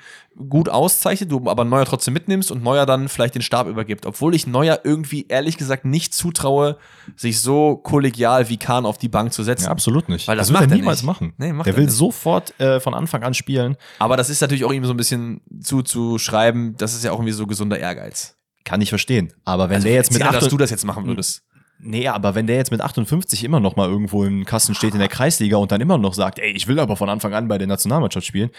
gut 0.49 0.69
auszeichnet, 0.69 1.31
du 1.31 1.49
aber 1.49 1.65
Neuer 1.65 1.85
trotzdem 1.85 2.13
mitnimmst 2.13 2.51
und 2.51 2.63
Neuer 2.63 2.85
dann 2.85 3.09
vielleicht 3.09 3.35
den 3.35 3.41
Stab 3.41 3.67
übergibt. 3.67 4.05
Obwohl 4.05 4.35
ich 4.35 4.47
Neuer 4.47 4.79
irgendwie 4.83 5.25
ehrlich 5.27 5.57
gesagt 5.57 5.85
nicht 5.85 6.13
zutraue, 6.13 6.77
sich 7.15 7.41
so 7.41 7.75
kollegial 7.75 8.49
wie 8.49 8.57
Kahn 8.57 8.85
auf 8.85 8.97
die 8.97 9.09
Bank 9.09 9.33
zu 9.33 9.43
setzen. 9.43 9.65
ja, 9.65 9.71
absolut 9.71 10.09
nicht. 10.09 10.27
Weil 10.27 10.37
das 10.37 10.49
wird 10.49 10.61
macht 10.61 10.69
er 10.69 10.75
er 10.75 10.77
niemals 10.77 10.99
nicht. 10.99 11.07
machen. 11.07 11.33
Nee, 11.37 11.53
macht 11.53 11.67
der 11.67 11.73
er 11.73 11.77
will 11.77 11.85
nicht. 11.85 11.95
sofort 11.95 12.59
äh, 12.59 12.79
von 12.79 12.93
Anfang 12.93 13.23
an 13.23 13.33
spielen. 13.33 13.77
Aber 13.99 14.17
das 14.17 14.29
ist 14.29 14.41
natürlich 14.41 14.65
auch 14.65 14.73
ihm 14.73 14.85
so 14.85 14.93
ein 14.93 14.97
bisschen 14.97 15.41
zuzuschreiben, 15.61 16.75
das 16.77 16.93
ist 16.93 17.03
ja 17.03 17.11
auch 17.11 17.17
irgendwie 17.17 17.33
so 17.33 17.47
gesunder 17.47 17.79
Ehrgeiz. 17.79 18.35
Kann 18.63 18.81
ich 18.81 18.89
verstehen. 18.89 19.33
Aber 19.45 19.69
wenn 19.69 19.75
Also 19.75 19.87
der 19.87 19.95
jetzt 19.95 20.11
mit 20.11 20.21
erzähl, 20.21 20.33
dass 20.33 20.45
8 20.45 20.51
du 20.51 20.57
das 20.57 20.69
jetzt 20.71 20.85
machen 20.85 21.07
würdest. 21.07 21.43
Nee, 21.79 22.07
aber 22.07 22.33
wenn 22.33 22.47
der 22.47 22.55
jetzt 22.55 22.71
mit 22.71 22.81
58 22.81 23.43
immer 23.43 23.59
noch 23.59 23.75
mal 23.75 23.87
irgendwo 23.87 24.23
im 24.23 24.45
Kasten 24.45 24.73
steht 24.73 24.93
in 24.93 24.99
der 24.99 25.09
Kreisliga 25.09 25.57
und 25.57 25.71
dann 25.71 25.79
immer 25.79 25.97
noch 25.97 26.15
sagt, 26.15 26.39
ey, 26.39 26.51
ich 26.51 26.67
will 26.67 26.79
aber 26.79 26.95
von 26.95 27.09
Anfang 27.09 27.33
an 27.33 27.47
bei 27.47 27.59
der 27.59 27.67
Nationalmannschaft 27.67 28.25
spielen, 28.25 28.49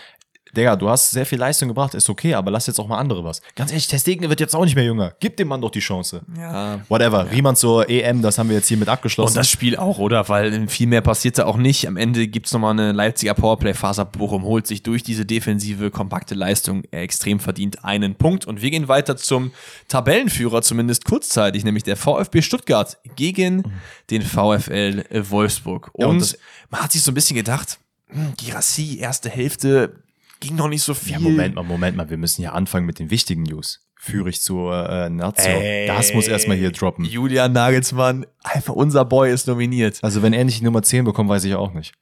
Digga, 0.56 0.76
du 0.76 0.88
hast 0.90 1.11
sehr 1.11 1.24
viel 1.24 1.38
Leistung 1.38 1.68
gebracht, 1.68 1.94
ist 1.94 2.11
okay, 2.11 2.34
aber 2.34 2.50
lass 2.50 2.66
jetzt 2.66 2.78
auch 2.78 2.87
mal 2.88 2.98
andere 2.98 3.24
was. 3.24 3.40
Ganz 3.54 3.70
ehrlich, 3.70 3.87
Testegen 3.87 4.28
wird 4.28 4.40
jetzt 4.40 4.54
auch 4.54 4.64
nicht 4.64 4.74
mehr 4.74 4.84
jünger. 4.84 5.14
Gib 5.20 5.37
dem 5.38 5.48
Mann 5.48 5.61
doch 5.62 5.70
die 5.70 5.80
Chance. 5.80 6.20
Ja. 6.37 6.80
Whatever. 6.88 7.30
Riemann 7.30 7.56
zur 7.56 7.88
EM, 7.88 8.20
das 8.20 8.37
haben 8.38 8.50
wir 8.50 8.56
jetzt 8.56 8.68
hiermit 8.68 8.88
abgeschlossen. 8.88 9.30
Und 9.32 9.37
das 9.37 9.48
Spiel 9.50 9.76
auch, 9.76 9.98
oder? 9.98 10.28
Weil 10.28 10.68
viel 10.68 10.87
mehr 10.87 11.00
passiert 11.00 11.38
da 11.38 11.46
auch 11.46 11.56
nicht. 11.56 11.87
Am 11.88 11.96
Ende 11.96 12.28
gibt's 12.28 12.52
noch 12.52 12.58
nochmal 12.58 12.72
eine 12.72 12.90
Leipziger 12.90 13.34
Powerplay-Phase. 13.34 14.04
Bochum 14.04 14.42
holt 14.42 14.66
sich 14.66 14.82
durch 14.82 15.04
diese 15.04 15.24
defensive, 15.24 15.92
kompakte 15.92 16.34
Leistung 16.34 16.82
extrem 16.90 17.38
verdient 17.38 17.84
einen 17.84 18.16
Punkt. 18.16 18.46
Und 18.46 18.62
wir 18.62 18.70
gehen 18.72 18.88
weiter 18.88 19.16
zum 19.16 19.52
Tabellenführer, 19.87 20.61
zumindest 20.62 21.04
kurzzeitig, 21.04 21.64
nämlich 21.64 21.84
der 21.84 21.96
VfB 21.96 22.42
Stuttgart 22.42 22.98
gegen 23.16 23.62
den 24.11 24.22
VfL 24.22 25.04
Wolfsburg. 25.30 25.90
Ja, 25.96 26.06
und 26.06 26.14
Und 26.16 26.20
das- 26.22 26.38
man 26.70 26.82
hat 26.82 26.90
sich 26.92 27.02
so 27.02 27.12
ein 27.12 27.14
bisschen 27.14 27.37
gedacht, 27.37 27.78
hm, 28.08 28.32
Girassi, 28.37 28.98
erste 28.98 29.30
Hälfte, 29.30 30.02
ging 30.40 30.57
noch 30.57 30.68
nicht 30.68 30.83
so 30.83 30.94
viel. 30.94 31.12
ja, 31.12 31.18
Moment 31.20 31.55
mal, 31.55 31.62
Moment 31.64 31.96
mal, 31.96 32.09
wir 32.11 32.16
müssen 32.16 32.42
ja 32.42 32.53
anfangen 32.53 32.87
mit 32.87 32.98
den 32.98 33.11
wichtigen 33.11 33.42
News. 33.42 33.85
Führig 34.01 34.40
zur 34.40 34.88
äh, 34.88 35.11
Nazio. 35.11 35.51
Ey. 35.51 35.87
Das 35.88 36.14
muss 36.14 36.29
erstmal 36.29 36.57
hier 36.57 36.70
droppen. 36.70 37.05
Julian 37.05 37.53
Nagelsmann, 37.53 38.27
einfach 38.44 38.74
unser 38.74 39.05
Boy 39.05 39.33
ist 39.33 39.48
nominiert. 39.48 39.98
Also 40.03 40.22
wenn 40.22 40.33
er 40.33 40.44
nicht 40.44 40.61
die 40.61 40.64
Nummer 40.64 40.83
10 40.83 41.05
bekommt, 41.05 41.29
weiß 41.29 41.42
ich 41.44 41.55
auch 41.57 41.74
nicht. 41.74 41.94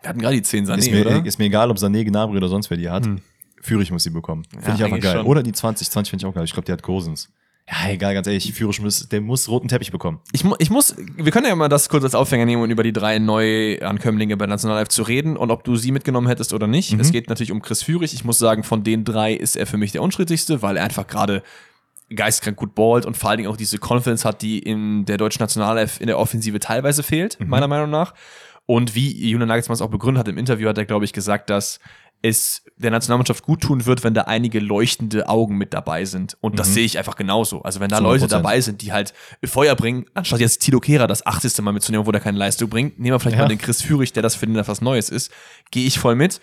Wir 0.00 0.08
hatten 0.08 0.20
gerade 0.20 0.34
die 0.36 0.42
10 0.42 0.66
Sané, 0.66 0.78
ist, 0.78 0.90
mir, 0.90 1.00
oder? 1.06 1.24
ist 1.24 1.38
mir 1.38 1.44
egal, 1.44 1.70
ob 1.70 1.76
Sané, 1.78 2.04
Gnabry 2.04 2.36
oder 2.36 2.48
sonst 2.48 2.70
wer 2.70 2.76
die 2.76 2.90
hat. 2.90 3.06
Hm. 3.06 3.20
Führig 3.62 3.90
muss 3.92 4.02
sie 4.02 4.10
bekommen. 4.10 4.44
Finde 4.50 4.68
Ja, 4.68 4.74
ich 4.74 4.84
einfach 4.84 5.00
geil. 5.00 5.16
schon. 5.18 5.26
Oder 5.26 5.42
die 5.42 5.52
20, 5.52 5.88
20 5.90 6.10
finde 6.10 6.22
ich 6.24 6.26
auch 6.30 6.34
geil. 6.34 6.44
Ich 6.44 6.52
glaube, 6.52 6.66
die 6.66 6.72
hat 6.72 6.82
Kosens. 6.82 7.30
Ja, 7.66 7.90
egal, 7.90 8.12
ganz 8.12 8.26
ehrlich, 8.26 8.52
Führig 8.52 8.80
muss, 8.82 9.08
der 9.08 9.22
muss 9.22 9.48
roten 9.48 9.68
Teppich 9.68 9.90
bekommen. 9.90 10.20
Ich, 10.32 10.44
mu 10.44 10.54
ich 10.58 10.68
muss, 10.68 10.94
wir 11.16 11.32
können 11.32 11.46
ja 11.46 11.56
mal 11.56 11.68
das 11.68 11.88
kurz 11.88 12.04
als 12.04 12.14
Aufhänger 12.14 12.44
nehmen 12.44 12.62
und 12.62 12.70
über 12.70 12.82
die 12.82 12.92
drei 12.92 13.18
Neuankömmlinge 13.18 14.36
bei 14.36 14.46
Nationalelf 14.46 14.88
zu 14.88 15.02
reden 15.02 15.36
und 15.38 15.50
ob 15.50 15.64
du 15.64 15.76
sie 15.76 15.90
mitgenommen 15.90 16.26
hättest 16.26 16.52
oder 16.52 16.66
nicht. 16.66 16.92
Mhm. 16.92 17.00
Es 17.00 17.10
geht 17.10 17.28
natürlich 17.30 17.52
um 17.52 17.62
Chris 17.62 17.82
Führig. 17.82 18.12
Ich 18.12 18.22
muss 18.24 18.38
sagen, 18.38 18.64
von 18.64 18.84
den 18.84 19.04
drei 19.04 19.32
ist 19.32 19.56
er 19.56 19.66
für 19.66 19.78
mich 19.78 19.92
der 19.92 20.02
unstrittigste, 20.02 20.60
weil 20.60 20.76
er 20.76 20.84
einfach 20.84 21.06
gerade 21.06 21.42
geistkrank 22.14 22.56
gut 22.58 22.74
ballt 22.74 23.06
und 23.06 23.16
vor 23.16 23.30
allen 23.30 23.38
Dingen 23.38 23.48
auch 23.50 23.56
diese 23.56 23.78
Confidence 23.78 24.26
hat, 24.26 24.42
die 24.42 24.58
in 24.58 25.06
der 25.06 25.16
deutschen 25.16 25.40
Nationalelf 25.40 26.00
in 26.02 26.06
der 26.06 26.18
Offensive 26.18 26.60
teilweise 26.60 27.02
fehlt, 27.02 27.40
Mhm. 27.40 27.48
meiner 27.48 27.66
Meinung 27.66 27.88
nach. 27.90 28.12
Und 28.66 28.94
wie 28.94 29.10
Julian 29.30 29.48
Nagelsmann 29.48 29.74
es 29.74 29.80
auch 29.82 29.90
begründet 29.90 30.20
hat 30.20 30.28
im 30.28 30.36
Interview, 30.38 30.68
hat 30.68 30.76
er, 30.78 30.84
glaube 30.84 31.06
ich, 31.06 31.12
gesagt, 31.14 31.48
dass 31.48 31.80
es 32.22 32.63
der 32.76 32.90
Nationalmannschaft 32.90 33.44
gut 33.44 33.60
tun 33.60 33.86
wird, 33.86 34.02
wenn 34.02 34.14
da 34.14 34.22
einige 34.22 34.58
leuchtende 34.58 35.28
Augen 35.28 35.56
mit 35.56 35.72
dabei 35.74 36.04
sind. 36.04 36.36
Und 36.40 36.58
das 36.58 36.70
Mhm. 36.70 36.72
sehe 36.72 36.84
ich 36.84 36.98
einfach 36.98 37.14
genauso. 37.14 37.62
Also 37.62 37.78
wenn 37.78 37.88
da 37.88 37.98
Zu 37.98 38.02
Leute 38.02 38.24
100%. 38.24 38.32
dabei 38.32 38.60
sind, 38.60 38.82
die 38.82 38.92
halt 38.92 39.14
Feuer 39.44 39.76
bringen, 39.76 40.06
anstatt 40.14 40.40
jetzt 40.40 40.58
Tilo 40.58 40.80
Kehrer 40.80 41.06
das 41.06 41.24
80. 41.24 41.62
Mal 41.62 41.72
mitzunehmen, 41.72 42.04
wo 42.06 42.10
der 42.12 42.20
keine 42.20 42.36
Leistung 42.38 42.68
bringt, 42.68 42.98
nehmen 42.98 43.14
wir 43.14 43.20
vielleicht 43.20 43.36
Ja. 43.36 43.42
mal 43.44 43.48
den 43.48 43.58
Chris 43.58 43.80
Führig, 43.80 44.12
der 44.12 44.22
das 44.24 44.34
für 44.34 44.46
den 44.46 44.56
etwas 44.56 44.80
Neues 44.80 45.08
ist, 45.08 45.30
gehe 45.70 45.86
ich 45.86 45.98
voll 46.00 46.16
mit. 46.16 46.40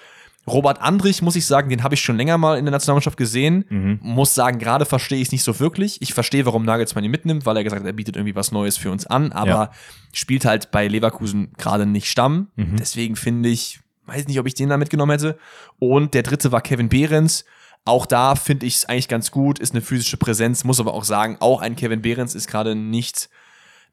Robert 0.47 0.81
Andrich, 0.81 1.21
muss 1.21 1.35
ich 1.35 1.45
sagen, 1.45 1.69
den 1.69 1.83
habe 1.83 1.93
ich 1.93 2.01
schon 2.01 2.17
länger 2.17 2.37
mal 2.39 2.57
in 2.57 2.65
der 2.65 2.71
Nationalmannschaft 2.71 3.15
gesehen. 3.17 3.65
Mhm. 3.69 3.99
Muss 4.01 4.33
sagen, 4.33 4.57
gerade 4.57 4.85
verstehe 4.85 5.19
ich 5.19 5.27
es 5.27 5.31
nicht 5.33 5.43
so 5.43 5.59
wirklich. 5.59 6.01
Ich 6.01 6.15
verstehe, 6.15 6.45
warum 6.47 6.63
Nagelsmann 6.65 7.03
ihn 7.03 7.11
mitnimmt, 7.11 7.45
weil 7.45 7.57
er 7.57 7.63
gesagt 7.63 7.81
hat, 7.81 7.87
er 7.87 7.93
bietet 7.93 8.15
irgendwie 8.15 8.33
was 8.35 8.51
Neues 8.51 8.75
für 8.77 8.89
uns 8.89 9.05
an, 9.05 9.33
aber 9.33 9.49
Ja. 9.51 9.71
spielt 10.13 10.45
halt 10.45 10.71
bei 10.71 10.87
Leverkusen 10.87 11.51
gerade 11.59 11.85
nicht 11.85 12.09
Stamm. 12.09 12.47
Mhm. 12.55 12.77
Deswegen 12.77 13.17
finde 13.17 13.49
ich, 13.49 13.80
weiß 14.05 14.27
nicht, 14.27 14.39
ob 14.39 14.47
ich 14.47 14.53
den 14.53 14.69
da 14.69 14.77
mitgenommen 14.77 15.11
hätte. 15.11 15.37
Und 15.79 16.13
der 16.13 16.23
dritte 16.23 16.51
war 16.51 16.61
Kevin 16.61 16.89
Behrens. 16.89 17.45
Auch 17.85 18.05
da 18.05 18.35
finde 18.35 18.65
ich 18.65 18.75
es 18.75 18.85
eigentlich 18.85 19.07
ganz 19.07 19.31
gut, 19.31 19.59
ist 19.59 19.73
eine 19.73 19.81
physische 19.81 20.17
Präsenz, 20.17 20.63
muss 20.63 20.79
aber 20.79 20.93
auch 20.93 21.03
sagen, 21.03 21.37
auch 21.39 21.61
ein 21.61 21.75
Kevin 21.75 22.01
Behrens 22.01 22.35
ist 22.35 22.47
gerade 22.47 22.75
nicht 22.75 23.29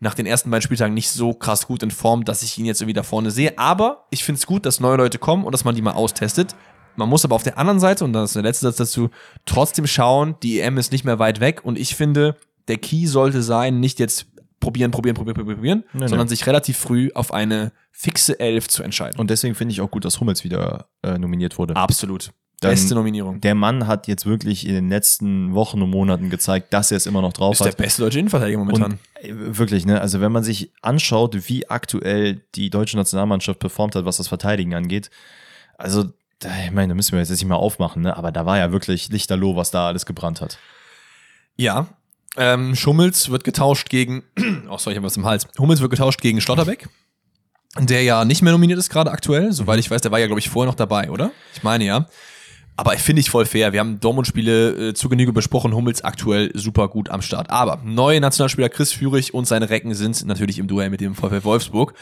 nach 0.00 0.14
den 0.14 0.26
ersten 0.26 0.50
beiden 0.50 0.62
Spieltagen 0.62 0.94
nicht 0.94 1.10
so 1.10 1.32
krass 1.32 1.66
gut 1.66 1.82
in 1.82 1.90
Form, 1.90 2.24
dass 2.24 2.42
ich 2.42 2.56
ihn 2.58 2.66
jetzt 2.66 2.80
irgendwie 2.80 2.94
da 2.94 3.02
vorne 3.02 3.30
sehe. 3.30 3.58
Aber 3.58 4.06
ich 4.10 4.24
finde 4.24 4.38
es 4.38 4.46
gut, 4.46 4.66
dass 4.66 4.80
neue 4.80 4.96
Leute 4.96 5.18
kommen 5.18 5.44
und 5.44 5.52
dass 5.52 5.64
man 5.64 5.74
die 5.74 5.82
mal 5.82 5.92
austestet. 5.92 6.54
Man 6.96 7.08
muss 7.08 7.24
aber 7.24 7.34
auf 7.34 7.42
der 7.42 7.58
anderen 7.58 7.80
Seite, 7.80 8.04
und 8.04 8.12
das 8.12 8.30
ist 8.30 8.36
der 8.36 8.42
letzte 8.42 8.66
Satz 8.66 8.76
dazu, 8.76 9.10
trotzdem 9.46 9.86
schauen, 9.86 10.36
die 10.42 10.60
EM 10.60 10.78
ist 10.78 10.92
nicht 10.92 11.04
mehr 11.04 11.18
weit 11.18 11.40
weg 11.40 11.64
und 11.64 11.78
ich 11.78 11.94
finde, 11.94 12.36
der 12.68 12.78
Key 12.78 13.06
sollte 13.06 13.42
sein, 13.42 13.80
nicht 13.80 13.98
jetzt 13.98 14.26
probieren, 14.60 14.90
probieren, 14.90 15.14
probieren, 15.14 15.34
probieren, 15.36 15.56
probieren, 15.56 15.84
Nee, 15.92 16.08
sondern 16.08 16.26
nee. 16.26 16.30
sich 16.30 16.46
relativ 16.46 16.76
früh 16.78 17.10
auf 17.14 17.32
eine 17.32 17.72
fixe 17.92 18.38
Elf 18.40 18.68
zu 18.68 18.82
entscheiden. 18.82 19.18
Und 19.20 19.30
deswegen 19.30 19.54
finde 19.54 19.72
ich 19.72 19.80
auch 19.80 19.90
gut, 19.90 20.04
dass 20.04 20.20
Hummels 20.20 20.44
wieder 20.44 20.88
äh, 21.02 21.18
nominiert 21.18 21.58
wurde. 21.58 21.76
Absolut. 21.76 22.32
Dann- 22.60 22.72
Beste 22.72 22.96
Nominierung. 22.96 23.40
Der 23.40 23.54
Mann 23.54 23.86
hat 23.86 24.08
jetzt 24.08 24.26
wirklich 24.26 24.66
in 24.66 24.74
den 24.74 24.88
letzten 24.88 25.54
Wochen 25.54 25.80
und 25.80 25.90
Monaten 25.90 26.28
gezeigt, 26.28 26.72
dass 26.72 26.90
er 26.90 26.96
es 26.96 27.06
immer 27.06 27.22
noch 27.22 27.32
drauf 27.32 27.52
Ist 27.52 27.60
der 27.60 27.68
hat. 27.68 27.76
beste 27.76 28.02
deutsche 28.02 28.18
Innenverteidiger 28.18 28.58
momentan. 28.58 28.92
Und 28.92 28.98
äh, 29.22 29.56
wirklich, 29.56 29.86
ne? 29.86 30.00
Also 30.00 30.20
wenn 30.20 30.32
man 30.32 30.42
sich 30.42 30.72
anschaut, 30.82 31.48
wie 31.48 31.70
aktuell 31.70 32.40
die 32.56 32.68
deutsche 32.70 32.96
Nationalmannschaft 32.96 33.60
performt 33.60 33.94
hat, 33.94 34.04
was 34.06 34.16
das 34.16 34.26
Verteidigen 34.26 34.74
angeht, 34.74 35.08
also 35.76 36.06
da, 36.40 36.48
ich 36.64 36.72
meine, 36.72 36.88
da 36.88 36.94
müssen 36.96 37.12
wir 37.12 37.20
jetzt 37.20 37.30
nicht 37.30 37.44
mal 37.44 37.54
aufmachen, 37.54 38.02
ne? 38.02 38.16
Aber 38.16 38.32
da 38.32 38.44
war 38.44 38.58
ja 38.58 38.72
wirklich 38.72 39.08
Lichterloh, 39.08 39.54
was 39.54 39.70
da 39.70 39.86
alles 39.86 40.04
gebrannt 40.04 40.40
hat. 40.40 40.58
Ja. 41.56 41.86
Ähm, 42.36 42.74
Schummels 42.76 43.30
wird 43.30 43.44
getauscht 43.44 43.88
gegen. 43.88 44.22
Oh, 44.70 44.76
sorry, 44.76 44.92
ich 44.92 44.96
habe 44.98 45.06
was 45.06 45.16
im 45.16 45.24
Hals. 45.24 45.46
Hummels 45.58 45.80
wird 45.80 45.90
getauscht 45.90 46.20
gegen 46.20 46.42
Schlotterbeck, 46.42 46.88
der 47.78 48.02
ja 48.02 48.26
nicht 48.26 48.42
mehr 48.42 48.52
nominiert 48.52 48.78
ist 48.78 48.90
gerade 48.90 49.10
aktuell. 49.10 49.50
Soweit 49.52 49.80
ich 49.80 49.90
weiß, 49.90 50.02
der 50.02 50.10
war 50.10 50.18
ja, 50.18 50.26
glaube 50.26 50.40
ich, 50.40 50.50
vorher 50.50 50.70
noch 50.70 50.76
dabei, 50.76 51.10
oder? 51.10 51.30
Ich 51.54 51.62
meine 51.62 51.84
ja. 51.84 52.06
Aber 52.76 52.94
ich 52.94 53.00
finde 53.00 53.20
ich 53.20 53.30
voll 53.30 53.46
fair. 53.46 53.72
Wir 53.72 53.80
haben 53.80 53.98
Dortmund-Spiele 53.98 54.90
äh, 54.90 54.94
zu 54.94 55.08
Genüge 55.08 55.32
besprochen. 55.32 55.74
Hummels 55.74 56.04
aktuell 56.04 56.52
super 56.54 56.88
gut 56.88 57.08
am 57.08 57.22
Start. 57.22 57.50
Aber 57.50 57.80
neue 57.82 58.20
Nationalspieler 58.20 58.68
Chris 58.68 58.92
Führig 58.92 59.34
und 59.34 59.48
seine 59.48 59.68
Recken 59.70 59.94
sind 59.94 60.24
natürlich 60.26 60.58
im 60.58 60.68
Duell 60.68 60.90
mit 60.90 61.00
dem 61.00 61.14
VfL 61.14 61.42
Wolfsburg. 61.42 61.94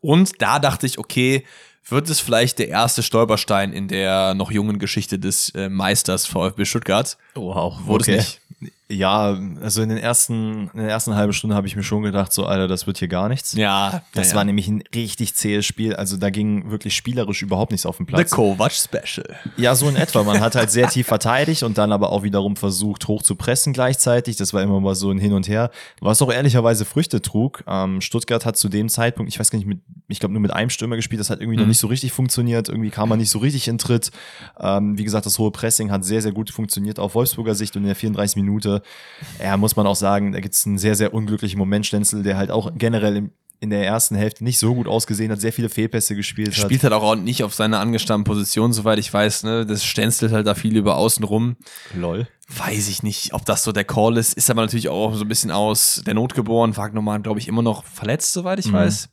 Und 0.00 0.42
da 0.42 0.58
dachte 0.58 0.86
ich, 0.86 0.98
okay, 0.98 1.44
wird 1.88 2.10
es 2.10 2.18
vielleicht 2.18 2.58
der 2.58 2.68
erste 2.68 3.04
Stolperstein 3.04 3.72
in 3.72 3.86
der 3.86 4.34
noch 4.34 4.50
jungen 4.50 4.80
Geschichte 4.80 5.18
des 5.20 5.50
äh, 5.50 5.68
Meisters 5.68 6.26
VfB 6.26 6.64
Stuttgart? 6.64 7.16
Wow, 7.34 7.86
Wurde 7.86 8.10
es 8.12 8.18
nicht. 8.18 8.40
Ja, 8.88 9.36
also 9.60 9.82
in 9.82 9.88
den 9.88 9.98
ersten, 9.98 10.70
in 10.72 10.78
der 10.80 10.88
ersten 10.88 11.16
halben 11.16 11.32
Stunde 11.32 11.56
habe 11.56 11.66
ich 11.66 11.74
mir 11.74 11.82
schon 11.82 12.02
gedacht, 12.02 12.32
so, 12.32 12.46
Alter, 12.46 12.68
das 12.68 12.86
wird 12.86 12.98
hier 12.98 13.08
gar 13.08 13.28
nichts. 13.28 13.54
Ja, 13.54 14.02
Das 14.14 14.30
ja, 14.30 14.36
war 14.36 14.44
nämlich 14.44 14.68
ein 14.68 14.84
richtig 14.94 15.34
zähes 15.34 15.66
Spiel. 15.66 15.96
Also 15.96 16.16
da 16.16 16.30
ging 16.30 16.70
wirklich 16.70 16.94
spielerisch 16.94 17.42
überhaupt 17.42 17.72
nichts 17.72 17.84
auf 17.84 17.96
den 17.96 18.06
The 18.06 18.12
Platz. 18.12 18.30
Kovac 18.30 18.72
Special. 18.72 19.36
Ja, 19.56 19.74
so 19.74 19.88
in 19.88 19.96
etwa. 19.96 20.22
Man 20.22 20.40
hat 20.40 20.54
halt 20.54 20.70
sehr 20.70 20.88
tief 20.90 21.08
verteidigt 21.08 21.64
und 21.64 21.78
dann 21.78 21.90
aber 21.90 22.10
auch 22.10 22.22
wiederum 22.22 22.54
versucht, 22.54 23.08
hoch 23.08 23.22
zu 23.22 23.34
pressen 23.34 23.72
gleichzeitig. 23.72 24.36
Das 24.36 24.54
war 24.54 24.62
immer 24.62 24.78
mal 24.78 24.94
so 24.94 25.10
ein 25.10 25.18
Hin 25.18 25.32
und 25.32 25.48
Her. 25.48 25.70
Was 26.00 26.22
auch 26.22 26.32
ehrlicherweise 26.32 26.84
Früchte 26.84 27.20
trug. 27.20 27.64
Ähm, 27.66 28.00
Stuttgart 28.00 28.46
hat 28.46 28.56
zu 28.56 28.68
dem 28.68 28.88
Zeitpunkt, 28.88 29.32
ich 29.32 29.40
weiß 29.40 29.50
gar 29.50 29.58
nicht, 29.58 29.66
mit, 29.66 29.80
ich 30.06 30.20
glaube 30.20 30.32
nur 30.32 30.42
mit 30.42 30.52
einem 30.52 30.70
Stürmer 30.70 30.94
gespielt, 30.94 31.18
das 31.18 31.30
hat 31.30 31.40
irgendwie 31.40 31.58
noch 31.58 31.66
nicht 31.66 31.78
so 31.80 31.88
richtig 31.88 32.12
funktioniert. 32.12 32.68
Irgendwie 32.68 32.90
kam 32.90 33.08
man 33.08 33.18
nicht 33.18 33.30
so 33.30 33.40
richtig 33.40 33.66
in 33.66 33.78
Tritt. 33.78 34.12
Ähm, 34.60 34.96
wie 34.96 35.02
gesagt, 35.02 35.26
das 35.26 35.40
hohe 35.40 35.50
Pressing 35.50 35.90
hat 35.90 36.04
sehr, 36.04 36.22
sehr 36.22 36.32
gut 36.32 36.50
funktioniert 36.50 37.00
auf 37.00 37.16
Wolfsburger 37.16 37.56
Sicht 37.56 37.74
und 37.74 37.82
in 37.82 37.88
der 37.88 37.96
34 37.96 38.36
Minute, 38.36 38.75
ja, 39.42 39.56
muss 39.56 39.76
man 39.76 39.86
auch 39.86 39.96
sagen, 39.96 40.32
da 40.32 40.40
gibt 40.40 40.54
es 40.54 40.66
einen 40.66 40.78
sehr, 40.78 40.94
sehr 40.94 41.14
unglücklichen 41.14 41.58
Moment, 41.58 41.86
Stenzel, 41.86 42.22
der 42.22 42.36
halt 42.36 42.50
auch 42.50 42.72
generell 42.76 43.16
im, 43.16 43.30
in 43.60 43.70
der 43.70 43.86
ersten 43.86 44.16
Hälfte 44.16 44.44
nicht 44.44 44.58
so 44.58 44.74
gut 44.74 44.86
ausgesehen 44.86 45.32
hat, 45.32 45.40
sehr 45.40 45.52
viele 45.52 45.68
Fehlpässe 45.68 46.14
gespielt 46.14 46.48
hat. 46.48 46.56
Spielt 46.56 46.82
halt 46.82 46.92
auch 46.92 47.14
nicht 47.16 47.42
auf 47.42 47.54
seiner 47.54 47.80
angestammten 47.80 48.24
Position, 48.24 48.72
soweit 48.72 48.98
ich 48.98 49.12
weiß. 49.12 49.44
Ne? 49.44 49.64
Das 49.64 49.84
stänzelt 49.84 50.32
halt 50.32 50.46
da 50.46 50.54
viel 50.54 50.76
über 50.76 50.96
außen 50.96 51.24
rum. 51.24 51.56
Lol. 51.94 52.28
Weiß 52.54 52.88
ich 52.88 53.02
nicht, 53.02 53.32
ob 53.32 53.44
das 53.44 53.64
so 53.64 53.72
der 53.72 53.84
Call 53.84 54.18
ist. 54.18 54.34
Ist 54.34 54.50
aber 54.50 54.62
natürlich 54.62 54.88
auch 54.88 55.14
so 55.14 55.24
ein 55.24 55.28
bisschen 55.28 55.50
aus 55.50 56.02
der 56.06 56.14
Not 56.14 56.34
geboren. 56.34 56.76
Wagnermann, 56.76 57.22
glaube 57.22 57.40
ich, 57.40 57.48
immer 57.48 57.62
noch 57.62 57.84
verletzt, 57.84 58.32
soweit 58.32 58.58
ich 58.58 58.72
weiß. 58.72 59.08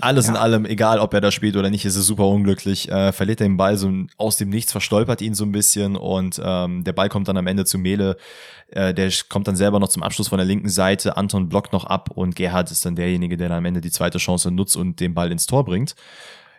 Alles 0.00 0.28
in 0.28 0.36
allem, 0.36 0.66
egal 0.66 0.98
ob 0.98 1.14
er 1.14 1.20
da 1.20 1.30
spielt 1.30 1.56
oder 1.56 1.70
nicht, 1.70 1.84
ist 1.84 1.96
es 1.96 2.06
super 2.06 2.26
unglücklich. 2.26 2.90
Äh, 2.90 3.12
verliert 3.12 3.40
den 3.40 3.56
Ball 3.56 3.76
so 3.76 3.90
aus 4.16 4.36
dem 4.36 4.48
Nichts, 4.48 4.72
verstolpert 4.72 5.20
ihn 5.22 5.34
so 5.34 5.44
ein 5.44 5.52
bisschen 5.52 5.96
und 5.96 6.40
ähm, 6.42 6.84
der 6.84 6.92
Ball 6.92 7.08
kommt 7.08 7.28
dann 7.28 7.36
am 7.36 7.46
Ende 7.46 7.64
zu 7.64 7.78
Mele. 7.78 8.16
Äh, 8.68 8.94
der 8.94 9.10
kommt 9.28 9.48
dann 9.48 9.56
selber 9.56 9.80
noch 9.80 9.88
zum 9.88 10.02
Abschluss 10.02 10.28
von 10.28 10.38
der 10.38 10.46
linken 10.46 10.68
Seite. 10.68 11.16
Anton 11.16 11.48
blockt 11.48 11.72
noch 11.72 11.84
ab 11.84 12.10
und 12.10 12.36
Gerhard 12.36 12.70
ist 12.70 12.84
dann 12.84 12.96
derjenige, 12.96 13.36
der 13.36 13.48
dann 13.48 13.58
am 13.58 13.64
Ende 13.64 13.80
die 13.80 13.90
zweite 13.90 14.18
Chance 14.18 14.50
nutzt 14.50 14.76
und 14.76 15.00
den 15.00 15.14
Ball 15.14 15.32
ins 15.32 15.46
Tor 15.46 15.64
bringt. 15.64 15.94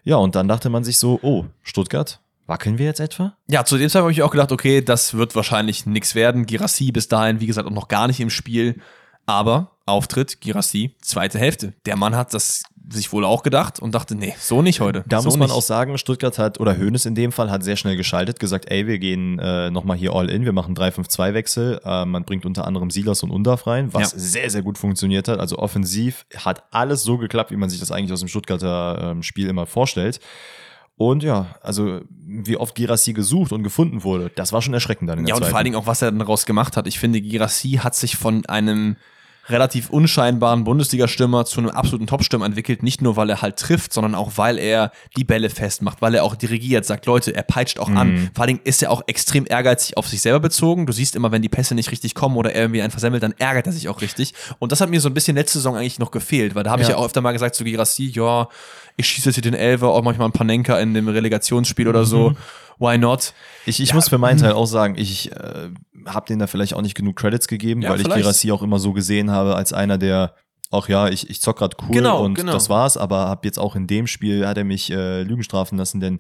Ja, 0.04 0.16
und 0.16 0.36
dann 0.36 0.48
dachte 0.48 0.70
man 0.70 0.84
sich 0.84 0.98
so, 0.98 1.20
oh, 1.22 1.46
Stuttgart, 1.64 2.22
wackeln 2.46 2.78
wir 2.78 2.86
jetzt 2.86 3.02
etwa? 3.02 3.36
Ja, 3.48 3.66
zu 3.66 3.78
dem 3.78 3.90
Zeitpunkt 3.90 4.04
habe 4.04 4.12
ich 4.14 4.24
auch 4.24 4.32
gedacht, 4.32 4.52
okay, 4.52 4.82
das 4.82 5.16
wird 5.16 5.36
wahrscheinlich 5.36 5.86
nichts 5.86 6.16
werden. 6.16 6.46
Girassi 6.46 6.92
bis 6.92 7.08
dahin, 7.08 7.40
wie 7.40 7.48
gesagt, 7.48 7.68
auch 7.68 7.74
noch 7.74 7.90
gar 7.90 8.08
nicht 8.08 8.20
im 8.20 8.30
Spiel. 8.30 8.80
Aber 9.26 9.74
Auftritt, 9.86 10.40
Girassi, 10.42 10.96
zweite 11.02 11.38
Hälfte. 11.38 11.74
Der 11.86 11.98
Mann 11.98 12.16
hat 12.16 12.34
das 12.34 12.64
sich 12.90 13.12
wohl 13.12 13.26
auch 13.26 13.44
gedacht 13.44 13.80
und 13.80 13.94
dachte, 13.94 14.16
nee, 14.16 14.34
so 14.40 14.62
nicht 14.62 14.80
heute. 14.80 15.04
Da 15.08 15.20
so 15.22 15.26
muss 15.28 15.38
man 15.38 15.48
nicht. 15.50 15.56
auch 15.58 15.62
sagen, 15.62 15.98
Stuttgart 15.98 16.40
hat, 16.40 16.60
oder 16.60 16.78
Hoeneß 16.78 17.06
in 17.06 17.16
dem 17.16 17.32
Fall, 17.32 17.52
hat 17.52 17.64
sehr 17.64 17.76
schnell 17.76 17.98
geschaltet, 17.98 18.40
gesagt, 18.40 18.72
ey, 18.72 18.88
wir 18.88 18.98
gehen 19.00 19.40
äh, 19.40 19.70
nochmal 19.72 19.98
hier 19.98 20.14
all 20.14 20.30
in, 20.30 20.46
wir 20.46 20.54
machen 20.54 20.76
3-5-2-Wechsel. 20.76 21.82
Äh, 21.84 22.06
man 22.06 22.24
bringt 22.24 22.46
unter 22.46 22.66
anderem 22.66 22.90
Silas 22.90 23.24
und 23.24 23.32
Undarf 23.32 23.68
rein, 23.68 23.94
was 23.94 24.14
Ja. 24.14 24.18
sehr, 24.20 24.50
sehr 24.50 24.62
gut 24.62 24.78
funktioniert 24.78 25.28
hat. 25.28 25.40
Also 25.40 25.58
offensiv 25.58 26.26
hat 26.38 26.64
alles 26.72 27.04
so 27.04 27.18
geklappt, 27.18 27.52
wie 27.52 27.58
man 27.58 27.70
sich 27.70 27.80
das 27.80 27.92
eigentlich 27.92 28.14
aus 28.14 28.20
dem 28.20 28.30
Stuttgarter 28.30 29.12
ähm, 29.12 29.24
Spiel 29.24 29.48
immer 29.48 29.66
vorstellt. 29.66 30.20
Und 30.96 31.22
ja, 31.22 31.56
also 31.62 32.02
wie 32.10 32.58
oft 32.58 32.74
Girassi 32.74 33.14
gesucht 33.14 33.52
und 33.52 33.62
gefunden 33.62 34.04
wurde, 34.04 34.32
das 34.36 34.52
war 34.52 34.62
schon 34.64 34.74
erschreckend 34.74 35.10
dann 35.10 35.20
in 35.20 35.26
der 35.26 35.30
Ja, 35.30 35.36
und 35.36 35.42
zweiten. 35.42 35.52
vor 35.52 35.58
allen 35.58 35.66
Dingen 35.66 35.76
auch, 35.76 35.86
was 35.86 36.02
er 36.02 36.12
daraus 36.12 36.46
gemacht 36.48 36.76
hat. 36.76 36.88
Ich 36.88 36.98
finde, 37.00 37.22
Girassi 37.22 37.80
hat 37.84 37.94
sich 37.96 38.16
von 38.16 38.46
einem 38.48 38.96
relativ 39.50 39.90
unscheinbaren 39.90 40.64
Bundesliga-Stürmer 40.64 41.46
zu 41.46 41.60
einem 41.60 41.70
absoluten 41.70 42.08
Top-Stürmer 42.08 42.46
entwickelt. 42.46 42.84
Nicht 42.84 43.02
nur, 43.02 43.16
weil 43.16 43.30
er 43.30 43.42
halt 43.42 43.58
trifft, 43.58 43.94
sondern 43.94 44.16
auch, 44.16 44.32
weil 44.36 44.58
er 44.58 44.92
die 45.16 45.24
Bälle 45.24 45.50
festmacht, 45.50 46.02
weil 46.02 46.16
er 46.16 46.24
auch 46.24 46.36
dirigiert, 46.36 46.86
sagt, 46.86 47.06
Leute, 47.06 47.36
er 47.36 47.44
peitscht 47.44 47.80
auch 47.80 47.90
an. 47.90 48.30
Vor 48.34 48.44
allen 48.44 48.56
Dingen 48.56 48.62
ist 48.66 48.84
er 48.84 48.92
auch 48.92 49.02
extrem 49.08 49.46
ehrgeizig 49.48 49.98
auf 49.98 50.08
sich 50.08 50.22
selber 50.22 50.40
bezogen. 50.40 50.86
Du 50.86 50.94
siehst 50.94 51.16
immer, 51.16 51.32
wenn 51.32 51.42
die 51.42 51.50
Pässe 51.50 51.76
nicht 51.76 51.92
richtig 51.92 52.14
kommen 52.16 52.36
oder 52.38 52.54
er 52.54 52.62
irgendwie 52.62 52.82
einen 52.82 52.92
versemmelt, 52.92 53.24
dann 53.24 53.34
ärgert 53.38 53.68
er 53.68 53.72
sich 53.74 53.88
auch 53.90 54.02
richtig. 54.02 54.34
Und 54.60 54.72
das 54.72 54.82
hat 54.82 54.90
mir 54.90 55.00
so 55.02 55.10
ein 55.10 55.14
bisschen 55.14 55.36
letzte 55.38 55.60
Saison 55.60 55.76
eigentlich 55.76 56.00
noch 56.00 56.12
gefehlt, 56.12 56.56
weil 56.56 56.64
da 56.64 56.72
habe 56.72 56.82
ich 56.82 56.88
Ja. 56.88 56.96
ja 56.96 57.00
auch 57.00 57.06
öfter 57.06 57.22
mal 57.22 57.32
gesagt 57.32 57.56
zu 57.56 57.64
Girassi, 57.64 58.12
ja, 58.14 58.48
ich 58.98 59.08
schieße 59.08 59.30
jetzt 59.30 59.36
hier 59.36 59.44
den 59.44 59.54
Elfer, 59.54 59.88
auch 59.90 60.02
manchmal 60.04 60.28
ein 60.28 60.32
Panenka 60.32 60.80
in 60.80 60.94
dem 60.94 61.08
Relegationsspiel 61.08 61.88
oder 61.88 62.04
so. 62.06 62.34
Why 62.80 62.98
not? 62.98 63.34
Ich, 63.66 63.80
ich 63.82 63.94
muss 63.94 64.10
für 64.10 64.18
meinen 64.18 64.40
Teil 64.40 64.54
auch 64.54 64.66
sagen, 64.66 64.96
ich 64.98 65.32
äh, 65.32 65.70
habe 66.06 66.26
denen 66.28 66.40
da 66.40 66.48
vielleicht 66.48 66.74
auch 66.74 66.82
nicht 66.82 66.96
genug 66.96 67.16
Credits 67.16 67.48
gegeben, 67.48 67.82
Ja, 67.82 67.90
weil 67.90 67.98
ich 67.98 68.04
vielleicht. 68.04 68.22
Girassi 68.22 68.52
auch 68.52 68.62
immer 68.62 68.80
so 68.80 68.94
gesehen 68.94 69.32
habe 69.32 69.56
als 69.56 69.74
einer, 69.74 69.98
der 69.98 70.34
ach 70.72 70.90
ja, 70.90 71.08
ich, 71.08 71.30
ich 71.30 71.42
zock 71.42 71.58
grad 71.58 71.76
cool 71.82 71.92
Genau, 71.92 72.24
und 72.24 72.34
genau. 72.36 72.52
das 72.52 72.70
war's, 72.70 72.98
aber 72.98 73.30
hab 73.30 73.46
jetzt 73.46 73.58
auch 73.58 73.76
in 73.76 73.88
dem 73.88 74.08
Spiel 74.08 74.46
hat 74.46 74.58
er 74.58 74.64
mich 74.64 74.92
äh, 74.92 75.24
Lügen 75.24 75.44
strafen 75.44 75.78
lassen, 75.78 76.00
denn 76.00 76.20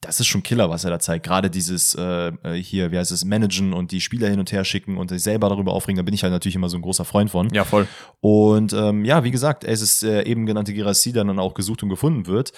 das 0.00 0.18
ist 0.18 0.26
schon 0.26 0.42
Killer, 0.42 0.68
was 0.68 0.82
er 0.82 0.90
da 0.90 0.98
zeigt. 0.98 1.24
Gerade 1.24 1.48
dieses 1.48 1.94
äh, 1.94 2.32
äh, 2.42 2.54
hier, 2.54 2.90
wie 2.90 2.98
heißt 2.98 3.12
es, 3.12 3.24
Managen 3.24 3.72
und 3.72 3.92
die 3.92 4.00
Spieler 4.00 4.28
hin 4.28 4.40
und 4.40 4.50
her 4.50 4.64
schicken 4.64 4.98
und 4.98 5.10
sich 5.10 5.22
selber 5.22 5.48
darüber 5.48 5.72
aufregen, 5.72 5.96
da 5.96 6.02
bin 6.02 6.12
ich 6.12 6.24
halt 6.24 6.32
natürlich 6.32 6.56
immer 6.56 6.68
so 6.68 6.76
ein 6.76 6.82
großer 6.82 7.04
Freund 7.04 7.30
von. 7.30 7.48
Ja, 7.54 7.64
voll. 7.64 7.86
Und 8.20 8.72
ähm, 8.72 9.04
ja, 9.04 9.22
wie 9.22 9.30
gesagt, 9.30 9.62
es 9.62 9.80
ist 9.80 10.02
äh, 10.02 10.24
eben 10.24 10.44
genannte 10.44 10.74
Girassi, 10.74 11.12
der 11.12 11.24
dann 11.24 11.38
auch 11.38 11.54
gesucht 11.54 11.84
und 11.84 11.88
gefunden 11.88 12.26
wird. 12.26 12.52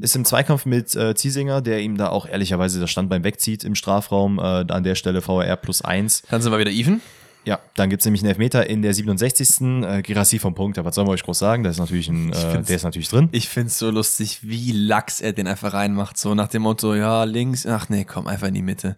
Ist 0.00 0.16
im 0.16 0.24
Zweikampf 0.24 0.64
mit 0.64 0.94
äh, 0.96 1.14
Ziesinger, 1.14 1.60
der 1.60 1.80
ihm 1.80 1.96
da 1.96 2.08
auch 2.08 2.26
ehrlicherweise 2.26 2.80
das 2.80 2.90
Standbein 2.90 3.24
wegzieht 3.24 3.62
im 3.62 3.74
Strafraum. 3.74 4.38
Äh, 4.38 4.42
an 4.42 4.82
der 4.84 4.94
Stelle 4.94 5.20
VRR 5.20 5.56
plus 5.56 5.82
eins. 5.82 6.22
Dann 6.30 6.40
sind 6.40 6.50
wir 6.50 6.58
wieder 6.58 6.70
even. 6.70 7.02
Ja, 7.44 7.58
dann 7.74 7.90
gibt's 7.90 8.04
nämlich 8.04 8.22
einen 8.22 8.30
Elfmeter 8.30 8.68
in 8.68 8.82
der 8.82 8.94
67. 8.94 9.60
Äh, 9.84 10.02
Girassi 10.02 10.38
vom 10.38 10.54
Punkt. 10.54 10.76
Ja, 10.76 10.84
was 10.84 10.94
sollen 10.94 11.08
wir 11.08 11.12
euch 11.12 11.24
groß 11.24 11.38
sagen? 11.38 11.64
Der 11.64 11.72
ist 11.72 11.78
natürlich, 11.78 12.08
ein, 12.08 12.32
äh, 12.32 12.62
der 12.62 12.76
ist 12.76 12.84
natürlich 12.84 13.08
drin. 13.08 13.28
Ich 13.32 13.48
find's 13.48 13.78
so 13.78 13.90
lustig, 13.90 14.40
wie 14.42 14.72
lax 14.72 15.20
er 15.20 15.32
den 15.32 15.48
einfach 15.48 15.74
reinmacht. 15.74 16.16
So 16.16 16.34
nach 16.34 16.48
dem 16.48 16.62
Motto, 16.62 16.94
ja, 16.94 17.24
links, 17.24 17.66
ach 17.66 17.88
nee, 17.88 18.04
komm, 18.04 18.28
einfach 18.28 18.46
in 18.46 18.54
die 18.54 18.62
Mitte. 18.62 18.96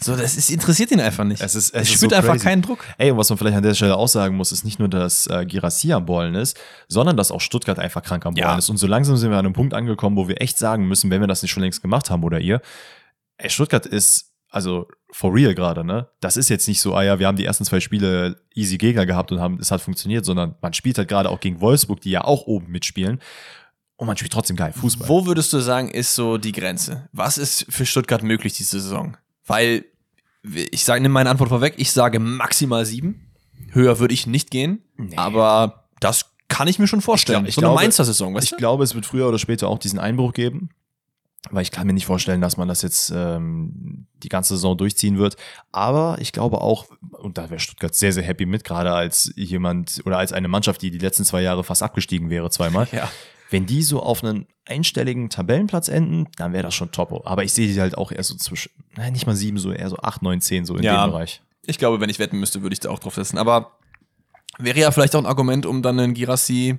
So, 0.00 0.14
das 0.14 0.36
ist, 0.36 0.48
interessiert 0.50 0.92
ihn 0.92 1.00
einfach 1.00 1.24
nicht. 1.24 1.42
Es 1.42 1.56
ist- 1.56 1.74
es 1.74 1.88
ist 1.88 1.94
spürt 1.96 2.12
so 2.12 2.16
einfach 2.16 2.32
crazy. 2.34 2.44
keinen 2.44 2.62
Druck. 2.62 2.84
Ey, 2.98 3.10
und 3.10 3.18
was 3.18 3.28
man 3.30 3.36
vielleicht 3.38 3.56
an 3.56 3.64
der 3.64 3.74
Stelle 3.74 3.96
auch 3.96 4.06
sagen 4.06 4.36
muss, 4.36 4.52
ist 4.52 4.64
nicht 4.64 4.78
nur, 4.78 4.88
dass 4.88 5.26
äh, 5.26 5.44
Girassi 5.44 5.92
am 5.92 6.06
Ballen 6.06 6.36
ist, 6.36 6.56
sondern 6.86 7.16
dass 7.16 7.32
auch 7.32 7.40
Stuttgart 7.40 7.80
einfach 7.80 8.02
krank 8.04 8.24
am 8.24 8.36
Ja. 8.36 8.46
Ballen 8.46 8.58
ist. 8.60 8.68
Und 8.68 8.76
so 8.76 8.86
langsam 8.86 9.16
sind 9.16 9.30
wir 9.30 9.38
an 9.38 9.44
einem 9.44 9.54
Punkt 9.54 9.74
angekommen, 9.74 10.16
wo 10.16 10.28
wir 10.28 10.40
echt 10.40 10.56
sagen 10.56 10.86
müssen, 10.86 11.10
wenn 11.10 11.20
wir 11.20 11.26
das 11.26 11.42
nicht 11.42 11.50
schon 11.50 11.64
längst 11.64 11.82
gemacht 11.82 12.10
haben 12.10 12.22
oder 12.22 12.38
ihr, 12.38 12.60
ey, 13.38 13.50
Stuttgart 13.50 13.86
ist, 13.86 14.32
also 14.50 14.86
for 15.10 15.34
real 15.34 15.52
gerade, 15.54 15.84
ne? 15.84 16.08
Das 16.20 16.36
ist 16.36 16.48
jetzt 16.48 16.68
nicht 16.68 16.80
so, 16.80 16.94
ah 16.94 17.02
ja, 17.02 17.18
wir 17.18 17.26
haben 17.26 17.36
die 17.36 17.44
ersten 17.44 17.64
zwei 17.64 17.80
Spiele 17.80 18.40
easy 18.54 18.78
Gegner 18.78 19.04
gehabt 19.04 19.32
und 19.32 19.40
haben, 19.40 19.58
es 19.60 19.70
hat 19.72 19.80
funktioniert, 19.80 20.24
sondern 20.24 20.54
man 20.62 20.74
spielt 20.74 20.96
halt 20.98 21.08
gerade 21.08 21.28
auch 21.28 21.40
gegen 21.40 21.60
Wolfsburg, 21.60 22.00
die 22.02 22.10
ja 22.10 22.22
auch 22.22 22.46
oben 22.46 22.70
mitspielen. 22.70 23.18
Und 23.96 24.06
man 24.06 24.16
spielt 24.16 24.32
trotzdem 24.32 24.54
geil 24.56 24.72
Fußball. 24.72 25.08
Wo 25.08 25.26
würdest 25.26 25.52
du 25.52 25.58
sagen, 25.58 25.90
ist 25.90 26.14
so 26.14 26.38
die 26.38 26.52
Grenze? 26.52 27.08
Was 27.12 27.36
ist 27.36 27.66
für 27.68 27.84
Stuttgart 27.84 28.22
möglich 28.22 28.52
diese 28.52 28.78
Saison? 28.80 29.16
Weil, 29.48 29.84
ich 30.44 30.84
sage, 30.84 31.00
nimm 31.02 31.10
meine 31.12 31.30
Antwort 31.30 31.48
vorweg, 31.48 31.74
ich 31.78 31.90
sage 31.90 32.20
maximal 32.20 32.84
sieben. 32.86 33.32
Höher 33.72 33.98
würde 33.98 34.14
ich 34.14 34.26
nicht 34.26 34.50
gehen, 34.50 34.82
aber 35.16 35.88
das 36.00 36.26
kann 36.48 36.68
ich 36.68 36.78
mir 36.78 36.86
schon 36.86 37.00
vorstellen. 37.02 37.44
Ich 37.46 37.56
so 37.56 37.60
glaube- 37.60 37.74
Mainzer-Saison, 37.76 38.34
weißt 38.34 38.44
Ich 38.44 38.50
du? 38.50 38.56
glaube, 38.56 38.84
es 38.84 38.94
wird 38.94 39.04
früher 39.04 39.28
oder 39.28 39.38
später 39.38 39.68
auch 39.68 39.78
diesen 39.78 39.98
Einbruch 39.98 40.32
geben. 40.32 40.70
Weil 41.50 41.62
ich 41.62 41.70
kann 41.70 41.86
mir 41.86 41.92
nicht 41.92 42.04
vorstellen, 42.06 42.40
dass 42.40 42.56
man 42.56 42.66
das 42.68 42.82
jetzt 42.82 43.12
ähm, 43.14 44.06
die 44.22 44.28
ganze 44.28 44.54
Saison 44.54 44.76
durchziehen 44.76 45.18
wird. 45.18 45.36
Aber 45.70 46.16
ich 46.20 46.32
glaube 46.32 46.60
auch, 46.60 46.86
und 47.12 47.38
da 47.38 47.48
wäre 47.48 47.60
Stuttgart 47.60 47.94
sehr, 47.94 48.12
sehr 48.12 48.24
happy 48.24 48.44
mit, 48.44 48.64
gerade 48.64 48.92
als 48.92 49.32
jemand 49.36 50.02
oder 50.04 50.18
als 50.18 50.32
eine 50.32 50.48
Mannschaft, 50.48 50.82
die 50.82 50.90
die 50.90 50.98
letzten 50.98 51.24
zwei 51.24 51.40
Jahre 51.42 51.62
fast 51.62 51.82
abgestiegen 51.82 52.28
wäre, 52.28 52.50
zweimal. 52.50 52.88
Ja. 52.92 53.08
Wenn 53.50 53.66
die 53.66 53.82
so 53.82 54.02
auf 54.02 54.22
einen 54.22 54.46
einstelligen 54.66 55.30
Tabellenplatz 55.30 55.88
enden, 55.88 56.28
dann 56.36 56.52
wäre 56.52 56.62
das 56.64 56.74
schon 56.74 56.92
top. 56.92 57.26
Aber 57.26 57.44
ich 57.44 57.52
sehe 57.52 57.66
die 57.66 57.80
halt 57.80 57.96
auch 57.96 58.12
eher 58.12 58.22
so 58.22 58.34
zwischen, 58.34 58.70
nein, 58.96 59.12
nicht 59.14 59.26
mal 59.26 59.36
sieben, 59.36 59.58
so 59.58 59.72
eher 59.72 59.88
so 59.88 59.96
acht, 59.98 60.22
neun, 60.22 60.40
zehn, 60.40 60.64
so 60.66 60.76
in 60.76 60.82
Ja. 60.82 61.06
dem 61.06 61.12
Bereich. 61.12 61.40
Ich 61.64 61.78
glaube, 61.78 62.00
wenn 62.00 62.10
ich 62.10 62.18
wetten 62.18 62.38
müsste, 62.38 62.62
würde 62.62 62.74
ich 62.74 62.80
da 62.80 62.90
auch 62.90 62.98
drauf 62.98 63.14
setzen. 63.14 63.38
Aber 63.38 63.78
wäre 64.58 64.78
ja 64.78 64.90
vielleicht 64.90 65.14
auch 65.16 65.20
ein 65.20 65.26
Argument, 65.26 65.64
um 65.66 65.82
dann 65.82 65.98
einen 65.98 66.14
Girassi 66.14 66.78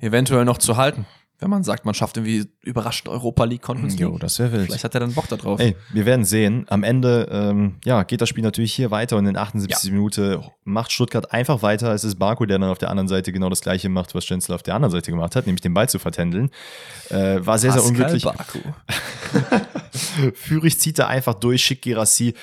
eventuell 0.00 0.44
noch 0.44 0.58
zu 0.58 0.76
halten. 0.76 1.06
Wenn 1.40 1.50
man 1.50 1.62
sagt, 1.62 1.84
man 1.84 1.94
schafft 1.94 2.16
irgendwie 2.16 2.50
überraschend 2.62 3.08
Europa 3.08 3.44
League 3.44 3.62
Conference 3.62 3.94
League. 3.94 4.08
Jo, 4.08 4.18
das 4.18 4.40
wäre 4.40 4.50
wild. 4.50 4.66
Vielleicht 4.66 4.82
hat 4.82 4.94
er 4.94 5.00
dann 5.00 5.12
Bock 5.14 5.28
da 5.28 5.36
drauf. 5.36 5.60
Ey, 5.60 5.76
wir 5.92 6.04
werden 6.04 6.24
sehen. 6.24 6.66
Am 6.68 6.82
Ende, 6.82 7.28
ähm, 7.30 7.76
ja, 7.84 8.02
geht 8.02 8.20
das 8.20 8.28
Spiel 8.28 8.42
natürlich 8.42 8.74
hier 8.74 8.90
weiter 8.90 9.16
und 9.16 9.26
in 9.26 9.34
der 9.34 9.42
78. 9.44 9.92
Minute 9.92 10.42
macht 10.64 10.90
Stuttgart 10.90 11.32
einfach 11.32 11.62
weiter. 11.62 11.92
Es 11.94 12.02
ist 12.02 12.16
Baku, 12.18 12.44
der 12.44 12.58
dann 12.58 12.68
auf 12.68 12.78
der 12.78 12.90
anderen 12.90 13.06
Seite 13.06 13.30
genau 13.32 13.50
das 13.50 13.60
gleiche 13.60 13.88
macht, 13.88 14.16
was 14.16 14.24
Stenzel 14.24 14.52
auf 14.52 14.64
der 14.64 14.74
anderen 14.74 14.90
Seite 14.90 15.12
gemacht 15.12 15.36
hat, 15.36 15.46
nämlich 15.46 15.60
den 15.60 15.74
Ball 15.74 15.88
zu 15.88 16.00
vertändeln. 16.00 16.50
Äh, 17.08 17.46
war 17.46 17.58
sehr, 17.58 17.70
sehr 17.70 17.82
Pascal 17.82 17.88
unglücklich. 17.88 18.24
Baku. 18.24 18.58
Führig 20.34 20.80
zieht 20.80 20.98
er 20.98 21.06
einfach 21.06 21.34
durch, 21.34 21.62
schickt 21.62 21.82
Girassi. 21.82 22.34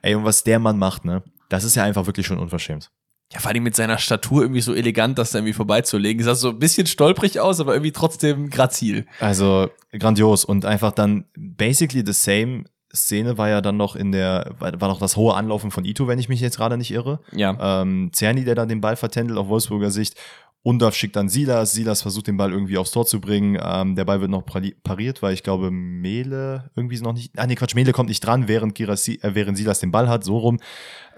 Ey, 0.00 0.14
und 0.14 0.24
was 0.24 0.44
der 0.44 0.60
Mann 0.60 0.78
macht, 0.78 1.04
ne? 1.04 1.24
Das 1.48 1.64
ist 1.64 1.74
ja 1.74 1.82
einfach 1.82 2.06
wirklich 2.06 2.26
schon 2.26 2.38
unverschämt. 2.38 2.90
Ja, 3.34 3.40
vor 3.40 3.50
allem 3.50 3.64
mit 3.64 3.74
seiner 3.74 3.98
Statur 3.98 4.42
irgendwie 4.42 4.60
so 4.60 4.74
elegant, 4.74 5.18
das 5.18 5.32
da 5.32 5.38
irgendwie 5.38 5.54
vorbeizulegen. 5.54 6.22
Sah 6.22 6.34
so 6.36 6.50
ein 6.50 6.58
bisschen 6.58 6.86
stolprig 6.86 7.40
aus, 7.40 7.58
aber 7.60 7.74
irgendwie 7.74 7.92
trotzdem 7.92 8.48
grazil. 8.48 9.06
Also 9.18 9.68
grandios 9.92 10.44
und 10.44 10.64
einfach 10.64 10.92
dann 10.92 11.24
basically 11.36 12.04
the 12.06 12.12
same 12.12 12.64
Szene 12.94 13.36
war 13.36 13.48
ja 13.48 13.60
dann 13.60 13.76
noch 13.76 13.96
in 13.96 14.12
der, 14.12 14.54
war 14.58 14.88
noch 14.88 15.00
das 15.00 15.16
hohe 15.16 15.34
Anlaufen 15.34 15.72
von 15.72 15.84
Ito, 15.84 16.06
wenn 16.06 16.20
ich 16.20 16.28
mich 16.28 16.40
jetzt 16.40 16.56
gerade 16.56 16.78
nicht 16.78 16.92
irre. 16.92 17.20
Ja. 17.32 17.82
ähm, 17.82 18.10
Zerni, 18.12 18.44
der 18.44 18.54
dann 18.54 18.68
den 18.68 18.80
Ball 18.80 18.94
vertändelt 18.94 19.38
auf 19.38 19.48
Wolfsburger 19.48 19.90
Sicht. 19.90 20.16
Undorf 20.62 20.94
schickt 20.94 21.16
dann 21.16 21.28
Silas, 21.28 21.72
Silas 21.72 22.00
versucht 22.00 22.26
den 22.26 22.38
Ball 22.38 22.50
irgendwie 22.50 22.78
aufs 22.78 22.92
Tor 22.92 23.04
zu 23.04 23.20
bringen. 23.20 23.58
Ähm, 23.62 23.96
der 23.96 24.06
Ball 24.06 24.20
wird 24.20 24.30
noch 24.30 24.44
pariert, 24.46 25.22
weil 25.22 25.34
ich 25.34 25.42
glaube, 25.42 25.70
Mele 25.70 26.70
irgendwie 26.74 26.94
ist 26.94 27.02
noch 27.02 27.12
nicht. 27.12 27.38
Ah 27.38 27.46
nee, 27.46 27.54
Quatsch, 27.54 27.74
Mele 27.74 27.92
kommt 27.92 28.08
nicht 28.08 28.20
dran, 28.20 28.48
während, 28.48 28.74
Girassi, 28.74 29.18
äh, 29.22 29.34
während 29.34 29.58
Silas 29.58 29.80
den 29.80 29.90
Ball 29.90 30.08
hat, 30.08 30.24
so 30.24 30.38
rum. 30.38 30.60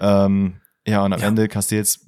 Ähm, 0.01 0.55
ja, 0.87 1.05
und 1.05 1.13
am 1.13 1.21
ja. 1.21 1.27
Ende 1.27 1.49
Castells 1.49 2.07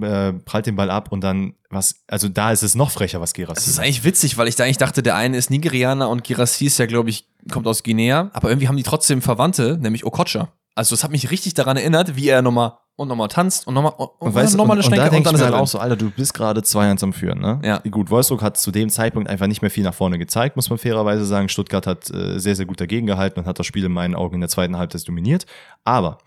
äh, 0.00 0.32
prallt 0.32 0.66
den 0.66 0.76
Ball 0.76 0.90
ab 0.90 1.12
und 1.12 1.22
dann 1.22 1.54
was, 1.70 2.02
also 2.08 2.28
da 2.28 2.50
ist 2.50 2.62
es 2.62 2.74
noch 2.74 2.90
frecher, 2.90 3.20
was 3.20 3.32
Girassi. 3.32 3.54
Das 3.54 3.68
ist 3.68 3.78
eigentlich 3.78 4.02
witzig, 4.02 4.36
weil 4.36 4.48
ich 4.48 4.56
da 4.56 4.64
eigentlich 4.64 4.78
dachte, 4.78 5.02
der 5.02 5.14
eine 5.14 5.36
ist 5.36 5.50
Nigerianer 5.50 6.08
und 6.08 6.24
Girassi 6.24 6.66
ist 6.66 6.78
ja, 6.78 6.86
glaube 6.86 7.10
ich, 7.10 7.28
kommt 7.50 7.66
aus 7.66 7.84
Guinea, 7.84 8.30
aber 8.32 8.48
irgendwie 8.48 8.66
haben 8.66 8.76
die 8.76 8.82
trotzdem 8.82 9.22
Verwandte, 9.22 9.78
nämlich 9.80 10.04
Okocha. 10.04 10.48
Also 10.74 10.94
es 10.94 11.04
hat 11.04 11.10
mich 11.10 11.30
richtig 11.30 11.54
daran 11.54 11.76
erinnert, 11.76 12.16
wie 12.16 12.28
er 12.28 12.42
nochmal 12.42 12.72
und 12.96 13.08
nochmal 13.08 13.28
tanzt 13.28 13.66
und 13.66 13.74
nochmal 13.74 13.92
und, 13.96 14.10
und, 14.18 14.34
weißt, 14.34 14.56
nochmal 14.56 14.76
eine 14.76 14.82
Schnecke 14.82 15.02
und, 15.02 15.08
und, 15.08 15.12
da 15.12 15.16
und 15.18 15.26
dann 15.26 15.34
ist 15.36 15.42
halt 15.42 15.54
auch 15.54 15.66
so, 15.66 15.78
Alter, 15.78 15.96
du 15.96 16.10
bist 16.10 16.34
gerade 16.34 16.60
2-1 16.60 17.02
am 17.02 17.12
Führen, 17.12 17.40
ne? 17.40 17.60
Ja. 17.64 17.78
Gut, 17.90 18.10
Wolfsburg 18.10 18.42
hat 18.42 18.58
zu 18.58 18.70
dem 18.70 18.90
Zeitpunkt 18.90 19.28
einfach 19.28 19.46
nicht 19.46 19.62
mehr 19.62 19.70
viel 19.70 19.84
nach 19.84 19.94
vorne 19.94 20.18
gezeigt, 20.18 20.56
muss 20.56 20.68
man 20.68 20.78
fairerweise 20.78 21.24
sagen. 21.24 21.48
Stuttgart 21.48 21.86
hat 21.86 22.10
äh, 22.10 22.38
sehr, 22.38 22.56
sehr 22.56 22.66
gut 22.66 22.80
dagegen 22.80 23.06
gehalten 23.06 23.40
und 23.40 23.46
hat 23.46 23.58
das 23.58 23.66
Spiel 23.66 23.84
in 23.84 23.92
meinen 23.92 24.14
Augen 24.14 24.34
in 24.34 24.40
der 24.40 24.50
zweiten 24.50 24.76
Halbzeit 24.76 25.06
dominiert. 25.08 25.46
Aber, 25.84 26.18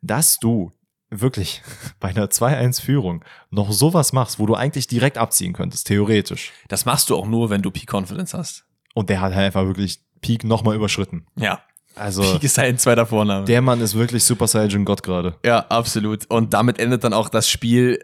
dass 0.00 0.38
du 0.38 0.70
wirklich 1.10 1.62
bei 2.00 2.08
einer 2.08 2.26
2-1-Führung 2.26 3.24
noch 3.50 3.72
sowas 3.72 4.12
machst, 4.12 4.38
wo 4.38 4.46
du 4.46 4.54
eigentlich 4.54 4.86
direkt 4.86 5.18
abziehen 5.18 5.52
könntest, 5.52 5.86
theoretisch. 5.86 6.52
Das 6.68 6.84
machst 6.84 7.10
du 7.10 7.16
auch 7.16 7.26
nur, 7.26 7.50
wenn 7.50 7.62
du 7.62 7.70
Peak 7.70 7.92
Confidence 7.92 8.34
hast. 8.34 8.64
Und 8.94 9.10
der 9.10 9.20
hat 9.20 9.34
halt 9.34 9.46
einfach 9.46 9.66
wirklich 9.66 10.00
Peak 10.20 10.44
nochmal 10.44 10.76
überschritten. 10.76 11.26
Ja. 11.36 11.60
Also, 11.94 12.22
Peak 12.22 12.44
ist 12.44 12.54
sein 12.54 12.78
zweiter 12.78 13.06
Vorname. 13.06 13.44
Der 13.44 13.60
Mann 13.60 13.80
ist 13.80 13.94
wirklich 13.94 14.22
Super 14.22 14.46
Saiyan 14.46 14.84
Gott 14.84 15.02
gerade. 15.02 15.36
Ja, 15.44 15.60
absolut. 15.68 16.26
Und 16.30 16.54
damit 16.54 16.78
endet 16.78 17.02
dann 17.04 17.12
auch 17.12 17.28
das 17.28 17.48
Spiel 17.48 17.98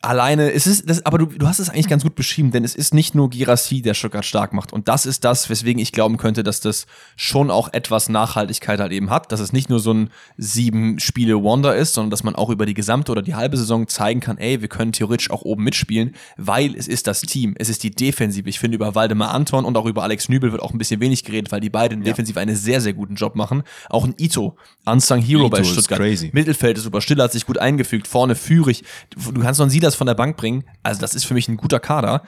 alleine, 0.00 0.52
es 0.52 0.66
ist 0.66 0.88
das, 0.88 1.04
aber 1.04 1.18
du, 1.18 1.26
du 1.26 1.48
hast 1.48 1.58
es 1.58 1.68
eigentlich 1.68 1.88
ganz 1.88 2.04
gut 2.04 2.14
beschrieben, 2.14 2.52
denn 2.52 2.62
es 2.62 2.76
ist 2.76 2.94
nicht 2.94 3.14
nur 3.14 3.30
Girassi, 3.30 3.82
der 3.82 3.94
Stuttgart 3.94 4.24
stark 4.24 4.52
macht. 4.52 4.72
Und 4.72 4.86
das 4.86 5.06
ist 5.06 5.24
das, 5.24 5.50
weswegen 5.50 5.82
ich 5.82 5.92
glauben 5.92 6.18
könnte, 6.18 6.44
dass 6.44 6.60
das 6.60 6.86
schon 7.16 7.50
auch 7.50 7.72
etwas 7.72 8.08
Nachhaltigkeit 8.08 8.78
halt 8.78 8.92
eben 8.92 9.10
hat, 9.10 9.32
dass 9.32 9.40
es 9.40 9.52
nicht 9.52 9.68
nur 9.68 9.80
so 9.80 9.92
ein 9.92 10.10
sieben 10.36 11.00
Spiele 11.00 11.42
Wonder 11.42 11.74
ist, 11.74 11.94
sondern 11.94 12.10
dass 12.10 12.22
man 12.22 12.36
auch 12.36 12.48
über 12.48 12.64
die 12.64 12.74
gesamte 12.74 13.10
oder 13.10 13.22
die 13.22 13.34
halbe 13.34 13.56
Saison 13.56 13.88
zeigen 13.88 14.20
kann, 14.20 14.38
ey, 14.38 14.60
wir 14.60 14.68
können 14.68 14.92
theoretisch 14.92 15.30
auch 15.30 15.42
oben 15.42 15.64
mitspielen, 15.64 16.14
weil 16.36 16.76
es 16.76 16.86
ist 16.86 17.08
das 17.08 17.22
Team, 17.22 17.54
es 17.58 17.68
ist 17.68 17.82
die 17.82 17.90
Defensive. 17.90 18.48
Ich 18.48 18.60
finde, 18.60 18.76
über 18.76 18.94
Waldemar 18.94 19.34
Anton 19.34 19.64
und 19.64 19.76
auch 19.76 19.86
über 19.86 20.04
Alex 20.04 20.28
Nübel 20.28 20.52
wird 20.52 20.62
auch 20.62 20.72
ein 20.72 20.78
bisschen 20.78 21.00
wenig 21.00 21.24
geredet, 21.24 21.50
weil 21.50 21.60
die 21.60 21.70
beiden 21.70 22.02
ja. 22.02 22.04
defensiv 22.04 22.36
einen 22.36 22.54
sehr, 22.54 22.80
sehr 22.80 22.92
guten 22.92 23.16
Job 23.16 23.34
machen. 23.34 23.64
Auch 23.90 24.04
ein 24.04 24.14
Ito, 24.16 24.56
Unsung 24.84 25.20
Hero 25.20 25.46
Ito 25.46 25.50
bei 25.50 25.64
Stuttgart. 25.64 26.00
Mittelfeld 26.32 26.78
ist 26.78 26.84
super 26.84 27.00
still, 27.00 27.20
hat 27.20 27.32
sich 27.32 27.46
gut 27.46 27.58
eingefügt, 27.58 28.06
vorne 28.06 28.36
führig. 28.36 28.84
Du 29.10 29.40
kannst 29.40 29.58
noch 29.58 29.66
ein 29.66 29.70
das 29.88 29.94
von 29.96 30.06
der 30.06 30.14
Bank 30.14 30.36
bringen. 30.36 30.64
Also 30.82 31.00
das 31.00 31.14
ist 31.14 31.24
für 31.24 31.34
mich 31.34 31.48
ein 31.48 31.56
guter 31.56 31.80
Kader. 31.80 32.22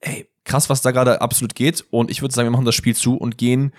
Ey, 0.00 0.28
krass, 0.44 0.68
was 0.68 0.82
da 0.82 0.90
gerade 0.90 1.20
absolut 1.20 1.54
geht. 1.54 1.84
Und 1.90 2.10
ich 2.10 2.22
würde 2.22 2.34
sagen, 2.34 2.46
wir 2.46 2.50
machen 2.50 2.64
das 2.64 2.74
Spiel 2.74 2.96
zu 2.96 3.16
und 3.16 3.38
gehen 3.38 3.72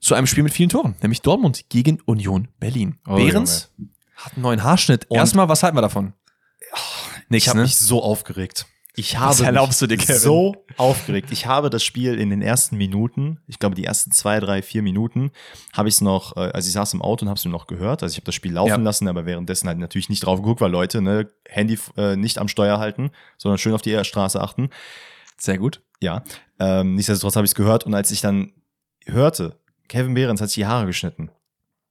zu 0.00 0.14
einem 0.14 0.26
Spiel 0.26 0.42
mit 0.42 0.52
vielen 0.52 0.70
Toren, 0.70 0.94
nämlich 1.02 1.22
Dortmund 1.22 1.68
gegen 1.68 2.00
Union 2.06 2.48
Berlin. 2.58 2.98
Oh, 3.06 3.16
Behrens 3.16 3.70
Junge. 3.76 3.90
hat 4.16 4.32
einen 4.34 4.42
neuen 4.42 4.62
Haarschnitt. 4.62 5.06
Und 5.10 5.18
Erstmal, 5.18 5.48
was 5.48 5.62
halten 5.62 5.76
wir 5.76 5.82
davon? 5.82 6.14
Oh, 6.72 6.76
Nichts, 7.28 7.44
ich 7.44 7.48
habe 7.48 7.58
ne? 7.58 7.64
mich 7.64 7.76
so 7.76 8.02
aufgeregt. 8.02 8.66
Ich 8.96 9.18
habe 9.18 9.30
Was 9.30 9.40
erlaubst 9.40 9.80
du 9.80 9.86
dir, 9.86 9.96
Kevin? 9.96 10.18
so 10.18 10.64
aufgeregt. 10.76 11.30
Ich 11.30 11.46
habe 11.46 11.70
das 11.70 11.84
Spiel 11.84 12.18
in 12.18 12.30
den 12.30 12.42
ersten 12.42 12.76
Minuten, 12.76 13.40
ich 13.46 13.58
glaube 13.58 13.74
die 13.74 13.84
ersten 13.84 14.10
zwei, 14.10 14.40
drei, 14.40 14.62
vier 14.62 14.82
Minuten, 14.82 15.30
habe 15.72 15.88
ich 15.88 15.94
es 15.94 16.00
noch, 16.00 16.36
äh, 16.36 16.50
also 16.52 16.66
ich 16.66 16.72
saß 16.72 16.94
im 16.94 17.02
Auto 17.02 17.24
und 17.24 17.28
habe 17.28 17.38
es 17.38 17.44
nur 17.44 17.52
noch 17.52 17.66
gehört. 17.66 18.02
Also 18.02 18.12
ich 18.12 18.16
habe 18.16 18.26
das 18.26 18.34
Spiel 18.34 18.52
laufen 18.52 18.68
ja. 18.68 18.76
lassen, 18.76 19.06
aber 19.08 19.26
währenddessen 19.26 19.68
halt 19.68 19.78
natürlich 19.78 20.08
nicht 20.08 20.26
drauf 20.26 20.40
geguckt, 20.40 20.60
weil 20.60 20.70
Leute, 20.70 21.00
ne, 21.00 21.28
Handy 21.48 21.78
äh, 21.96 22.16
nicht 22.16 22.38
am 22.38 22.48
Steuer 22.48 22.78
halten, 22.78 23.10
sondern 23.38 23.58
schön 23.58 23.74
auf 23.74 23.82
die 23.82 24.04
Straße 24.04 24.40
achten. 24.40 24.70
Sehr 25.38 25.58
gut. 25.58 25.80
Ja. 26.00 26.24
Ähm, 26.58 26.94
nichtsdestotrotz 26.96 27.36
habe 27.36 27.44
ich 27.44 27.52
es 27.52 27.54
gehört 27.54 27.86
und 27.86 27.94
als 27.94 28.10
ich 28.10 28.20
dann 28.20 28.52
hörte, 29.06 29.56
Kevin 29.88 30.14
Behrens 30.14 30.40
hat 30.40 30.48
sich 30.48 30.56
die 30.56 30.66
Haare 30.66 30.86
geschnitten, 30.86 31.30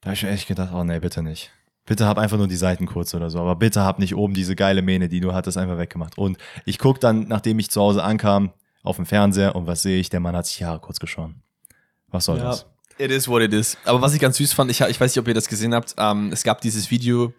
da 0.01 0.07
habe 0.07 0.15
ich 0.15 0.23
mir 0.23 0.29
echt 0.29 0.47
gedacht, 0.47 0.71
oh 0.73 0.83
nee, 0.83 0.99
bitte 0.99 1.23
nicht. 1.23 1.51
Bitte 1.89 2.05
hab 2.05 2.19
einfach 2.19 2.37
nur 2.37 2.47
die 2.47 2.55
Seiten 2.55 2.85
kurz 2.85 3.15
oder 3.15 3.31
so, 3.31 3.39
aber 3.39 3.55
bitte 3.55 3.81
hab 3.81 3.97
nicht 3.97 4.13
oben 4.13 4.35
diese 4.35 4.55
geile 4.55 4.83
Mähne, 4.83 5.09
die 5.09 5.21
du 5.21 5.33
hattest, 5.33 5.57
einfach 5.57 5.79
weggemacht. 5.79 6.19
Und 6.19 6.37
ich 6.63 6.77
guck 6.77 6.99
dann, 6.99 7.27
nachdem 7.27 7.57
ich 7.57 7.71
zu 7.71 7.81
Hause 7.81 8.03
ankam, 8.03 8.53
auf 8.83 8.97
dem 8.97 9.07
Fernseher 9.07 9.55
und 9.55 9.65
was 9.65 9.81
sehe 9.81 9.99
ich? 9.99 10.11
Der 10.11 10.19
Mann 10.19 10.35
hat 10.35 10.45
sich 10.45 10.61
Haare 10.61 10.79
kurz 10.79 10.99
geschoren. 10.99 11.41
Was 12.09 12.25
soll 12.25 12.37
ja, 12.37 12.43
das? 12.43 12.67
It 12.99 13.09
is 13.09 13.27
what 13.27 13.41
it 13.41 13.53
is. 13.53 13.75
Aber 13.85 14.03
was 14.03 14.13
ich 14.13 14.19
ganz 14.19 14.37
süß 14.37 14.53
fand, 14.53 14.69
ich, 14.69 14.81
ich 14.81 15.01
weiß 15.01 15.15
nicht, 15.15 15.19
ob 15.19 15.27
ihr 15.27 15.33
das 15.33 15.47
gesehen 15.47 15.73
habt, 15.73 15.95
ähm, 15.97 16.29
es 16.31 16.43
gab 16.43 16.61
dieses 16.61 16.91
Video, 16.91 17.33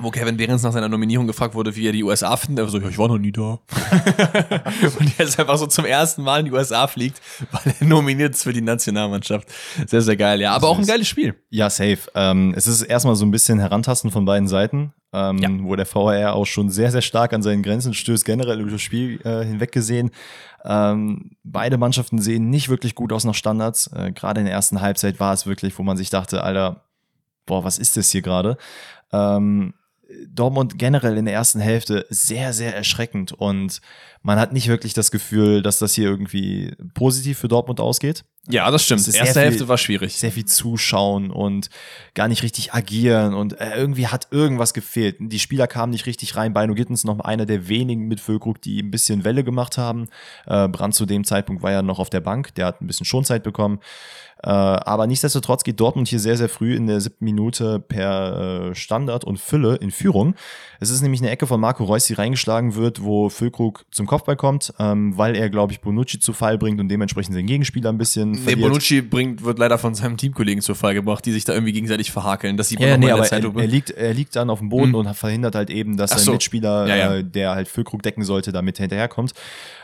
wo 0.00 0.10
Kevin 0.10 0.36
Behrens 0.36 0.62
nach 0.62 0.72
seiner 0.72 0.88
Nominierung 0.88 1.28
gefragt 1.28 1.54
wurde, 1.54 1.76
wie 1.76 1.86
er 1.86 1.92
die 1.92 2.02
USA 2.02 2.36
findet. 2.36 2.66
Er 2.66 2.68
so, 2.68 2.78
ja, 2.78 2.88
ich 2.88 2.98
war 2.98 3.06
noch 3.06 3.18
nie 3.18 3.30
da. 3.30 3.60
und 4.98 5.18
er 5.18 5.24
ist 5.24 5.38
einfach 5.38 5.56
so 5.56 5.66
zum 5.66 5.84
ersten 5.84 6.22
Mal 6.22 6.40
in 6.40 6.46
die 6.46 6.52
USA 6.52 6.88
fliegt, 6.88 7.20
weil 7.52 7.74
er 7.78 7.86
nominiert 7.86 8.34
ist 8.34 8.42
für 8.42 8.52
die 8.52 8.60
Nationalmannschaft. 8.60 9.48
Sehr, 9.86 10.02
sehr 10.02 10.16
geil, 10.16 10.40
ja. 10.40 10.52
Aber 10.52 10.68
auch 10.68 10.78
ein 10.78 10.86
geiles 10.86 11.06
Spiel. 11.06 11.36
Ja, 11.50 11.70
safe. 11.70 11.98
Ähm, 12.16 12.54
es 12.56 12.66
ist 12.66 12.82
erstmal 12.82 13.14
so 13.14 13.24
ein 13.24 13.30
bisschen 13.30 13.60
Herantasten 13.60 14.10
von 14.10 14.24
beiden 14.24 14.48
Seiten, 14.48 14.92
ähm, 15.12 15.38
ja. 15.38 15.48
wo 15.62 15.76
der 15.76 15.86
VAR 15.86 16.34
auch 16.34 16.46
schon 16.46 16.70
sehr, 16.70 16.90
sehr 16.90 17.02
stark 17.02 17.32
an 17.32 17.42
seinen 17.42 17.62
Grenzen 17.62 17.94
stößt, 17.94 18.24
generell 18.24 18.60
über 18.60 18.72
das 18.72 18.82
Spiel 18.82 19.20
äh, 19.24 19.44
hinweg 19.44 19.70
gesehen. 19.70 20.10
Ähm, 20.64 21.36
beide 21.44 21.78
Mannschaften 21.78 22.20
sehen 22.20 22.50
nicht 22.50 22.68
wirklich 22.68 22.96
gut 22.96 23.12
aus 23.12 23.24
nach 23.24 23.34
Standards. 23.34 23.88
Äh, 23.94 24.10
gerade 24.10 24.40
in 24.40 24.46
der 24.46 24.54
ersten 24.54 24.80
Halbzeit 24.80 25.20
war 25.20 25.32
es 25.34 25.46
wirklich, 25.46 25.78
wo 25.78 25.84
man 25.84 25.96
sich 25.96 26.10
dachte, 26.10 26.42
Alter, 26.42 26.84
boah, 27.46 27.62
was 27.62 27.78
ist 27.78 27.96
das 27.96 28.10
hier 28.10 28.22
gerade? 28.22 28.56
Ähm, 29.12 29.74
Dortmund 30.28 30.78
generell 30.78 31.16
in 31.16 31.24
der 31.24 31.34
ersten 31.34 31.60
Hälfte 31.60 32.06
sehr, 32.10 32.52
sehr 32.52 32.74
erschreckend 32.74 33.32
und 33.32 33.80
man 34.22 34.38
hat 34.40 34.52
nicht 34.52 34.68
wirklich 34.68 34.94
das 34.94 35.10
Gefühl, 35.10 35.62
dass 35.62 35.78
das 35.78 35.94
hier 35.94 36.08
irgendwie 36.08 36.74
positiv 36.94 37.38
für 37.38 37.48
Dortmund 37.48 37.78
ausgeht. 37.78 38.24
Ja, 38.48 38.70
das 38.70 38.84
stimmt. 38.84 39.06
Die 39.06 39.16
erste 39.16 39.40
Hälfte 39.40 39.68
war 39.68 39.78
schwierig. 39.78 40.16
Sehr 40.16 40.32
viel 40.32 40.44
zuschauen 40.44 41.30
und 41.30 41.70
gar 42.14 42.28
nicht 42.28 42.42
richtig 42.42 42.74
agieren 42.74 43.34
und 43.34 43.58
äh, 43.58 43.74
irgendwie 43.76 44.06
hat 44.06 44.28
irgendwas 44.30 44.74
gefehlt. 44.74 45.16
Die 45.18 45.38
Spieler 45.38 45.66
kamen 45.66 45.92
nicht 45.92 46.06
richtig 46.06 46.36
rein. 46.36 46.52
Beino 46.52 46.74
Gittens 46.74 47.04
noch 47.04 47.20
einer 47.20 47.46
der 47.46 47.68
wenigen 47.68 48.06
mit 48.06 48.20
Füllkrug, 48.20 48.60
die 48.60 48.82
ein 48.82 48.90
bisschen 48.90 49.24
Welle 49.24 49.44
gemacht 49.44 49.78
haben. 49.78 50.08
Äh, 50.46 50.68
Brand 50.68 50.94
zu 50.94 51.06
dem 51.06 51.24
Zeitpunkt 51.24 51.62
war 51.62 51.72
ja 51.72 51.82
noch 51.82 51.98
auf 51.98 52.10
der 52.10 52.20
Bank. 52.20 52.54
Der 52.54 52.66
hat 52.66 52.80
ein 52.82 52.86
bisschen 52.86 53.06
Schonzeit 53.06 53.42
bekommen. 53.42 53.80
Äh, 54.44 54.50
aber 54.50 55.06
nichtsdestotrotz 55.06 55.64
geht 55.64 55.80
Dortmund 55.80 56.08
hier 56.08 56.20
sehr, 56.20 56.36
sehr 56.36 56.50
früh 56.50 56.74
in 56.74 56.86
der 56.86 57.00
siebten 57.00 57.24
Minute 57.24 57.80
per 57.80 58.70
äh, 58.70 58.74
Standard 58.74 59.24
und 59.24 59.40
Fülle 59.40 59.76
in 59.76 59.90
Führung. 59.90 60.34
Es 60.80 60.90
ist 60.90 61.00
nämlich 61.00 61.22
eine 61.22 61.30
Ecke 61.30 61.46
von 61.46 61.58
Marco 61.58 61.84
Reus, 61.84 62.04
die 62.04 62.12
reingeschlagen 62.12 62.74
wird, 62.74 63.02
wo 63.02 63.30
Füllkrug 63.30 63.86
zum 63.90 64.06
Kopfball 64.06 64.36
kommt, 64.36 64.74
ähm, 64.78 65.16
weil 65.16 65.34
er, 65.34 65.48
glaube 65.48 65.72
ich, 65.72 65.80
Bonucci 65.80 66.18
zu 66.18 66.34
Fall 66.34 66.58
bringt 66.58 66.78
und 66.78 66.90
dementsprechend 66.90 67.34
den 67.34 67.46
Gegenspieler 67.46 67.88
ein 67.88 67.96
bisschen 67.96 68.32
Nee, 68.32 68.56
Bonucci 68.56 69.00
bringt, 69.00 69.42
wird 69.44 69.58
leider 69.58 69.78
von 69.78 69.94
seinem 69.94 70.18
Teamkollegen 70.18 70.60
zu 70.60 70.74
Fall 70.74 70.92
gebracht, 70.92 71.24
die 71.24 71.32
sich 71.32 71.44
da 71.44 71.54
irgendwie 71.54 71.72
gegenseitig 71.72 72.12
verhakeln. 72.12 72.58
Das 72.58 72.68
sieht 72.68 72.80
man 72.80 72.88
ja, 72.88 72.98
nee, 72.98 73.10
aber 73.10 73.26
er, 73.26 73.42
er, 73.42 73.66
liegt, 73.66 73.90
er 73.90 74.12
liegt 74.12 74.36
dann 74.36 74.50
auf 74.50 74.58
dem 74.58 74.68
Boden 74.68 74.90
mhm. 74.90 74.94
und 74.96 75.14
verhindert 75.14 75.54
halt 75.54 75.70
eben, 75.70 75.96
dass 75.96 76.10
sein 76.10 76.34
Mitspieler, 76.34 76.86
ja, 76.86 76.96
ja. 76.96 77.14
Äh, 77.14 77.24
der 77.24 77.52
halt 77.52 77.68
Füllkrug 77.68 78.02
decken 78.02 78.24
sollte, 78.24 78.52
damit 78.52 78.76
hinterherkommt. 78.76 79.32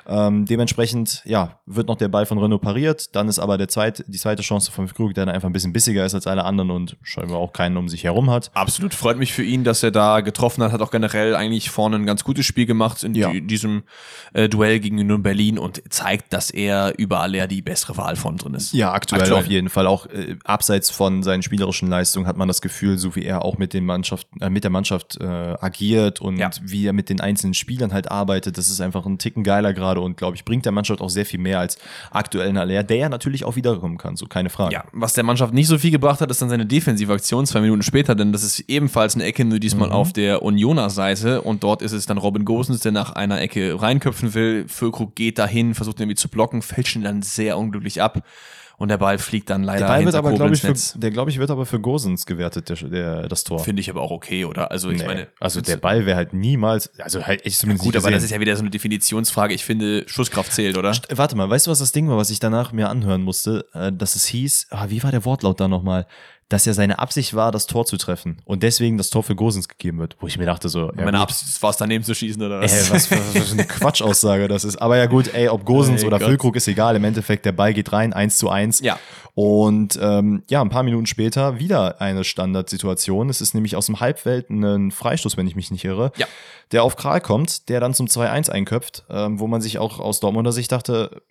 Ähm, 0.06 0.44
dementsprechend, 0.44 1.22
ja, 1.24 1.60
wird 1.66 1.86
noch 1.86 1.96
der 1.96 2.08
Ball 2.08 2.26
von 2.26 2.38
Renault 2.38 2.62
pariert. 2.62 3.14
Dann 3.14 3.28
ist 3.28 3.38
aber 3.38 3.58
der 3.58 3.68
zweite, 3.68 4.04
die 4.06 4.18
zweite 4.18 4.42
Chance 4.50 4.70
von 4.72 4.86
Krug, 4.88 5.14
der 5.14 5.26
dann 5.26 5.34
einfach 5.34 5.48
ein 5.48 5.52
bisschen 5.52 5.72
bissiger 5.72 6.04
ist 6.04 6.14
als 6.14 6.26
alle 6.26 6.44
anderen 6.44 6.70
und 6.70 6.96
scheinbar 7.02 7.38
auch 7.38 7.52
keinen 7.52 7.76
um 7.76 7.88
sich 7.88 8.04
herum 8.04 8.30
hat. 8.30 8.50
Absolut. 8.54 8.94
Freut 8.94 9.18
mich 9.18 9.32
für 9.32 9.42
ihn, 9.42 9.64
dass 9.64 9.82
er 9.82 9.90
da 9.90 10.20
getroffen 10.20 10.62
hat. 10.62 10.72
Hat 10.72 10.82
auch 10.82 10.90
generell 10.90 11.34
eigentlich 11.34 11.70
vorne 11.70 11.96
ein 11.96 12.06
ganz 12.06 12.24
gutes 12.24 12.46
Spiel 12.46 12.66
gemacht 12.66 13.02
in 13.02 13.14
ja. 13.14 13.30
die, 13.30 13.42
diesem 13.42 13.82
äh, 14.32 14.48
Duell 14.48 14.80
gegen 14.80 14.98
Union 14.98 15.22
Berlin 15.22 15.58
und 15.58 15.82
zeigt, 15.90 16.32
dass 16.32 16.50
er 16.50 16.98
überall 16.98 17.34
ja 17.34 17.46
die 17.46 17.62
bessere 17.62 17.96
Wahl 17.96 18.16
von 18.16 18.36
drin 18.36 18.54
ist. 18.54 18.72
Ja, 18.72 18.92
aktuell, 18.92 19.22
aktuell. 19.22 19.40
auf 19.40 19.46
jeden 19.46 19.68
Fall. 19.68 19.86
Auch 19.86 20.06
äh, 20.06 20.36
abseits 20.44 20.90
von 20.90 21.22
seinen 21.22 21.42
spielerischen 21.42 21.88
Leistungen 21.88 22.26
hat 22.26 22.36
man 22.36 22.48
das 22.48 22.60
Gefühl, 22.60 22.98
so 22.98 23.14
wie 23.16 23.24
er 23.24 23.44
auch 23.44 23.58
mit, 23.58 23.72
den 23.72 23.84
Mannschaft, 23.84 24.26
äh, 24.40 24.50
mit 24.50 24.64
der 24.64 24.70
Mannschaft 24.70 25.18
äh, 25.20 25.24
agiert 25.24 26.20
und 26.20 26.38
ja. 26.38 26.50
wie 26.62 26.86
er 26.86 26.92
mit 26.92 27.08
den 27.08 27.20
einzelnen 27.20 27.54
Spielern 27.54 27.92
halt 27.92 28.10
arbeitet, 28.10 28.58
das 28.58 28.68
ist 28.68 28.80
einfach 28.80 29.06
ein 29.06 29.18
Ticken 29.18 29.44
geiler 29.44 29.72
gerade 29.72 30.00
und 30.00 30.16
glaube 30.16 30.36
ich, 30.36 30.44
bringt 30.44 30.64
der 30.64 30.72
Mannschaft 30.72 31.00
auch 31.00 31.10
sehr 31.10 31.26
viel 31.26 31.40
mehr 31.40 31.60
als 31.60 31.78
aktuell 32.10 32.50
Aller, 32.56 32.82
der 32.82 32.96
ja 32.96 33.08
natürlich 33.08 33.44
auch 33.44 33.56
wiederkommen 33.56 33.98
kann, 33.98 34.16
so 34.16 34.26
keine 34.40 34.50
Frage. 34.50 34.74
Ja, 34.74 34.84
was 34.92 35.12
der 35.12 35.24
Mannschaft 35.24 35.52
nicht 35.52 35.68
so 35.68 35.78
viel 35.78 35.90
gebracht 35.90 36.20
hat, 36.20 36.30
ist 36.30 36.40
dann 36.40 36.48
seine 36.48 36.66
defensive 36.66 37.12
Aktion 37.12 37.44
zwei 37.46 37.60
Minuten 37.60 37.82
später, 37.82 38.14
denn 38.14 38.32
das 38.32 38.42
ist 38.42 38.60
ebenfalls 38.68 39.14
eine 39.14 39.24
Ecke, 39.24 39.44
nur 39.44 39.58
diesmal 39.58 39.88
mhm. 39.88 39.94
auf 39.94 40.12
der 40.12 40.42
Unioner 40.42 40.90
Seite 40.90 41.42
und 41.42 41.62
dort 41.62 41.82
ist 41.82 41.92
es 41.92 42.06
dann 42.06 42.18
Robin 42.18 42.44
Gosens, 42.44 42.80
der 42.80 42.92
nach 42.92 43.12
einer 43.12 43.40
Ecke 43.40 43.80
reinköpfen 43.80 44.34
will. 44.34 44.66
Füllkrug 44.66 45.14
geht 45.14 45.38
dahin, 45.38 45.74
versucht 45.74 46.00
irgendwie 46.00 46.16
zu 46.16 46.28
blocken, 46.28 46.62
fällt 46.62 46.88
schon 46.88 47.02
dann 47.02 47.22
sehr 47.22 47.58
unglücklich 47.58 48.00
ab 48.00 48.22
und 48.80 48.88
der 48.88 48.96
Ball 48.96 49.18
fliegt 49.18 49.50
dann 49.50 49.62
leider 49.62 49.80
der 49.80 49.86
Ball 49.88 50.04
wird 50.06 50.14
aber, 50.14 50.32
glaube 50.32 50.54
ich, 50.54 50.62
für, 50.62 50.72
der 50.98 51.10
glaube 51.10 51.30
ich 51.30 51.38
wird 51.38 51.50
aber 51.50 51.66
für 51.66 51.78
Gosens 51.78 52.24
gewertet, 52.24 52.70
der, 52.70 52.76
der 52.88 53.28
das 53.28 53.44
Tor. 53.44 53.58
Finde 53.58 53.80
ich 53.80 53.90
aber 53.90 54.00
auch 54.00 54.10
okay, 54.10 54.46
oder? 54.46 54.70
Also 54.70 54.88
ich 54.88 55.00
nee. 55.00 55.06
meine, 55.06 55.26
also 55.38 55.60
der 55.60 55.76
Ball 55.76 56.06
wäre 56.06 56.16
halt 56.16 56.32
niemals, 56.32 56.90
also 56.98 57.26
halt 57.26 57.44
echt 57.44 57.58
zumindest 57.58 57.84
gut, 57.84 57.94
aber 57.94 58.10
das 58.10 58.22
ist 58.22 58.30
ja 58.30 58.40
wieder 58.40 58.56
so 58.56 58.62
eine 58.62 58.70
Definitionsfrage. 58.70 59.52
Ich 59.52 59.66
finde, 59.66 60.04
Schusskraft 60.08 60.50
zählt, 60.50 60.78
oder? 60.78 60.96
Warte 61.10 61.36
mal, 61.36 61.50
weißt 61.50 61.66
du, 61.66 61.70
was 61.70 61.80
das 61.80 61.92
Ding 61.92 62.08
war, 62.08 62.16
was 62.16 62.30
ich 62.30 62.40
danach 62.40 62.72
mir 62.72 62.88
anhören 62.88 63.20
musste, 63.20 63.66
äh, 63.74 63.92
dass 63.92 64.16
es 64.16 64.24
hieß, 64.24 64.68
ah, 64.70 64.86
wie 64.88 65.02
war 65.02 65.10
der 65.10 65.26
Wortlaut 65.26 65.60
da 65.60 65.68
nochmal? 65.68 66.06
Dass 66.50 66.66
ja 66.66 66.74
seine 66.74 66.98
Absicht 66.98 67.32
war, 67.34 67.52
das 67.52 67.66
Tor 67.66 67.86
zu 67.86 67.96
treffen 67.96 68.36
und 68.44 68.62
deswegen 68.62 68.98
das 68.98 69.08
Tor 69.08 69.22
für 69.22 69.34
Gosens 69.34 69.68
gegeben 69.68 69.98
wird, 70.00 70.16
wo 70.20 70.26
ich 70.26 70.36
mir 70.36 70.44
dachte 70.46 70.68
so, 70.68 70.88
ja 70.88 70.92
Meine 70.96 71.12
gut, 71.12 71.20
Absicht 71.20 71.62
war 71.62 71.70
es 71.70 71.76
daneben 71.78 72.04
zu 72.04 72.12
schießen 72.14 72.42
oder 72.42 72.60
Ey, 72.60 72.68
was 72.90 73.06
für, 73.06 73.16
was 73.16 73.48
für 73.48 73.52
eine 73.52 73.64
Quatschaussage 73.68 74.48
das 74.48 74.64
ist. 74.64 74.76
Aber 74.76 74.96
ja 74.98 75.06
gut, 75.06 75.32
ey, 75.32 75.48
ob 75.48 75.64
Gosens 75.64 76.02
Ey, 76.02 76.06
oder 76.08 76.18
Gott. 76.18 76.26
Füllkrug 76.28 76.56
ist 76.56 76.68
egal. 76.68 76.96
Im 76.96 77.04
Endeffekt, 77.04 77.46
der 77.46 77.52
Ball 77.52 77.72
geht 77.72 77.92
rein, 77.92 78.12
1 78.12 78.36
zu 78.36 78.50
1. 78.50 78.80
Ja. 78.80 78.98
Und 79.34 79.98
ähm, 80.02 80.42
ja, 80.50 80.60
ein 80.60 80.70
paar 80.70 80.82
Minuten 80.82 81.06
später 81.06 81.58
wieder 81.60 82.00
eine 82.00 82.24
Standardsituation. 82.24 83.30
Es 83.30 83.40
ist 83.40 83.54
nämlich 83.54 83.76
aus 83.76 83.86
dem 83.86 84.00
Halbfeld 84.00 84.50
ein 84.50 84.90
Freistoß, 84.90 85.36
wenn 85.36 85.46
ich 85.46 85.54
mich 85.56 85.70
nicht 85.70 85.84
irre, 85.84 86.10
Ja. 86.16 86.26
der 86.72 86.82
auf 86.82 86.96
Kral 86.96 87.20
kommt, 87.20 87.68
der 87.68 87.78
dann 87.80 87.94
zum 87.94 88.06
2-1 88.08 88.50
einköpft, 88.50 89.04
ähm, 89.08 89.38
wo 89.38 89.46
man 89.46 89.60
sich 89.60 89.78
auch 89.78 90.00
aus 90.00 90.18
Dortmunder 90.20 90.50
Sicht 90.52 90.72
dachte, 90.72 91.22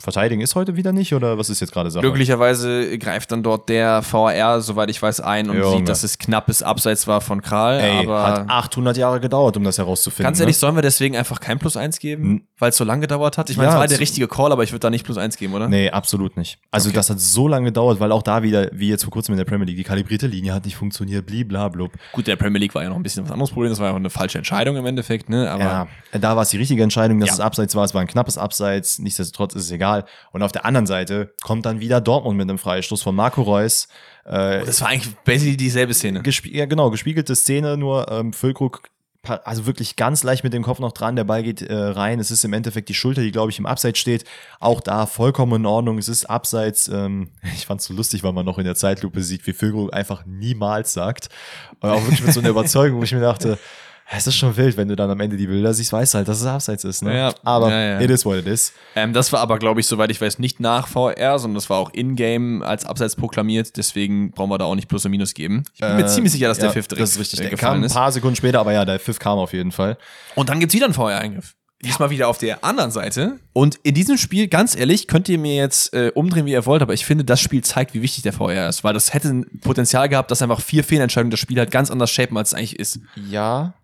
verteidigen 0.00 0.40
ist 0.40 0.54
heute 0.54 0.76
wieder 0.76 0.92
nicht 0.92 1.14
oder 1.14 1.38
was 1.38 1.50
ist 1.50 1.60
jetzt 1.60 1.72
gerade 1.72 1.90
Sache? 1.90 2.02
Glücklicherweise 2.02 2.98
greift 2.98 3.32
dann 3.32 3.42
dort 3.42 3.68
der 3.68 4.02
VAR, 4.08 4.60
soweit 4.60 4.90
ich 4.90 5.00
weiß, 5.00 5.20
ein 5.20 5.50
und 5.50 5.58
Junge. 5.58 5.78
sieht, 5.78 5.88
dass 5.88 6.02
es 6.02 6.18
knappes 6.18 6.62
Abseits 6.62 7.06
war 7.06 7.20
von 7.20 7.42
Kral. 7.42 7.80
Ey, 7.80 8.06
aber 8.06 8.22
hat 8.22 8.48
800 8.48 8.96
Jahre 8.96 9.20
gedauert, 9.20 9.56
um 9.56 9.64
das 9.64 9.78
herauszufinden. 9.78 10.24
ganz 10.24 10.38
ne? 10.38 10.44
ehrlich, 10.44 10.58
sollen 10.58 10.76
wir 10.76 10.82
deswegen 10.82 11.16
einfach 11.16 11.40
kein 11.40 11.58
Plus 11.58 11.76
eins 11.76 11.98
geben. 11.98 12.47
Weil 12.58 12.70
es 12.70 12.76
so 12.76 12.84
lange 12.84 13.02
gedauert 13.02 13.38
hat? 13.38 13.50
Ich 13.50 13.56
meine, 13.56 13.68
Ja, 13.68 13.74
es 13.74 13.80
war 13.80 13.86
der 13.88 13.96
zu- 13.96 14.00
richtige 14.00 14.28
Call, 14.28 14.52
aber 14.52 14.62
ich 14.64 14.72
würde 14.72 14.80
da 14.80 14.90
nicht 14.90 15.04
Plus 15.04 15.16
eins 15.18 15.36
geben, 15.36 15.54
oder? 15.54 15.68
Nee, 15.68 15.90
absolut 15.90 16.36
nicht. 16.36 16.58
Also 16.70 16.88
Okay. 16.88 16.96
das 16.96 17.10
hat 17.10 17.20
so 17.20 17.48
lange 17.48 17.66
gedauert, 17.66 18.00
weil 18.00 18.12
auch 18.12 18.22
da 18.22 18.42
wieder, 18.42 18.68
wie 18.72 18.88
jetzt 18.88 19.04
vor 19.04 19.10
kurzem 19.12 19.32
in 19.34 19.38
der 19.38 19.44
Premier 19.44 19.66
League, 19.66 19.76
die 19.76 19.84
kalibrierte 19.84 20.26
Linie 20.26 20.52
hat 20.54 20.64
nicht 20.64 20.76
funktioniert, 20.76 21.26
bliblablub. 21.26 21.92
Gut, 22.12 22.26
der 22.26 22.36
Premier 22.36 22.58
League 22.60 22.74
war 22.74 22.82
ja 22.82 22.88
noch 22.88 22.96
ein 22.96 23.02
bisschen 23.02 23.24
was 23.24 23.30
anderes 23.32 23.50
Problem. 23.50 23.70
Das 23.70 23.78
war 23.78 23.86
ja 23.86 23.92
auch 23.92 23.96
eine 23.96 24.10
falsche 24.10 24.38
Entscheidung 24.38 24.76
im 24.76 24.86
Endeffekt, 24.86 25.28
ne? 25.28 25.50
Aber 25.50 25.62
Ja, 25.62 25.88
da 26.12 26.34
war 26.36 26.42
es 26.42 26.50
die 26.50 26.56
richtige 26.58 26.82
Entscheidung, 26.82 27.20
dass 27.20 27.28
Ja. 27.28 27.34
es 27.34 27.40
abseits 27.40 27.74
war. 27.74 27.84
Es 27.84 27.94
war 27.94 28.00
ein 28.00 28.06
knappes 28.08 28.38
Abseits. 28.38 28.98
Nichtsdestotrotz 28.98 29.54
ist 29.54 29.64
es 29.64 29.70
egal. 29.70 30.04
Und 30.32 30.42
auf 30.42 30.52
der 30.52 30.64
anderen 30.64 30.86
Seite 30.86 31.34
kommt 31.42 31.64
dann 31.66 31.80
wieder 31.80 32.00
Dortmund 32.00 32.36
mit 32.36 32.48
einem 32.48 32.58
Freistoß 32.58 33.02
von 33.02 33.14
Marco 33.14 33.42
Reus. 33.42 33.88
Äh, 34.24 34.64
das 34.64 34.80
war 34.82 34.88
eigentlich 34.88 35.14
basically 35.24 35.56
dieselbe 35.56 35.94
Szene. 35.94 36.22
ja, 36.44 36.66
genau, 36.66 36.90
gespiegelte 36.90 37.34
Szene, 37.34 37.76
nur 37.78 38.10
ähm, 38.10 38.32
Füllkrug 38.34 38.82
also 39.44 39.66
wirklich 39.66 39.96
ganz 39.96 40.22
leicht 40.22 40.44
mit 40.44 40.52
dem 40.52 40.62
Kopf 40.62 40.78
noch 40.78 40.92
dran, 40.92 41.16
der 41.16 41.24
Ball 41.24 41.42
geht 41.42 41.62
äh, 41.62 41.74
rein. 41.74 42.20
Es 42.20 42.30
ist 42.30 42.44
im 42.44 42.52
Endeffekt 42.52 42.88
die 42.88 42.94
Schulter, 42.94 43.22
die, 43.22 43.32
glaube 43.32 43.50
ich, 43.50 43.58
im 43.58 43.66
Abseits 43.66 43.98
steht. 43.98 44.24
Auch 44.60 44.80
da 44.80 45.06
vollkommen 45.06 45.56
in 45.56 45.66
Ordnung. 45.66 45.98
Es 45.98 46.08
ist 46.08 46.24
Abseits. 46.26 46.88
Ähm, 46.88 47.30
ich 47.54 47.66
fand 47.66 47.80
es 47.80 47.86
so 47.86 47.94
lustig, 47.94 48.22
weil 48.22 48.32
man 48.32 48.46
noch 48.46 48.58
in 48.58 48.64
der 48.64 48.74
Zeitlupe 48.74 49.22
sieht, 49.22 49.46
wie 49.46 49.52
Füllkrug 49.52 49.92
einfach 49.92 50.24
niemals 50.24 50.92
sagt. 50.92 51.28
Und 51.80 51.90
auch 51.90 52.02
wirklich 52.02 52.22
mit 52.22 52.32
so 52.32 52.40
einer 52.40 52.50
Überzeugung, 52.50 53.00
wo 53.00 53.04
ich 53.04 53.12
mir 53.12 53.20
dachte, 53.20 53.58
es 54.10 54.26
ist 54.26 54.36
schon 54.36 54.56
wild, 54.56 54.76
wenn 54.76 54.88
du 54.88 54.96
dann 54.96 55.10
am 55.10 55.20
Ende 55.20 55.36
die 55.36 55.46
Bilder 55.46 55.74
siehst, 55.74 55.92
weißt 55.92 56.14
du 56.14 56.18
halt, 56.18 56.28
dass 56.28 56.40
es 56.40 56.46
Abseits 56.46 56.84
ist. 56.84 57.02
Ne? 57.02 57.14
Ja, 57.16 57.34
Aber 57.44 57.70
ja, 57.70 57.80
ja. 57.80 58.00
it 58.00 58.10
is 58.10 58.24
what 58.24 58.36
it 58.38 58.46
is. 58.46 58.72
Ähm, 58.96 59.12
das 59.12 59.32
war 59.32 59.40
aber, 59.40 59.58
glaube 59.58 59.80
ich, 59.80 59.86
soweit 59.86 60.10
ich 60.10 60.20
weiß, 60.20 60.38
nicht 60.38 60.60
nach 60.60 60.88
VR, 60.88 61.38
sondern 61.38 61.56
das 61.56 61.68
war 61.68 61.76
auch 61.78 61.90
in-game 61.92 62.62
als 62.62 62.84
Abseits 62.86 63.16
proklamiert. 63.16 63.76
Deswegen 63.76 64.30
brauchen 64.30 64.50
wir 64.50 64.58
da 64.58 64.64
auch 64.64 64.74
nicht 64.74 64.88
Plus 64.88 65.04
und 65.04 65.10
Minus 65.10 65.34
geben. 65.34 65.62
Ich 65.74 65.80
bin 65.80 65.96
mir 65.96 66.04
Äh, 66.04 66.08
ziemlich 66.08 66.32
sicher, 66.32 66.48
dass 66.48 66.58
der 66.58 66.70
Pfiff 66.72 66.88
direkt 66.88 67.02
Das 67.02 67.10
ist 67.12 67.20
richtig. 67.20 67.40
äh, 67.40 67.42
Der 67.42 67.50
kam 67.50 67.58
gefallen 67.58 67.80
ein 67.82 67.84
ist. 67.84 67.92
paar 67.94 68.10
Sekunden 68.12 68.36
später, 68.36 68.60
aber 68.60 68.72
ja, 68.72 68.84
der 68.84 68.98
Pfiff 68.98 69.18
kam 69.18 69.38
auf 69.38 69.52
jeden 69.52 69.72
Fall. 69.72 69.98
Und 70.34 70.48
dann 70.48 70.58
gibt's 70.60 70.74
wieder 70.74 70.86
einen 70.86 70.94
VR-Eingriff. 70.94 71.54
Diesmal 71.80 72.10
wieder 72.10 72.26
auf 72.26 72.38
der 72.38 72.64
anderen 72.64 72.90
Seite. 72.90 73.38
Und 73.52 73.76
in 73.84 73.94
diesem 73.94 74.16
Spiel, 74.18 74.48
ganz 74.48 74.74
ehrlich, 74.74 75.06
könnt 75.06 75.28
ihr 75.28 75.38
mir 75.38 75.54
jetzt 75.54 75.94
äh, 75.94 76.10
umdrehen, 76.12 76.44
wie 76.44 76.50
ihr 76.50 76.66
wollt, 76.66 76.82
aber 76.82 76.92
ich 76.92 77.04
finde, 77.06 77.24
das 77.24 77.40
Spiel 77.40 77.62
zeigt, 77.62 77.94
wie 77.94 78.02
wichtig 78.02 78.24
der 78.24 78.32
VR 78.32 78.68
ist. 78.68 78.82
Weil 78.82 78.94
das 78.94 79.14
hätte 79.14 79.28
ein 79.28 79.60
Potenzial 79.60 80.08
gehabt, 80.08 80.30
dass 80.32 80.42
einfach 80.42 80.60
vier 80.60 80.82
Fehlentscheidungen 80.82 81.30
das 81.30 81.38
Spiel 81.38 81.56
halt 81.58 81.70
ganz 81.70 81.90
anders 81.92 82.10
shapen, 82.10 82.36
als 82.36 82.48
es 82.48 82.54
eigentlich 82.54 82.78
ist. 82.80 82.98
Ja. 83.30 83.74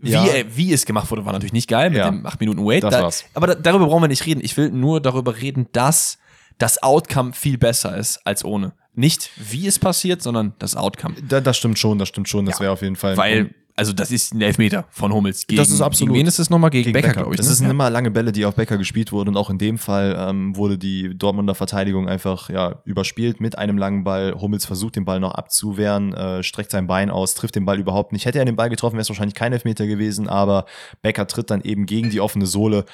Wie, 0.00 0.10
Ja. 0.10 0.24
äh, 0.26 0.44
wie 0.56 0.72
es 0.72 0.84
gemacht 0.86 1.10
wurde, 1.10 1.24
war 1.24 1.32
natürlich 1.32 1.52
nicht 1.52 1.68
geil 1.68 1.90
mit 1.90 1.98
Ja. 1.98 2.10
dem 2.10 2.26
8 2.26 2.40
Minuten 2.40 2.64
Wait. 2.64 2.82
Das 2.82 2.94
Da, 2.94 3.02
war's. 3.02 3.24
aber 3.34 3.48
da, 3.48 3.54
darüber 3.54 3.86
brauchen 3.86 4.02
wir 4.02 4.08
nicht 4.08 4.26
reden. 4.26 4.40
Ich 4.42 4.56
will 4.56 4.70
nur 4.70 5.00
darüber 5.00 5.40
reden, 5.40 5.68
dass 5.72 6.18
das 6.58 6.82
Outcome 6.82 7.32
viel 7.32 7.58
besser 7.58 7.96
ist 7.96 8.24
als 8.26 8.44
ohne. 8.44 8.72
Nicht 8.94 9.30
wie 9.36 9.66
es 9.66 9.78
passiert, 9.78 10.22
sondern 10.22 10.52
das 10.58 10.76
Outcome. 10.76 11.14
Da, 11.26 11.40
das 11.40 11.56
stimmt 11.56 11.78
schon, 11.78 11.98
das 11.98 12.08
stimmt 12.08 12.28
schon. 12.28 12.44
Das 12.44 12.56
Ja. 12.56 12.60
wäre 12.64 12.72
auf 12.72 12.82
jeden 12.82 12.96
Fall. 12.96 13.16
Weil, 13.16 13.54
also 13.74 13.94
das 13.94 14.10
ist 14.10 14.34
ein 14.34 14.42
Elfmeter 14.42 14.84
von 14.90 15.14
Hummels. 15.14 15.46
Gegen, 15.46 15.56
Das 15.56 15.70
ist 15.70 15.80
absolut. 15.80 16.12
Gegen 16.12 16.20
wen 16.24 16.28
ist 16.28 16.38
es 16.38 16.50
nochmal? 16.50 16.68
Gegen, 16.68 16.84
gegen 16.84 16.92
Becker, 16.92 17.08
Becker. 17.08 17.20
glaube 17.20 17.34
ich. 17.34 17.38
Das 17.38 17.48
ne? 17.48 17.54
sind 17.54 17.70
immer 17.70 17.88
lange 17.88 18.10
Bälle, 18.10 18.32
die 18.32 18.44
auf 18.44 18.54
Becker 18.54 18.76
gespielt 18.76 19.10
wurden 19.10 19.30
und 19.30 19.38
auch 19.38 19.48
in 19.48 19.56
dem 19.56 19.78
Fall 19.78 20.14
ähm, 20.18 20.54
wurde 20.56 20.76
die 20.76 21.16
Dortmunder 21.16 21.54
Verteidigung 21.54 22.06
einfach 22.06 22.50
ja 22.50 22.82
überspielt 22.84 23.40
mit 23.40 23.56
einem 23.56 23.78
langen 23.78 24.04
Ball. 24.04 24.34
Hummels 24.38 24.66
versucht 24.66 24.96
den 24.96 25.06
Ball 25.06 25.20
noch 25.20 25.32
abzuwehren, 25.32 26.12
äh, 26.12 26.42
streckt 26.42 26.70
sein 26.70 26.86
Bein 26.86 27.08
aus, 27.08 27.34
trifft 27.34 27.54
den 27.56 27.64
Ball 27.64 27.78
überhaupt 27.80 28.12
nicht. 28.12 28.26
Hätte 28.26 28.40
er 28.40 28.44
den 28.44 28.56
Ball 28.56 28.68
getroffen, 28.68 28.96
wäre 28.96 29.02
es 29.02 29.08
wahrscheinlich 29.08 29.34
kein 29.34 29.54
Elfmeter 29.54 29.86
gewesen, 29.86 30.28
aber 30.28 30.66
Becker 31.00 31.26
tritt 31.26 31.50
dann 31.50 31.62
eben 31.62 31.86
gegen 31.86 32.10
die 32.10 32.20
offene 32.20 32.44
Sohle 32.44 32.84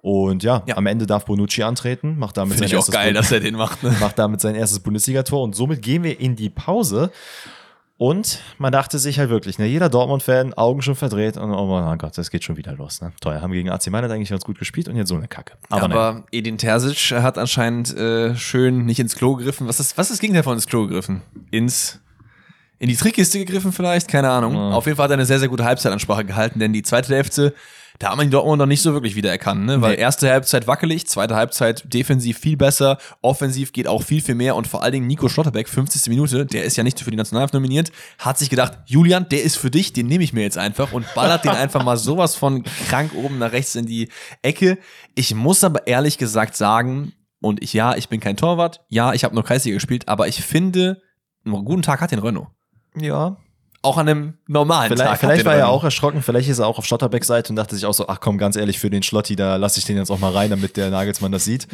und 0.00 0.42
ja, 0.42 0.62
Ja. 0.66 0.76
am 0.76 0.86
Ende 0.86 1.06
darf 1.06 1.24
Bonucci 1.24 1.62
antreten, 1.62 2.18
macht 2.18 2.36
damit 2.36 2.54
Finde 2.54 2.68
sein 2.68 2.68
ich 2.68 2.74
auch 2.76 2.78
erstes 2.80 2.94
geil, 2.94 3.06
Bund- 3.12 3.16
dass 3.18 3.32
er 3.32 3.40
den 3.40 3.54
macht. 3.56 3.82
Ne? 3.82 3.94
macht 4.00 4.18
damit 4.18 4.40
sein 4.40 4.54
erstes 4.54 4.80
Bundesligator 4.80 5.42
und 5.42 5.54
somit 5.56 5.82
gehen 5.82 6.02
wir 6.02 6.18
in 6.20 6.36
die 6.36 6.50
Pause. 6.50 7.10
Und 8.00 8.38
man 8.58 8.70
dachte 8.70 8.96
sich 9.00 9.18
halt 9.18 9.28
wirklich, 9.28 9.58
ne, 9.58 9.66
jeder 9.66 9.88
Dortmund-Fan, 9.88 10.54
Augen 10.54 10.82
schon 10.82 10.94
verdreht 10.94 11.36
und 11.36 11.50
oh 11.50 11.66
mein 11.66 11.98
Gott, 11.98 12.16
das 12.16 12.30
geht 12.30 12.44
schon 12.44 12.56
wieder 12.56 12.72
los. 12.76 13.00
Ne? 13.00 13.10
Toll, 13.20 13.40
haben 13.40 13.50
gegen 13.50 13.70
AC 13.70 13.88
Mailand 13.90 14.12
eigentlich 14.12 14.28
ganz 14.30 14.44
gut 14.44 14.56
gespielt 14.56 14.88
und 14.88 14.94
jetzt 14.94 15.08
so 15.08 15.16
eine 15.16 15.26
Kacke. 15.26 15.54
Aber, 15.68 15.82
Aber, 15.86 16.24
Edin 16.30 16.58
Terzic 16.58 17.10
hat 17.20 17.38
anscheinend 17.38 17.92
äh, 17.96 18.36
schön 18.36 18.84
nicht 18.86 19.00
ins 19.00 19.16
Klo 19.16 19.34
gegriffen. 19.34 19.66
Was 19.66 19.80
ist, 19.80 19.98
was 19.98 20.06
ist 20.06 20.12
das 20.12 20.20
Gegenteil 20.20 20.44
von 20.44 20.54
ins 20.54 20.68
Klo 20.68 20.82
gegriffen? 20.86 21.22
Ins 21.50 21.98
in 22.78 22.88
die 22.88 22.94
Trickkiste 22.94 23.40
gegriffen 23.40 23.72
vielleicht? 23.72 24.06
Keine 24.06 24.30
Ahnung. 24.30 24.54
Ja. 24.54 24.70
Auf 24.70 24.86
jeden 24.86 24.94
Fall 24.96 25.04
hat 25.06 25.10
er 25.10 25.14
eine 25.14 25.26
sehr, 25.26 25.40
sehr 25.40 25.48
gute 25.48 25.64
Halbzeitansprache 25.64 26.24
gehalten, 26.24 26.60
denn 26.60 26.72
die 26.72 26.82
zweite 26.82 27.12
Hälfte, 27.12 27.52
da 27.98 28.10
haben 28.10 28.18
wir 28.18 28.24
die 28.24 28.30
Dortmund 28.30 28.58
noch 28.58 28.66
nicht 28.66 28.80
so 28.82 28.92
wirklich 28.92 29.16
wiedererkannt, 29.16 29.64
ne? 29.66 29.80
Weil 29.82 29.96
Nee. 29.96 30.00
erste 30.00 30.30
Halbzeit 30.30 30.66
wackelig, 30.66 31.06
zweite 31.08 31.34
Halbzeit 31.34 31.92
defensiv 31.92 32.38
viel 32.38 32.56
besser, 32.56 32.98
offensiv 33.22 33.72
geht 33.72 33.88
auch 33.88 34.02
viel, 34.02 34.20
viel 34.22 34.36
mehr 34.36 34.54
und 34.54 34.68
vor 34.68 34.82
allen 34.82 34.92
Dingen 34.92 35.06
Nico 35.06 35.28
Schlotterbeck, 35.28 35.68
50. 35.68 36.08
Minute, 36.08 36.46
der 36.46 36.64
ist 36.64 36.76
ja 36.76 36.84
nicht 36.84 37.00
für 37.00 37.10
die 37.10 37.16
Nationalmannschaft 37.16 37.54
nominiert, 37.54 37.90
hat 38.18 38.38
sich 38.38 38.50
gedacht, 38.50 38.78
Julian, 38.86 39.28
der 39.28 39.42
ist 39.42 39.56
für 39.56 39.70
dich, 39.70 39.92
den 39.92 40.06
nehme 40.06 40.22
ich 40.22 40.32
mir 40.32 40.42
jetzt 40.42 40.58
einfach 40.58 40.92
und 40.92 41.06
ballert 41.14 41.44
den 41.44 41.50
einfach 41.52 41.82
mal 41.82 41.96
sowas 41.96 42.36
von 42.36 42.62
krank 42.88 43.12
oben 43.14 43.38
nach 43.38 43.52
rechts 43.52 43.74
in 43.74 43.86
die 43.86 44.08
Ecke. 44.42 44.78
Ich 45.14 45.34
muss 45.34 45.64
aber 45.64 45.86
ehrlich 45.88 46.18
gesagt 46.18 46.56
sagen, 46.56 47.12
und 47.40 47.62
ich, 47.62 47.72
ja, 47.72 47.96
ich 47.96 48.08
bin 48.08 48.20
kein 48.20 48.36
Torwart, 48.36 48.80
ja, 48.88 49.12
ich 49.12 49.24
habe 49.24 49.34
nur 49.34 49.44
Kreisliga 49.44 49.74
gespielt, 49.76 50.08
aber 50.08 50.28
ich 50.28 50.42
finde, 50.44 51.02
einen 51.44 51.64
guten 51.64 51.82
Tag 51.82 52.00
hat 52.00 52.10
den 52.12 52.18
Renault. 52.20 52.48
ja, 52.96 53.36
Auch 53.88 53.96
an 53.96 54.08
einem 54.08 54.34
normalen 54.46 54.88
vielleicht, 54.92 55.10
Tag. 55.10 55.20
vielleicht 55.20 55.44
war 55.44 55.54
er 55.54 55.68
auch 55.68 55.82
erschrocken, 55.84 56.22
vielleicht 56.22 56.48
ist 56.48 56.58
er 56.58 56.66
auch 56.66 56.78
auf 56.78 56.84
Schlotterbecks 56.84 57.26
Seite 57.26 57.50
und 57.50 57.56
dachte 57.56 57.74
sich 57.74 57.86
auch 57.86 57.94
so, 57.94 58.06
ach 58.08 58.20
komm, 58.20 58.38
ganz 58.38 58.56
ehrlich, 58.56 58.78
für 58.78 58.90
den 58.90 59.02
Schlotti, 59.02 59.34
da 59.36 59.56
lasse 59.56 59.78
ich 59.78 59.84
den 59.86 59.96
jetzt 59.96 60.10
auch 60.10 60.18
mal 60.18 60.32
rein, 60.32 60.50
damit 60.50 60.76
der 60.76 60.90
Nagelsmann 60.90 61.32
das 61.32 61.44
sieht. 61.44 61.66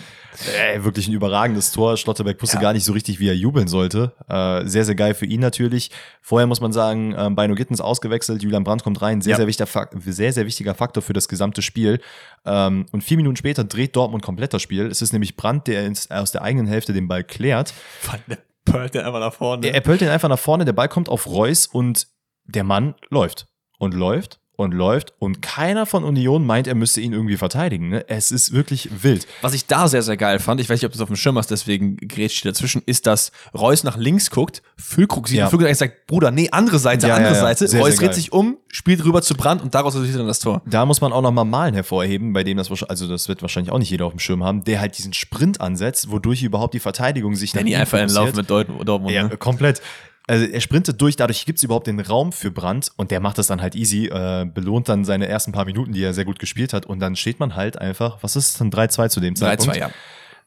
Äh, 0.74 0.82
wirklich 0.84 1.08
ein 1.08 1.12
überragendes 1.14 1.72
Tor. 1.72 1.96
Schlotterbeck 1.96 2.40
wusste 2.40 2.56
Ja. 2.56 2.62
gar 2.62 2.72
nicht 2.72 2.84
so 2.84 2.92
richtig, 2.92 3.18
wie 3.20 3.28
er 3.28 3.34
jubeln 3.36 3.68
sollte. 3.68 4.12
Äh, 4.28 4.66
sehr, 4.66 4.84
sehr 4.84 4.94
geil 4.94 5.14
für 5.14 5.26
ihn 5.26 5.40
natürlich. 5.40 5.90
Vorher 6.22 6.46
muss 6.46 6.60
man 6.60 6.72
sagen, 6.72 7.14
ähm, 7.18 7.34
Beino 7.34 7.54
Gittens 7.54 7.80
ausgewechselt, 7.80 8.42
Julian 8.42 8.64
Brandt 8.64 8.84
kommt 8.84 9.02
rein. 9.02 9.20
Sehr, 9.20 9.32
Ja. 9.32 9.36
sehr, 9.38 9.46
wichtiger, 9.46 9.88
sehr, 10.06 10.32
sehr 10.32 10.46
wichtiger 10.46 10.74
Faktor 10.74 11.02
für 11.02 11.12
das 11.12 11.28
gesamte 11.28 11.62
Spiel. 11.62 12.00
Ähm, 12.46 12.86
und 12.92 13.02
vier 13.02 13.16
Minuten 13.16 13.36
später 13.36 13.64
dreht 13.64 13.96
Dortmund 13.96 14.22
komplett 14.22 14.54
das 14.54 14.62
Spiel. 14.62 14.86
Es 14.86 15.02
ist 15.02 15.12
nämlich 15.12 15.36
Brandt, 15.36 15.66
der 15.66 15.84
ins, 15.86 16.10
aus 16.10 16.30
der 16.32 16.42
eigenen 16.42 16.66
Hälfte 16.66 16.92
den 16.92 17.08
Ball 17.08 17.24
klärt. 17.24 17.72
Fand 18.00 18.22
Pearl 18.64 18.90
der 18.90 19.06
einfach 19.06 19.20
nach 19.20 19.34
vorne. 19.34 19.66
Er, 19.66 19.74
er 19.74 19.80
pöllt 19.80 20.00
den 20.00 20.08
einfach 20.08 20.28
nach 20.28 20.38
vorne, 20.38 20.64
der 20.64 20.72
Ball 20.72 20.88
kommt 20.88 21.08
auf 21.08 21.26
Reus 21.26 21.66
und 21.66 22.08
der 22.44 22.64
Mann 22.64 22.94
läuft 23.08 23.48
und 23.78 23.94
läuft 23.94 24.40
und 24.56 24.72
läuft 24.72 25.12
und 25.18 25.42
keiner 25.42 25.84
von 25.86 26.04
Union 26.04 26.46
meint, 26.46 26.66
er 26.66 26.74
müsste 26.74 27.00
ihn 27.00 27.12
irgendwie 27.12 27.36
verteidigen. 27.36 27.88
Ne? 27.88 28.04
Es 28.08 28.30
ist 28.30 28.52
wirklich 28.52 28.88
wild. 29.02 29.26
Was 29.42 29.52
ich 29.54 29.66
da 29.66 29.88
sehr, 29.88 30.02
sehr 30.02 30.16
geil 30.16 30.38
fand, 30.38 30.60
ich 30.60 30.68
weiß 30.68 30.80
nicht, 30.80 30.86
ob 30.86 30.92
du 30.92 30.96
es 30.96 31.02
auf 31.02 31.08
dem 31.08 31.16
Schirm 31.16 31.36
hast, 31.38 31.50
deswegen 31.50 31.96
grätscht 31.96 32.44
dazwischen, 32.44 32.82
ist, 32.86 33.06
dass 33.06 33.32
Reus 33.52 33.82
nach 33.84 33.96
links 33.96 34.30
guckt, 34.30 34.62
Füllkrug 34.76 35.28
sieht 35.28 35.38
Ja. 35.38 35.44
und 35.44 35.50
Füllkrug 35.50 35.66
eigentlich 35.66 35.78
sagt, 35.78 36.06
Bruder, 36.06 36.30
nee, 36.30 36.48
andere 36.50 36.78
Seite, 36.78 37.08
Ja, 37.08 37.16
andere 37.16 37.34
ja. 37.34 37.40
Seite. 37.40 37.66
Sehr, 37.66 37.80
Reus 37.80 37.96
sehr 37.96 38.06
dreht 38.08 38.14
sich 38.14 38.32
um, 38.32 38.58
spielt 38.68 39.04
rüber 39.04 39.22
zu 39.22 39.34
Brand 39.34 39.62
und 39.62 39.74
daraus 39.74 39.94
resultiert 39.94 40.20
dann 40.20 40.26
das 40.26 40.38
Tor. 40.38 40.62
Da 40.66 40.86
muss 40.86 41.00
man 41.00 41.12
auch 41.12 41.22
nochmal 41.22 41.44
Malen 41.44 41.74
hervorheben, 41.74 42.32
bei 42.32 42.44
dem 42.44 42.56
das 42.56 42.70
wahrscheinlich, 42.70 42.90
also 42.90 43.08
das 43.08 43.28
wird 43.28 43.42
wahrscheinlich 43.42 43.72
auch 43.72 43.78
nicht 43.78 43.90
jeder 43.90 44.06
auf 44.06 44.12
dem 44.12 44.20
Schirm 44.20 44.44
haben, 44.44 44.64
der 44.64 44.80
halt 44.80 44.96
diesen 44.98 45.12
Sprint 45.12 45.60
ansetzt, 45.60 46.10
wodurch 46.10 46.42
überhaupt 46.42 46.74
die 46.74 46.80
Verteidigung 46.80 47.34
sich 47.34 47.52
Danny 47.52 47.72
ihm 47.72 47.80
einfach 47.80 47.98
in 47.98 48.08
Lauf 48.08 48.34
mit 48.34 48.48
Dortmund. 48.48 49.10
Ja, 49.10 49.24
ne? 49.24 49.36
komplett. 49.36 49.80
Also 50.26 50.46
er 50.46 50.60
sprintet 50.60 51.00
durch, 51.00 51.16
dadurch 51.16 51.44
gibt 51.44 51.58
es 51.58 51.62
überhaupt 51.62 51.86
den 51.86 52.00
Raum 52.00 52.32
für 52.32 52.50
Brandt 52.50 52.90
und 52.96 53.10
der 53.10 53.20
macht 53.20 53.36
das 53.36 53.46
dann 53.46 53.60
halt 53.60 53.74
easy, 53.74 54.06
äh, 54.06 54.46
belohnt 54.46 54.88
dann 54.88 55.04
seine 55.04 55.28
ersten 55.28 55.52
paar 55.52 55.66
Minuten, 55.66 55.92
die 55.92 56.02
er 56.02 56.14
sehr 56.14 56.24
gut 56.24 56.38
gespielt 56.38 56.72
hat 56.72 56.86
und 56.86 56.98
dann 57.00 57.14
steht 57.14 57.40
man 57.40 57.56
halt 57.56 57.78
einfach, 57.78 58.22
was 58.22 58.34
ist 58.34 58.50
es 58.50 58.58
dann 58.58 58.70
3-2 58.70 59.08
zu 59.08 59.20
dem 59.20 59.36
Zeitpunkt? 59.36 59.76
3-2, 59.76 59.78
ja. 59.78 59.90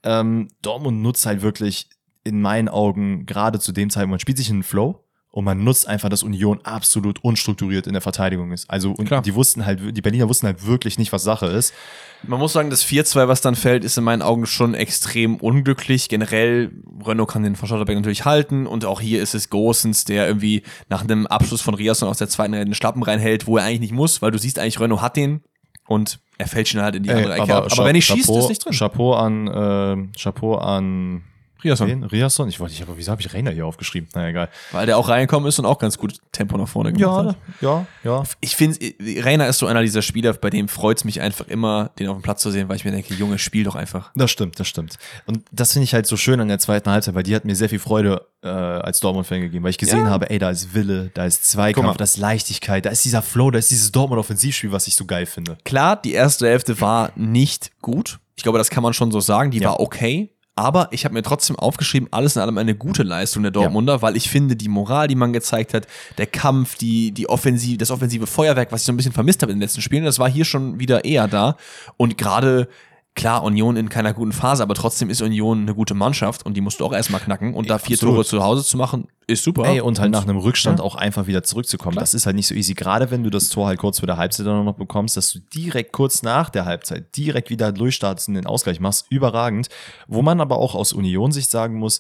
Ähm, 0.04 0.48
Dortmund 0.62 1.02
nutzt 1.02 1.26
halt 1.26 1.44
wirklich 1.44 1.90
in 2.24 2.42
meinen 2.42 2.70
Augen 2.70 3.26
gerade 3.26 3.60
zu 3.60 3.72
dem 3.72 3.90
Zeitpunkt, 3.90 4.12
man 4.12 4.20
spielt 4.20 4.38
sich 4.38 4.50
in 4.50 4.58
den 4.58 4.64
Flow 4.64 5.07
und 5.38 5.44
man 5.44 5.64
nutzt 5.64 5.88
einfach, 5.88 6.10
dass 6.10 6.24
Union 6.24 6.62
absolut 6.64 7.24
unstrukturiert 7.24 7.86
in 7.86 7.94
der 7.94 8.02
Verteidigung 8.02 8.52
ist. 8.52 8.68
Also 8.72 8.90
und 8.94 9.06
Klar. 9.06 9.22
die 9.22 9.36
wussten 9.36 9.68
halt, 9.68 9.96
die 9.96 10.02
Berliner 10.02 10.28
wussten 10.28 10.48
halt 10.48 10.66
wirklich 10.66 10.98
nicht, 10.98 11.14
was 11.14 11.22
Sache 11.22 11.46
ist. 11.46 11.76
Man 12.24 12.40
muss 12.40 12.54
sagen, 12.54 12.72
das 12.72 12.84
4-2, 12.84 13.28
was 13.28 13.42
dann 13.42 13.54
fällt, 13.54 13.84
ist 13.84 14.00
in 14.00 14.04
meinen 14.04 14.24
Augen 14.24 14.48
schon 14.48 14.74
extrem 14.74 15.36
unglücklich. 15.36 16.10
Generell, 16.10 16.72
Renault 17.06 17.30
kann 17.30 17.44
den 17.44 17.56
von 17.56 17.70
Schotterbeck 17.70 17.96
natürlich 17.96 18.26
halten 18.26 18.66
und 18.66 18.84
auch 18.84 19.00
hier 19.00 19.22
ist 19.22 19.36
es 19.36 19.52
Gosens, 19.52 20.06
der 20.06 20.26
irgendwie 20.26 20.64
nach 20.90 21.04
einem 21.04 21.28
Abschluss 21.28 21.62
von 21.62 21.76
Riasson 21.76 22.10
aus 22.10 22.18
der 22.18 22.30
zweiten 22.30 22.56
Reihe 22.56 22.66
den 22.66 22.74
Schlappen 22.74 23.04
reinhält, 23.04 23.46
wo 23.46 23.58
er 23.58 23.66
eigentlich 23.66 23.82
nicht 23.82 23.94
muss, 23.94 24.24
weil 24.24 24.32
du 24.32 24.40
siehst 24.40 24.58
eigentlich, 24.58 24.80
Renault 24.80 25.04
hat 25.04 25.18
den 25.18 25.42
und 25.88 26.18
er 26.40 26.48
fällt 26.48 26.68
schon 26.68 26.82
halt 26.82 26.96
in 26.96 27.04
die 27.04 27.12
andere 27.12 27.34
Ecke. 27.36 27.44
ab. 27.44 27.50
aber 27.66 27.68
Cha- 27.70 27.86
wenn 27.86 27.96
ich 27.96 28.06
schießt, 28.08 28.28
ist 28.32 28.50
nicht 28.50 28.66
drin. 28.66 28.74
Chapeau 28.74 29.14
an, 29.14 29.48
äh, 29.48 30.18
Chapeau 30.20 30.56
an 30.56 31.22
Riasson. 31.64 31.88
Wen? 31.88 32.04
Riasson? 32.04 32.50
Ich 32.50 32.60
wollte, 32.60 32.74
ich, 32.74 32.82
aber 32.82 32.98
wieso 32.98 33.12
habe 33.12 33.22
ich 33.22 33.34
Rainer 33.34 33.52
hier 33.52 33.66
aufgeschrieben? 33.66 34.10
Na 34.14 34.28
egal. 34.30 34.50
Weil 34.72 34.86
der 34.86 34.98
auch 34.98 35.10
reingekommen 35.10 35.48
ist 35.50 35.60
und 35.60 35.66
auch 35.66 35.80
ganz 35.80 35.98
gut 35.98 36.16
Tempo 36.32 36.58
nach 36.58 36.68
vorne 36.68 36.94
gemacht 36.94 37.30
hat. 37.30 37.38
ja, 37.62 37.86
ja. 38.04 38.24
Ich 38.42 38.56
finde, 38.56 38.78
Rainer 39.24 39.48
ist 39.48 39.58
so 39.60 39.66
einer 39.68 39.82
dieser 39.82 40.02
Spieler, 40.02 40.34
bei 40.34 40.50
dem 40.50 40.68
freut 40.68 40.98
es 40.98 41.04
mich 41.04 41.22
einfach 41.22 41.48
immer, 41.48 41.92
den 42.00 42.08
auf 42.10 42.18
dem 42.18 42.22
Platz 42.22 42.42
zu 42.42 42.52
sehen, 42.52 42.70
weil 42.70 42.76
ich 42.76 42.86
mir 42.86 42.92
denke, 42.92 43.14
Junge, 43.14 43.40
spiel 43.40 43.64
doch 43.64 43.76
einfach. 43.76 44.12
Das 44.16 44.30
stimmt, 44.32 44.60
das 44.60 44.68
stimmt. 44.68 44.98
Und 45.26 45.44
das 45.52 45.74
finde 45.74 45.86
ich 45.86 45.94
halt 45.94 46.06
so 46.08 46.18
schön 46.18 46.40
an 46.40 46.48
der 46.48 46.60
zweiten 46.60 46.90
Halbzeit, 46.90 47.16
weil 47.16 47.24
die 47.24 47.36
hat 47.36 47.46
mir 47.46 47.56
sehr 47.56 47.70
viel 47.70 47.80
Freude 47.80 48.26
äh, 48.44 48.48
als 48.48 49.00
Dortmund-Fan 49.00 49.42
gegeben, 49.42 49.64
weil 49.64 49.72
ich 49.72 49.78
gesehen 49.78 50.06
Ja. 50.06 50.10
habe, 50.12 50.30
ey, 50.30 50.38
da 50.40 50.50
ist 50.52 50.74
Wille, 50.74 51.10
da 51.14 51.26
ist 51.26 51.42
Guck 51.42 51.46
Zweikampf, 51.50 51.88
mal. 51.88 51.94
da 51.96 52.04
ist 52.04 52.18
Leichtigkeit, 52.18 52.86
da 52.86 52.90
ist 52.92 53.04
dieser 53.04 53.22
Flow, 53.22 53.50
da 53.52 53.58
ist 53.60 53.72
dieses 53.72 53.92
Dortmund-Offensivspiel, 53.92 54.72
was 54.72 54.88
ich 54.88 54.96
so 54.96 55.06
geil 55.06 55.26
finde. 55.26 55.58
Klar, 55.66 55.96
die 56.02 56.14
erste 56.14 56.48
Hälfte 56.48 56.80
war 56.82 57.12
nicht 57.16 57.72
gut. 57.82 58.20
Ich 58.36 58.44
glaube, 58.44 58.60
das 58.60 58.70
kann 58.70 58.84
man 58.84 58.94
schon 58.94 59.12
so 59.12 59.20
sagen. 59.20 59.50
Die 59.52 59.58
Ja. 59.60 59.70
war 59.70 59.80
okay. 59.80 60.30
Aber 60.58 60.88
ich 60.90 61.06
habe 61.06 61.14
mir 61.14 61.22
trotzdem 61.22 61.56
aufgeschrieben, 61.56 62.10
alles 62.10 62.36
in 62.36 62.42
allem 62.42 62.58
eine 62.58 62.74
gute 62.74 63.04
Leistung 63.04 63.44
der 63.44 63.52
Dortmunder, 63.52 64.02
weil 64.02 64.18
ich 64.18 64.28
finde, 64.28 64.56
die 64.56 64.70
Moral, 64.70 65.08
die 65.08 65.14
man 65.14 65.32
gezeigt 65.32 65.76
hat, 65.76 65.86
der 66.18 66.26
Kampf, 66.26 66.76
die, 66.76 67.12
die 67.12 67.30
Offensive, 67.30 67.78
das 67.78 67.92
offensive 67.92 68.26
Feuerwerk, 68.26 68.72
was 68.72 68.82
ich 68.82 68.88
so 68.88 68.92
ein 68.92 68.98
bisschen 68.98 69.14
vermisst 69.14 69.44
habe 69.44 69.52
in 69.52 69.60
den 69.60 69.62
letzten 69.62 69.82
Spielen, 69.82 70.04
das 70.04 70.18
war 70.18 70.28
hier 70.28 70.46
schon 70.46 70.80
wieder 70.80 71.06
eher 71.06 71.28
da. 71.28 71.58
Und 71.96 72.18
gerade, 72.18 72.70
klar, 73.18 73.44
Union 73.44 73.76
in 73.76 73.90
keiner 73.90 74.14
guten 74.14 74.32
Phase, 74.32 74.64
aber 74.64 74.76
trotzdem 74.76 75.10
ist 75.10 75.22
Union 75.22 75.64
eine 75.64 75.76
gute 75.76 75.94
Mannschaft 75.94 76.46
und 76.46 76.54
die 76.56 76.62
musst 76.62 76.80
du 76.80 76.86
auch 76.86 76.94
erstmal 76.94 77.20
knacken. 77.20 77.54
Und 77.54 77.70
da 77.70 77.80
vier 77.80 77.96
absolut. 77.96 78.16
Tore 78.16 78.26
zu 78.26 78.42
Hause 78.44 78.64
zu 78.64 78.78
machen, 78.78 79.10
ist 79.26 79.44
super. 79.44 79.66
Ey, 79.66 79.82
und 79.82 80.00
halt 80.00 80.12
nach 80.12 80.24
einem 80.24 80.38
Rückstand 80.38 80.80
Ja. 80.80 80.86
auch 80.86 80.96
einfach 80.96 81.28
wieder 81.28 81.44
zurückzukommen. 81.44 81.98
Das 81.98 82.14
ist 82.14 82.26
halt 82.26 82.38
nicht 82.38 82.48
so 82.48 82.56
easy. 82.56 82.76
Gerade 82.76 83.12
wenn 83.12 83.24
du 83.24 83.30
das 83.30 83.50
Tor 83.50 83.68
halt 83.68 83.80
kurz 83.80 84.00
vor 84.00 84.08
der 84.08 84.16
Halbzeit 84.16 84.46
dann 84.46 84.64
noch 84.64 84.76
bekommst, 84.76 85.18
dass 85.18 85.32
du 85.34 85.40
direkt 85.40 85.92
kurz 85.92 86.24
nach 86.24 86.50
der 86.50 86.64
Halbzeit 86.64 87.18
direkt 87.18 87.50
wieder 87.50 87.74
durchstartest 87.74 88.30
und 88.30 88.36
den 88.36 88.46
Ausgleich 88.46 88.80
machst, 88.80 89.08
überragend. 89.10 89.68
Wo 90.08 90.22
man 90.22 90.40
aber 90.40 90.58
auch 90.58 90.76
aus 90.76 90.94
Union-Sicht 90.94 91.52
sagen 91.52 91.76
muss, 91.80 92.00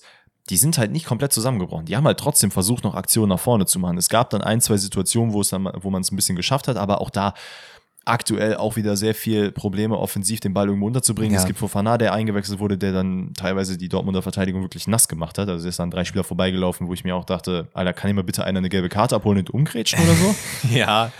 die 0.49 0.55
sind 0.57 0.77
halt 0.77 0.91
nicht 0.91 1.05
komplett 1.05 1.33
zusammengebrochen. 1.33 1.85
Die 1.87 1.97
haben 1.97 2.05
halt 2.05 2.19
trotzdem 2.19 2.51
versucht, 2.51 2.85
noch 2.85 2.95
Aktionen 2.95 3.29
nach 3.29 3.39
vorne 3.39 3.65
zu 3.65 3.79
machen. 3.79 3.97
Es 3.97 4.07
gab 4.07 4.29
dann 4.29 4.41
ein, 4.41 4.61
zwei 4.61 4.77
Situationen, 4.77 5.33
wo 5.33 5.41
es 5.41 5.49
dann, 5.49 5.67
wo 5.81 5.89
man 5.89 6.03
es 6.03 6.11
ein 6.11 6.15
bisschen 6.15 6.37
geschafft 6.37 6.69
hat, 6.69 6.77
aber 6.77 7.01
auch 7.01 7.09
da 7.09 7.33
aktuell 8.07 8.55
auch 8.55 8.75
wieder 8.75 8.95
sehr 8.95 9.13
viel 9.13 9.51
Probleme, 9.51 9.97
offensiv 9.97 10.39
den 10.39 10.53
Ball 10.53 10.67
irgendwo 10.67 10.87
unterzubringen. 10.87 11.33
Ja. 11.33 11.39
Es 11.39 11.45
gibt 11.45 11.59
Fofana, 11.59 11.97
der 11.97 12.13
eingewechselt 12.13 12.59
wurde, 12.59 12.77
der 12.77 12.93
dann 12.93 13.33
teilweise 13.35 13.77
die 13.77 13.89
Dortmunder 13.89 14.21
Verteidigung 14.21 14.61
wirklich 14.61 14.87
nass 14.87 15.07
gemacht 15.07 15.37
hat. 15.37 15.49
Also 15.49 15.65
er 15.65 15.69
ist 15.69 15.79
an 15.79 15.91
drei 15.91 16.05
Spieler 16.05 16.23
vorbeigelaufen, 16.23 16.87
wo 16.87 16.93
ich 16.93 17.03
mir 17.03 17.15
auch 17.15 17.25
dachte, 17.25 17.67
Alter, 17.73 17.93
kann 17.93 18.09
immer 18.09 18.23
bitte 18.23 18.43
einer 18.43 18.59
eine 18.59 18.69
gelbe 18.69 18.89
Karte 18.89 19.15
abholen 19.15 19.39
und 19.39 19.49
umgrätschen 19.49 19.99
oder 20.03 20.13
so? 20.13 20.35
ja. 20.73 21.11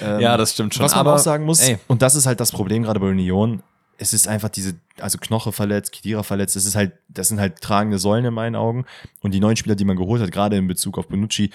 ja, 0.00 0.36
das 0.36 0.52
stimmt 0.52 0.74
schon. 0.74 0.84
Was 0.84 0.92
man 0.92 1.00
aber, 1.00 1.14
auch 1.14 1.18
sagen 1.18 1.44
muss, 1.44 1.60
ey, 1.60 1.78
und 1.88 2.02
das 2.02 2.14
ist 2.14 2.26
halt 2.26 2.40
das 2.40 2.52
Problem 2.52 2.82
gerade 2.82 3.00
bei 3.00 3.08
Union, 3.08 3.62
es 3.98 4.12
ist 4.12 4.28
einfach 4.28 4.48
diese, 4.48 4.74
also 5.00 5.18
Knoche 5.18 5.52
verletzt, 5.52 5.92
Kedira 5.92 6.22
verletzt, 6.22 6.56
es 6.56 6.66
ist 6.66 6.76
halt, 6.76 6.92
das 7.08 7.28
sind 7.28 7.40
halt 7.40 7.60
tragende 7.60 7.98
Säulen 7.98 8.26
in 8.26 8.34
meinen 8.34 8.54
Augen. 8.54 8.84
Und 9.22 9.32
die 9.32 9.40
neuen 9.40 9.56
Spieler, 9.56 9.74
die 9.74 9.84
man 9.84 9.96
geholt 9.96 10.22
hat, 10.22 10.32
gerade 10.32 10.56
in 10.56 10.66
Bezug 10.66 10.98
auf 10.98 11.08
Bonucci, 11.08 11.50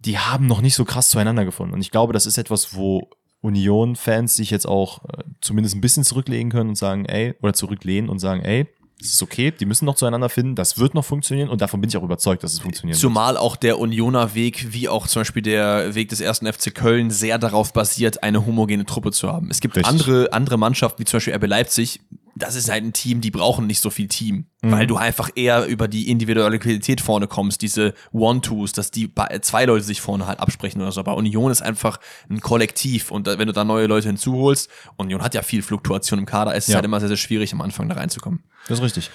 die 0.00 0.18
haben 0.18 0.46
noch 0.46 0.60
nicht 0.60 0.74
so 0.74 0.84
krass 0.84 1.08
zueinander 1.08 1.44
gefunden. 1.44 1.74
Und 1.74 1.80
ich 1.80 1.90
glaube, 1.90 2.12
das 2.12 2.26
ist 2.26 2.38
etwas, 2.38 2.74
wo 2.74 3.10
Union-Fans 3.40 4.34
sich 4.34 4.50
jetzt 4.50 4.66
auch 4.66 5.04
äh, 5.04 5.22
zumindest 5.40 5.76
ein 5.76 5.80
bisschen 5.80 6.04
zurücklegen 6.04 6.50
können 6.50 6.70
und 6.70 6.76
sagen, 6.76 7.04
ey, 7.06 7.34
oder 7.40 7.52
zurücklehnen 7.52 8.10
und 8.10 8.18
sagen, 8.18 8.42
ey, 8.42 8.66
das 9.00 9.10
ist 9.10 9.22
okay, 9.22 9.52
die 9.52 9.64
müssen 9.64 9.84
noch 9.84 9.94
zueinander 9.94 10.28
finden, 10.28 10.56
das 10.56 10.78
wird 10.78 10.94
noch 10.94 11.04
funktionieren 11.04 11.48
und 11.48 11.60
davon 11.60 11.80
bin 11.80 11.88
ich 11.88 11.96
auch 11.96 12.02
überzeugt, 12.02 12.42
dass 12.42 12.52
es 12.52 12.58
funktionieren 12.58 12.94
wird. 12.94 13.00
Zumal 13.00 13.36
auch 13.36 13.54
der 13.54 13.78
Unioner 13.78 14.34
Weg, 14.34 14.72
wie 14.72 14.88
auch 14.88 15.06
zum 15.06 15.20
Beispiel 15.20 15.42
der 15.42 15.94
Weg 15.94 16.08
des 16.08 16.20
ersten 16.20 16.52
FC 16.52 16.74
Köln, 16.74 17.10
sehr 17.10 17.38
darauf 17.38 17.72
basiert, 17.72 18.24
eine 18.24 18.44
homogene 18.44 18.84
Truppe 18.84 19.12
zu 19.12 19.28
haben. 19.28 19.50
Es 19.50 19.60
gibt 19.60 19.76
Richtig. 19.76 19.88
andere, 19.88 20.32
andere 20.32 20.58
Mannschaften, 20.58 20.98
wie 20.98 21.04
zum 21.04 21.18
Beispiel 21.18 21.34
RB 21.34 21.46
Leipzig, 21.46 22.00
das 22.38 22.54
ist 22.54 22.70
halt 22.70 22.84
ein 22.84 22.92
Team, 22.92 23.20
die 23.20 23.30
brauchen 23.30 23.66
nicht 23.66 23.80
so 23.80 23.90
viel 23.90 24.08
Team, 24.08 24.46
Mhm. 24.62 24.70
weil 24.72 24.86
du 24.86 24.96
einfach 24.96 25.30
eher 25.34 25.66
über 25.66 25.88
die 25.88 26.10
individuelle 26.10 26.58
Qualität 26.58 27.00
vorne 27.00 27.26
kommst, 27.26 27.62
diese 27.62 27.94
One-Twos, 28.12 28.72
dass 28.72 28.90
die 28.90 29.12
zwei 29.42 29.64
Leute 29.64 29.84
sich 29.84 30.00
vorne 30.00 30.26
halt 30.26 30.40
absprechen 30.40 30.80
oder 30.80 30.92
so. 30.92 31.00
Aber 31.00 31.16
Union 31.16 31.50
ist 31.52 31.62
einfach 31.62 32.00
ein 32.30 32.40
Kollektiv 32.40 33.10
und 33.10 33.26
wenn 33.26 33.46
du 33.46 33.52
da 33.52 33.64
neue 33.64 33.86
Leute 33.86 34.08
hinzuholst, 34.08 34.70
Union 34.96 35.22
hat 35.22 35.34
ja 35.34 35.42
viel 35.42 35.62
Fluktuation 35.62 36.18
im 36.18 36.26
Kader, 36.26 36.54
es 36.54 36.64
ist 36.64 36.70
Ja. 36.70 36.76
halt 36.76 36.84
immer 36.84 37.00
sehr, 37.00 37.08
sehr 37.08 37.16
schwierig, 37.16 37.52
am 37.52 37.60
Anfang 37.60 37.88
da 37.88 37.94
reinzukommen. 37.96 38.42
Das 38.68 38.78
ist 38.78 38.84
richtig. 38.84 39.10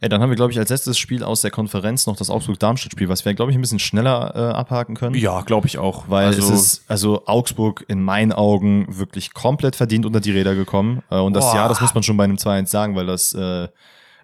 Ey, 0.00 0.08
dann 0.08 0.20
haben 0.22 0.30
wir, 0.30 0.36
glaube 0.36 0.52
ich, 0.52 0.58
als 0.58 0.70
letztes 0.70 0.96
Spiel 0.96 1.24
aus 1.24 1.40
der 1.40 1.50
Konferenz 1.50 2.06
noch 2.06 2.16
das 2.16 2.30
Augsburg-Darmstadt-Spiel, 2.30 3.08
was 3.08 3.24
wir, 3.24 3.34
glaube 3.34 3.50
ich, 3.50 3.58
ein 3.58 3.60
bisschen 3.60 3.80
schneller 3.80 4.32
äh, 4.36 4.54
abhaken 4.54 4.94
können. 4.94 5.16
Ja, 5.16 5.40
glaube 5.40 5.66
ich 5.66 5.78
auch. 5.78 6.08
Weil 6.08 6.26
also, 6.26 6.52
es 6.52 6.60
ist, 6.60 6.84
also 6.86 7.26
Augsburg 7.26 7.84
in 7.88 8.00
meinen 8.02 8.32
Augen 8.32 8.86
wirklich 8.96 9.34
komplett 9.34 9.74
verdient 9.74 10.06
unter 10.06 10.20
die 10.20 10.30
Räder 10.30 10.54
gekommen. 10.54 11.02
Äh, 11.10 11.16
und 11.16 11.34
das 11.34 11.46
Boah. 11.46 11.54
Jahr, 11.56 11.68
das 11.68 11.80
muss 11.80 11.94
man 11.94 12.04
schon 12.04 12.16
bei 12.16 12.24
einem 12.24 12.36
2-1 12.36 12.66
sagen, 12.66 12.94
weil 12.94 13.06
das, 13.06 13.32
äh, 13.32 13.66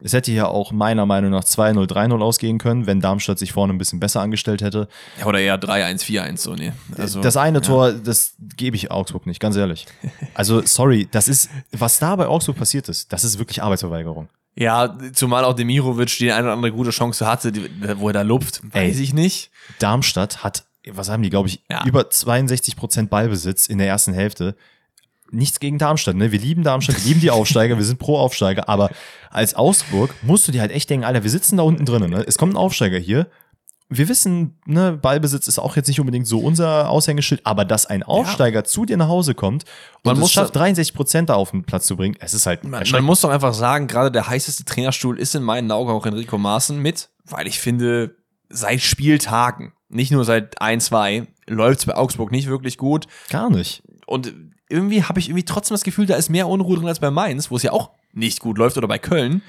es 0.00 0.12
hätte 0.12 0.30
hier 0.30 0.48
auch 0.48 0.70
meiner 0.70 1.06
Meinung 1.06 1.32
nach 1.32 1.42
2-0, 1.42 1.88
3-0 1.90 2.22
ausgehen 2.22 2.58
können, 2.58 2.86
wenn 2.86 3.00
Darmstadt 3.00 3.40
sich 3.40 3.52
vorne 3.52 3.72
ein 3.72 3.78
bisschen 3.78 3.98
besser 3.98 4.20
angestellt 4.20 4.62
hätte. 4.62 4.86
Ja, 5.18 5.26
oder 5.26 5.40
eher 5.40 5.58
3-1, 5.58 6.04
4-1, 6.04 6.36
so, 6.36 6.54
nee. 6.54 6.72
Also, 6.96 7.20
das 7.20 7.36
eine 7.36 7.58
ja. 7.58 7.64
Tor, 7.64 7.92
das 7.92 8.34
gebe 8.38 8.76
ich 8.76 8.92
Augsburg 8.92 9.26
nicht, 9.26 9.40
ganz 9.40 9.56
ehrlich. 9.56 9.86
Also, 10.34 10.62
sorry, 10.62 11.08
das 11.10 11.26
ist, 11.26 11.48
was 11.72 11.98
da 11.98 12.14
bei 12.14 12.26
Augsburg 12.26 12.56
passiert 12.56 12.88
ist, 12.88 13.12
das 13.12 13.24
ist 13.24 13.38
wirklich 13.38 13.62
Arbeitsverweigerung. 13.62 14.28
Ja, 14.56 14.96
zumal 15.12 15.44
auch 15.44 15.54
Demirovic 15.54 16.16
die 16.18 16.30
eine 16.30 16.44
oder 16.44 16.52
andere 16.52 16.72
gute 16.72 16.90
Chance 16.90 17.26
hatte, 17.26 17.50
die, 17.52 17.68
wo 17.98 18.08
er 18.08 18.12
da 18.12 18.22
lupft, 18.22 18.62
weiß 18.72 18.96
Ey. 18.96 19.02
ich 19.02 19.12
nicht. 19.12 19.50
Darmstadt 19.80 20.44
hat, 20.44 20.64
was 20.88 21.08
haben 21.08 21.22
die, 21.22 21.30
glaube 21.30 21.48
ich, 21.48 21.60
Ja. 21.70 21.84
über 21.86 22.08
62 22.08 22.76
Prozent 22.76 23.10
Ballbesitz 23.10 23.66
in 23.66 23.78
der 23.78 23.88
ersten 23.88 24.12
Hälfte. 24.12 24.54
Nichts 25.30 25.58
gegen 25.58 25.78
Darmstadt, 25.78 26.14
ne? 26.14 26.30
Wir 26.30 26.38
lieben 26.38 26.62
Darmstadt, 26.62 26.96
wir 26.98 27.04
lieben 27.08 27.20
die 27.20 27.30
Aufsteiger, 27.32 27.76
wir 27.76 27.84
sind 27.84 27.98
pro 27.98 28.16
Aufsteiger, 28.18 28.68
aber 28.68 28.90
als 29.30 29.56
Augsburg 29.56 30.14
musst 30.22 30.46
du 30.46 30.52
dir 30.52 30.60
halt 30.60 30.70
echt 30.70 30.88
denken, 30.88 31.04
Alter, 31.04 31.24
wir 31.24 31.30
sitzen 31.30 31.56
da 31.56 31.64
unten 31.64 31.84
drinnen, 31.84 32.10
ne? 32.10 32.22
Es 32.24 32.38
kommt 32.38 32.54
ein 32.54 32.56
Aufsteiger 32.58 32.98
hier. 32.98 33.26
Wir 33.88 34.08
wissen, 34.08 34.58
ne, 34.64 34.98
Ballbesitz 35.00 35.46
ist 35.46 35.58
auch 35.58 35.76
jetzt 35.76 35.88
nicht 35.88 36.00
unbedingt 36.00 36.26
so 36.26 36.40
unser 36.40 36.88
Aushängeschild, 36.88 37.42
aber 37.44 37.64
dass 37.64 37.86
ein 37.86 38.02
Aufsteiger 38.02 38.64
zu 38.64 38.86
dir 38.86 38.96
nach 38.96 39.08
Hause 39.08 39.34
kommt 39.34 39.64
und 39.64 40.06
Man 40.06 40.14
man 40.14 40.20
muss 40.20 40.30
es 40.30 40.34
schafft, 40.34 40.56
63 40.56 40.94
Prozent 40.94 41.28
da 41.28 41.34
auf 41.34 41.50
den 41.50 41.64
Platz 41.64 41.86
zu 41.86 41.96
bringen, 41.96 42.16
es 42.18 42.32
ist 42.32 42.46
halt 42.46 42.64
Man, 42.64 42.82
man 42.90 43.04
muss 43.04 43.20
doch 43.20 43.30
einfach 43.30 43.52
sagen, 43.52 43.86
gerade 43.86 44.10
der 44.10 44.26
heißeste 44.26 44.64
Trainerstuhl 44.64 45.18
ist 45.18 45.34
in 45.34 45.42
meinen 45.42 45.70
Augen 45.70 45.90
auch 45.90 46.06
Enrico 46.06 46.38
Maaßen 46.38 46.78
mit, 46.78 47.10
weil 47.24 47.46
ich 47.46 47.60
finde, 47.60 48.16
seit 48.48 48.80
Spieltagen, 48.80 49.74
nicht 49.88 50.10
nur 50.10 50.24
seit 50.24 50.60
ein, 50.60 50.80
zwei, 50.80 51.26
läuft 51.46 51.80
es 51.80 51.86
bei 51.86 51.94
Augsburg 51.94 52.30
nicht 52.32 52.48
wirklich 52.48 52.78
gut. 52.78 53.06
gar 53.28 53.50
nicht. 53.50 53.82
Und 54.06 54.34
irgendwie 54.68 55.02
habe 55.04 55.20
ich 55.20 55.28
irgendwie 55.28 55.44
trotzdem 55.44 55.74
das 55.74 55.84
Gefühl, 55.84 56.06
da 56.06 56.16
ist 56.16 56.30
mehr 56.30 56.48
Unruhe 56.48 56.76
drin 56.76 56.88
als 56.88 57.00
bei 57.00 57.10
Mainz, 57.10 57.50
wo 57.50 57.56
es 57.56 57.62
ja 57.62 57.72
auch 57.72 57.90
nicht 58.12 58.40
gut 58.40 58.58
läuft, 58.58 58.76
oder 58.76 58.88
bei 58.88 58.98
Köln. 58.98 59.42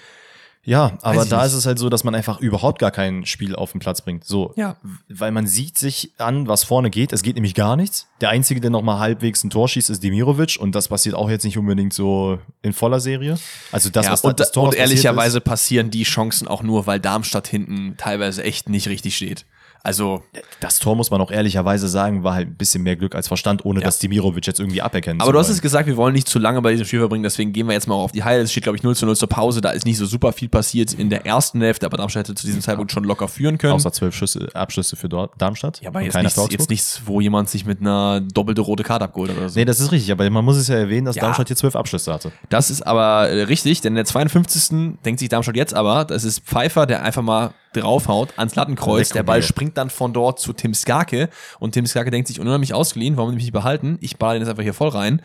Ja, 0.66 0.98
aber 1.04 1.24
ich 1.24 1.30
da 1.30 1.46
ist 1.46 1.54
es 1.54 1.66
halt 1.68 1.78
so, 1.78 1.90
dass 1.90 2.04
man 2.04 2.16
einfach 2.16 2.40
überhaupt 2.40 2.80
gar 2.80 2.90
kein 2.92 3.26
Spiel 3.26 3.56
auf 3.56 3.72
den 3.72 3.80
Platz 3.80 4.02
bringt. 4.02 4.26
So, 4.26 4.52
Ja. 4.56 4.78
weil 5.08 5.32
man 5.32 5.46
sieht 5.46 5.78
sich 5.78 6.12
an, 6.18 6.48
was 6.48 6.64
vorne 6.64 6.90
geht. 6.90 7.14
Es 7.14 7.22
geht 7.22 7.36
nämlich 7.36 7.54
gar 7.54 7.76
nichts. 7.76 8.08
Der 8.20 8.30
einzige, 8.30 8.60
der 8.62 8.72
noch 8.72 8.82
mal 8.82 8.98
halbwegs 9.00 9.44
ein 9.44 9.52
Tor 9.52 9.68
schießt, 9.70 9.92
ist 9.92 10.04
Demirovic 10.04 10.58
und 10.60 10.74
das 10.74 10.88
passiert 10.88 11.14
auch 11.16 11.30
jetzt 11.30 11.44
nicht 11.46 11.58
unbedingt 11.58 11.94
so 11.94 12.40
in 12.64 12.74
voller 12.74 13.00
Serie. 13.00 13.38
Also 13.72 13.90
das, 13.90 14.08
ja, 14.08 14.12
was 14.12 14.24
da- 14.24 14.30
und, 14.30 14.40
das 14.40 14.52
Tor, 14.52 14.64
und 14.70 14.76
ehrlicherweise 14.76 15.40
passieren 15.40 15.92
die 15.92 16.04
Chancen 16.04 16.48
auch 16.48 16.64
nur, 16.64 16.88
weil 16.88 17.00
Darmstadt 17.00 17.48
hinten 17.48 17.96
teilweise 17.98 18.44
echt 18.44 18.68
nicht 18.68 18.88
richtig 18.88 19.16
steht. 19.16 19.46
Also, 19.86 20.24
das 20.60 20.80
Tor 20.80 20.96
muss 20.96 21.12
man 21.12 21.22
auch 21.22 21.32
ehrlicherweise 21.32 21.88
sagen, 21.88 22.24
war 22.24 22.34
halt 22.34 22.48
ein 22.50 22.56
bisschen 22.56 22.84
mehr 22.84 22.96
Glück 22.96 23.16
als 23.16 23.28
Verstand, 23.28 23.64
ohne 23.66 23.80
Ja. 23.82 23.86
dass 23.86 24.00
Demirovic 24.00 24.46
jetzt 24.48 24.60
irgendwie 24.60 24.82
aberkennen 24.82 25.22
Aber 25.22 25.32
du 25.32 25.40
hast 25.40 25.50
es 25.50 25.62
gesagt, 25.62 25.88
wir 25.88 25.96
wollen 25.98 26.14
nicht 26.14 26.28
zu 26.28 26.40
lange 26.40 26.62
bei 26.62 26.72
diesem 26.72 26.86
Spiel 26.86 27.00
verbringen, 27.00 27.24
deswegen 27.24 27.54
gehen 27.54 27.68
wir 27.68 27.74
jetzt 27.74 27.88
mal 27.88 27.96
auf 27.96 28.12
die 28.12 28.24
Highlights. 28.24 28.46
Es 28.46 28.52
steht, 28.52 28.64
glaube 28.64 28.78
ich, 28.78 28.84
0 28.84 28.96
zu 28.96 29.06
0 29.06 29.16
zur 29.16 29.30
Pause. 29.30 29.62
Da 29.62 29.70
ist 29.70 29.86
nicht 29.86 29.98
so 29.98 30.06
super 30.06 30.34
viel 30.34 30.50
passiert 30.50 30.94
in 30.94 31.10
der 31.10 31.26
ersten 31.26 31.62
Hälfte, 31.62 31.86
aber 31.86 31.98
Darmstadt 31.98 32.24
hätte 32.28 32.36
zu 32.36 32.46
diesem 32.48 32.62
Zeitpunkt 32.62 32.92
schon 32.92 33.04
locker 33.04 33.28
führen 33.28 33.58
können. 33.58 33.74
Außer 33.74 33.92
zwölf 33.92 34.16
Schüsse, 34.16 34.50
Abschlüsse 34.54 34.96
für 34.96 35.08
Dort, 35.10 35.34
Darmstadt. 35.38 35.82
ja, 35.82 35.90
aber 35.90 36.02
jetzt 36.02 36.16
nichts, 36.18 36.48
jetzt 36.50 36.70
nichts, 36.70 37.02
wo 37.06 37.22
jemand 37.22 37.50
sich 37.50 37.66
mit 37.66 37.80
einer 37.82 38.22
doppelte 38.22 38.62
rote 38.62 38.84
Karte 38.84 39.06
abgeholt 39.06 39.32
hat 39.32 39.38
oder 39.38 39.50
so. 39.50 39.60
Nee, 39.60 39.66
das 39.66 39.80
ist 39.80 39.92
richtig, 39.92 40.12
aber 40.12 40.28
man 40.30 40.44
muss 40.44 40.58
es 40.58 40.68
ja 40.68 40.76
erwähnen, 40.76 41.06
dass 41.06 41.16
Ja. 41.16 41.22
Darmstadt 41.24 41.48
hier 41.48 41.56
zwölf 41.58 41.76
Abschlüsse 41.76 42.12
hatte. 42.12 42.32
Das 42.50 42.70
ist 42.70 42.82
aber 42.82 43.30
äh, 43.30 43.44
richtig, 43.44 43.82
denn 43.82 43.92
in 43.94 43.98
der 43.98 44.06
52. 44.06 44.98
denkt 45.06 45.20
sich 45.20 45.30
Darmstadt 45.30 45.56
jetzt 45.56 45.74
aber, 45.74 46.06
das 46.06 46.24
ist 46.24 46.40
Pfeiffer, 46.42 46.86
der 46.86 47.04
einfach 47.04 47.22
mal 47.22 47.52
draufhaut 47.82 48.34
ans 48.38 48.56
Lattenkreuz. 48.56 49.10
Der 49.10 49.24
Ball 49.24 49.42
springt 49.44 49.78
dann 49.78 49.90
von 49.90 50.14
dort 50.14 50.40
zu 50.40 50.54
Tim 50.54 50.74
Skarke 50.74 51.30
und 51.60 51.72
Tim 51.74 51.86
Skarke 51.86 52.12
denkt 52.12 52.28
sich, 52.28 52.40
unheimlich 52.40 52.74
ausgeliehen, 52.74 53.18
warum 53.18 53.34
mich 53.34 53.44
nicht 53.44 53.54
behalten? 53.54 53.98
Ich 54.02 54.18
baller 54.18 54.34
den 54.36 54.42
jetzt 54.42 54.50
einfach 54.50 54.64
hier 54.64 54.74
voll 54.74 54.90
rein. 54.90 55.22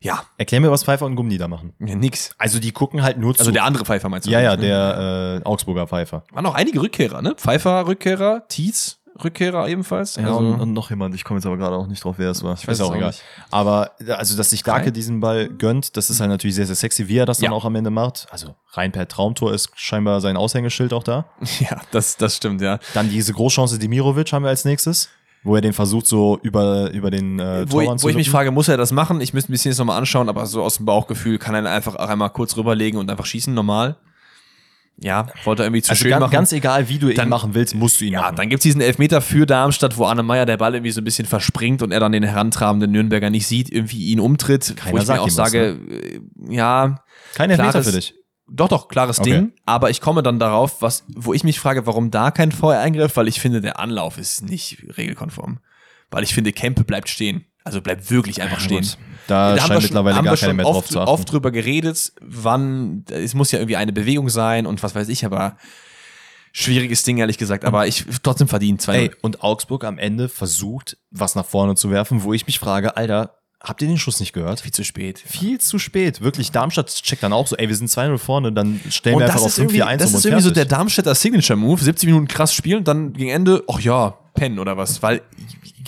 Ja, 0.00 0.24
Erklär 0.36 0.60
mir, 0.60 0.70
was 0.70 0.84
Pfeiffer 0.84 1.06
und 1.06 1.16
Gummi 1.16 1.38
da 1.38 1.48
machen. 1.48 1.72
ja 1.80 1.94
nix. 1.94 2.34
Also 2.36 2.58
die 2.58 2.72
gucken 2.72 3.02
halt 3.02 3.16
nur 3.16 3.30
Also 3.32 3.44
zu. 3.44 3.50
der 3.52 3.64
andere 3.64 3.84
Pfeiffer 3.86 4.10
meinst 4.10 4.26
du? 4.26 4.32
ja, 4.32 4.40
ja, 4.40 4.54
ne? 4.56 4.62
der 4.62 5.40
äh, 5.42 5.46
Augsburger 5.48 5.86
Pfeiffer. 5.86 6.24
Waren 6.32 6.44
auch 6.44 6.54
einige 6.54 6.82
Rückkehrer, 6.82 7.22
ne? 7.22 7.34
Pfeiffer 7.36 7.86
Rückkehrer, 7.86 8.46
Tietz 8.48 8.98
Rückkehrer 9.22 9.68
ebenfalls. 9.68 10.16
Ja, 10.16 10.24
also, 10.24 10.38
und, 10.38 10.60
und 10.60 10.72
noch 10.72 10.90
jemand, 10.90 11.14
ich 11.14 11.22
komme 11.24 11.38
jetzt 11.38 11.46
aber 11.46 11.56
gerade 11.56 11.76
auch 11.76 11.86
nicht 11.86 12.02
drauf, 12.02 12.14
wer 12.18 12.30
es 12.30 12.42
war. 12.42 12.54
Ich 12.54 12.66
weiß 12.66 12.74
es 12.74 12.80
auch 12.80 12.94
nicht. 12.94 13.22
Aber 13.50 13.92
also, 14.08 14.36
dass 14.36 14.50
sich 14.50 14.64
Kai? 14.64 14.90
diesen 14.90 15.20
Ball 15.20 15.48
gönnt, 15.48 15.96
das 15.96 16.10
ist 16.10 16.20
halt 16.20 16.30
natürlich 16.30 16.56
sehr, 16.56 16.66
sehr 16.66 16.74
sexy, 16.74 17.06
wie 17.08 17.18
er 17.18 17.26
das 17.26 17.38
dann 17.38 17.50
Ja. 17.52 17.56
auch 17.56 17.64
am 17.64 17.74
Ende 17.76 17.90
macht. 17.90 18.26
Also 18.30 18.54
rein 18.72 18.90
per 18.92 19.06
Traumtor 19.06 19.52
ist 19.52 19.70
scheinbar 19.76 20.20
sein 20.20 20.36
Aushängeschild 20.36 20.92
auch 20.92 21.02
da. 21.04 21.26
ja, 21.60 21.80
das, 21.92 22.16
das 22.16 22.36
stimmt, 22.36 22.60
ja. 22.60 22.78
Dann 22.94 23.08
diese 23.08 23.32
Großchance 23.32 23.78
Demirovic 23.78 24.32
haben 24.32 24.42
wir 24.42 24.48
als 24.50 24.64
nächstes, 24.64 25.08
wo 25.44 25.54
er 25.54 25.60
den 25.60 25.72
versucht, 25.74 26.06
so 26.06 26.38
über, 26.42 26.90
über 26.90 27.10
den 27.10 27.38
äh, 27.38 27.66
Wo, 27.70 27.80
ich- 27.80 27.88
wo 28.02 28.08
ich 28.08 28.16
mich 28.16 28.30
frage, 28.30 28.50
muss 28.50 28.68
er 28.68 28.76
das 28.76 28.92
machen? 28.92 29.20
Ich 29.20 29.32
müsste 29.34 29.52
mir 29.52 29.56
das 29.56 29.64
jetzt 29.64 29.78
nochmal 29.78 29.98
anschauen, 29.98 30.28
aber 30.28 30.46
so 30.46 30.62
aus 30.62 30.78
dem 30.78 30.86
Bauchgefühl 30.86 31.38
kann 31.38 31.54
er 31.54 31.70
einfach 31.70 31.94
auch 31.96 32.08
einmal 32.08 32.30
kurz 32.30 32.56
rüberlegen 32.56 32.98
und 32.98 33.10
einfach 33.10 33.26
schießen, 33.26 33.52
normal. 33.54 33.96
Ja, 34.96 35.26
wollte 35.44 35.62
er 35.62 35.66
irgendwie 35.66 35.82
zu 35.82 35.90
Also 35.90 36.02
schön 36.02 36.10
ganz, 36.10 36.20
machen. 36.20 36.32
ganz 36.32 36.52
egal, 36.52 36.88
wie 36.88 36.98
du 36.98 37.08
ihn 37.08 37.16
Dann- 37.16 37.28
machen 37.28 37.54
willst, 37.54 37.74
musst 37.74 38.00
du 38.00 38.04
ihn 38.04 38.12
ja, 38.12 38.20
machen. 38.22 38.36
dann 38.36 38.48
gibt's 38.48 38.62
diesen 38.62 38.80
Elfmeter 38.80 39.20
für 39.20 39.44
Darmstadt, 39.46 39.96
wo 39.98 40.04
Anne 40.04 40.22
Meyer 40.22 40.46
der 40.46 40.56
Ball 40.56 40.74
irgendwie 40.74 40.92
so 40.92 41.00
ein 41.00 41.04
bisschen 41.04 41.26
verspringt 41.26 41.82
und 41.82 41.90
er 41.92 42.00
dann 42.00 42.12
den 42.12 42.22
herantrabenden 42.22 42.92
Nürnberger 42.92 43.28
nicht 43.30 43.46
sieht, 43.46 43.70
irgendwie 43.72 44.06
ihn 44.06 44.20
umtritt. 44.20 44.74
Keiner 44.76 44.92
wo 44.98 45.02
ich 45.02 45.08
mir 45.08 45.14
auch 45.20 45.24
ihm 45.24 45.26
was, 45.26 45.34
sage, 45.34 45.78
äh, 45.90 46.20
ja, 46.48 47.02
Kein 47.34 47.50
Elfmeter 47.50 47.70
klares- 47.72 47.86
für 47.86 47.92
dich. 47.96 48.14
Doch, 48.46 48.68
doch, 48.68 48.88
klares 48.88 49.18
Okay. 49.20 49.30
Ding. 49.32 49.52
Aber 49.64 49.88
ich 49.90 50.00
komme 50.02 50.22
dann 50.22 50.38
darauf, 50.38 50.82
was, 50.82 51.04
wo 51.16 51.32
ich 51.32 51.44
mich 51.44 51.58
frage, 51.58 51.86
warum 51.86 52.10
da 52.10 52.30
kein 52.30 52.52
VR 52.52 52.78
eingriff, 52.80 53.16
weil 53.16 53.26
ich 53.26 53.40
finde, 53.40 53.60
der 53.62 53.80
Anlauf 53.80 54.18
ist 54.18 54.42
nicht 54.48 54.84
regelkonform. 54.98 55.60
Weil 56.10 56.22
ich 56.24 56.34
finde, 56.34 56.52
Kempe 56.52 56.84
bleibt 56.84 57.08
stehen. 57.08 57.46
Also 57.64 57.80
bleibt 57.80 58.10
wirklich 58.10 58.42
einfach 58.42 58.60
stehen. 58.60 58.82
Gut. 58.82 58.98
Da, 59.26 59.58
scheint 59.58 59.82
mittlerweile 59.82 60.16
haben 60.16 60.26
gar 60.26 60.36
schon 60.36 60.54
mehr 60.54 60.66
drauf 60.66 60.76
oft, 60.76 60.92
zu 60.92 61.00
achten. 61.00 61.10
oft 61.10 61.32
drüber 61.32 61.50
geredet, 61.50 62.12
wann, 62.20 63.04
es 63.10 63.32
muss 63.32 63.50
ja 63.52 63.58
irgendwie 63.58 63.76
eine 63.76 63.92
Bewegung 63.92 64.28
sein 64.28 64.66
und 64.66 64.82
was 64.82 64.94
weiß 64.94 65.08
ich, 65.08 65.24
aber 65.24 65.56
schwieriges 66.52 67.02
Ding, 67.04 67.16
ehrlich 67.16 67.38
gesagt. 67.38 67.64
Aber 67.64 67.86
ich 67.86 68.04
trotzdem 68.22 68.48
verdient. 68.48 68.82
2 68.82 68.96
Ey, 68.96 69.10
und 69.22 69.42
Augsburg 69.42 69.84
am 69.84 69.96
Ende 69.96 70.28
versucht, 70.28 70.98
was 71.10 71.34
nach 71.34 71.46
vorne 71.46 71.74
zu 71.74 71.90
werfen, 71.90 72.22
wo 72.22 72.34
ich 72.34 72.46
mich 72.46 72.58
frage, 72.58 72.98
Alter, 72.98 73.38
habt 73.60 73.80
ihr 73.80 73.88
den 73.88 73.96
Schuss 73.96 74.20
nicht 74.20 74.34
gehört? 74.34 74.60
viel 74.60 74.72
zu 74.72 74.84
spät. 74.84 75.24
Viel 75.26 75.58
zu 75.58 75.78
spät. 75.78 76.20
Wirklich, 76.20 76.52
Darmstadt 76.52 76.94
checkt 76.94 77.22
dann 77.22 77.32
auch 77.32 77.46
so, 77.46 77.56
ey, 77.56 77.66
wir 77.66 77.76
sind 77.76 77.88
2-0 77.88 78.18
vorne, 78.18 78.52
dann 78.52 78.78
stellen 78.90 79.14
Und 79.14 79.22
wir 79.22 79.26
das 79.26 79.36
einfach 79.36 79.46
auf 79.46 79.52
ist 79.52 79.58
irgendwie, 79.58 79.82
5-4-1 79.82 79.96
das 79.96 80.10
um 80.10 80.18
ist 80.18 80.24
und 80.26 80.30
irgendwie 80.30 80.44
so 80.44 80.50
der. 80.50 80.64
Darmstädter 80.66 81.14
Signature-Move. 81.14 81.82
70 81.82 82.06
Minuten 82.08 82.28
krass 82.28 82.52
spielen 82.52 82.80
und 82.80 82.88
dann 82.88 83.14
gegen 83.14 83.30
Ende, 83.30 83.64
ach 83.72 83.80
ja, 83.80 84.18
pennen 84.34 84.58
oder 84.58 84.76
was. 84.76 85.02
Weil 85.02 85.22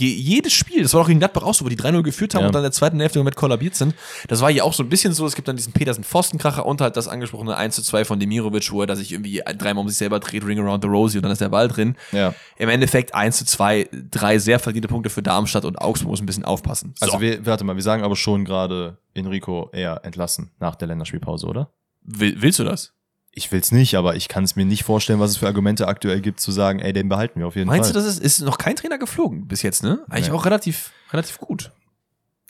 jedes 0.04 0.52
Spiel, 0.52 0.82
das 0.82 0.92
war 0.92 1.00
doch 1.00 1.08
gegen 1.08 1.18
Gladbach 1.20 1.42
auch 1.42 1.54
so, 1.54 1.64
wo 1.64 1.68
die 1.68 1.76
3-0 1.76 2.02
geführt 2.02 2.34
haben 2.34 2.42
Ja. 2.42 2.46
und 2.48 2.54
dann 2.54 2.60
in 2.60 2.66
der 2.66 2.72
zweiten 2.72 3.00
Hälfte 3.00 3.18
komplett 3.18 3.36
kollabiert 3.36 3.74
sind. 3.74 3.94
Das 4.28 4.40
war 4.40 4.50
hier 4.50 4.64
auch 4.64 4.72
so 4.74 4.82
ein 4.82 4.88
bisschen 4.88 5.12
so, 5.14 5.24
es 5.26 5.34
gibt 5.34 5.48
dann 5.48 5.56
diesen 5.56 5.72
Petersen-Pfostenkracher 5.72 6.66
und 6.66 6.80
halt 6.80 6.96
das 6.96 7.08
angesprochene 7.08 7.56
1-2 7.58 8.04
von 8.04 8.20
Demirovic, 8.20 8.70
wo 8.72 8.80
er 8.82 8.86
da 8.86 8.96
sich 8.96 9.12
irgendwie 9.12 9.42
dreimal 9.56 9.82
um 9.82 9.88
sich 9.88 9.98
selber 9.98 10.20
dreht, 10.20 10.44
Ring 10.44 10.58
around 10.60 10.82
the 10.82 10.88
Rosie 10.88 11.18
und 11.18 11.22
dann 11.22 11.32
ist 11.32 11.40
der 11.40 11.48
Ball 11.48 11.68
drin. 11.68 11.96
Ja. 12.12 12.34
Im 12.58 12.68
Endeffekt 12.68 13.14
1-2, 13.14 13.88
drei 14.10 14.38
sehr 14.38 14.58
verdiente 14.58 14.88
Punkte 14.88 15.10
für 15.10 15.22
Darmstadt 15.22 15.64
und 15.64 15.80
Augsburg 15.80 16.10
muss 16.10 16.20
ein 16.20 16.26
bisschen 16.26 16.44
aufpassen. 16.44 16.94
So. 16.98 17.06
Also 17.06 17.20
wir, 17.20 17.44
warte 17.46 17.64
mal, 17.64 17.76
wir 17.76 17.82
sagen 17.82 18.02
aber 18.02 18.16
schon 18.16 18.44
gerade 18.44 18.98
Enrico 19.14 19.70
eher 19.72 20.04
entlassen 20.04 20.50
nach 20.60 20.74
der 20.76 20.88
Länderspielpause, 20.88 21.46
oder? 21.46 21.70
Will, 22.02 22.36
willst 22.40 22.58
du 22.58 22.64
das? 22.64 22.92
Ich 23.38 23.52
will's 23.52 23.70
nicht, 23.70 23.96
aber 23.96 24.16
ich 24.16 24.28
kann 24.28 24.44
es 24.44 24.56
mir 24.56 24.64
nicht 24.64 24.82
vorstellen, 24.82 25.20
was 25.20 25.30
es 25.32 25.36
für 25.36 25.46
Argumente 25.46 25.86
aktuell 25.88 26.22
gibt, 26.22 26.40
zu 26.40 26.50
sagen, 26.52 26.78
ey, 26.78 26.94
den 26.94 27.10
behalten 27.10 27.38
wir 27.38 27.46
auf 27.46 27.54
jeden 27.54 27.68
Meinst 27.68 27.92
Fall. 27.92 28.00
du, 28.00 28.06
das 28.06 28.16
ist, 28.16 28.24
ist 28.24 28.40
noch 28.40 28.56
kein 28.56 28.76
Trainer 28.76 28.96
geflogen 28.96 29.46
bis 29.46 29.60
jetzt, 29.60 29.82
ne? 29.82 30.00
Eigentlich 30.08 30.28
Nee. 30.28 30.34
auch 30.34 30.46
relativ, 30.46 30.90
relativ 31.12 31.36
gut. 31.38 31.70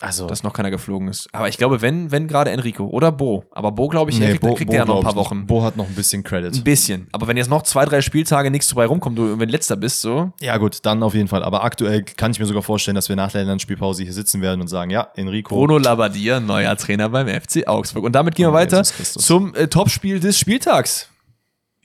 Also, 0.00 0.26
dass 0.26 0.42
noch 0.42 0.52
keiner 0.52 0.70
geflogen 0.70 1.08
ist. 1.08 1.28
Aber 1.32 1.48
ich 1.48 1.56
glaube, 1.56 1.80
wenn, 1.80 2.10
wenn 2.10 2.28
gerade 2.28 2.50
Enrico 2.50 2.84
oder 2.86 3.10
Bo. 3.10 3.44
Aber 3.52 3.72
Bo, 3.72 3.88
glaube 3.88 4.10
ich, 4.10 4.20
kriegt, 4.20 4.42
kriegt 4.56 4.70
er 4.70 4.80
ja 4.80 4.84
noch 4.84 4.98
ein 4.98 5.02
paar 5.02 5.16
Wochen. 5.16 5.38
nicht. 5.38 5.46
Bo 5.46 5.62
hat 5.62 5.76
noch 5.78 5.88
ein 5.88 5.94
bisschen 5.94 6.22
Credit. 6.22 6.54
Ein 6.54 6.64
bisschen. 6.64 7.08
Aber 7.12 7.26
wenn 7.28 7.38
jetzt 7.38 7.48
noch 7.48 7.62
zwei, 7.62 7.86
drei 7.86 8.02
Spieltage 8.02 8.50
nichts 8.50 8.68
dabei 8.68 8.86
rumkommt, 8.86 9.16
du 9.16 9.38
wenn 9.38 9.48
letzter 9.48 9.76
bist, 9.76 10.02
so. 10.02 10.32
Ja, 10.40 10.58
gut, 10.58 10.80
dann 10.82 11.02
auf 11.02 11.14
jeden 11.14 11.28
Fall. 11.28 11.42
Aber 11.42 11.64
aktuell 11.64 12.02
kann 12.02 12.30
ich 12.30 12.38
mir 12.38 12.46
sogar 12.46 12.62
vorstellen, 12.62 12.94
dass 12.94 13.08
wir 13.08 13.16
nach 13.16 13.32
der 13.32 13.42
Länderspielpause 13.42 14.02
hier 14.02 14.12
sitzen 14.12 14.42
werden 14.42 14.60
und 14.60 14.68
sagen, 14.68 14.90
ja, 14.90 15.08
Enrico. 15.16 15.54
Bruno 15.54 15.78
Labbadia, 15.78 16.40
neuer 16.40 16.76
Trainer 16.76 17.08
beim 17.08 17.28
FC 17.28 17.66
Augsburg. 17.66 18.04
Und 18.04 18.12
damit 18.12 18.34
gehen 18.34 18.44
wir 18.44 18.50
Oh, 18.50 18.54
weiter 18.54 18.82
zum 18.84 19.54
äh, 19.54 19.66
Topspiel 19.68 20.20
des 20.20 20.38
Spieltags. 20.38 21.08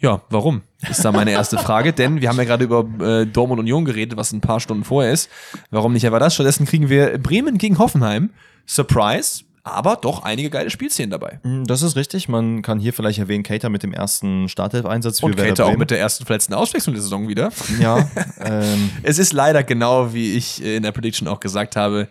Ja, 0.02 0.22
warum? 0.30 0.62
Ist 0.89 1.06
da 1.06 1.12
meine 1.12 1.32
erste 1.32 1.58
Frage. 1.58 1.93
Denn 1.93 2.22
wir 2.22 2.30
haben 2.30 2.38
ja 2.38 2.43
gerade 2.43 2.64
über 2.64 2.86
äh, 3.06 3.26
Dortmund 3.26 3.60
Union 3.60 3.86
geredet, 3.86 4.18
was 4.18 4.32
ein 4.32 4.41
paar 4.41 4.60
Stunden 4.60 4.84
vorher 4.84 5.12
ist. 5.12 5.30
Warum 5.70 5.93
nicht 5.93 6.08
aber 6.08 6.20
das? 6.20 6.34
Stattdessen 6.34 6.66
kriegen 6.66 6.89
wir 6.89 7.18
Bremen 7.20 7.58
gegen 7.58 7.78
Hoffenheim. 7.78 8.32
Surprise, 8.66 9.43
aber 9.64 9.95
doch 9.95 10.24
einige 10.24 10.49
geile 10.49 10.70
Spielszenen 10.72 11.12
dabei. 11.12 11.39
Mm, 11.43 11.66
Das 11.66 11.84
ist 11.84 11.95
richtig. 11.95 12.28
Man 12.28 12.62
kann 12.64 12.80
hier 12.80 12.93
vielleicht 12.93 13.20
erwähnen, 13.20 13.43
Cater 13.43 13.70
mit 13.70 13.84
dem 13.84 13.93
ersten 13.93 14.49
Startelf-Einsatz 14.49 15.20
für 15.20 15.28
Und 15.28 15.38
Werder 15.38 15.49
Käthe 15.49 15.66
auch 15.66 15.78
mit 15.78 15.91
der 15.91 15.99
ersten 15.99 16.26
verletzten 16.26 16.54
Auswechslung 16.56 16.95
der 16.95 17.04
Saison 17.04 17.28
wieder. 17.28 17.52
Ja, 17.80 18.10
ähm, 18.39 18.89
Es 19.04 19.20
ist 19.20 19.34
leider 19.34 19.64
genau, 19.64 20.14
wie 20.14 20.36
ich 20.36 20.64
in 20.64 20.82
der 20.84 20.91
Prediction 20.91 21.28
auch 21.28 21.39
gesagt 21.39 21.76
habe. 21.76 22.08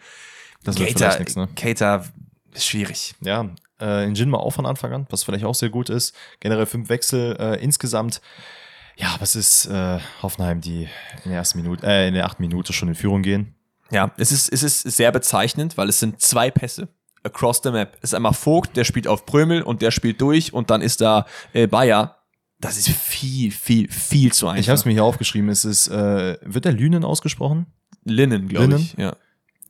das 0.62 0.78
wird 0.78 0.90
Cater, 0.90 0.98
vielleicht 0.98 1.18
nichts, 1.18 1.36
ne? 1.36 1.48
Cater 1.56 2.04
ist 2.54 2.66
schwierig. 2.66 3.14
Ja, 3.20 3.50
äh, 3.80 4.04
in 4.04 4.14
Jinma 4.14 4.38
auch 4.38 4.50
von 4.50 4.66
Anfang 4.66 4.92
an, 4.92 5.06
was 5.10 5.24
vielleicht 5.24 5.44
auch 5.44 5.54
sehr 5.54 5.70
gut 5.70 5.88
ist. 5.88 6.14
Generell 6.40 6.66
fünf 6.66 6.88
Wechsel 6.88 7.36
äh, 7.38 7.62
insgesamt. 7.62 8.20
Ja, 8.96 9.16
was 9.18 9.34
ist 9.34 9.66
äh, 9.66 9.98
Hoffenheim, 10.22 10.60
die 10.60 10.88
in 11.24 11.30
der 11.30 11.38
ersten 11.38 11.60
Minute, 11.60 11.86
äh, 11.86 12.08
in 12.08 12.14
der 12.14 12.26
achten 12.26 12.42
Minute 12.42 12.72
schon 12.72 12.88
in 12.88 12.94
Führung 12.94 13.22
gehen? 13.22 13.54
Ja, 13.90 14.12
es 14.16 14.30
ist, 14.30 14.52
es 14.52 14.62
ist 14.62 14.82
sehr 14.82 15.10
bezeichnend, 15.10 15.76
weil 15.76 15.88
es 15.88 15.98
sind 15.98 16.20
zwei 16.20 16.50
Pässe 16.50 16.88
across 17.22 17.60
the 17.62 17.70
map. 17.70 17.96
Es 18.02 18.10
ist 18.10 18.14
einmal 18.14 18.34
Vogt, 18.34 18.76
der 18.76 18.84
spielt 18.84 19.06
auf 19.06 19.26
Prömel 19.26 19.62
und 19.62 19.82
der 19.82 19.90
spielt 19.90 20.20
durch 20.20 20.52
und 20.52 20.70
dann 20.70 20.82
ist 20.82 21.00
da 21.00 21.26
äh, 21.52 21.66
Bayer. 21.66 22.16
Das 22.60 22.76
ist 22.76 22.90
viel, 22.90 23.50
viel, 23.50 23.90
viel 23.90 24.32
zu 24.32 24.46
einfach. 24.46 24.60
Ich 24.60 24.68
habe 24.68 24.76
es 24.76 24.84
mir 24.84 24.92
hier 24.92 25.04
aufgeschrieben. 25.04 25.48
Es 25.48 25.64
ist, 25.64 25.88
äh, 25.88 26.36
wird 26.42 26.66
der 26.66 26.72
Lünen 26.72 27.04
ausgesprochen? 27.04 27.66
Linnen, 28.04 28.48
glaube 28.48 28.76
ich. 28.76 28.94
Ja. 28.98 29.16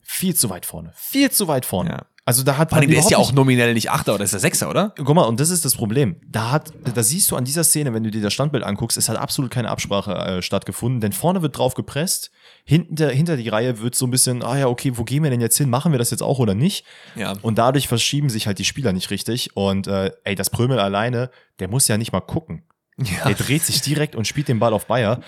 Viel 0.03 0.35
zu 0.35 0.49
weit 0.49 0.65
vorne. 0.65 0.91
Viel 0.95 1.31
zu 1.31 1.47
weit 1.47 1.65
vorne. 1.65 1.89
Ja. 1.91 2.05
Also 2.23 2.43
da 2.43 2.57
hat 2.57 2.69
Vor 2.69 2.77
allem, 2.77 2.89
der 2.89 2.99
ist 2.99 3.09
ja 3.09 3.17
auch 3.17 3.31
nominell 3.31 3.73
nicht 3.73 3.89
Achter 3.89 4.13
oder 4.13 4.23
ist 4.23 4.33
der 4.33 4.39
Sechser, 4.39 4.69
oder? 4.69 4.93
Guck 4.95 5.15
mal, 5.15 5.23
und 5.23 5.39
das 5.39 5.49
ist 5.49 5.65
das 5.65 5.73
Problem. 5.73 6.17
Da 6.27 6.51
hat, 6.51 6.71
da 6.93 7.01
siehst 7.01 7.31
du 7.31 7.35
an 7.35 7.45
dieser 7.45 7.63
Szene, 7.63 7.95
wenn 7.95 8.03
du 8.03 8.11
dir 8.11 8.21
das 8.21 8.31
Standbild 8.31 8.63
anguckst, 8.63 8.95
es 8.95 9.09
hat 9.09 9.17
absolut 9.17 9.49
keine 9.49 9.69
Absprache 9.69 10.13
äh, 10.13 10.41
stattgefunden, 10.43 11.01
denn 11.01 11.13
vorne 11.13 11.41
wird 11.41 11.57
drauf 11.57 11.73
gepresst, 11.73 12.29
hinter, 12.63 13.09
hinter 13.09 13.37
die 13.37 13.49
Reihe 13.49 13.79
wird 13.79 13.95
so 13.95 14.05
ein 14.05 14.11
bisschen, 14.11 14.43
ah 14.43 14.55
ja, 14.55 14.67
okay, 14.67 14.91
wo 14.97 15.03
gehen 15.03 15.23
wir 15.23 15.31
denn 15.31 15.41
jetzt 15.41 15.57
hin? 15.57 15.69
Machen 15.69 15.91
wir 15.93 15.99
das 15.99 16.11
jetzt 16.11 16.21
auch 16.21 16.37
oder 16.37 16.53
nicht? 16.53 16.85
Ja. 17.15 17.33
Und 17.41 17.57
dadurch 17.57 17.87
verschieben 17.87 18.29
sich 18.29 18.45
halt 18.45 18.59
die 18.59 18.65
Spieler 18.65 18.93
nicht 18.93 19.09
richtig. 19.09 19.55
Und 19.57 19.87
äh, 19.87 20.11
ey, 20.23 20.35
das 20.35 20.51
Prömel 20.51 20.79
alleine, 20.79 21.31
der 21.59 21.69
muss 21.69 21.87
ja 21.87 21.97
nicht 21.97 22.11
mal 22.11 22.21
gucken. 22.21 22.63
Ja. 22.97 23.25
Der 23.27 23.35
dreht 23.35 23.63
sich 23.63 23.81
direkt 23.81 24.15
und 24.15 24.27
spielt 24.27 24.47
den 24.47 24.59
Ball 24.59 24.73
auf 24.73 24.85
Bayer. 24.87 25.21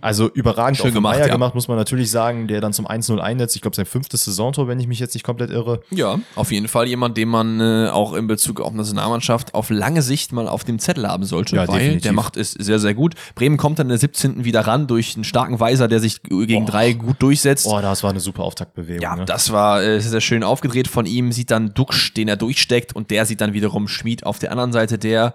Also 0.00 0.30
überragend 0.30 0.78
Schön 0.78 0.86
auf 0.88 0.94
gemacht, 0.94 1.16
Bayer 1.16 1.26
ja. 1.26 1.32
gemacht, 1.32 1.54
muss 1.54 1.68
man 1.68 1.76
natürlich 1.76 2.10
sagen, 2.10 2.46
der 2.48 2.62
dann 2.62 2.72
zum 2.72 2.86
1-0 2.86 3.18
einnetzt. 3.18 3.54
Ich 3.56 3.60
glaube, 3.60 3.76
sein 3.76 3.84
fünftes 3.84 4.24
Saisontor, 4.24 4.66
wenn 4.66 4.80
ich 4.80 4.86
mich 4.86 4.98
jetzt 4.98 5.12
nicht 5.14 5.24
komplett 5.24 5.50
irre. 5.50 5.82
Ja, 5.90 6.18
auf 6.36 6.52
jeden 6.52 6.68
Fall 6.68 6.86
jemand, 6.86 7.18
den 7.18 7.28
man 7.28 7.60
äh, 7.60 7.88
auch 7.90 8.14
in 8.14 8.26
Bezug 8.26 8.60
auf 8.60 8.72
Nationalmannschaft 8.72 9.52
auf 9.52 9.68
lange 9.68 10.00
Sicht 10.00 10.32
mal 10.32 10.48
auf 10.48 10.64
dem 10.64 10.78
Zettel 10.78 11.06
haben 11.06 11.24
sollte, 11.24 11.56
Ja, 11.56 11.68
weil 11.68 11.80
definitiv. 11.80 12.02
der 12.02 12.12
macht 12.12 12.36
es 12.38 12.52
sehr, 12.52 12.78
sehr 12.78 12.94
gut. 12.94 13.14
Bremen 13.34 13.58
kommt 13.58 13.78
dann 13.78 13.86
in 13.88 13.90
der 13.90 13.98
17. 13.98 14.44
wieder 14.44 14.60
ran 14.62 14.86
durch 14.86 15.16
einen 15.16 15.24
starken 15.24 15.60
Weiser, 15.60 15.86
der 15.86 16.00
sich 16.00 16.22
gegen 16.22 16.62
Oh. 16.62 16.66
drei 16.66 16.92
gut 16.94 17.16
durchsetzt. 17.20 17.66
Oh, 17.66 17.80
das 17.82 18.02
war 18.02 18.10
eine 18.10 18.20
super 18.20 18.44
Auftaktbewegung. 18.44 19.02
Ja, 19.02 19.16
ne? 19.16 19.24
das 19.26 19.52
war 19.52 19.82
äh, 19.82 20.00
sehr, 20.00 20.12
sehr 20.12 20.20
schön 20.22 20.44
aufgedreht 20.44 20.88
von 20.88 21.04
ihm. 21.04 21.30
Sieht 21.32 21.50
dann 21.50 21.74
Duxch, 21.74 22.14
den 22.14 22.28
er 22.28 22.36
durchsteckt, 22.36 22.96
und 22.96 23.10
der 23.10 23.26
sieht 23.26 23.42
dann 23.42 23.52
wiederum 23.52 23.86
Schmied 23.86 24.24
auf 24.24 24.38
der 24.38 24.50
anderen 24.52 24.72
Seite, 24.72 24.96
der 24.96 25.34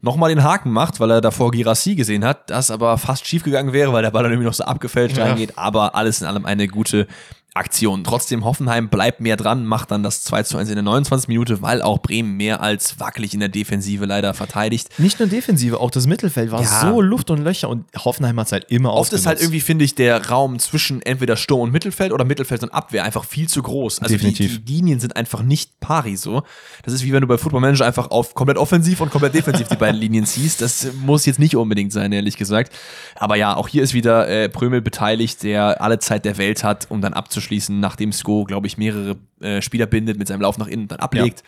nochmal 0.00 0.30
den 0.30 0.42
Haken 0.42 0.70
macht, 0.70 1.00
weil 1.00 1.10
er 1.10 1.20
davor 1.20 1.50
Girassi 1.50 1.94
gesehen 1.94 2.24
hat, 2.24 2.50
das 2.50 2.70
aber 2.70 2.98
fast 2.98 3.26
schief 3.26 3.42
gegangen 3.42 3.72
wäre, 3.72 3.92
weil 3.92 4.02
der 4.02 4.10
Ball 4.10 4.22
dann 4.22 4.32
irgendwie 4.32 4.46
noch 4.48 4.54
so 4.54 4.64
abgefälscht 4.64 5.16
Ja. 5.16 5.24
reingeht. 5.24 5.56
Aber 5.56 5.94
alles 5.94 6.20
in 6.20 6.26
allem 6.26 6.44
eine 6.46 6.68
gute 6.68 7.06
Aktion. 7.54 8.02
Trotzdem 8.02 8.44
Hoffenheim 8.44 8.88
bleibt 8.88 9.20
mehr 9.20 9.36
dran, 9.36 9.64
macht 9.64 9.92
dann 9.92 10.02
das 10.02 10.24
2 10.24 10.42
zu 10.42 10.56
1 10.58 10.68
in 10.70 10.74
der 10.74 10.82
29 10.82 11.28
Minute, 11.28 11.62
weil 11.62 11.82
auch 11.82 11.98
Bremen 11.98 12.36
mehr 12.36 12.60
als 12.60 12.98
wackelig 12.98 13.32
in 13.32 13.38
der 13.38 13.48
Defensive 13.48 14.04
leider 14.06 14.34
verteidigt. 14.34 14.88
Nicht 14.98 15.20
nur 15.20 15.28
Defensive, 15.28 15.78
auch 15.78 15.92
das 15.92 16.08
Mittelfeld 16.08 16.50
war 16.50 16.62
Ja. 16.62 16.80
so 16.80 17.00
Luft 17.00 17.30
und 17.30 17.44
Löcher 17.44 17.68
und 17.68 17.84
Hoffenheim 17.96 18.40
hat 18.40 18.46
es 18.46 18.52
halt 18.52 18.64
immer 18.70 18.92
Oft 18.92 19.12
ist 19.12 19.26
halt 19.26 19.40
irgendwie, 19.40 19.60
finde 19.60 19.84
ich, 19.84 19.94
der 19.94 20.30
Raum 20.30 20.58
zwischen 20.58 21.00
entweder 21.02 21.36
Sturm 21.36 21.60
und 21.60 21.70
Mittelfeld 21.72 22.12
oder 22.12 22.24
Mittelfeld 22.24 22.64
und 22.64 22.70
Abwehr 22.70 23.04
einfach 23.04 23.24
viel 23.24 23.48
zu 23.48 23.62
groß. 23.62 24.00
Also 24.00 24.12
die, 24.16 24.18
Definitiv. 24.18 24.64
die 24.64 24.72
Linien 24.74 24.98
sind 24.98 25.14
einfach 25.14 25.42
nicht 25.42 25.78
pari 25.78 26.16
so. 26.16 26.42
Das 26.82 26.92
ist 26.92 27.04
wie 27.04 27.12
wenn 27.12 27.20
du 27.20 27.28
bei 27.28 27.38
Football 27.38 27.60
Manager 27.60 27.86
einfach 27.86 28.10
auf 28.10 28.34
komplett 28.34 28.58
offensiv 28.58 29.00
und 29.00 29.10
komplett 29.12 29.32
defensiv 29.34 29.68
die 29.68 29.76
beiden 29.76 30.00
Linien 30.00 30.26
ziehst. 30.26 30.60
Das 30.60 30.88
muss 31.04 31.24
jetzt 31.24 31.38
nicht 31.38 31.54
unbedingt 31.54 31.92
sein, 31.92 32.10
ehrlich 32.10 32.36
gesagt. 32.36 32.72
Aber 33.14 33.36
ja, 33.36 33.54
auch 33.54 33.68
hier 33.68 33.84
ist 33.84 33.94
wieder 33.94 34.28
äh, 34.28 34.48
Prömel 34.48 34.80
beteiligt, 34.80 35.44
der 35.44 35.80
alle 35.80 36.00
Zeit 36.00 36.24
der 36.24 36.36
Welt 36.36 36.64
hat, 36.64 36.86
um 36.90 37.00
dann 37.00 37.12
abzuschließen, 37.12 37.43
nachdem 37.80 38.12
Sko, 38.12 38.44
glaube 38.44 38.66
ich, 38.66 38.78
mehrere 38.78 39.16
äh, 39.40 39.60
Spieler 39.62 39.86
bindet 39.86 40.18
mit 40.18 40.28
seinem 40.28 40.40
Lauf 40.42 40.58
nach 40.58 40.66
innen 40.66 40.82
und 40.82 40.92
dann 40.92 41.00
ablegt. 41.00 41.42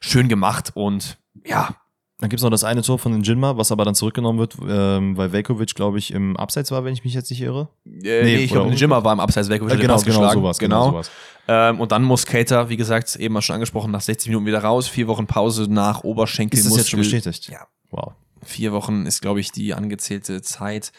Schön 0.00 0.28
gemacht 0.28 0.72
und 0.74 1.18
ja, 1.44 1.74
Dann 2.20 2.30
gibt 2.30 2.40
es 2.40 2.42
noch 2.42 2.50
das 2.50 2.64
eine 2.64 2.82
Tor 2.82 2.98
von 2.98 3.12
den 3.12 3.22
Jinma, 3.22 3.56
was 3.56 3.70
aber 3.70 3.84
dann 3.84 3.94
zurückgenommen 3.94 4.40
wird, 4.40 4.56
ähm, 4.68 5.16
weil 5.16 5.30
Velkovic, 5.30 5.74
glaube 5.76 5.98
ich, 5.98 6.12
im 6.12 6.36
Abseits 6.36 6.72
war, 6.72 6.84
wenn 6.84 6.92
ich 6.92 7.04
mich 7.04 7.14
jetzt 7.14 7.30
nicht 7.30 7.40
irre. 7.40 7.68
Äh, 7.86 8.24
nee, 8.24 8.36
ich 8.38 8.50
oder 8.50 8.62
glaube, 8.62 8.74
Jimmer 8.74 9.04
war 9.04 9.12
im 9.12 9.20
Abseits 9.20 9.48
weg, 9.48 9.62
Äh, 9.62 9.76
genau, 9.76 10.00
genau 10.00 10.32
sowas, 10.32 10.58
genau 10.58 10.90
sowas. 10.90 11.10
Ähm, 11.46 11.80
und 11.80 11.92
dann 11.92 12.02
muss 12.02 12.26
Cater, 12.26 12.68
wie 12.68 12.76
gesagt, 12.76 13.14
eben 13.16 13.34
mal 13.34 13.40
schon 13.42 13.54
angesprochen, 13.54 13.92
nach 13.92 14.00
60 14.00 14.28
Minuten 14.30 14.46
wieder 14.46 14.62
raus. 14.64 14.88
Vier 14.88 15.06
Wochen 15.06 15.28
Pause 15.28 15.66
nach 15.72 16.02
Oberschenkel. 16.02 16.58
Ist 16.58 16.66
das 16.66 16.76
jetzt 16.76 16.90
schon 16.90 16.98
bestätigt? 16.98 17.50
Ja. 17.50 17.68
Wow. 17.90 18.12
Vier 18.42 18.72
Wochen 18.72 19.06
ist, 19.06 19.22
glaube 19.22 19.38
ich, 19.40 19.52
die 19.52 19.74
angezählte 19.74 20.42
Zeit. 20.42 20.92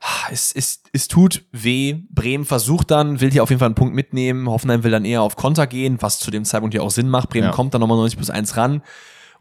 Ah, 0.00 0.28
Es, 0.30 0.52
es, 0.52 0.82
es 0.92 1.08
tut 1.08 1.44
weh. 1.52 2.02
Bremen 2.10 2.44
versucht 2.44 2.90
dann, 2.90 3.20
will 3.20 3.30
hier 3.32 3.42
auf 3.42 3.50
jeden 3.50 3.58
Fall 3.58 3.66
einen 3.66 3.74
Punkt 3.74 3.94
mitnehmen. 3.94 4.48
Hoffenheim 4.48 4.84
will 4.84 4.92
dann 4.92 5.04
eher 5.04 5.22
auf 5.22 5.34
Konter 5.36 5.66
gehen, 5.66 5.96
was 6.00 6.18
zu 6.20 6.30
dem 6.30 6.44
Zeitpunkt 6.44 6.74
ja 6.74 6.82
auch 6.82 6.90
Sinn 6.90 7.08
macht. 7.08 7.30
Bremen 7.30 7.46
Ja. 7.48 7.50
kommt 7.52 7.74
dann 7.74 7.80
nochmal 7.80 7.98
90 7.98 8.16
plus 8.16 8.30
1 8.30 8.56
ran. 8.56 8.82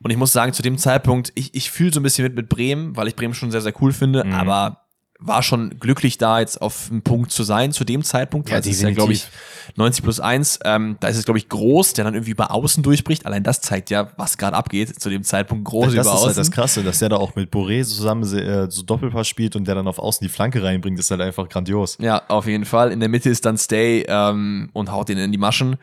Und 0.02 0.12
ich 0.12 0.18
muss 0.18 0.32
sagen, 0.32 0.54
zu 0.54 0.62
dem 0.64 0.78
Zeitpunkt, 0.78 1.32
ich, 1.36 1.54
ich 1.56 1.70
fühle 1.72 1.92
so 1.94 2.00
ein 2.00 2.04
bisschen 2.04 2.24
mit 2.24 2.36
mit 2.36 2.50
Bremen, 2.50 2.96
weil 2.96 3.08
ich 3.08 3.16
Bremen 3.16 3.34
schon 3.34 3.52
sehr, 3.52 3.62
sehr 3.62 3.74
cool 3.82 3.92
finde, 3.94 4.24
Mhm. 4.24 4.34
aber 4.34 4.87
war 5.20 5.42
schon 5.42 5.80
glücklich 5.80 6.18
da, 6.18 6.40
jetzt 6.40 6.62
auf 6.62 6.90
einen 6.92 7.02
Punkt 7.02 7.32
zu 7.32 7.44
sein, 7.44 7.72
zu 7.72 7.84
dem 7.84 8.04
Zeitpunkt. 8.04 8.50
Ja, 8.50 8.58
Das 8.58 8.68
ist 8.68 8.82
ja, 8.82 8.92
glaube 8.92 9.14
ich, 9.14 9.28
90 9.76 10.04
plus 10.04 10.20
1. 10.20 10.60
Ähm, 10.64 10.98
da 11.00 11.08
ist 11.08 11.18
es, 11.18 11.26
glaube 11.26 11.40
ich, 11.40 11.50
groß, 11.50 11.94
der 11.94 12.06
dann 12.06 12.14
irgendwie 12.14 12.32
über 12.32 12.52
außen 12.52 12.84
durchbricht. 12.84 13.26
Allein 13.26 13.44
das 13.44 13.62
zeigt 13.62 13.90
ja, 13.90 14.12
was 14.18 14.38
gerade 14.38 14.56
abgeht. 14.56 15.00
Zu 15.02 15.10
dem 15.10 15.24
Zeitpunkt 15.24 15.66
groß 15.66 15.86
das 15.86 15.94
über 15.94 16.02
ist 16.02 16.08
außen. 16.08 16.28
halt 16.28 16.38
das 16.38 16.52
Krasse, 16.52 16.84
dass 16.84 17.00
der 17.00 17.10
da 17.10 17.18
auch 17.18 17.36
mit 17.36 17.52
Boré 17.52 17.84
zusammen 17.84 18.24
äh, 18.34 18.70
so 18.70 18.84
Doppelpass 18.84 19.28
spielt 19.28 19.56
und 19.56 19.68
der 19.68 19.76
dann 19.76 19.88
auf 19.88 20.00
außen 20.00 20.26
die 20.26 20.30
Flanke 20.30 20.64
reinbringt, 20.64 21.00
ist 21.00 21.10
halt 21.12 21.22
einfach 21.22 21.50
grandios. 21.50 21.98
ja, 22.00 22.22
auf 22.28 22.46
jeden 22.46 22.66
Fall. 22.66 22.92
In 22.92 23.00
der 23.00 23.10
Mitte 23.10 23.30
ist 23.30 23.46
dann 23.46 23.58
Stay 23.58 24.06
ähm, 24.08 24.70
und 24.74 24.92
haut 24.92 25.10
ihn 25.10 25.18
in 25.18 25.32
die 25.32 25.38
Maschen. 25.38 25.78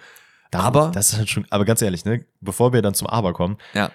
aber, 0.52 0.92
Das 0.94 1.12
ist 1.12 1.18
halt 1.18 1.28
schon, 1.28 1.46
aber 1.50 1.64
ganz 1.64 1.82
ehrlich, 1.82 2.04
ne, 2.04 2.24
bevor 2.40 2.72
wir 2.72 2.82
dann 2.82 2.94
zum 2.94 3.08
Aber 3.08 3.32
kommen, 3.32 3.58
ja, 3.74 3.90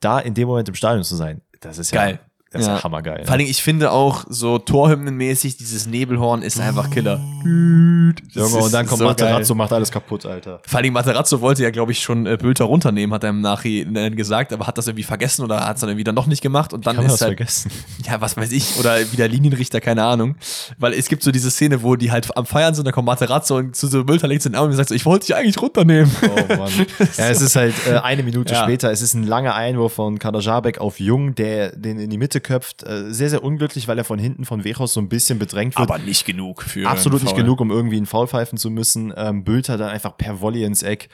da 0.00 0.20
in 0.20 0.34
dem 0.34 0.46
Moment 0.46 0.68
im 0.68 0.76
Stadion 0.76 1.02
zu 1.02 1.16
sein, 1.16 1.40
das 1.60 1.78
ist 1.78 1.90
ja 1.90 2.00
Geil. 2.04 2.20
Das 2.50 2.62
ist 2.62 2.66
ja, 2.68 2.76
Ja. 2.76 2.82
hammergeil. 2.84 3.24
vor 3.26 3.34
allem, 3.34 3.46
ich 3.46 3.62
finde 3.62 3.90
auch 3.92 4.24
so 4.28 4.58
Torhymnenmäßig, 4.58 5.58
dieses 5.58 5.86
Nebelhorn 5.86 6.40
ist 6.42 6.58
einfach 6.58 6.88
Killer. 6.90 7.20
Junge, 7.44 8.56
und 8.58 8.72
dann 8.72 8.86
kommt 8.86 8.98
so 9.00 9.04
Materazzo, 9.04 9.52
geil. 9.54 9.58
macht 9.58 9.72
alles 9.72 9.90
kaputt, 9.90 10.24
Alter. 10.24 10.60
Vor 10.66 10.78
allem 10.80 10.92
Materazzo 10.94 11.40
wollte 11.42 11.62
ja, 11.62 11.70
glaube 11.70 11.92
ich, 11.92 12.00
schon 12.00 12.26
äh, 12.26 12.36
Bülter 12.38 12.64
runternehmen, 12.64 13.12
hat 13.14 13.22
er 13.24 13.30
im 13.30 13.40
Nachhinein 13.42 14.16
gesagt, 14.16 14.52
aber 14.52 14.66
hat 14.66 14.78
das 14.78 14.86
irgendwie 14.86 15.02
vergessen 15.02 15.44
oder 15.44 15.66
hat 15.66 15.76
es 15.76 15.80
dann 15.80 15.90
irgendwie 15.90 16.04
dann 16.04 16.16
doch 16.16 16.26
nicht 16.26 16.40
gemacht 16.40 16.72
und 16.72 16.86
dann 16.86 16.96
Kann 16.96 17.04
man 17.04 17.12
ist 17.12 17.20
das 17.20 17.28
halt, 17.28 17.36
vergessen? 17.38 17.70
ja, 18.06 18.20
was 18.20 18.36
weiß 18.36 18.50
ich, 18.52 18.78
oder 18.78 18.96
wieder 19.12 19.28
Linienrichter, 19.28 19.80
keine 19.80 20.04
Ahnung. 20.04 20.36
Weil 20.78 20.94
es 20.94 21.08
gibt 21.08 21.22
so 21.22 21.30
diese 21.30 21.50
Szene, 21.50 21.82
wo 21.82 21.96
die 21.96 22.10
halt 22.10 22.34
am 22.36 22.46
Feiern 22.46 22.74
sind, 22.74 22.86
da 22.86 22.92
kommt 22.92 23.06
Materazzo 23.06 23.56
und 23.58 23.76
zu 23.76 23.88
so 23.88 24.04
Bülter 24.04 24.26
legt 24.28 24.44
den 24.46 24.54
Arm 24.54 24.66
und 24.70 24.72
sagt 24.74 24.88
so, 24.88 24.94
ich 24.94 25.04
wollte 25.04 25.26
dich 25.26 25.36
eigentlich 25.36 25.60
runternehmen. 25.60 26.10
Oh 26.22 26.54
Mann. 26.56 26.70
ja, 27.18 27.28
es 27.28 27.40
ist 27.42 27.56
halt 27.56 27.74
äh, 27.86 27.98
eine 27.98 28.22
Minute 28.22 28.54
Ja. 28.54 28.62
später. 28.62 28.90
Es 28.90 29.02
ist 29.02 29.14
ein 29.14 29.24
langer 29.24 29.54
Einwurf 29.54 29.92
von 29.94 30.18
Kadajabek 30.18 30.78
auf 30.78 30.98
Jung, 31.00 31.34
der 31.34 31.76
den 31.76 31.98
in 31.98 32.08
die 32.10 32.18
Mitte 32.18 32.37
köpft. 32.40 32.82
Äh, 32.84 33.12
sehr, 33.12 33.30
sehr 33.30 33.42
unglücklich, 33.42 33.88
weil 33.88 33.98
er 33.98 34.04
von 34.04 34.18
hinten 34.18 34.44
von 34.44 34.64
Wechos 34.64 34.92
so 34.92 35.00
ein 35.00 35.08
bisschen 35.08 35.38
bedrängt 35.38 35.78
wird. 35.78 35.88
aber 35.90 35.98
nicht 35.98 36.24
genug 36.24 36.62
für 36.62 36.88
Absolut 36.88 37.22
nicht 37.22 37.36
genug, 37.36 37.60
um 37.60 37.70
irgendwie 37.70 37.96
einen 37.96 38.06
Foul 38.06 38.26
pfeifen 38.26 38.58
zu 38.58 38.70
müssen. 38.70 39.12
Ähm, 39.16 39.44
Bülter 39.44 39.76
dann 39.76 39.90
einfach 39.90 40.16
per 40.16 40.40
Volley 40.40 40.64
ins 40.64 40.82
Eck. 40.82 41.08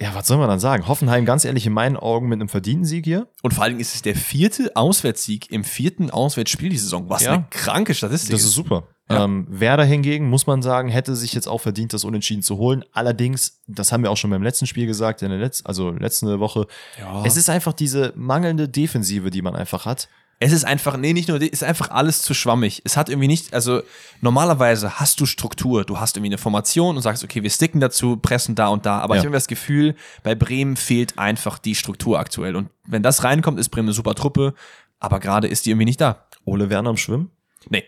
Ja, 0.00 0.14
was 0.14 0.26
soll 0.26 0.38
man 0.38 0.48
dann 0.48 0.60
sagen? 0.60 0.88
Hoffenheim, 0.88 1.26
ganz 1.26 1.44
ehrlich, 1.44 1.66
in 1.66 1.74
meinen 1.74 1.98
Augen 1.98 2.26
mit 2.28 2.40
einem 2.40 2.48
verdienten 2.48 2.86
Sieg 2.86 3.04
hier. 3.04 3.28
Und 3.42 3.52
vor 3.52 3.64
allen 3.64 3.72
Dingen 3.72 3.82
ist 3.82 3.94
es 3.94 4.00
der 4.00 4.14
vierte 4.16 4.74
Auswärtssieg 4.74 5.50
im 5.52 5.62
vierten 5.62 6.10
Auswärtsspiel 6.10 6.70
die 6.70 6.78
Saison, 6.78 7.10
was 7.10 7.22
Ja. 7.22 7.34
eine 7.34 7.44
kranke 7.50 7.92
Statistik 7.92 8.30
Das 8.30 8.42
ist 8.42 8.54
super. 8.54 8.84
Ja. 9.10 9.24
Ähm, 9.24 9.46
Werder 9.50 9.84
hingegen, 9.84 10.30
muss 10.30 10.46
man 10.46 10.62
sagen, 10.62 10.88
hätte 10.88 11.16
sich 11.16 11.34
jetzt 11.34 11.48
auch 11.48 11.60
verdient, 11.60 11.92
das 11.92 12.04
Unentschieden 12.04 12.42
zu 12.42 12.56
holen. 12.56 12.82
Allerdings, 12.92 13.60
das 13.66 13.92
haben 13.92 14.02
wir 14.04 14.10
auch 14.10 14.16
schon 14.16 14.30
beim 14.30 14.42
letzten 14.42 14.66
Spiel 14.66 14.86
gesagt, 14.86 15.20
in 15.20 15.28
der 15.30 15.38
Letz 15.38 15.62
also 15.66 15.90
letzte 15.90 16.38
Woche. 16.40 16.66
Ja. 16.98 17.22
Es 17.26 17.36
ist 17.36 17.50
einfach 17.50 17.72
diese 17.74 18.12
mangelnde 18.16 18.68
Defensive, 18.68 19.30
die 19.30 19.42
man 19.42 19.54
einfach 19.56 19.84
hat. 19.84 20.08
Es 20.42 20.52
ist 20.52 20.64
einfach, 20.64 20.96
nee, 20.96 21.12
nicht 21.12 21.28
nur, 21.28 21.40
es 21.40 21.48
ist 21.50 21.62
einfach 21.64 21.90
alles 21.90 22.22
zu 22.22 22.32
schwammig. 22.32 22.80
Es 22.84 22.96
hat 22.96 23.10
irgendwie 23.10 23.28
nicht, 23.28 23.52
also 23.52 23.82
normalerweise 24.22 24.98
hast 24.98 25.20
du 25.20 25.26
Struktur, 25.26 25.84
du 25.84 26.00
hast 26.00 26.16
irgendwie 26.16 26.30
eine 26.30 26.38
Formation 26.38 26.96
und 26.96 27.02
sagst, 27.02 27.22
okay, 27.22 27.42
wir 27.42 27.50
sticken 27.50 27.78
dazu, 27.78 28.16
pressen 28.16 28.54
da 28.54 28.68
und 28.68 28.86
da, 28.86 28.98
aber 29.00 29.16
Ja. 29.16 29.20
ich 29.20 29.26
habe 29.26 29.34
das 29.34 29.48
Gefühl, 29.48 29.94
bei 30.22 30.34
Bremen 30.34 30.76
fehlt 30.76 31.18
einfach 31.18 31.58
die 31.58 31.74
Struktur 31.74 32.18
aktuell. 32.18 32.56
Und 32.56 32.70
wenn 32.86 33.02
das 33.02 33.22
reinkommt, 33.22 33.58
ist 33.60 33.68
Bremen 33.68 33.88
eine 33.88 33.92
super 33.94 34.14
Truppe, 34.14 34.54
aber 34.98 35.20
gerade 35.20 35.46
ist 35.46 35.66
die 35.66 35.70
irgendwie 35.70 35.84
nicht 35.84 36.00
da. 36.00 36.24
Ole 36.46 36.70
Werner 36.70 36.90
am 36.90 36.96
Schwimmen? 36.96 37.30
Nee, 37.68 37.84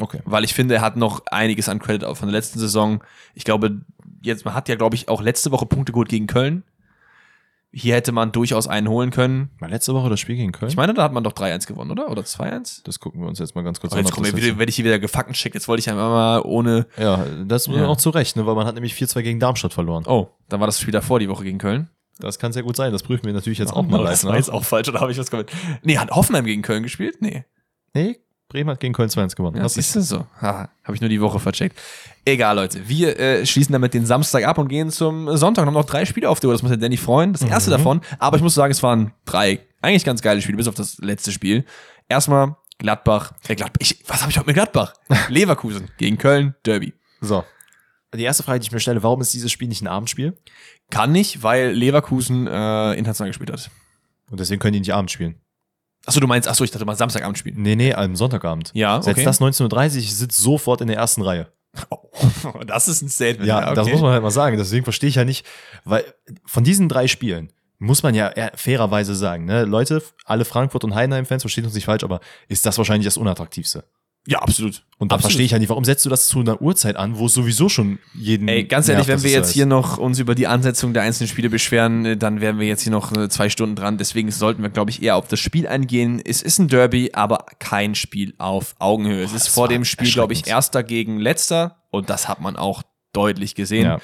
Okay. 0.00 0.20
weil 0.24 0.44
ich 0.44 0.54
finde, 0.54 0.76
er 0.76 0.80
hat 0.80 0.96
noch 0.96 1.26
einiges 1.26 1.68
an 1.68 1.78
Credit 1.80 2.16
von 2.16 2.28
der 2.28 2.32
letzten 2.32 2.58
Saison. 2.58 3.04
Ich 3.34 3.44
glaube, 3.44 3.82
jetzt, 4.22 4.46
man 4.46 4.54
hat 4.54 4.70
ja, 4.70 4.74
glaube 4.76 4.96
ich, 4.96 5.08
auch 5.10 5.20
letzte 5.20 5.50
Woche 5.50 5.66
Punkte 5.66 5.92
geholt 5.92 6.08
gegen 6.08 6.26
Köln. 6.26 6.62
Hier 7.72 7.94
hätte 7.94 8.10
man 8.10 8.32
durchaus 8.32 8.66
einen 8.66 8.88
holen 8.88 9.10
können. 9.10 9.50
Mal 9.60 9.70
letzte 9.70 9.94
Woche 9.94 10.10
das 10.10 10.18
Spiel 10.18 10.34
gegen 10.34 10.50
Köln? 10.50 10.68
Ich 10.70 10.76
meine, 10.76 10.92
da 10.92 11.04
hat 11.04 11.12
man 11.12 11.22
doch 11.22 11.32
3-1 11.32 11.68
gewonnen, 11.68 11.92
oder? 11.92 12.10
Oder 12.10 12.22
2-1? 12.22 12.82
das 12.82 12.98
gucken 12.98 13.20
wir 13.20 13.28
uns 13.28 13.38
jetzt 13.38 13.54
mal 13.54 13.62
ganz 13.62 13.80
kurz 13.80 13.92
Oh, 13.92 13.96
jetzt 13.96 14.10
kommen 14.10 14.26
wir 14.26 14.58
werde 14.58 14.70
ich 14.70 14.74
hier 14.76 14.84
wieder 14.84 14.98
gefaktencheckt. 14.98 15.54
Jetzt 15.54 15.68
wollte 15.68 15.78
ich 15.80 15.88
einfach 15.88 16.08
mal 16.08 16.40
ohne. 16.42 16.86
Ja, 16.98 17.24
das 17.46 17.66
Ja. 17.66 17.86
auch 17.86 17.96
zu 17.96 18.10
Recht, 18.10 18.34
ne, 18.36 18.44
weil 18.44 18.56
man 18.56 18.66
hat 18.66 18.74
nämlich 18.74 18.94
4-2 18.94 19.22
gegen 19.22 19.38
Darmstadt 19.38 19.72
verloren. 19.72 20.02
Oh, 20.08 20.28
dann 20.48 20.58
war 20.58 20.66
das 20.66 20.80
Spiel 20.80 20.90
davor 20.92 21.20
die 21.20 21.28
Woche 21.28 21.44
gegen 21.44 21.58
Köln. 21.58 21.88
Das 22.18 22.38
kann 22.40 22.52
sehr 22.52 22.64
gut 22.64 22.74
sein, 22.76 22.90
das 22.92 23.04
prüfen 23.04 23.24
wir 23.24 23.32
natürlich 23.32 23.58
jetzt 23.60 23.72
auch 23.76 23.82
mal 23.84 24.00
Oh, 24.00 24.02
live 24.02 24.10
das 24.14 24.24
war 24.24 24.32
nach. 24.32 24.38
jetzt 24.38 24.50
auch 24.50 24.64
falsch, 24.64 24.88
oder 24.88 25.00
habe 25.00 25.12
ich 25.12 25.18
was 25.18 25.30
gehört? 25.30 25.50
Nee, 25.82 25.96
hat 25.96 26.10
Hoffenheim 26.10 26.44
gegen 26.44 26.62
Köln 26.62 26.82
gespielt? 26.82 27.18
Nee. 27.20 27.44
Nee, 27.94 28.18
Bremen 28.50 28.68
hat 28.68 28.80
gegen 28.80 28.92
Köln 28.92 29.08
2-1 29.08 29.36
gewonnen. 29.36 29.56
Ja, 29.56 29.68
siehst 29.68 29.96
du 29.96 30.02
so. 30.02 30.26
Ha, 30.42 30.68
habe 30.84 30.94
ich 30.94 31.00
nur 31.00 31.08
die 31.08 31.20
Woche 31.20 31.40
vercheckt. 31.40 31.78
Egal, 32.26 32.56
Leute. 32.56 32.86
Wir 32.86 33.18
äh, 33.18 33.46
schließen 33.46 33.72
damit 33.72 33.94
den 33.94 34.04
Samstag 34.04 34.44
ab 34.44 34.58
und 34.58 34.68
gehen 34.68 34.90
zum 34.90 35.36
Sonntag. 35.36 35.62
Wir 35.62 35.66
haben 35.68 35.74
noch 35.74 35.86
drei 35.86 36.04
Spiele 36.04 36.28
auf 36.28 36.40
der 36.40 36.48
Uhr. 36.48 36.54
Das 36.54 36.62
muss 36.62 36.70
der 36.70 36.78
Danny 36.78 36.98
freuen. 36.98 37.32
Das 37.32 37.42
erste 37.42 37.70
davon. 37.70 38.02
Aber 38.18 38.36
ich 38.36 38.42
muss 38.42 38.54
sagen, 38.54 38.70
es 38.70 38.82
waren 38.82 39.12
drei 39.24 39.60
eigentlich 39.82 40.04
ganz 40.04 40.20
geile 40.20 40.42
Spiele, 40.42 40.58
bis 40.58 40.68
auf 40.68 40.74
das 40.74 40.98
letzte 40.98 41.32
Spiel. 41.32 41.64
Erstmal 42.08 42.56
Gladbach. 42.78 43.32
Äh, 43.48 43.54
Gladbach. 43.54 43.78
Ich, 43.80 44.02
was 44.06 44.20
habe 44.20 44.30
ich 44.30 44.36
heute 44.36 44.46
mit 44.46 44.56
Gladbach? 44.56 44.94
Leverkusen 45.28 45.88
gegen 45.96 46.18
Köln. 46.18 46.54
Derby. 46.66 46.92
So. 47.20 47.44
Die 48.14 48.22
erste 48.22 48.42
Frage, 48.42 48.58
die 48.58 48.66
ich 48.66 48.72
mir 48.72 48.80
stelle, 48.80 49.02
warum 49.02 49.20
ist 49.20 49.32
dieses 49.32 49.52
Spiel 49.52 49.68
nicht 49.68 49.82
ein 49.82 49.86
Abendspiel? 49.86 50.36
Kann 50.90 51.12
nicht, 51.12 51.44
weil 51.44 51.70
Leverkusen 51.70 52.46
äh, 52.48 52.94
international 52.94 53.30
gespielt 53.30 53.52
hat. 53.52 53.70
Und 54.30 54.40
deswegen 54.40 54.60
können 54.60 54.72
die 54.72 54.80
nicht 54.80 54.92
abends 54.92 55.12
spielen. 55.12 55.36
Achso, 56.10 56.18
du 56.18 56.26
meinst, 56.26 56.48
achso, 56.48 56.64
ich 56.64 56.72
dachte 56.72 56.84
mal 56.84 56.96
Samstagabend 56.96 57.38
spielen. 57.38 57.62
Nee, 57.62 57.76
nee, 57.76 57.94
am 57.94 58.16
Sonntagabend. 58.16 58.72
Ja, 58.74 59.00
Setzt 59.00 59.18
okay. 59.18 59.24
das 59.24 59.40
19.30 59.40 59.92
Uhr, 59.92 59.96
ich 59.98 60.16
sitze 60.16 60.42
sofort 60.42 60.80
in 60.80 60.88
der 60.88 60.96
ersten 60.96 61.22
Reihe. 61.22 61.46
Oh, 61.88 62.10
das 62.66 62.88
ist 62.88 63.00
ein 63.00 63.08
Statement. 63.08 63.46
Ja, 63.46 63.74
das 63.74 63.86
okay. 63.86 63.92
muss 63.92 64.02
man 64.02 64.10
halt 64.10 64.22
mal 64.24 64.32
sagen. 64.32 64.56
Deswegen 64.56 64.82
verstehe 64.82 65.08
ich 65.08 65.14
ja 65.14 65.24
nicht, 65.24 65.46
weil 65.84 66.04
von 66.44 66.64
diesen 66.64 66.88
drei 66.88 67.06
Spielen 67.06 67.52
muss 67.78 68.02
man 68.02 68.16
ja 68.16 68.32
fairerweise 68.56 69.14
sagen, 69.14 69.44
ne, 69.44 69.64
Leute, 69.64 70.02
alle 70.24 70.44
Frankfurt 70.44 70.82
und 70.82 70.96
Heidenheim-Fans, 70.96 71.44
versteht 71.44 71.64
uns 71.64 71.74
nicht 71.74 71.84
falsch, 71.84 72.02
aber 72.02 72.18
ist 72.48 72.66
das 72.66 72.76
wahrscheinlich 72.76 73.06
das 73.06 73.16
unattraktivste. 73.16 73.84
Ja, 74.26 74.40
absolut. 74.40 74.82
Und 74.98 75.12
Absolut. 75.12 75.22
verstehe 75.22 75.46
ich 75.46 75.52
ja 75.52 75.58
nicht, 75.58 75.70
warum 75.70 75.84
setzt 75.84 76.04
du 76.04 76.10
das 76.10 76.26
zu 76.26 76.40
einer 76.40 76.60
Uhrzeit 76.60 76.96
an, 76.96 77.16
wo 77.16 77.26
es 77.26 77.32
sowieso 77.32 77.70
schon 77.70 77.98
jeden. 78.14 78.48
Ey, 78.48 78.64
ganz 78.64 78.86
ehrlich, 78.86 79.06
nervt, 79.06 79.22
wenn 79.22 79.30
wir 79.30 79.34
jetzt 79.34 79.50
hier 79.50 79.64
noch 79.64 79.96
uns 79.96 80.18
über 80.18 80.34
die 80.34 80.46
Ansetzung 80.46 80.92
der 80.92 81.04
einzelnen 81.04 81.28
Spiele 81.28 81.48
beschweren, 81.48 82.04
äh, 82.04 82.16
dann 82.18 82.42
wären 82.42 82.58
wir 82.58 82.66
jetzt 82.66 82.82
hier 82.82 82.92
noch 82.92 83.16
äh, 83.16 83.30
zwei 83.30 83.48
Stunden 83.48 83.76
dran. 83.76 83.96
Deswegen 83.96 84.30
sollten 84.30 84.62
wir, 84.62 84.68
glaube 84.68 84.90
ich, 84.90 85.02
eher 85.02 85.16
auf 85.16 85.26
das 85.26 85.40
Spiel 85.40 85.66
eingehen. 85.66 86.20
Es 86.22 86.42
ist 86.42 86.58
ein 86.58 86.68
Derby, 86.68 87.12
aber 87.14 87.46
kein 87.58 87.94
Spiel 87.94 88.34
auf 88.36 88.74
Augenhöhe. 88.78 89.24
Es 89.24 89.32
ist 89.32 89.48
vor 89.48 89.68
dem 89.68 89.86
Spiel, 89.86 90.12
glaube 90.12 90.34
ich, 90.34 90.46
erster 90.46 90.82
gegen 90.82 91.18
letzter. 91.18 91.78
Und 91.90 92.10
das 92.10 92.28
hat 92.28 92.42
man 92.42 92.56
auch 92.56 92.82
deutlich 93.14 93.54
gesehen. 93.54 93.86
Ja. 93.86 94.00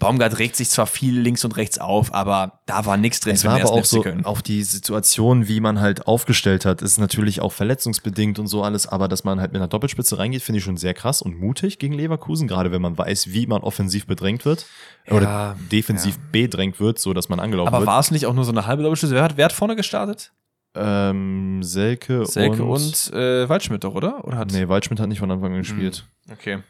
Baumgart 0.00 0.38
regt 0.40 0.56
sich 0.56 0.68
zwar 0.70 0.86
viel 0.86 1.16
links 1.16 1.44
und 1.44 1.56
rechts 1.56 1.78
auf, 1.78 2.12
aber 2.12 2.60
da 2.66 2.84
war 2.86 2.96
nichts 2.96 3.20
drin 3.20 3.34
Es 3.34 3.44
war 3.44 3.60
aber 3.60 3.70
auch 3.70 3.84
so, 3.84 4.04
auch 4.24 4.40
die 4.40 4.64
Situation, 4.64 5.46
wie 5.46 5.60
man 5.60 5.80
halt 5.80 6.08
aufgestellt 6.08 6.64
hat, 6.64 6.82
ist 6.82 6.98
natürlich 6.98 7.40
auch 7.40 7.52
verletzungsbedingt 7.52 8.40
und 8.40 8.48
so 8.48 8.64
alles, 8.64 8.88
aber 8.88 9.06
dass 9.06 9.22
man 9.22 9.38
halt 9.38 9.52
mit 9.52 9.60
einer 9.60 9.68
Doppelspitze 9.68 10.18
reingeht, 10.18 10.42
finde 10.42 10.58
ich 10.58 10.64
schon 10.64 10.76
sehr 10.76 10.94
krass 10.94 11.22
und 11.22 11.38
mutig 11.38 11.78
gegen 11.78 11.94
Leverkusen, 11.94 12.48
gerade 12.48 12.72
wenn 12.72 12.82
man 12.82 12.98
weiß, 12.98 13.32
wie 13.32 13.46
man 13.46 13.62
offensiv 13.62 14.06
bedrängt 14.06 14.44
wird 14.44 14.66
oder 15.08 15.22
Ja, 15.22 15.56
defensiv 15.70 16.18
bedrängt 16.32 16.80
wird, 16.80 16.98
so 16.98 17.12
dass 17.12 17.28
man 17.28 17.38
angelaufen 17.38 17.68
Aber 17.68 17.80
wird. 17.80 17.86
war 17.86 18.00
es 18.00 18.10
nicht 18.10 18.26
auch 18.26 18.34
nur 18.34 18.44
so 18.44 18.50
eine 18.50 18.66
halbe 18.66 18.82
Doppelschüsse? 18.82 19.14
Wer 19.14 19.22
hat, 19.22 19.36
wer 19.36 19.44
hat 19.44 19.52
vorne 19.52 19.76
gestartet? 19.76 20.32
Ähm, 20.74 21.62
Selke, 21.62 22.24
Selke 22.26 22.62
und, 22.62 23.10
und, 23.10 23.12
äh, 23.12 23.48
Waldschmidt 23.48 23.84
doch, 23.84 23.94
oder? 23.94 24.24
oder 24.24 24.38
hat 24.38 24.52
Nee, 24.52 24.68
Waldschmidt 24.68 25.00
hat 25.00 25.08
nicht 25.08 25.18
von 25.18 25.30
Anfang 25.30 25.52
an 25.52 25.58
gespielt. 25.58 26.06
Okay. 26.30 26.60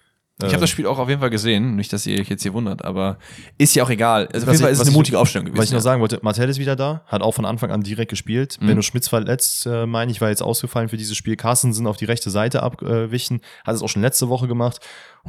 Ich 0.46 0.52
habe 0.52 0.60
das 0.60 0.70
Spiel 0.70 0.86
auch 0.86 0.98
auf 0.98 1.08
jeden 1.08 1.20
Fall 1.20 1.30
gesehen, 1.30 1.76
nicht, 1.76 1.92
dass 1.92 2.06
ihr 2.06 2.20
euch 2.20 2.28
jetzt 2.28 2.42
hier 2.42 2.52
wundert, 2.52 2.84
aber 2.84 3.18
ist 3.58 3.74
ja 3.74 3.84
auch 3.84 3.90
egal. 3.90 4.28
Also 4.32 4.46
auf 4.46 4.52
jeden 4.52 4.62
Fall 4.62 4.72
ist 4.72 4.80
es 4.80 4.86
eine 4.86 4.96
mutige 4.96 5.18
Aufstellung 5.18 5.46
gewesen. 5.46 5.58
Was 5.58 5.66
ich 5.66 5.72
noch 5.72 5.80
sagen 5.80 6.00
wollte, 6.00 6.18
Martell 6.22 6.48
ist 6.48 6.58
wieder 6.58 6.76
da, 6.76 7.02
hat 7.06 7.22
auch 7.22 7.32
von 7.32 7.44
Anfang 7.44 7.70
an 7.70 7.82
direkt 7.82 8.10
gespielt. 8.10 8.58
Mhm. 8.60 8.66
Benno 8.66 8.82
Schmitz 8.82 9.08
verletzt, 9.08 9.66
äh, 9.66 9.86
meine 9.86 10.10
ich, 10.12 10.20
war 10.20 10.28
jetzt 10.30 10.42
ausgefallen 10.42 10.88
für 10.88 10.96
dieses 10.96 11.16
Spiel. 11.16 11.36
Carstensen 11.36 11.86
auf 11.86 11.96
die 11.96 12.04
rechte 12.04 12.30
Seite 12.30 12.62
abwichen, 12.62 13.40
hat 13.64 13.74
es 13.74 13.82
auch 13.82 13.88
schon 13.88 14.02
letzte 14.02 14.28
Woche 14.28 14.48
gemacht. 14.48 14.80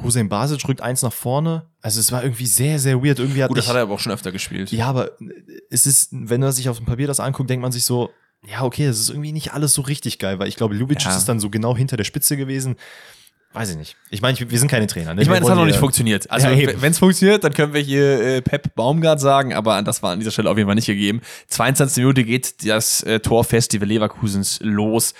Hussein 0.01 0.29
Basic 0.29 0.67
rückt 0.67 0.81
eins 0.81 1.01
nach 1.01 1.13
vorne. 1.13 1.65
Also 1.81 1.99
es 1.99 2.11
war 2.11 2.23
irgendwie 2.23 2.45
sehr, 2.45 2.79
sehr 2.79 3.03
weird. 3.03 3.19
Irgendwie 3.19 3.43
hat 3.43 3.49
Gut, 3.49 3.57
das 3.57 3.67
hat 3.67 3.75
er 3.75 3.81
aber 3.81 3.93
auch 3.95 3.99
schon 3.99 4.11
öfter 4.13 4.31
gespielt. 4.31 4.71
Ja, 4.71 4.87
aber 4.87 5.11
es 5.69 5.85
ist, 5.85 6.09
wenn 6.11 6.39
man 6.41 6.51
sich 6.51 6.69
auf 6.69 6.77
dem 6.77 6.85
Papier 6.85 7.07
das 7.07 7.19
anguckt, 7.19 7.49
denkt 7.49 7.61
man 7.61 7.71
sich 7.71 7.83
so, 7.85 8.09
ja, 8.47 8.63
okay, 8.63 8.87
das 8.87 8.99
ist 8.99 9.09
irgendwie 9.09 9.33
nicht 9.33 9.53
alles 9.53 9.73
so 9.73 9.81
richtig 9.83 10.17
geil, 10.17 10.39
weil 10.39 10.47
ich 10.47 10.55
glaube, 10.55 10.73
Lubitsch 10.75 11.05
Ja. 11.05 11.15
ist 11.15 11.25
dann 11.29 11.39
so 11.39 11.49
genau 11.49 11.75
hinter 11.75 11.97
der 11.97 12.05
Spitze 12.05 12.37
gewesen. 12.37 12.75
Weiß 13.53 13.69
ich 13.71 13.77
nicht. 13.77 13.97
Ich 14.09 14.21
meine, 14.21 14.37
wir 14.39 14.59
sind 14.59 14.69
keine 14.69 14.87
Trainer. 14.87 15.13
Ne? 15.13 15.21
Ich 15.21 15.27
meine, 15.27 15.43
es 15.43 15.49
hat 15.49 15.57
noch 15.57 15.65
nicht 15.65 15.77
funktioniert. 15.77 16.29
Also, 16.31 16.47
wenn 16.47 16.91
es 16.91 16.99
funktioniert, 16.99 17.43
dann 17.43 17.53
können 17.53 17.73
wir 17.73 17.81
hier 17.81 18.21
äh, 18.21 18.41
Pep 18.41 18.73
Baumgart 18.75 19.19
sagen, 19.19 19.53
aber 19.53 19.81
das 19.81 20.01
war 20.01 20.13
an 20.13 20.19
dieser 20.19 20.31
Stelle 20.31 20.49
auf 20.49 20.57
jeden 20.57 20.67
Fall 20.67 20.75
nicht 20.75 20.85
gegeben. 20.85 21.21
22. 21.47 21.97
Minute 21.97 22.23
geht 22.23 22.65
das 22.65 23.03
äh, 23.03 23.19
Torfestival 23.19 23.87
Leverkusens 23.87 24.59
los. 24.61 25.13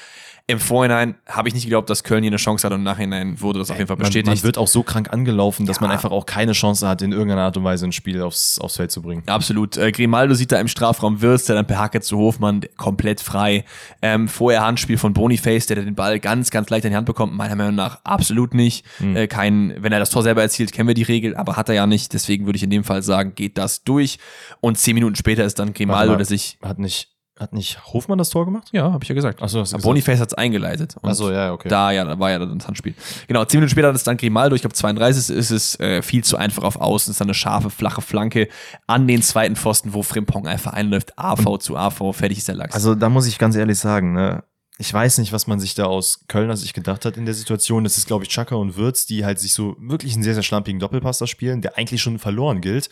Im 0.51 0.59
Vorhinein 0.59 1.15
habe 1.27 1.47
ich 1.47 1.53
nicht 1.53 1.63
geglaubt, 1.63 1.89
dass 1.89 2.03
Köln 2.03 2.23
hier 2.23 2.29
eine 2.29 2.37
Chance 2.37 2.65
hat 2.67 2.73
und 2.73 2.79
im 2.79 2.83
Nachhinein 2.83 3.39
wurde 3.41 3.59
das 3.59 3.71
auf 3.71 3.77
jeden 3.77 3.87
Fall 3.87 3.95
Man, 3.97 4.05
bestätigt. 4.07 4.27
man 4.27 4.43
wird 4.43 4.57
auch 4.57 4.67
so 4.67 4.83
krank 4.83 5.11
angelaufen, 5.13 5.65
dass 5.65 5.77
Ja. 5.77 5.81
man 5.83 5.91
einfach 5.91 6.11
auch 6.11 6.25
keine 6.25 6.51
Chance 6.51 6.87
hat, 6.87 7.01
in 7.01 7.11
irgendeiner 7.13 7.43
Art 7.43 7.55
und 7.57 7.63
Weise 7.63 7.85
ein 7.85 7.91
Spiel 7.93 8.21
aufs, 8.21 8.59
aufs 8.59 8.75
Feld 8.75 8.91
zu 8.91 9.01
bringen. 9.01 9.23
Absolut. 9.27 9.77
Äh, 9.77 9.91
Grimaldo 9.91 10.33
sieht 10.33 10.51
da 10.51 10.59
im 10.59 10.67
Strafraum 10.67 11.21
Wirst, 11.21 11.47
der 11.49 11.55
dann 11.55 11.67
per 11.67 11.79
Hacke 11.79 12.01
zu 12.01 12.17
Hofmann 12.17 12.61
komplett 12.77 13.21
frei. 13.21 13.63
Ähm, 14.01 14.27
vorher 14.27 14.61
Handspiel 14.65 14.97
von 14.97 15.13
Boniface, 15.13 15.67
der 15.67 15.77
den 15.77 15.95
Ball 15.95 16.19
ganz, 16.19 16.51
ganz 16.51 16.69
leicht 16.69 16.83
in 16.85 16.91
die 16.91 16.97
Hand 16.97 17.05
bekommt. 17.05 17.33
Meiner 17.33 17.55
Meinung 17.55 17.75
nach 17.75 17.99
absolut 18.03 18.53
nicht. 18.53 18.85
Äh, 19.01 19.27
kein, 19.27 19.75
wenn 19.79 19.91
er 19.93 19.99
das 19.99 20.09
Tor 20.09 20.23
selber 20.23 20.41
erzielt, 20.41 20.71
kennen 20.73 20.87
wir 20.87 20.95
die 20.95 21.03
Regel, 21.03 21.35
aber 21.37 21.55
hat 21.55 21.69
er 21.69 21.75
ja 21.75 21.87
nicht. 21.87 22.13
Deswegen 22.13 22.45
würde 22.45 22.57
ich 22.57 22.63
in 22.63 22.69
dem 22.69 22.83
Fall 22.83 23.03
sagen, 23.03 23.33
geht 23.35 23.57
das 23.57 23.83
durch. 23.83 24.19
Und 24.59 24.77
zehn 24.77 24.95
Minuten 24.95 25.15
später 25.15 25.45
ist 25.45 25.59
dann 25.59 25.73
Grimaldo, 25.73 26.13
mal. 26.13 26.17
der 26.17 26.25
sich 26.25 26.57
Hat 26.61 26.79
nicht, 26.79 27.10
Hat 27.41 27.53
nicht 27.53 27.83
Hofmann 27.91 28.19
das 28.19 28.29
Tor 28.29 28.45
gemacht? 28.45 28.69
Ja, 28.71 28.91
habe 28.91 29.03
ich 29.03 29.09
ja 29.09 29.15
gesagt. 29.15 29.39
Ach 29.41 29.49
so, 29.49 29.61
hast 29.61 29.73
du. 29.73 29.79
Boniface 29.79 30.19
hat's 30.19 30.35
eingeleitet. 30.35 30.95
Und 31.01 31.09
Ach 31.09 31.15
so, 31.15 31.31
ja, 31.31 31.51
okay. 31.51 31.69
Da, 31.69 31.89
ja, 31.89 32.03
da 32.03 32.19
war 32.19 32.29
ja 32.29 32.37
dann 32.37 32.59
das 32.59 32.67
Handspiel. 32.67 32.93
Genau, 33.27 33.43
zehn 33.45 33.59
Minuten 33.59 33.71
später 33.71 33.87
hat 33.87 33.95
es 33.95 34.03
dann 34.03 34.17
Grimaldo, 34.17 34.55
ich 34.55 34.61
glaube 34.61 34.75
32 34.75 35.35
ist 35.35 35.49
es 35.49 35.79
äh, 35.79 36.03
viel 36.03 36.23
zu 36.23 36.37
einfach 36.37 36.61
auf 36.61 36.75
Außen, 36.75 37.09
ist 37.09 37.19
dann 37.19 37.25
eine 37.25 37.33
scharfe, 37.33 37.71
flache 37.71 38.03
Flanke 38.03 38.47
an 38.85 39.07
den 39.07 39.23
zweiten 39.23 39.55
Pfosten, 39.55 39.95
wo 39.95 40.03
Frimpong 40.03 40.47
einfach 40.47 40.73
einläuft, 40.73 41.17
AV 41.17 41.57
zu 41.57 41.75
AV, 41.75 42.13
fertig 42.13 42.37
ist 42.37 42.47
der 42.47 42.53
Lachs. 42.53 42.75
Also 42.75 42.93
da 42.93 43.09
muss 43.09 43.25
ich 43.25 43.39
ganz 43.39 43.55
ehrlich 43.55 43.79
sagen, 43.79 44.13
ne, 44.13 44.43
ich 44.77 44.93
weiß 44.93 45.17
nicht, 45.17 45.33
was 45.33 45.47
man 45.47 45.59
sich 45.59 45.73
da 45.73 45.85
aus 45.85 46.25
Kölner 46.27 46.57
Sicht 46.57 46.75
gedacht 46.75 47.05
hat 47.05 47.17
in 47.17 47.25
der 47.25 47.33
Situation. 47.33 47.83
Das 47.83 47.97
ist, 47.97 48.05
glaube 48.05 48.23
ich, 48.23 48.29
Chaka 48.29 48.53
und 48.53 48.75
Würz, 48.75 49.07
die 49.07 49.25
halt 49.25 49.39
sich 49.39 49.53
so 49.53 49.75
wirklich 49.79 50.13
einen 50.13 50.23
sehr, 50.23 50.35
sehr 50.35 50.43
schlampigen 50.43 50.79
Doppelpass 50.79 51.17
da 51.17 51.25
spielen, 51.25 51.63
der 51.63 51.79
eigentlich 51.79 52.03
schon 52.03 52.19
verloren 52.19 52.61
gilt. 52.61 52.91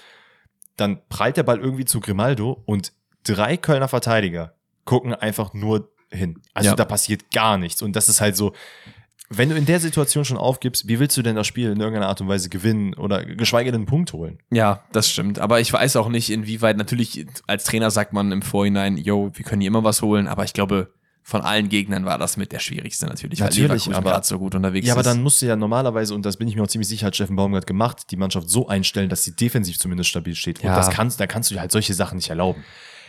Dann 0.76 1.02
prallt 1.10 1.38
der 1.38 1.44
Ball 1.44 1.60
irgendwie 1.60 1.86
zu 1.86 2.00
Grimaldo 2.00 2.64
und 2.66 2.94
drei 3.24 3.58
Kölner 3.58 3.88
Verteidiger 3.88 4.54
gucken 4.86 5.14
einfach 5.14 5.54
nur 5.54 5.90
hin. 6.12 6.42
Also 6.54 6.72
Ja. 6.72 6.76
da 6.76 6.86
passiert 6.86 7.32
gar 7.32 7.58
nichts. 7.58 7.82
Und 7.82 7.96
das 7.96 8.10
ist 8.10 8.22
halt 8.22 8.36
so, 8.36 8.54
wenn 9.30 9.50
du 9.50 9.56
in 9.56 9.66
der 9.68 9.80
Situation 9.80 10.26
schon 10.26 10.38
aufgibst, 10.38 10.88
wie 10.88 11.00
willst 11.00 11.16
du 11.16 11.22
denn 11.22 11.36
das 11.36 11.46
Spiel 11.46 11.70
in 11.70 11.80
irgendeiner 11.80 12.08
Art 12.08 12.20
und 12.20 12.28
Weise 12.28 12.50
gewinnen 12.50 12.96
oder 12.96 13.24
geschweige 13.24 13.72
denn 13.72 13.82
einen 13.82 13.86
Punkt 13.86 14.12
holen? 14.14 14.40
Ja, 14.50 14.84
das 14.92 15.08
stimmt. 15.10 15.38
Aber 15.38 15.60
ich 15.60 15.72
weiß 15.72 15.98
auch 15.98 16.10
nicht, 16.10 16.32
inwieweit, 16.32 16.78
natürlich, 16.78 17.28
als 17.46 17.66
Trainer 17.66 17.92
sagt 17.92 18.12
man 18.14 18.32
im 18.32 18.42
Vorhinein, 18.42 18.98
yo, 18.98 19.30
wir 19.36 19.46
können 19.46 19.62
hier 19.62 19.68
immer 19.68 19.84
was 19.84 20.02
holen, 20.02 20.28
aber 20.28 20.46
ich 20.46 20.54
glaube, 20.54 20.92
von 21.22 21.42
allen 21.42 21.70
Gegnern 21.70 22.06
war 22.06 22.18
das 22.18 22.38
mit 22.38 22.52
der 22.52 22.58
schwierigste 22.58 23.06
natürlich, 23.06 23.40
Natürlich, 23.40 23.60
weil 23.62 23.68
Leverkusen 23.76 23.94
aber- 23.94 24.10
gerade 24.12 24.26
so 24.26 24.40
gut 24.40 24.56
unterwegs 24.56 24.88
Ja, 24.88 24.94
aber 24.94 25.02
ist. 25.02 25.06
dann 25.08 25.22
musst 25.22 25.40
du 25.44 25.46
ja 25.46 25.56
normalerweise, 25.56 26.16
und 26.16 26.26
das 26.26 26.38
bin 26.38 26.48
ich 26.48 26.56
mir 26.56 26.64
auch 26.64 26.68
ziemlich 26.68 26.88
sicher, 26.88 27.06
hat 27.06 27.14
Steffen 27.16 27.36
Baumgart 27.36 27.68
gemacht, 27.68 28.10
die 28.10 28.16
Mannschaft 28.18 28.50
so 28.50 28.68
einstellen, 28.68 29.10
dass 29.10 29.26
sie 29.26 29.36
defensiv 29.36 29.78
zumindest 29.78 30.10
stabil 30.10 30.34
steht. 30.34 30.58
Und 30.62 30.66
Ja. 30.66 30.76
das 30.76 30.90
kannst, 30.90 31.20
da 31.20 31.28
kannst 31.28 31.52
du 31.52 31.54
dir 31.56 31.62
halt 31.62 31.72
solche 31.72 31.94
Sachen 31.94 32.16
nicht 32.16 32.32
erlauben. 32.32 32.64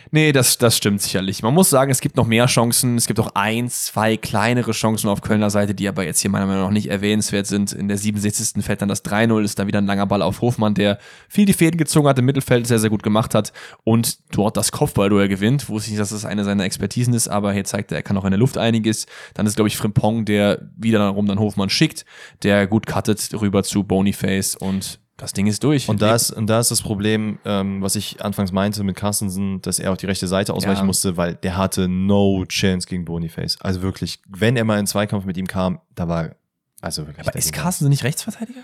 Nee, 0.09 0.31
das, 0.31 0.57
das 0.57 0.75
stimmt 0.77 1.01
sicherlich. 1.01 1.43
Man 1.43 1.53
muss 1.53 1.69
sagen, 1.69 1.91
es 1.91 2.01
gibt 2.01 2.17
noch 2.17 2.25
mehr 2.25 2.47
Chancen. 2.47 2.97
Es 2.97 3.07
gibt 3.07 3.19
auch 3.19 3.31
ein, 3.35 3.69
zwei 3.69 4.17
kleinere 4.17 4.71
Chancen 4.71 5.09
auf 5.09 5.21
Kölner 5.21 5.49
Seite, 5.49 5.75
die 5.75 5.87
aber 5.87 6.03
jetzt 6.03 6.19
hier 6.19 6.31
meiner 6.31 6.47
Meinung 6.47 6.63
nach 6.63 6.71
nicht 6.71 6.87
erwähnenswert 6.87 7.47
sind. 7.47 7.71
In 7.71 7.87
der 7.87 7.97
67. 7.97 8.63
fällt 8.63 8.81
dann 8.81 8.89
das 8.89 9.05
3-0, 9.05 9.43
ist 9.43 9.59
dann 9.59 9.67
wieder 9.67 9.79
ein 9.79 9.85
langer 9.85 10.07
Ball 10.07 10.21
auf 10.21 10.41
Hofmann, 10.41 10.73
der 10.73 10.97
viel 11.29 11.45
die 11.45 11.53
Fäden 11.53 11.77
gezogen 11.77 12.07
hat, 12.07 12.17
im 12.19 12.25
Mittelfeld 12.25 12.67
sehr, 12.67 12.79
sehr 12.79 12.89
gut 12.89 13.03
gemacht 13.03 13.35
hat 13.35 13.53
und 13.83 14.19
dort 14.35 14.57
das 14.57 14.71
Kopfballduell 14.71 15.27
gewinnt. 15.27 15.69
Wusste 15.69 15.87
ich 15.87 15.91
nicht, 15.91 16.01
dass 16.01 16.09
das 16.09 16.25
eine 16.25 16.43
seiner 16.43 16.63
Expertisen 16.63 17.13
ist, 17.13 17.27
aber 17.27 17.53
hier 17.53 17.63
zeigt 17.63 17.91
er, 17.91 17.97
er 17.97 18.03
kann 18.03 18.17
auch 18.17 18.25
in 18.25 18.31
der 18.31 18.39
Luft 18.39 18.57
einiges. 18.57 19.05
Dann 19.33 19.45
ist, 19.45 19.55
glaube 19.55 19.67
ich, 19.67 19.77
Frimpong, 19.77 20.25
der 20.25 20.69
wiederum 20.75 21.25
dann 21.27 21.39
Hofmann 21.39 21.69
schickt, 21.69 22.05
der 22.43 22.67
gut 22.67 22.85
cuttet 22.85 23.29
rüber 23.39 23.63
zu 23.63 23.83
Boniface 23.83 24.55
und 24.55 24.99
das 25.21 25.33
Ding 25.33 25.47
ist 25.47 25.63
durch. 25.63 25.87
Und 25.87 26.01
da 26.01 26.15
ist, 26.15 26.31
und 26.31 26.47
da 26.47 26.59
ist 26.59 26.71
das 26.71 26.81
Problem, 26.81 27.39
ähm, 27.45 27.81
was 27.81 27.95
ich 27.95 28.23
anfangs 28.25 28.51
meinte 28.51 28.83
mit 28.83 28.95
Carstensen, 28.95 29.61
dass 29.61 29.79
er 29.79 29.91
auf 29.91 29.97
die 29.97 30.07
rechte 30.07 30.27
Seite 30.27 30.53
ausweichen 30.53 30.79
Ja. 30.81 30.85
musste, 30.85 31.15
weil 31.15 31.35
der 31.35 31.55
hatte 31.57 31.87
no 31.87 32.43
chance 32.47 32.87
gegen 32.87 33.05
Boniface. 33.05 33.57
Also 33.61 33.81
wirklich, 33.81 34.19
wenn 34.27 34.57
er 34.57 34.63
mal 34.65 34.79
in 34.79 34.87
Zweikampf 34.87 35.25
mit 35.25 35.37
ihm 35.37 35.47
kam, 35.47 35.79
da 35.95 36.07
war, 36.07 36.31
also 36.81 37.05
wirklich. 37.07 37.27
aber 37.27 37.37
ist 37.37 37.53
ging- 37.53 37.61
Carsten 37.61 37.87
nicht 37.89 38.03
Rechtsverteidiger? 38.03 38.61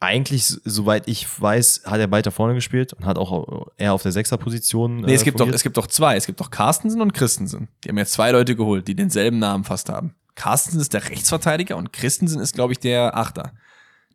Eigentlich, 0.00 0.44
soweit 0.46 1.08
ich 1.08 1.26
weiß, 1.40 1.82
hat 1.86 1.98
er 1.98 2.08
weiter 2.12 2.30
vorne 2.30 2.54
gespielt 2.54 2.92
und 2.92 3.04
hat 3.04 3.18
auch 3.18 3.66
eher 3.78 3.92
auf 3.94 4.02
der 4.04 4.12
Sechserposition. 4.12 4.98
Nee, 5.00 5.14
es 5.14 5.22
äh, 5.22 5.24
gibt 5.24 5.40
doch, 5.40 5.48
es 5.48 5.64
gibt 5.64 5.76
doch 5.76 5.88
zwei. 5.88 6.14
Es 6.14 6.26
gibt 6.26 6.38
doch 6.40 6.50
Carstensen 6.52 7.00
und 7.02 7.12
Christensen. 7.14 7.66
Die 7.82 7.88
haben 7.88 7.98
jetzt 7.98 8.12
zwei 8.12 8.30
Leute 8.30 8.54
geholt, 8.54 8.86
die 8.86 8.94
denselben 8.94 9.40
Namen 9.40 9.64
fast 9.64 9.88
haben. 9.88 10.14
Carstensen 10.36 10.80
ist 10.80 10.94
der 10.94 11.02
Rechtsverteidiger 11.10 11.76
und 11.76 11.92
Christensen 11.92 12.40
ist, 12.40 12.54
glaube 12.54 12.72
ich, 12.74 12.78
der 12.78 13.16
Achter. 13.16 13.50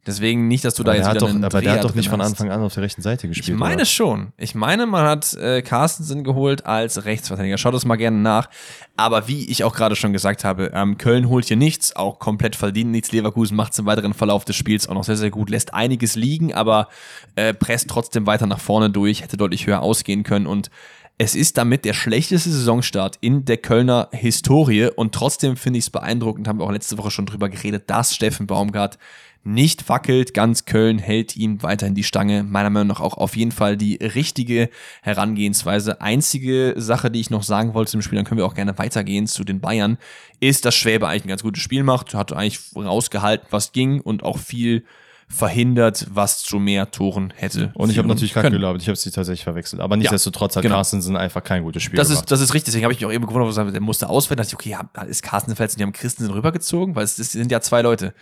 Deswegen 0.05 0.49
nicht, 0.49 0.65
dass 0.65 0.75
du 0.75 0.83
da 0.83 0.91
aber 0.91 0.97
jetzt 0.97 1.05
der 1.05 1.09
hat 1.11 1.21
wieder 1.21 1.39
doch, 1.39 1.45
aber 1.45 1.61
der 1.61 1.71
hat 1.73 1.83
doch 1.83 1.95
nicht 1.95 2.09
von. 2.09 2.19
Anfang 2.19 2.51
an 2.51 2.61
auf 2.61 2.73
der 2.73 2.83
rechten 2.83 3.01
Seite 3.01 3.27
gespielt. 3.27 3.49
Ich 3.49 3.55
meine 3.55 3.75
oder? 3.75 3.85
schon. 3.85 4.33
Ich 4.37 4.53
meine, 4.53 4.85
man 4.85 5.05
hat 5.05 5.33
äh, 5.35 5.61
Carstensen 5.61 6.23
geholt 6.25 6.65
als 6.65 7.05
Rechtsverteidiger. 7.05 7.57
Schaut 7.57 7.73
das 7.73 7.85
mal 7.85 7.95
gerne 7.95 8.17
nach. 8.17 8.49
Aber 8.97 9.27
wie 9.29 9.49
ich 9.49 9.63
auch 9.63 9.73
gerade 9.73 9.95
schon 9.95 10.11
gesagt 10.11 10.43
habe, 10.43 10.71
ähm, 10.73 10.97
Köln 10.97 11.29
holt 11.29 11.45
hier 11.45 11.57
nichts, 11.57 11.95
auch 11.95 12.19
komplett 12.19 12.55
verdient 12.57 12.91
nichts. 12.91 13.11
Leverkusen 13.13 13.55
macht 13.55 13.73
es 13.73 13.79
im 13.79 13.85
weiteren 13.85 14.13
Verlauf 14.13 14.43
des 14.43 14.57
Spiels 14.57 14.89
auch 14.89 14.93
noch 14.93 15.05
sehr, 15.05 15.17
sehr 15.17 15.31
gut, 15.31 15.49
lässt 15.49 15.73
einiges 15.73 16.15
liegen, 16.15 16.53
aber 16.53 16.89
äh, 17.35 17.53
presst 17.53 17.89
trotzdem 17.89 18.27
weiter 18.27 18.45
nach 18.45 18.59
vorne 18.59 18.89
durch, 18.89 19.21
hätte 19.21 19.37
deutlich 19.37 19.67
höher 19.67 19.81
ausgehen 19.81 20.23
können 20.23 20.47
und 20.47 20.69
es 21.17 21.35
ist 21.35 21.57
damit 21.57 21.85
der 21.85 21.93
schlechteste 21.93 22.49
Saisonstart 22.49 23.17
in 23.21 23.45
der 23.45 23.57
Kölner 23.57 24.09
Historie 24.11 24.89
und 24.95 25.13
trotzdem 25.13 25.55
finde 25.55 25.77
ich 25.77 25.85
es 25.85 25.89
beeindruckend, 25.89 26.47
haben 26.47 26.59
wir 26.59 26.65
auch 26.65 26.71
letzte 26.71 26.97
Woche 26.97 27.11
schon 27.11 27.27
drüber 27.27 27.49
geredet, 27.49 27.83
dass 27.87 28.15
Steffen 28.15 28.47
Baumgart 28.47 28.97
nicht 29.43 29.89
wackelt, 29.89 30.33
ganz 30.33 30.65
Köln 30.65 30.99
hält 30.99 31.35
ihm 31.35 31.61
weiterhin 31.63 31.95
die 31.95 32.03
Stange. 32.03 32.43
Meiner 32.43 32.69
Meinung 32.69 32.87
nach 32.87 33.01
auch 33.01 33.17
auf 33.17 33.35
jeden 33.35 33.51
Fall 33.51 33.75
die 33.75 33.95
richtige 33.95 34.69
Herangehensweise. 35.01 36.01
Einzige 36.01 36.75
Sache, 36.77 37.11
die 37.11 37.19
ich 37.19 37.29
noch 37.29 37.43
sagen 37.43 37.73
wollte 37.73 37.91
zum 37.91 38.01
Spiel, 38.01 38.15
dann 38.15 38.25
können 38.25 38.37
wir 38.37 38.45
auch 38.45 38.55
gerne 38.55 38.77
weitergehen 38.77 39.27
zu 39.27 39.43
den 39.43 39.59
Bayern, 39.59 39.97
ist, 40.39 40.65
dass 40.65 40.75
Schwäbe 40.75 41.07
eigentlich 41.07 41.25
ein 41.25 41.29
ganz 41.29 41.43
gutes 41.43 41.61
Spiel 41.61 41.83
macht, 41.83 42.13
hat 42.13 42.31
eigentlich 42.31 42.59
rausgehalten, 42.75 43.47
was 43.51 43.73
ging 43.73 43.99
und 43.99 44.23
auch 44.23 44.37
viel 44.37 44.85
verhindert, 45.27 46.07
was 46.11 46.43
zu 46.43 46.59
mehr 46.59 46.91
Toren 46.91 47.33
hätte. 47.35 47.71
Und 47.73 47.89
ich 47.89 47.97
habe 47.97 48.07
natürlich 48.07 48.33
kacke 48.33 48.51
gelabert, 48.51 48.81
ich 48.81 48.87
habe 48.87 48.95
sie 48.95 49.09
tatsächlich 49.09 49.43
verwechselt. 49.43 49.81
Aber 49.81 49.97
nichtsdestotrotz 49.97 50.55
hat 50.55 50.63
genau. 50.63 50.75
Carstensen 50.75 51.17
einfach 51.17 51.43
kein 51.43 51.63
gutes 51.63 51.83
Spiel 51.83 51.97
Das 51.97 52.09
gemacht. 52.09 52.25
ist, 52.25 52.31
das 52.31 52.39
ist 52.39 52.53
richtig, 52.53 52.65
deswegen 52.65 52.85
habe 52.85 52.93
ich 52.93 52.99
mich 52.99 53.07
auch 53.07 53.11
eben 53.11 53.25
gewundert, 53.25 53.73
der 53.73 53.81
musste 53.81 54.09
auswählen. 54.09 54.37
Da 54.37 54.43
dachte 54.43 54.55
ich, 54.55 54.75
okay, 54.75 54.77
ja, 54.95 55.03
ist 55.03 55.23
Carsten 55.23 55.55
verletzt 55.55 55.75
und 55.75 55.79
die 55.79 55.83
haben 55.83 55.93
Christensen 55.93 56.31
rübergezogen, 56.33 56.95
weil 56.95 57.03
es, 57.03 57.17
es 57.19 57.31
sind 57.31 57.51
ja 57.51 57.61
zwei 57.61 57.81
Leute. 57.81 58.13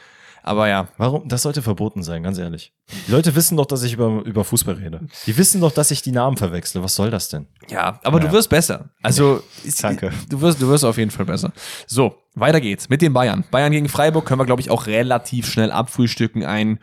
Aber 0.44 0.68
ja, 0.68 0.88
Warum? 0.98 1.28
Das 1.28 1.44
sollte 1.44 1.62
verboten 1.62 2.04
sein, 2.04 2.24
ganz 2.24 2.38
ehrlich. 2.38 2.74
Die 3.08 3.12
Leute 3.12 3.36
wissen 3.36 3.58
doch, 3.58 3.66
dass 3.66 3.84
ich 3.84 3.94
über, 3.94 4.24
über 4.26 4.44
Fußball 4.44 4.76
rede. 4.76 5.02
Die 5.26 5.38
wissen 5.38 5.62
doch, 5.62 5.72
dass 5.72 5.92
ich 5.92 6.02
die 6.02 6.12
Namen 6.12 6.38
verwechsle. 6.38 6.84
Was 6.84 6.96
soll 6.96 7.12
das 7.12 7.30
denn? 7.30 7.48
Ja, 7.70 8.00
aber 8.04 8.20
Ja. 8.20 8.28
du 8.28 8.32
wirst 8.34 8.50
besser. 8.50 8.90
Also, 9.04 9.44
Danke. 9.82 10.12
Du 10.30 10.42
wirst, 10.42 10.62
du 10.62 10.68
wirst 10.68 10.84
auf 10.84 10.98
jeden 10.98 11.12
Fall 11.12 11.26
besser. 11.26 11.52
So, 11.88 12.16
weiter 12.36 12.60
geht's 12.60 12.90
mit 12.90 13.02
den 13.02 13.14
Bayern. 13.14 13.44
Bayern 13.52 13.72
gegen 13.72 13.90
Freiburg 13.90 14.26
können 14.26 14.40
wir, 14.42 14.46
glaube 14.46 14.62
ich, 14.62 14.70
auch 14.70 14.88
relativ 14.88 15.48
schnell 15.48 15.72
abfrühstücken. 15.72 16.44
Ein 16.44 16.80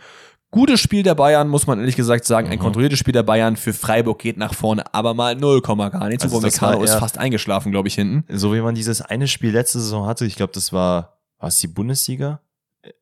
gutes 0.51 0.81
Spiel 0.81 1.03
der 1.03 1.15
Bayern, 1.15 1.49
muss 1.49 1.67
man 1.67 1.79
ehrlich 1.79 1.97
gesagt 1.97 2.25
sagen. 2.25 2.47
Mhm. 2.47 2.53
Ein 2.55 2.59
kontrolliertes 2.59 2.99
Spiel 2.99 3.13
der 3.13 3.23
Bayern. 3.23 3.57
Für 3.57 3.73
Freiburg 3.73 4.19
geht 4.21 4.37
nach 4.37 4.55
vorne, 4.55 4.95
aber 4.95 5.15
mal 5.15 5.35
0, 5.37 5.61
gar 5.61 6.09
nichts. 6.09 6.25
Also 6.25 6.43
war 6.43 6.83
ist 6.83 6.95
fast 6.95 7.19
eingeschlafen, 7.19 7.73
glaube 7.73 7.89
ich, 7.89 7.95
hinten. 7.95 8.25
So 8.37 8.55
wie 8.55 8.61
man 8.61 8.75
dieses 8.75 9.03
eine 9.03 9.29
Spiel 9.29 9.51
letzte 9.53 9.81
Saison 9.81 10.07
hatte, 10.07 10.25
ich 10.25 10.37
glaube, 10.37 10.53
das 10.53 10.73
war, 10.73 11.19
war 11.39 11.49
es 11.49 11.59
die 11.59 11.69
Bundesliga? 11.69 12.41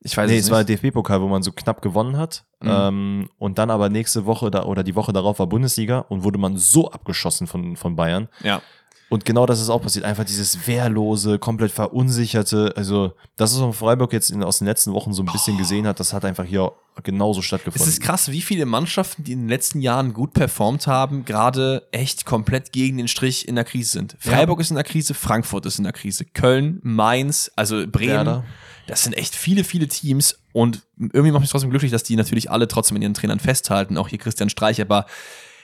Ich 0.00 0.16
weiß 0.16 0.30
nee, 0.30 0.38
es 0.38 0.46
es 0.46 0.50
war. 0.50 0.64
DFB-Pokal, 0.64 1.20
wo 1.20 1.28
man 1.28 1.42
so 1.42 1.52
knapp 1.52 1.82
gewonnen 1.82 2.16
hat. 2.16 2.44
Mhm. 2.60 2.70
Ähm, 2.70 3.30
und 3.38 3.58
dann 3.58 3.70
aber 3.70 3.88
nächste 3.88 4.24
Woche 4.26 4.50
da, 4.50 4.64
oder 4.64 4.82
die 4.82 4.94
Woche 4.94 5.12
darauf 5.12 5.38
war 5.38 5.46
Bundesliga 5.46 5.98
und 6.00 6.24
wurde 6.24 6.38
man 6.38 6.56
so 6.56 6.90
abgeschossen 6.90 7.46
von, 7.46 7.76
von 7.76 7.96
Bayern. 7.96 8.28
Ja. 8.42 8.62
Und 9.08 9.24
genau 9.24 9.46
das 9.46 9.60
ist 9.60 9.68
auch 9.68 9.80
passiert. 9.80 10.04
Einfach 10.04 10.24
dieses 10.24 10.66
wehrlose, 10.66 11.38
komplett 11.38 11.70
verunsicherte. 11.70 12.72
Also, 12.76 13.12
das 13.36 13.52
ist, 13.52 13.60
was 13.60 13.76
Freiburg 13.76 14.12
jetzt 14.12 14.30
in, 14.30 14.42
aus 14.42 14.58
den 14.58 14.66
letzten 14.66 14.92
Wochen 14.92 15.12
so 15.12 15.22
ein 15.22 15.30
bisschen 15.30 15.56
gesehen 15.56 15.86
hat, 15.86 16.00
das 16.00 16.12
hat 16.12 16.24
einfach 16.24 16.44
hier 16.44 16.72
genauso 17.04 17.38
Es 17.40 17.46
stattgefunden. 17.46 17.88
ist 17.88 18.00
krass, 18.00 18.32
wie 18.32 18.42
viele 18.42 18.66
Mannschaften, 18.66 19.22
die 19.22 19.32
in 19.32 19.42
den 19.42 19.48
letzten 19.48 19.80
Jahren 19.80 20.12
gut 20.12 20.32
performt 20.32 20.88
haben, 20.88 21.24
gerade 21.24 21.86
echt 21.92 22.24
komplett 22.24 22.72
gegen 22.72 22.96
den 22.96 23.06
Strich 23.06 23.46
in 23.46 23.54
der 23.54 23.64
Krise 23.64 23.90
sind. 23.90 24.16
Freiburg 24.18 24.60
ist 24.60 24.70
in 24.70 24.76
der 24.76 24.84
Krise, 24.84 25.14
Frankfurt 25.14 25.66
ist 25.66 25.78
in 25.78 25.84
der 25.84 25.92
Krise, 25.92 26.24
Köln, 26.24 26.80
Mainz, 26.82 27.50
also 27.54 27.86
Bremen. 27.86 28.14
Werder. 28.14 28.44
Das 28.88 29.02
sind 29.02 29.14
echt 29.14 29.34
viele, 29.34 29.64
viele 29.64 29.88
Teams 29.88 30.38
und 30.52 30.82
irgendwie 30.98 31.32
macht 31.32 31.40
mich 31.42 31.50
trotzdem 31.50 31.70
glücklich, 31.70 31.90
dass 31.90 32.04
die 32.04 32.16
natürlich 32.16 32.50
alle 32.50 32.68
trotzdem 32.68 32.96
in 32.96 33.02
ihren 33.02 33.14
Trainern 33.14 33.40
festhalten, 33.40 33.98
auch 33.98 34.08
hier 34.08 34.18
Christian 34.18 34.48
Streich, 34.48 34.80
aber 34.80 35.06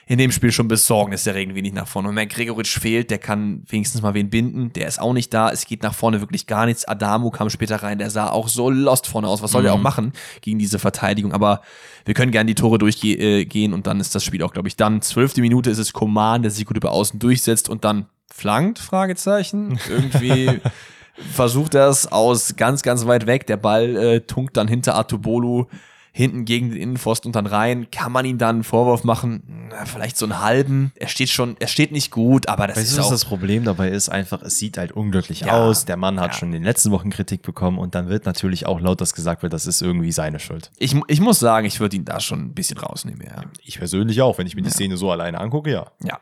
in 0.05 0.17
dem 0.17 0.31
Spiel 0.31 0.51
schon 0.51 0.67
besorgniserregend 0.67 1.55
wenig 1.55 1.73
nach 1.73 1.87
vorne. 1.87 2.09
Und 2.09 2.15
wenn 2.15 2.27
Gregoritsch 2.27 2.79
fehlt, 2.79 3.09
der 3.09 3.19
kann 3.19 3.63
wenigstens 3.67 4.01
mal 4.01 4.13
wen 4.13 4.29
binden, 4.29 4.73
der 4.73 4.87
ist 4.87 4.99
auch 4.99 5.13
nicht 5.13 5.33
da, 5.33 5.49
es 5.49 5.65
geht 5.65 5.83
nach 5.83 5.93
vorne 5.93 6.19
wirklich 6.19 6.47
gar 6.47 6.65
nichts. 6.65 6.85
Adamu 6.85 7.29
kam 7.29 7.49
später 7.49 7.77
rein, 7.77 7.97
der 7.97 8.09
sah 8.09 8.29
auch 8.29 8.47
so 8.47 8.69
lost 8.69 9.07
vorne 9.07 9.27
aus. 9.27 9.41
Was 9.41 9.51
soll 9.51 9.63
der 9.63 9.73
auch 9.73 9.81
machen 9.81 10.13
gegen 10.41 10.59
diese 10.59 10.79
Verteidigung? 10.79 11.31
Aber 11.31 11.61
wir 12.05 12.13
können 12.13 12.31
gerne 12.31 12.47
die 12.47 12.55
Tore 12.55 12.77
durchgehen 12.77 13.71
äh, 13.71 13.73
und 13.73 13.87
dann 13.87 13.99
ist 13.99 14.13
das 14.13 14.23
Spiel 14.23 14.43
auch, 14.43 14.53
glaube 14.53 14.67
ich, 14.67 14.75
dann. 14.75 15.01
Zwölfte 15.01 15.41
Minute 15.41 15.69
ist 15.69 15.77
es 15.77 15.93
Koman, 15.93 16.41
der 16.41 16.51
sich 16.51 16.65
gut 16.65 16.77
über 16.77 16.91
außen 16.91 17.19
durchsetzt 17.19 17.69
und 17.69 17.85
dann 17.85 18.07
flankt, 18.31 18.79
Fragezeichen. 18.79 19.79
Irgendwie 19.89 20.59
versucht 21.33 21.75
er 21.75 21.87
es 21.87 22.11
aus 22.11 22.55
ganz, 22.55 22.81
ganz 22.81 23.05
weit 23.05 23.25
weg. 23.25 23.47
Der 23.47 23.57
Ball 23.57 23.95
äh, 23.95 24.21
tunkt 24.21 24.57
dann 24.57 24.67
hinter 24.67 24.95
Atubolu 24.95 25.67
hinten 26.15 26.45
gegen 26.45 26.69
den 26.69 26.79
Innenpfosten 26.79 27.29
und 27.29 27.35
dann 27.35 27.47
rein. 27.47 27.87
Kann 27.91 28.11
man 28.11 28.23
ihm 28.23 28.37
dann 28.37 28.57
einen 28.57 28.63
Vorwurf 28.63 29.03
machen? 29.03 29.67
Na, 29.71 29.83
vielleicht 29.85 30.15
so 30.15 30.25
einen 30.27 30.41
halben. 30.41 30.91
Er 30.95 31.07
steht 31.07 31.29
schon, 31.29 31.55
er 31.59 31.65
steht 31.67 31.91
nicht 31.91 32.11
gut, 32.11 32.47
aber 32.47 32.67
das 32.67 32.77
Weißt 32.77 32.87
ist 32.89 32.93
du, 32.97 32.99
was 32.99 33.07
auch. 33.07 33.11
das 33.11 33.25
Problem 33.25 33.63
dabei 33.63 33.89
ist? 33.89 34.09
Einfach, 34.09 34.43
es 34.43 34.59
sieht 34.59 34.77
halt 34.77 34.91
unglücklich 34.91 35.41
Ja. 35.41 35.53
aus. 35.53 35.85
Der 35.85 35.97
Mann 35.97 36.19
hat 36.19 36.33
Ja. 36.33 36.37
schon 36.39 36.49
in 36.49 36.53
den 36.53 36.63
letzten 36.63 36.91
Wochen 36.91 37.09
Kritik 37.09 37.41
bekommen 37.41 37.79
und 37.79 37.95
dann 37.95 38.09
wird 38.09 38.27
natürlich 38.27 38.67
auch 38.67 38.79
laut, 38.79 39.01
dass 39.01 39.13
gesagt 39.15 39.41
wird, 39.41 39.53
das 39.53 39.65
ist 39.65 39.81
irgendwie 39.81 40.11
seine 40.11 40.37
Schuld. 40.39 40.71
ich, 40.77 40.95
ich 41.07 41.19
muss 41.19 41.39
sagen, 41.39 41.65
ich 41.65 41.79
würde 41.79 41.95
ihn 41.95 42.05
da 42.05 42.19
schon 42.19 42.41
ein 42.41 42.53
bisschen 42.53 42.77
rausnehmen, 42.77 43.25
ja. 43.25 43.43
Ich 43.63 43.79
persönlich 43.79 44.21
auch, 44.21 44.37
wenn 44.37 44.45
ich 44.45 44.55
mir 44.55 44.61
die 44.61 44.69
Szene 44.69 44.97
so 44.97 45.09
alleine 45.11 45.39
angucke, 45.39 45.71
ja. 45.71 45.87
Ja. 46.03 46.19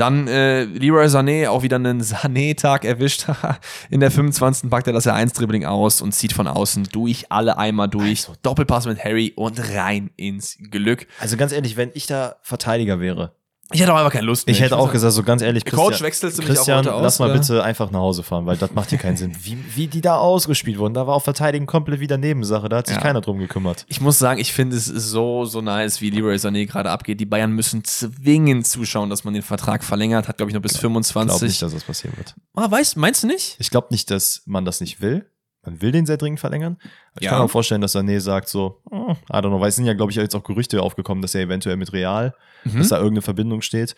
Dann 0.00 0.28
äh, 0.28 0.64
Leroy 0.64 1.04
Sané, 1.08 1.48
auch 1.48 1.62
wieder 1.62 1.76
einen 1.76 2.00
Sané-Tag 2.00 2.86
erwischt. 2.86 3.26
In 3.90 4.00
der 4.00 4.10
25. 4.10 4.70
packt 4.70 4.86
er 4.86 4.94
das 4.94 5.06
R1-Dribbling 5.06 5.66
aus 5.66 6.00
und 6.00 6.12
zieht 6.12 6.32
von 6.32 6.46
außen 6.48 6.84
durch 6.90 7.30
alle 7.30 7.58
Eimer 7.58 7.86
durch. 7.86 8.26
Also- 8.26 8.32
Doppelpass 8.42 8.86
mit 8.86 9.04
Harry 9.04 9.34
und 9.36 9.60
rein 9.74 10.10
ins 10.16 10.56
Glück. 10.70 11.06
Also 11.18 11.36
ganz 11.36 11.52
ehrlich, 11.52 11.76
wenn 11.76 11.90
ich 11.92 12.06
da 12.06 12.36
Verteidiger 12.40 12.98
wäre, 12.98 13.34
Ich 13.72 13.80
hätte 13.80 13.92
auch 13.94 13.98
einfach 13.98 14.12
keine 14.12 14.26
Lust 14.26 14.46
mehr. 14.46 14.54
Ich 14.54 14.60
hätte 14.60 14.76
auch 14.76 14.84
muss 14.86 14.92
gesagt, 14.92 15.12
so 15.14 15.22
ganz 15.22 15.42
ehrlich, 15.42 15.62
Der 15.64 15.72
Coach 15.72 16.00
wechselst 16.02 16.38
du 16.38 16.42
mich 16.42 16.50
auch 16.50 16.54
Christian, 16.56 16.78
heute 16.78 16.94
aus, 16.94 17.02
lass 17.02 17.18
mal 17.20 17.30
oder? 17.30 17.38
bitte 17.38 17.62
einfach 17.62 17.90
nach 17.90 18.00
Hause 18.00 18.22
fahren, 18.22 18.44
weil 18.46 18.56
das 18.56 18.72
macht 18.72 18.90
hier 18.90 18.98
keinen 18.98 19.16
Sinn. 19.16 19.36
Wie, 19.42 19.56
wie 19.76 19.86
die 19.86 20.00
da 20.00 20.16
ausgespielt 20.16 20.78
wurden, 20.78 20.94
da 20.94 21.06
war 21.06 21.14
auch 21.14 21.22
Verteidigen 21.22 21.66
komplett 21.66 22.00
wieder 22.00 22.18
Nebensache, 22.18 22.68
da 22.68 22.78
hat 22.78 22.88
sich 22.88 22.96
Ja. 22.96 23.02
keiner 23.02 23.20
drum 23.20 23.38
gekümmert. 23.38 23.84
Ich 23.88 24.00
muss 24.00 24.18
sagen, 24.18 24.40
ich 24.40 24.52
finde 24.52 24.76
es 24.76 24.86
so, 24.86 25.44
so 25.44 25.60
nice, 25.60 26.00
wie 26.00 26.10
Leroy 26.10 26.34
Sané 26.36 26.66
gerade 26.66 26.90
abgeht. 26.90 27.20
Die 27.20 27.26
Bayern 27.26 27.52
müssen 27.52 27.84
zwingend 27.84 28.66
zuschauen, 28.66 29.08
dass 29.10 29.24
man 29.24 29.34
den 29.34 29.42
Vertrag 29.42 29.84
verlängert. 29.84 30.26
Hat, 30.28 30.36
glaube 30.38 30.50
ich, 30.50 30.54
noch 30.54 30.62
bis 30.62 30.72
Ich 30.72 30.80
glaube 30.80 30.94
25. 30.94 31.48
nicht, 31.48 31.62
dass 31.62 31.72
das 31.72 31.84
passieren 31.84 32.16
wird. 32.16 32.34
ah, 32.56 32.70
weißt, 32.70 32.96
meinst 32.96 33.22
du 33.22 33.26
nicht? 33.28 33.56
Ich 33.60 33.70
glaube 33.70 33.88
nicht, 33.90 34.10
dass 34.10 34.42
man 34.46 34.64
das 34.64 34.80
nicht 34.80 35.00
will. 35.00 35.26
Man 35.62 35.82
will 35.82 35.92
den 35.92 36.06
sehr 36.06 36.16
dringend 36.16 36.40
verlängern. 36.40 36.78
Ich 37.16 37.24
Ja. 37.24 37.30
kann 37.30 37.38
mir 37.40 37.44
auch 37.44 37.50
vorstellen, 37.50 37.80
dass 37.82 37.94
Sané 37.94 38.18
sagt 38.20 38.48
so, 38.48 38.80
hm, 38.90 39.10
I 39.10 39.14
don't 39.34 39.48
know, 39.48 39.60
weil 39.60 39.68
es 39.68 39.76
sind 39.76 39.84
ja, 39.86 39.92
glaube 39.92 40.10
ich, 40.10 40.16
jetzt 40.16 40.34
auch 40.34 40.42
Gerüchte 40.44 40.80
aufgekommen, 40.82 41.20
dass 41.22 41.34
er 41.34 41.42
eventuell 41.42 41.76
mit 41.76 41.92
Real, 41.92 42.34
Mhm. 42.64 42.78
dass 42.78 42.88
da 42.88 42.96
irgendeine 42.96 43.22
Verbindung 43.22 43.60
steht. 43.60 43.94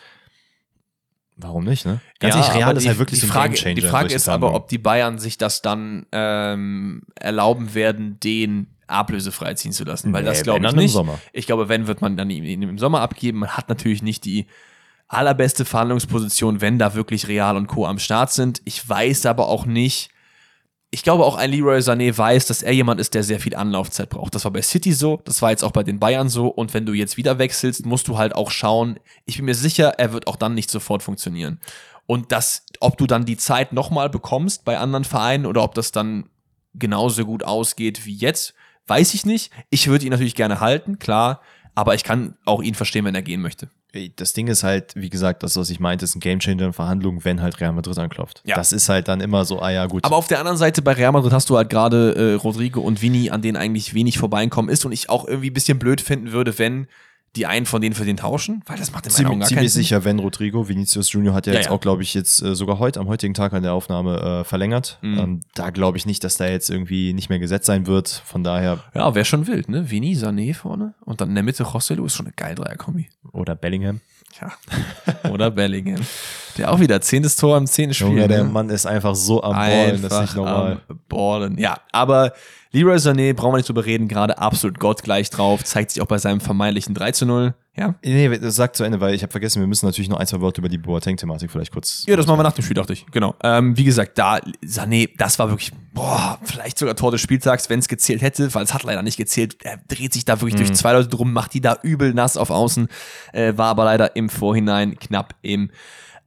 Warum 1.37 1.65
nicht, 1.65 1.87
ne? 1.87 2.01
Ganz 2.21 2.35
ehrlich, 2.35 2.55
Real 2.55 2.77
ist 2.77 2.87
halt 2.87 2.99
wirklich 2.99 3.21
die 3.21 3.27
so 3.27 3.33
ein 3.33 3.55
Frage, 3.55 3.75
Die 3.75 3.81
Frage 3.81 4.15
ist 4.15 4.29
aber, 4.29 4.55
ob 4.55 4.69
die 4.69 4.79
Bayern 4.79 5.19
sich 5.19 5.39
das 5.39 5.63
dann 5.63 6.07
ähm, 6.13 7.03
erlauben 7.19 7.75
werden, 7.75 8.21
den 8.21 8.67
ablösefrei 8.87 9.55
ziehen 9.55 9.73
zu 9.73 9.85
lassen. 9.85 10.13
Weil 10.13 10.23
Nee, 10.25 10.29
das 10.29 10.43
glaube 10.43 10.67
ich 10.67 10.73
nicht. 10.75 10.97
Ich 11.33 11.47
glaube, 11.47 11.69
wenn, 11.71 11.87
wird 11.87 12.03
man 12.03 12.17
dann 12.17 12.29
ihn 12.29 12.45
ihn 12.45 12.63
im 12.63 12.79
Sommer 12.79 13.01
abgeben. 13.01 13.39
Man 13.39 13.57
hat 13.57 13.69
natürlich 13.71 14.03
nicht 14.03 14.25
die 14.27 14.47
allerbeste 15.09 15.65
Verhandlungsposition, 15.65 16.61
wenn 16.61 16.79
da 16.79 16.95
wirklich 16.95 17.29
Real 17.29 17.57
und 17.57 17.67
Co. 17.67 17.87
am 17.87 17.99
Start 17.99 18.31
sind. 18.33 18.61
Ich 18.65 18.87
weiß 18.87 19.25
aber 19.27 19.49
auch 19.49 19.65
nicht, 19.65 20.11
ich 20.95 21.03
glaube 21.03 21.25
auch 21.25 21.37
ein 21.37 21.51
Leroy 21.51 21.79
Sané 21.79 22.17
weiß, 22.17 22.45
dass 22.47 22.63
er 22.63 22.73
jemand 22.73 23.01
ist, 23.01 23.15
der 23.15 23.23
sehr 23.23 23.41
viel 23.41 23.57
Anlaufzeit 23.57 24.11
braucht. 24.11 24.35
Das 24.35 24.45
war 24.45 24.53
bei 24.53 24.61
City 24.61 24.93
so, 24.93 25.23
das 25.25 25.41
war 25.41 25.51
jetzt 25.51 25.65
auch 25.65 25.71
bei 25.71 25.83
den 25.83 25.99
Bayern 25.99 26.29
so. 26.29 26.49
Und 26.49 26.75
wenn 26.75 26.85
du 26.85 26.93
jetzt 26.93 27.17
wieder 27.17 27.39
wechselst, 27.39 27.87
musst 27.87 28.09
du 28.09 28.19
halt 28.19 28.35
auch 28.35 28.51
schauen. 28.51 29.01
Ich 29.25 29.37
bin 29.37 29.47
mir 29.47 29.55
sicher, 29.55 29.95
er 29.97 30.13
wird 30.13 30.27
auch 30.27 30.37
dann 30.37 30.55
nicht 30.55 30.71
sofort 30.71 31.03
funktionieren. 31.03 31.61
Und 32.05 32.31
das, 32.31 32.67
ob 32.81 32.99
du 32.99 33.07
dann 33.07 33.25
die 33.25 33.39
Zeit 33.39 33.73
nochmal 33.73 34.11
bekommst 34.11 34.67
bei 34.67 34.77
anderen 34.77 35.05
Vereinen 35.05 35.47
oder 35.47 35.63
ob 35.63 35.75
das 35.75 35.93
dann 35.93 36.29
genauso 36.75 37.25
gut 37.25 37.43
ausgeht 37.43 38.05
wie 38.05 38.15
jetzt, 38.15 38.53
weiß 38.87 39.15
ich 39.15 39.25
nicht. 39.25 39.51
Ich 39.71 39.89
würde 39.89 40.05
ihn 40.05 40.11
natürlich 40.11 40.35
gerne 40.35 40.61
halten, 40.61 40.99
klar. 40.99 41.41
Aber 41.75 41.95
ich 41.95 42.05
kann 42.05 42.37
auch 42.45 42.63
ihn 42.63 42.75
verstehen, 42.75 43.07
wenn 43.07 43.15
er 43.15 43.23
gehen 43.23 43.41
möchte. 43.41 43.71
Das 44.17 44.33
Ding 44.33 44.47
ist 44.47 44.63
halt, 44.63 44.95
wie 44.97 45.11
gesagt, 45.11 45.43
das, 45.43 45.57
was 45.57 45.69
ich 45.69 45.79
meinte, 45.79 46.05
ist 46.05 46.15
ein 46.15 46.21
Gamechanger 46.21 46.67
in 46.67 46.73
Verhandlungen, 46.73 47.25
wenn 47.25 47.43
halt 47.43 47.61
Real 47.61 47.73
Madrid 47.73 47.99
anklopft. 47.99 48.43
Ja. 48.45 48.57
Das 48.57 48.73
ist 48.73 48.89
halt 48.89 49.09
dann 49.09 49.21
immer 49.21 49.45
so, 49.45 49.61
ah 49.61 49.71
ja, 49.71 49.87
gut. 49.87 50.05
Aber 50.05 50.17
auf 50.17 50.29
der 50.29 50.39
anderen 50.39 50.57
Seite 50.57 50.81
bei 50.81 50.93
Real 50.93 51.13
Madrid 51.13 51.33
hast 51.33 51.51
du 51.51 51.57
halt 51.57 51.69
gerade 51.69 52.15
äh, 52.15 52.35
Rodrigo 52.35 52.81
und 52.81 53.03
Vini, 53.03 53.31
an 53.31 53.43
denen 53.43 53.57
eigentlich 53.57 53.93
wenig 53.93 54.19
vorbeikommen 54.19 54.71
ist 54.71 54.85
und 54.87 54.93
ich 54.93 55.11
auch 55.11 55.27
irgendwie 55.27 55.51
ein 55.51 55.55
bisschen 55.55 55.79
blöd 55.79 56.01
finden 56.01 56.33
würde, 56.33 56.59
wenn 56.59 56.87
die 57.35 57.47
einen 57.47 57.65
von 57.65 57.81
denen 57.81 57.95
für 57.95 58.05
den 58.05 58.19
tauschen, 58.19 58.63
weil 58.67 58.77
das 58.77 58.93
macht 58.93 59.07
in 59.07 59.13
meinen 59.13 59.25
Augen 59.27 59.33
ziemlich, 59.33 59.41
gar 59.41 59.49
keinen 59.49 59.57
ziemlich 59.59 59.73
Sinn. 59.73 59.83
sicher, 59.83 60.05
wenn 60.05 60.19
Rodrigo, 60.19 60.69
Vinicius 60.69 61.13
Junior 61.13 61.35
hat 61.35 61.47
ja, 61.47 61.53
Ja, 61.55 61.59
jetzt 61.61 61.67
ja. 61.69 61.73
auch, 61.73 61.81
glaube 61.81 62.03
ich, 62.03 62.13
jetzt 62.13 62.43
äh, 62.43 62.55
sogar 62.55 62.79
heute, 62.79 63.01
am 63.01 63.09
heutigen 63.09 63.33
Tag 63.33 63.55
an 63.55 63.63
der 63.63 63.73
Aufnahme 63.73 64.41
äh, 64.41 64.45
verlängert. 64.45 64.99
Mhm. 65.01 65.19
Ähm, 65.19 65.41
da 65.55 65.71
glaube 65.71 65.97
ich 65.97 66.05
nicht, 66.05 66.25
dass 66.25 66.37
da 66.37 66.47
jetzt 66.47 66.69
irgendwie 66.69 67.15
nicht 67.15 67.31
mehr 67.31 67.39
gesetzt 67.39 67.67
sein 67.67 67.87
wird. 67.87 68.09
Von 68.27 68.45
daher, 68.45 68.81
Ja, 68.95 69.15
wäre 69.15 69.25
schon 69.25 69.47
wild, 69.47 69.69
ne? 69.71 69.91
Vini, 69.91 70.15
Sané 70.15 70.55
vorne 70.55 70.93
und 71.05 71.21
dann 71.23 71.31
in 71.31 71.35
der 71.35 71.45
Mitte 71.45 71.63
Rosselu 71.63 72.05
ist 72.05 72.15
schon 72.17 72.27
eine 72.27 72.35
geile 72.37 72.55
Dreierkombi. 72.57 73.09
oder 73.33 73.55
Bellingham. 73.55 74.01
Ja. 74.41 74.51
Oder 75.31 75.51
Bellingham. 75.51 76.01
Der 76.57 76.73
auch 76.73 76.81
wieder 76.81 77.03
zehntes 77.03 77.37
Tor 77.37 77.59
im 77.59 77.67
zehnten 77.67 77.93
Spiel. 77.93 78.09
Junge, 78.09 78.29
der 78.29 78.45
ne? 78.45 78.51
Mann 78.51 78.71
ist 78.71 78.87
einfach 78.87 79.15
so 79.15 79.43
am 79.43 79.53
Ballen, 79.55 80.01
das 80.01 80.11
ist 80.11 80.21
nicht 80.23 80.37
normal. 80.37 80.81
am 80.89 80.99
Ballen. 81.07 81.59
Ja, 81.59 81.81
aber 81.93 82.33
Leroy 82.73 82.97
Sané, 82.97 83.35
brauchen 83.35 83.53
wir 83.53 83.59
nicht 83.59 83.69
drüber 83.69 83.85
reden, 83.85 84.09
gerade 84.09 84.39
absolut 84.39 84.79
gottgleich 84.79 85.29
drauf, 85.29 85.63
zeigt 85.63 85.91
sich 85.91 86.03
auch 86.03 86.07
bei 86.07 86.17
seinem 86.17 86.41
vermeintlichen 86.41 86.95
3 86.95 87.13
zu 87.13 87.27
0. 87.27 87.55
Ja, 87.77 87.95
Nee, 88.03 88.39
sag 88.43 88.77
zu 88.77 88.85
Ende, 88.85 89.01
weil 89.01 89.15
ich 89.15 89.23
habe 89.23 89.31
vergessen, 89.31 89.61
wir 89.61 89.67
müssen 89.67 89.85
natürlich 89.87 90.09
noch 90.09 90.19
ein, 90.19 90.27
zwei 90.27 90.41
Worte 90.41 90.61
über 90.61 90.69
die 90.69 90.79
Boateng-Thematik 90.79 91.51
vielleicht 91.51 91.73
kurz. 91.73 92.05
Ja, 92.07 92.17
das 92.17 92.27
machen 92.27 92.39
wir 92.39 92.43
nach 92.43 92.53
dem 92.53 92.65
Spiel, 92.65 92.75
dachte 92.75 92.95
ich. 92.95 93.07
Genau. 93.11 93.35
Ähm, 93.43 93.77
wie 93.77 93.85
gesagt, 93.85 94.19
da, 94.19 94.39
Sané, 94.65 95.11
das 95.19 95.39
war 95.39 95.49
wirklich, 95.51 95.73
boah, 95.93 96.39
vielleicht 96.45 96.79
sogar 96.79 96.97
Tor 96.97 97.11
des 97.11 97.21
Spieltags, 97.21 97.69
wenn 97.69 97.79
es 97.79 97.89
gezählt 97.89 98.23
hätte, 98.23 98.55
weil 98.55 98.65
es 98.65 98.73
hat 98.73 98.83
leider 98.85 99.03
nicht 99.03 99.17
gezählt. 99.19 99.57
Er 99.63 99.79
dreht 99.89 100.15
sich 100.15 100.25
da 100.25 100.41
wirklich 100.41 100.57
durch 100.57 100.73
zwei 100.75 100.93
Leute 100.93 101.09
drum, 101.09 101.33
macht 101.33 101.53
die 101.55 101.61
da 101.61 101.79
übel 101.83 102.15
nass 102.15 102.37
auf 102.39 102.51
Außen, 102.51 102.89
äh, 103.33 103.53
war 103.57 103.69
aber 103.69 103.85
leider 103.85 104.17
im 104.17 104.29
Vorhinein 104.29 104.99
knapp 104.99 105.35
im 105.43 105.71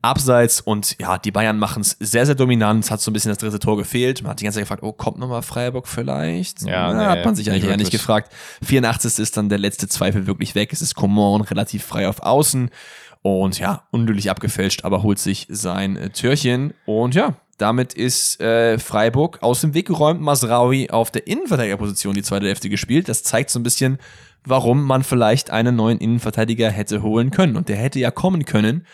Abseits 0.06 0.62
und 0.62 0.95
ja, 0.99 1.18
die 1.18 1.32
Bayern 1.32 1.58
machen 1.58 1.82
es 1.82 1.97
sehr, 1.99 2.26
sehr 2.26 2.36
dominant. 2.36 2.84
Es 2.84 2.91
hat 2.91 3.01
so 3.01 3.10
ein 3.10 3.14
bisschen 3.14 3.30
das 3.30 3.39
dritte 3.39 3.60
Tor 3.60 3.76
gefehlt. 3.76 4.22
Man 4.22 4.32
hat 4.32 4.39
die 4.39 4.43
ganze 4.43 4.58
Zeit 4.58 4.66
gefragt, 4.66 4.84
oh, 4.84 4.91
kommt 4.91 5.18
nochmal 5.18 5.41
Freiburg 5.41 5.88
vielleicht? 5.88 6.62
Ja, 6.62 6.93
Na, 6.93 6.99
nee, 6.99 7.06
hat 7.06 7.26
man 7.26 7.36
sich 7.36 7.49
eigentlich 7.49 7.64
nicht 7.64 7.72
eher 7.72 7.78
nicht 7.78 7.91
gefragt. 7.91 8.32
84. 8.64 9.20
ist 9.20 9.36
dann 9.36 9.49
der 9.49 9.58
letzte 9.58 9.88
Zweifel 9.88 10.28
wirklich 10.28 10.53
weg. 10.53 10.72
Es 10.72 10.82
ist 10.82 10.93
Coman 10.93 11.41
relativ 11.41 11.84
frei 11.84 12.08
auf 12.08 12.22
Außen. 12.22 12.70
Und 13.24 13.58
ja, 13.58 13.84
unglücklich 13.89 14.30
abgefälscht, 14.30 14.86
aber 14.86 15.01
holt 15.01 15.18
sich 15.18 15.47
sein 15.49 15.97
äh, 15.97 16.12
Türchen. 16.12 16.76
Und 16.86 17.16
ja, 17.16 17.34
damit 17.58 17.95
ist 17.95 18.39
äh, 18.39 18.78
Freiburg 18.78 19.41
aus 19.41 19.62
dem 19.62 19.74
Weg 19.74 19.88
geräumt. 19.88 20.22
Masraoui 20.22 20.91
auf 20.91 21.10
der 21.10 21.26
Innenverteidigerposition 21.26 22.14
die 22.14 22.22
zweite 22.22 22.45
Hälfte 22.45 22.70
gespielt. 22.70 23.10
Das 23.10 23.24
zeigt 23.24 23.49
so 23.49 23.60
ein 23.60 23.64
bisschen, 23.64 23.97
warum 24.46 24.84
man 24.84 25.04
vielleicht 25.04 25.50
einen 25.50 25.76
neuen 25.76 25.98
Innenverteidiger 25.98 26.70
hätte 26.70 27.02
holen 27.02 27.32
können. 27.32 27.56
Und 27.56 27.70
der 27.70 27.78
hätte 27.78 28.00
ja 28.00 28.12
kommen 28.12 28.46
können. 28.46 28.86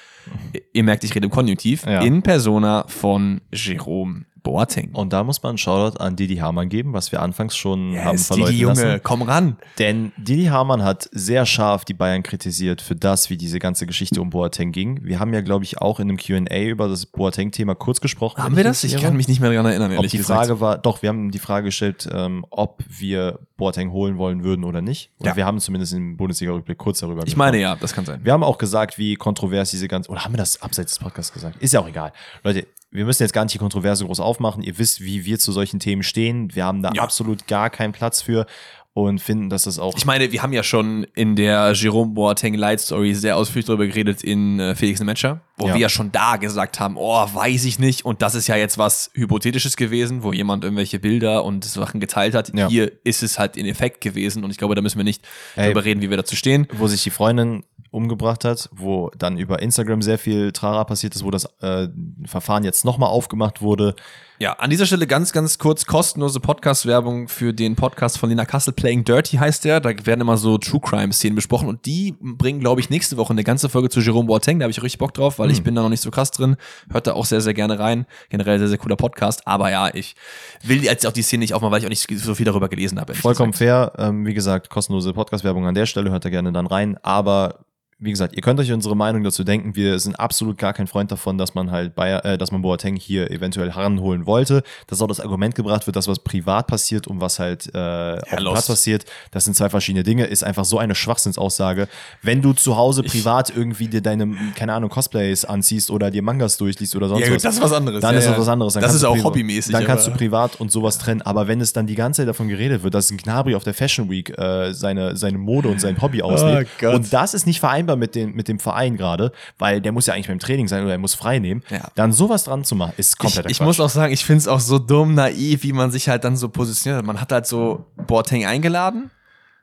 Ihr 0.73 0.83
merkt, 0.83 1.03
ich 1.03 1.15
rede 1.15 1.25
im 1.25 1.31
Konjunktiv. 1.31 1.85
Ja. 1.85 2.01
In 2.01 2.21
Persona 2.21 2.85
von 2.87 3.41
Jerome 3.53 4.25
Boateng. 4.43 4.89
Und 4.93 5.13
da 5.13 5.23
muss 5.23 5.43
man 5.43 5.51
einen 5.51 5.57
Shoutout 5.57 5.97
an 5.99 6.15
Didi 6.15 6.37
Hamann 6.37 6.67
geben, 6.69 6.93
was 6.93 7.11
wir 7.11 7.21
anfangs 7.21 7.55
schon 7.55 7.95
haben 7.99 8.13
Yes, 8.17 8.27
verleuten 8.27 8.51
die 8.53 8.59
Junge, 8.59 8.73
lassen. 8.83 8.99
komm 9.03 9.21
ran. 9.21 9.57
Denn 9.77 10.11
Didi 10.17 10.45
Hamann 10.45 10.83
hat 10.83 11.07
sehr 11.11 11.45
scharf 11.45 11.85
die 11.85 11.93
Bayern 11.93 12.23
kritisiert 12.23 12.81
für 12.81 12.95
das, 12.95 13.29
wie 13.29 13.37
diese 13.37 13.59
ganze 13.59 13.85
Geschichte 13.85 14.19
um 14.21 14.29
Boateng 14.31 14.71
ging. 14.71 15.03
Wir 15.03 15.19
haben 15.19 15.33
ja, 15.33 15.41
glaube 15.41 15.63
ich, 15.65 15.77
auch 15.79 15.99
in 15.99 16.09
einem 16.09 16.17
Q&A 16.17 16.63
über 16.63 16.87
das 16.87 17.05
Boateng-Thema 17.05 17.75
kurz 17.75 18.01
gesprochen. 18.01 18.41
Haben 18.43 18.55
wir 18.57 18.63
das? 18.63 18.83
Ich 18.83 18.97
kann 18.97 19.15
mich 19.15 19.27
nicht 19.27 19.41
mehr 19.41 19.51
daran 19.51 19.65
erinnern, 19.67 19.91
Ob 19.91 19.97
ehrlich 19.97 20.11
die 20.11 20.17
gesagt. 20.17 20.45
Frage 20.47 20.59
war, 20.59 20.77
doch, 20.79 21.01
wir 21.03 21.09
haben 21.09 21.31
die 21.31 21.39
Frage 21.39 21.65
gestellt, 21.65 22.09
ähm, 22.11 22.45
ob 22.49 22.83
wir 22.87 23.39
Boateng 23.57 23.91
holen 23.91 24.17
wollen 24.17 24.43
würden 24.43 24.63
oder 24.65 24.81
nicht. 24.81 25.11
Oder 25.19 25.31
Ja. 25.31 25.35
wir 25.35 25.45
haben 25.45 25.59
zumindest 25.59 25.93
im 25.93 26.17
Bundesliga-Rückblick 26.17 26.77
kurz 26.79 26.99
darüber 26.99 27.21
Ich 27.27 27.37
meine 27.37 27.59
ja, 27.59 27.75
das 27.75 27.93
kann 27.93 28.05
sein. 28.05 28.21
Wir 28.23 28.33
haben 28.33 28.43
auch 28.43 28.57
gesagt, 28.57 28.97
wie 28.97 29.15
kontrovers 29.15 29.69
diese 29.69 29.87
ganze, 29.87 30.09
oder 30.09 30.23
haben 30.25 30.33
wir 30.33 30.37
das 30.37 30.61
abseits 30.61 30.93
des 30.93 30.99
Podcasts 30.99 31.31
gesagt? 31.31 31.57
Ist 31.61 31.73
ja 31.73 31.79
auch 31.79 31.87
egal. 31.87 32.11
Leute, 32.43 32.65
wir 32.91 33.05
müssen 33.05 33.23
jetzt 33.23 33.33
gar 33.33 33.43
nicht 33.43 33.53
die 33.53 33.57
Kontroverse 33.59 34.05
groß 34.05 34.19
aufmachen. 34.19 34.61
Ihr 34.63 34.77
wisst, 34.77 35.01
wie 35.01 35.25
wir 35.25 35.39
zu 35.39 35.51
solchen 35.51 35.79
Themen 35.79 36.03
stehen. 36.03 36.53
Wir 36.53 36.65
haben 36.65 36.81
da 36.83 36.91
Ja. 36.93 37.01
absolut 37.01 37.47
gar 37.47 37.69
keinen 37.69 37.93
Platz 37.93 38.21
für 38.21 38.45
und 38.93 39.19
finden, 39.21 39.49
dass 39.49 39.63
das 39.63 39.79
auch 39.79 39.95
Ich 39.97 40.05
meine, 40.05 40.31
wir 40.33 40.43
haben 40.43 40.51
ja 40.51 40.63
schon 40.63 41.05
in 41.15 41.37
der 41.37 41.71
Jerome 41.73 42.11
Boateng 42.13 42.53
Light 42.55 42.81
Story 42.81 43.13
sehr 43.15 43.37
ausführlich 43.37 43.65
darüber 43.65 43.87
geredet 43.87 44.21
in 44.23 44.59
äh, 44.59 44.75
Felix 44.75 45.01
Matcher, 45.01 45.39
wo 45.61 45.67
Ja. 45.67 45.73
wir 45.75 45.81
ja 45.81 45.89
schon 45.89 46.11
da 46.11 46.37
gesagt 46.37 46.79
haben, 46.79 46.95
oh, 46.97 47.25
weiß 47.33 47.65
ich 47.65 47.79
nicht. 47.79 48.03
Und 48.05 48.21
das 48.21 48.35
ist 48.35 48.47
ja 48.47 48.55
jetzt 48.55 48.77
was 48.77 49.11
Hypothetisches 49.13 49.77
gewesen, 49.77 50.23
wo 50.23 50.33
jemand 50.33 50.63
irgendwelche 50.63 50.99
Bilder 50.99 51.43
und 51.43 51.63
Sachen 51.63 51.99
geteilt 51.99 52.33
hat. 52.35 52.51
Ja. 52.55 52.67
Hier 52.67 52.91
ist 53.03 53.23
es 53.23 53.37
halt 53.39 53.57
in 53.57 53.65
Effekt 53.65 54.01
gewesen 54.01 54.43
und 54.43 54.51
ich 54.51 54.57
glaube, 54.57 54.75
da 54.75 54.81
müssen 54.81 54.97
wir 54.97 55.03
nicht 55.03 55.23
Ey. 55.55 55.65
darüber 55.65 55.85
reden, 55.85 56.01
wie 56.01 56.09
wir 56.09 56.17
dazu 56.17 56.35
stehen. 56.35 56.67
wo 56.73 56.87
sich 56.87 57.03
die 57.03 57.09
Freundin 57.11 57.63
umgebracht 57.91 58.45
hat, 58.45 58.69
wo 58.71 59.11
dann 59.17 59.37
über 59.37 59.61
Instagram 59.61 60.01
sehr 60.01 60.17
viel 60.17 60.53
Trara 60.53 60.85
passiert 60.85 61.13
ist, 61.13 61.25
wo 61.25 61.31
das 61.31 61.43
äh, 61.61 61.89
Verfahren 62.25 62.63
jetzt 62.63 62.85
nochmal 62.85 63.09
aufgemacht 63.09 63.61
wurde. 63.61 63.95
Ja, 64.39 64.53
an 64.53 64.69
dieser 64.69 64.85
Stelle 64.85 65.05
ganz, 65.07 65.33
ganz 65.33 65.57
kurz 65.59 65.85
kostenlose 65.85 66.39
Podcast-Werbung 66.39 67.27
für 67.27 67.53
den 67.53 67.75
Podcast 67.75 68.17
von 68.17 68.29
Lena 68.29 68.45
Kassel, 68.45 68.73
Playing 68.73 69.03
Dirty 69.03 69.37
heißt 69.37 69.65
der. 69.65 69.81
Da 69.81 69.89
werden 70.05 70.21
immer 70.21 70.37
so 70.37 70.57
True 70.57 70.79
Crime-Szenen 70.79 71.35
besprochen 71.35 71.67
und 71.67 71.85
die 71.85 72.15
bringen, 72.19 72.61
glaube 72.61 72.79
ich, 72.81 72.89
nächste 72.89 73.17
Woche 73.17 73.31
eine 73.33 73.43
ganze 73.43 73.67
Folge 73.67 73.89
zu 73.89 73.99
Jerome 73.99 74.25
Boateng. 74.27 74.59
Da 74.59 74.63
habe 74.63 74.71
ich 74.71 74.81
richtig 74.81 74.97
Bock 74.99 75.13
drauf, 75.13 75.37
weil 75.37 75.50
ich 75.51 75.63
bin 75.63 75.75
da 75.75 75.81
noch 75.81 75.89
nicht 75.89 76.01
so 76.01 76.11
krass 76.11 76.31
drin. 76.31 76.55
Hört 76.91 77.07
da 77.07 77.13
auch 77.13 77.25
sehr, 77.25 77.41
sehr 77.41 77.53
gerne 77.53 77.79
rein. 77.79 78.05
Generell 78.29 78.59
sehr, 78.59 78.67
sehr 78.67 78.77
cooler 78.77 78.95
Podcast. 78.95 79.47
Aber 79.47 79.69
ja, 79.71 79.93
ich 79.93 80.15
will 80.63 80.83
jetzt 80.83 81.05
auch 81.05 81.11
die 81.11 81.21
Szene 81.21 81.41
nicht 81.41 81.53
aufmachen, 81.53 81.71
weil 81.71 81.79
ich 81.79 81.85
auch 81.85 81.89
nicht 81.89 82.07
so 82.19 82.35
viel 82.35 82.45
darüber 82.45 82.69
gelesen 82.69 82.99
habe. 82.99 83.13
Vollkommen 83.13 83.51
gesagt. 83.51 83.97
fair. 83.97 84.07
Ähm, 84.09 84.25
wie 84.25 84.33
gesagt, 84.33 84.69
kostenlose 84.69 85.13
Podcast-Werbung 85.13 85.65
an 85.65 85.75
der 85.75 85.85
Stelle, 85.85 86.11
hört 86.11 86.25
da 86.25 86.29
gerne 86.29 86.51
dann 86.51 86.67
rein. 86.67 86.97
Aber 87.03 87.59
wie 88.03 88.09
gesagt, 88.09 88.35
ihr 88.35 88.41
könnt 88.41 88.59
euch 88.59 88.71
unsere 88.71 88.95
Meinung 88.95 89.23
dazu 89.23 89.43
denken. 89.43 89.75
Wir 89.75 89.99
sind 89.99 90.19
absolut 90.19 90.57
gar 90.57 90.73
kein 90.73 90.87
Freund 90.87 91.11
davon, 91.11 91.37
dass 91.37 91.53
man 91.53 91.69
halt 91.69 91.93
Bayer, 91.93 92.25
äh, 92.25 92.35
dass 92.35 92.51
man 92.51 92.63
Boateng 92.63 92.95
hier 92.95 93.29
eventuell 93.29 93.71
heranholen 93.71 94.25
wollte. 94.25 94.63
Dass 94.87 95.03
auch 95.03 95.07
das 95.07 95.19
Argument 95.19 95.53
gebracht 95.53 95.85
wird, 95.85 95.95
dass 95.95 96.07
was 96.07 96.17
privat 96.17 96.65
passiert 96.65 97.05
und 97.05 97.21
was 97.21 97.37
halt 97.37 97.69
äh, 97.75 97.77
auf 97.77 98.29
dem 98.29 98.43
los. 98.43 98.53
Platz 98.53 98.67
passiert. 98.67 99.05
Das 99.29 99.45
sind 99.45 99.55
zwei 99.55 99.69
verschiedene 99.69 100.03
Dinge. 100.03 100.25
Ist 100.25 100.43
einfach 100.43 100.65
so 100.65 100.79
eine 100.79 100.95
Schwachsinnsaussage. 100.95 101.87
Wenn 102.23 102.41
du 102.41 102.53
zu 102.53 102.75
Hause 102.75 103.03
privat 103.03 103.55
irgendwie 103.55 103.87
dir 103.87 104.01
deine, 104.01 104.35
keine 104.55 104.73
Ahnung, 104.73 104.89
Cosplays 104.89 105.45
anziehst 105.45 105.91
oder 105.91 106.09
dir 106.09 106.23
Mangas 106.23 106.57
durchliest 106.57 106.95
oder 106.95 107.07
sonst 107.07 107.27
Ja, 107.27 107.35
was. 107.35 107.43
das 107.43 107.55
ist 107.55 107.61
was 107.61 107.71
anderes. 107.73 108.01
Dann 108.01 108.13
Ja, 108.13 108.19
ist 108.19 108.25
das 108.25 108.33
ja. 108.33 108.41
was 108.41 108.47
anderes. 108.47 108.73
Dann 108.73 108.81
Das 108.81 108.95
ist 108.95 109.03
auch 109.03 109.23
hobbymäßig, 109.23 109.73
Dann 109.73 109.85
kannst 109.85 110.07
du 110.07 110.11
privat 110.11 110.59
und 110.59 110.71
sowas 110.71 110.97
trennen. 110.97 111.21
Aber 111.21 111.47
wenn 111.47 111.61
es 111.61 111.71
dann 111.71 111.85
die 111.85 111.95
ganze 111.95 112.23
Zeit 112.23 112.29
davon 112.29 112.47
geredet 112.47 112.81
wird, 112.81 112.95
dass 112.95 113.11
ein 113.11 113.17
Gnabry 113.17 113.53
auf 113.53 113.63
der 113.63 113.75
Fashion 113.75 114.09
Week 114.09 114.35
äh, 114.39 114.73
seine, 114.73 115.15
seine 115.15 115.37
Mode 115.37 115.69
und 115.69 115.79
sein 115.79 116.01
Hobby 116.01 116.21
auslebt 116.23 116.71
Oh 116.81 116.87
und 116.95 117.13
das 117.13 117.35
ist 117.35 117.45
nicht 117.45 117.59
vereinbar 117.59 117.90
mit 117.95 118.15
dem, 118.15 118.33
mit 118.35 118.47
dem 118.47 118.59
Verein 118.59 118.97
gerade, 118.97 119.31
weil 119.57 119.81
der 119.81 119.91
muss 119.91 120.05
ja 120.07 120.13
eigentlich 120.13 120.27
beim 120.27 120.39
Training 120.39 120.67
sein 120.67 120.83
oder 120.83 120.91
er 120.93 120.97
muss 120.97 121.13
frei 121.15 121.39
nehmen, 121.39 121.63
Ja. 121.69 121.89
dann 121.95 122.11
sowas 122.13 122.43
dran 122.45 122.63
zu 122.63 122.75
machen, 122.75 122.93
ist 122.97 123.17
kompletter 123.17 123.47
ich, 123.49 123.53
ich 123.53 123.57
Quatsch. 123.59 123.65
muss 123.67 123.79
auch 123.79 123.89
sagen, 123.89 124.13
ich 124.13 124.25
finde 124.25 124.39
es 124.39 124.47
auch 124.47 124.59
so 124.59 124.79
dumm, 124.79 125.13
naiv, 125.13 125.63
wie 125.63 125.73
man 125.73 125.91
sich 125.91 126.09
halt 126.09 126.23
dann 126.23 126.35
so 126.35 126.49
positioniert 126.49 126.99
hat. 126.99 127.05
Man 127.05 127.19
hat 127.21 127.31
halt 127.31 127.45
so 127.47 127.85
Boateng 128.07 128.45
eingeladen 128.45 129.11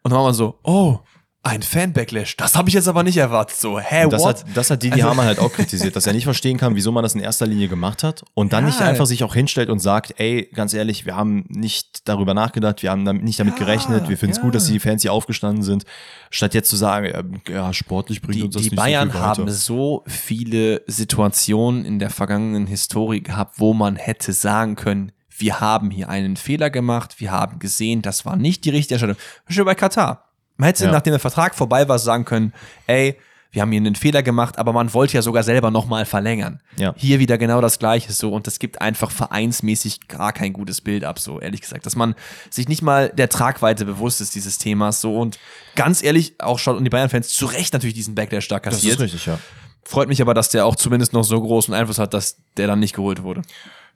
und 0.02 0.10
dann 0.10 0.18
war 0.18 0.24
man 0.24 0.34
so, 0.34 0.58
oh, 0.62 0.98
Ein 1.44 1.62
Fan-Backlash. 1.62 2.36
Das 2.36 2.56
habe 2.56 2.68
ich 2.68 2.74
jetzt 2.74 2.88
aber 2.88 3.04
nicht 3.04 3.16
erwartet. 3.16 3.56
So, 3.56 3.78
hä, 3.78 4.06
Das 4.10 4.20
what? 4.22 4.40
hat, 4.40 4.44
das 4.54 4.70
hat 4.70 4.82
Didi 4.82 4.94
Also- 5.00 5.08
Hamann 5.10 5.24
halt 5.26 5.38
auch 5.38 5.52
kritisiert, 5.52 5.94
dass 5.94 6.06
er 6.06 6.12
nicht 6.12 6.24
verstehen 6.24 6.58
kann, 6.58 6.74
wieso 6.74 6.90
man 6.90 7.04
das 7.04 7.14
in 7.14 7.20
erster 7.20 7.46
Linie 7.46 7.68
gemacht 7.68 8.02
hat 8.02 8.24
und 8.34 8.52
dann 8.52 8.64
Ja. 8.64 8.70
nicht 8.70 8.80
einfach 8.82 9.06
sich 9.06 9.22
auch 9.22 9.34
hinstellt 9.34 9.70
und 9.70 9.78
sagt, 9.78 10.14
ey, 10.18 10.50
ganz 10.52 10.74
ehrlich, 10.74 11.06
wir 11.06 11.14
haben 11.16 11.44
nicht 11.48 12.08
darüber 12.08 12.34
nachgedacht, 12.34 12.82
wir 12.82 12.90
haben 12.90 13.04
damit, 13.04 13.22
nicht 13.22 13.38
damit 13.38 13.54
Ja, 13.54 13.60
gerechnet, 13.60 14.08
wir 14.08 14.18
finden 14.18 14.32
es 14.32 14.38
ja. 14.38 14.42
gut, 14.42 14.54
dass 14.56 14.66
die 14.66 14.80
Fans 14.80 15.02
hier 15.02 15.12
aufgestanden 15.12 15.62
sind, 15.62 15.84
statt 16.30 16.54
jetzt 16.54 16.68
zu 16.68 16.76
sagen, 16.76 17.06
ja, 17.48 17.54
ja 17.54 17.72
sportlich 17.72 18.20
bringt 18.20 18.34
die, 18.34 18.42
uns 18.42 18.54
das 18.54 18.62
die 18.64 18.70
nicht 18.70 18.76
Bayern 18.76 19.08
so 19.08 19.12
viel 19.12 19.20
weiter. 19.20 19.28
haben 19.28 19.50
so 19.50 20.04
viele 20.08 20.82
Situationen 20.88 21.84
in 21.84 22.00
der 22.00 22.10
vergangenen 22.10 22.66
Historie 22.66 23.22
gehabt, 23.22 23.60
wo 23.60 23.74
man 23.74 23.94
hätte 23.96 24.32
sagen 24.32 24.74
können, 24.74 25.12
wir 25.36 25.60
haben 25.60 25.92
hier 25.92 26.08
einen 26.08 26.36
Fehler 26.36 26.68
gemacht, 26.68 27.20
wir 27.20 27.30
haben 27.30 27.60
gesehen, 27.60 28.02
das 28.02 28.26
war 28.26 28.34
nicht 28.34 28.64
die 28.64 28.70
richtige 28.70 28.94
Entscheidung. 28.96 29.16
Schon 29.48 29.64
bei 29.66 29.76
Katar. 29.76 30.24
Man 30.58 30.66
hätte, 30.66 30.84
Ja. 30.84 30.90
nachdem 30.92 31.12
der 31.12 31.20
Vertrag 31.20 31.54
vorbei 31.54 31.88
war, 31.88 31.98
sagen 31.98 32.24
können, 32.26 32.52
ey, 32.86 33.16
wir 33.50 33.62
haben 33.62 33.72
hier 33.72 33.80
einen 33.80 33.94
Fehler 33.94 34.22
gemacht, 34.22 34.58
aber 34.58 34.74
man 34.74 34.92
wollte 34.92 35.14
ja 35.14 35.22
sogar 35.22 35.42
selber 35.42 35.70
nochmal 35.70 36.04
verlängern. 36.04 36.60
Ja. 36.76 36.92
Hier 36.98 37.18
wieder 37.18 37.38
genau 37.38 37.62
das 37.62 37.78
Gleiche 37.78 38.12
so 38.12 38.30
und 38.34 38.46
das 38.46 38.58
gibt 38.58 38.82
einfach 38.82 39.10
vereinsmäßig 39.10 40.06
gar 40.08 40.34
kein 40.34 40.52
gutes 40.52 40.82
Bild 40.82 41.02
ab, 41.02 41.18
so 41.18 41.40
ehrlich 41.40 41.62
gesagt, 41.62 41.86
dass 41.86 41.96
man 41.96 42.14
sich 42.50 42.68
nicht 42.68 42.82
mal 42.82 43.08
der 43.08 43.30
Tragweite 43.30 43.86
bewusst 43.86 44.20
ist 44.20 44.34
dieses 44.34 44.58
Themas 44.58 45.00
so 45.00 45.18
und 45.18 45.38
ganz 45.76 46.02
ehrlich, 46.02 46.34
auch 46.38 46.58
schaut 46.58 46.76
und 46.76 46.84
die 46.84 46.90
Bayern-Fans 46.90 47.28
zu 47.28 47.46
Recht 47.46 47.72
natürlich 47.72 47.94
diesen 47.94 48.14
Backlash 48.14 48.48
da 48.48 48.58
das 48.58 48.74
kassiert. 48.74 48.96
ist 48.96 49.00
richtig, 49.00 49.24
ja. 49.24 49.38
Freut 49.82 50.08
mich 50.08 50.20
aber, 50.20 50.34
dass 50.34 50.50
der 50.50 50.66
auch 50.66 50.76
zumindest 50.76 51.14
noch 51.14 51.24
so 51.24 51.40
großen 51.40 51.72
Einfluss 51.72 51.98
hat, 51.98 52.12
dass 52.12 52.36
der 52.58 52.66
dann 52.66 52.80
nicht 52.80 52.94
geholt 52.94 53.22
wurde. 53.22 53.40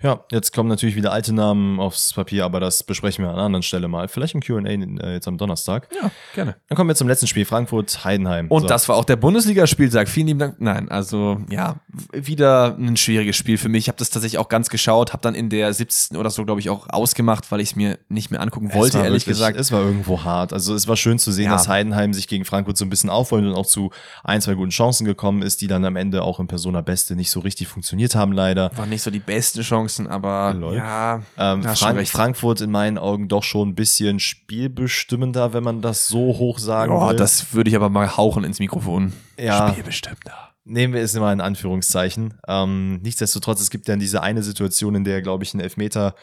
Ja, 0.03 0.25
jetzt 0.31 0.53
kommen 0.53 0.69
natürlich 0.69 0.97
wieder 0.97 1.13
alte 1.13 1.33
Namen 1.33 1.79
aufs 1.81 2.13
Papier, 2.13 2.45
aber 2.45 2.61
das 2.61 2.83
besprechen 2.83 3.25
wir 3.25 3.29
an 3.31 3.37
einer 3.37 3.45
anderen 3.45 3.63
Stelle 3.63 3.89
mal. 3.89 4.09
Vielleicht 4.09 4.35
im 4.35 4.41
Q&A 4.43 4.61
äh, 4.67 5.13
jetzt 5.15 5.29
am 5.29 5.39
Donnerstag. 5.39 5.89
Ja, 6.01 6.11
gerne. 6.35 6.57
Dann 6.69 6.77
kommen 6.77 6.89
wir 6.89 6.95
zum 6.97 7.09
letzten 7.09 7.27
Spiel, 7.27 7.45
Frankfurt-Heidenheim. 7.45 8.49
Und 8.49 8.63
So. 8.63 8.69
das 8.69 8.89
war 8.89 8.97
auch 8.97 9.05
der 9.05 9.17
Bundesligaspieltag. 9.17 10.09
Vielen 10.09 10.27
lieben 10.29 10.39
Dank. 10.39 10.57
Nein, 10.61 10.89
also 10.91 11.41
ja, 11.51 11.77
wieder 12.13 12.77
ein 12.79 12.97
schwieriges 12.97 13.37
Spiel 13.37 13.59
für 13.59 13.69
mich. 13.69 13.85
Ich 13.85 13.89
habe 13.89 13.99
das 13.99 14.11
tatsächlich 14.11 14.39
auch 14.39 14.49
ganz 14.49 14.69
geschaut, 14.71 15.13
habe 15.13 15.23
dann 15.23 15.35
in 15.35 15.49
der 15.51 15.73
17. 15.73 16.17
oder 16.17 16.31
so, 16.31 16.45
glaube 16.45 16.61
ich, 16.61 16.71
auch 16.71 16.89
ausgemacht, 16.89 17.51
weil 17.51 17.61
ich 17.61 17.71
es 17.71 17.77
mir 17.77 17.99
nicht 18.09 18.31
mehr 18.31 18.41
angucken 18.41 18.73
wollte, 18.75 18.99
war 18.99 19.05
ehrlich 19.05 19.23
wirklich, 19.27 19.37
gesagt. 19.39 19.59
Es 19.59 19.73
war 19.73 19.81
irgendwo 19.83 20.25
hart. 20.25 20.53
Also 20.53 20.75
es 20.75 20.89
war 20.89 20.97
schön 20.97 21.19
zu 21.19 21.33
sehen, 21.33 21.47
Ja. 21.47 21.53
dass 21.53 21.69
Heidenheim 21.69 22.13
sich 22.13 22.29
gegen 22.29 22.45
Frankfurt 22.45 22.77
so 22.77 22.85
ein 22.85 22.91
bisschen 22.91 23.11
aufholt 23.11 23.45
und 23.45 23.55
auch 23.55 23.67
zu 23.67 23.91
ein, 24.25 24.41
zwei 24.41 24.55
guten 24.55 24.71
Chancen 24.71 25.05
gekommen 25.05 25.43
ist, 25.43 25.61
die 25.61 25.67
dann 25.69 25.85
am 25.85 25.97
Ende 25.97 26.23
auch 26.23 26.41
in 26.41 26.47
Persona 26.47 26.81
Beste 26.81 27.17
nicht 27.17 27.31
so 27.31 27.41
richtig 27.41 27.69
funktioniert 27.69 28.15
haben, 28.15 28.33
leider. 28.33 28.71
Waren 28.77 28.89
nicht 28.91 29.03
so 29.03 29.11
die 29.11 29.19
besten 29.19 29.63
Chancen, 29.63 29.92
aber 30.01 30.55
Lol. 30.55 30.77
ja, 30.77 31.23
Ähm, 31.39 31.63
Frank 31.63 31.97
recht. 31.99 32.13
Frankfurt 32.13 32.61
in 32.61 32.71
meinen 32.71 32.99
Augen 32.99 33.29
doch 33.29 33.43
schon 33.43 33.71
ein 33.71 33.75
bisschen 33.75 34.19
spielbestimmender, 34.21 35.53
wenn 35.53 35.63
man 35.65 35.83
das 35.83 36.07
so 36.07 36.39
hoch 36.39 36.59
sagen 36.59 36.93
Oh, 36.93 37.09
will. 37.11 37.17
das 37.17 37.53
würde 37.55 37.71
ich 37.71 37.77
aber 37.77 37.89
mal 37.89 38.17
hauchen 38.17 38.45
ins 38.45 38.59
Mikrofon. 38.59 39.13
Ja. 39.39 39.69
Spielbestimmter. 39.71 40.33
Nehmen 40.65 40.95
wir 40.95 41.03
es 41.03 41.15
immer 41.15 41.33
in 41.33 41.41
Anführungszeichen. 41.41 42.35
Ähm, 42.47 43.01
nichtsdestotrotz, 43.03 43.61
es 43.61 43.71
gibt 43.71 43.89
dann 43.89 43.99
diese 43.99 44.23
eine 44.23 44.43
Situation, 44.43 44.95
in 44.95 45.05
der, 45.05 45.21
glaube 45.21 45.43
ich, 45.45 45.53
ein 45.55 45.61
Elfmeter 45.61 46.15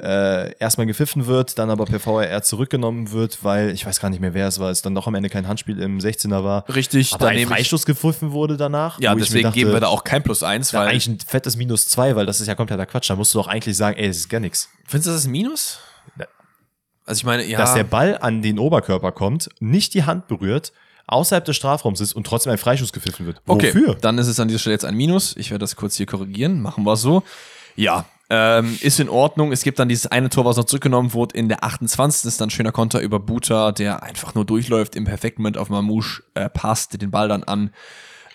äh, 0.00 0.56
erstmal 0.58 0.86
gepfiffen 0.86 1.26
wird, 1.26 1.58
dann 1.58 1.70
aber 1.70 1.84
per 1.84 2.00
VRR 2.00 2.42
zurückgenommen 2.42 3.12
wird, 3.12 3.44
weil 3.44 3.70
ich 3.70 3.86
weiß 3.86 4.00
gar 4.00 4.10
nicht 4.10 4.20
mehr, 4.20 4.34
wer 4.34 4.48
es 4.48 4.58
war, 4.58 4.70
es 4.70 4.82
dann 4.82 4.94
doch 4.94 5.06
am 5.06 5.14
Ende 5.14 5.28
kein 5.28 5.46
Handspiel 5.46 5.80
im 5.80 5.98
16er 5.98 6.42
war. 6.42 6.68
Richtig, 6.74 7.14
aber 7.14 7.28
ein. 7.28 7.46
Freistoß 7.46 7.86
gepfiffen 7.86 8.32
wurde 8.32 8.56
danach. 8.56 9.00
Ja, 9.00 9.14
deswegen 9.14 9.44
dachte, 9.44 9.58
geben 9.58 9.72
wir 9.72 9.80
da 9.80 9.88
auch 9.88 10.02
kein 10.02 10.22
Plus 10.22 10.42
eins, 10.42 10.74
weil. 10.74 10.88
eigentlich 10.88 11.06
ein 11.06 11.18
fettes 11.20 11.56
Minus 11.56 11.88
zwei, 11.88 12.16
weil 12.16 12.26
das 12.26 12.40
ist 12.40 12.48
ja 12.48 12.54
kompletter 12.54 12.86
Quatsch. 12.86 13.08
Da 13.08 13.16
musst 13.16 13.34
du 13.34 13.38
doch 13.38 13.46
eigentlich 13.46 13.76
sagen, 13.76 13.96
ey, 13.96 14.08
das 14.08 14.16
ist 14.16 14.28
gar 14.28 14.40
nichts. 14.40 14.68
Findest 14.86 15.08
du 15.08 15.12
das 15.12 15.24
ein 15.26 15.30
Minus? 15.30 15.78
Ja. 16.18 16.26
Also 17.06 17.20
ich 17.20 17.24
meine, 17.24 17.44
ja. 17.44 17.58
Dass 17.58 17.74
der 17.74 17.84
Ball 17.84 18.18
an 18.18 18.42
den 18.42 18.58
Oberkörper 18.58 19.12
kommt, 19.12 19.48
nicht 19.60 19.94
die 19.94 20.04
Hand 20.04 20.26
berührt, 20.26 20.72
außerhalb 21.06 21.44
des 21.44 21.54
Strafraums 21.54 22.00
ist 22.00 22.14
und 22.14 22.26
trotzdem 22.26 22.50
ein 22.50 22.58
Freischuss 22.58 22.92
gepfiffen 22.92 23.26
wird. 23.26 23.42
Okay, 23.46 23.68
Wofür? 23.68 23.94
dann 23.94 24.18
ist 24.18 24.26
es 24.26 24.40
an 24.40 24.48
dieser 24.48 24.58
Stelle 24.58 24.74
jetzt 24.74 24.84
ein 24.84 24.96
Minus. 24.96 25.36
Ich 25.36 25.50
werde 25.50 25.60
das 25.60 25.76
kurz 25.76 25.96
hier 25.96 26.06
korrigieren. 26.06 26.62
Machen 26.62 26.84
wir 26.84 26.94
es 26.94 27.02
so. 27.02 27.22
Ja, 27.76 28.06
ähm, 28.36 28.76
ist 28.80 28.98
in 28.98 29.08
Ordnung. 29.08 29.52
Es 29.52 29.62
gibt 29.62 29.78
dann 29.78 29.88
dieses 29.88 30.06
eine 30.06 30.28
Tor, 30.28 30.44
was 30.44 30.56
noch 30.56 30.64
zurückgenommen 30.64 31.12
wurde. 31.12 31.36
In 31.38 31.48
der 31.48 31.62
28. 31.62 32.26
ist 32.26 32.40
dann 32.40 32.48
ein 32.48 32.50
schöner 32.50 32.72
Konter 32.72 33.00
über 33.00 33.20
Buta, 33.20 33.70
der 33.72 34.02
einfach 34.02 34.34
nur 34.34 34.44
durchläuft, 34.44 34.96
im 34.96 35.04
perfekten 35.04 35.42
Moment 35.42 35.56
auf 35.58 35.68
Mamouche 35.68 36.22
äh, 36.34 36.48
passt, 36.50 37.00
den 37.00 37.10
Ball 37.10 37.28
dann 37.28 37.44
an 37.44 37.70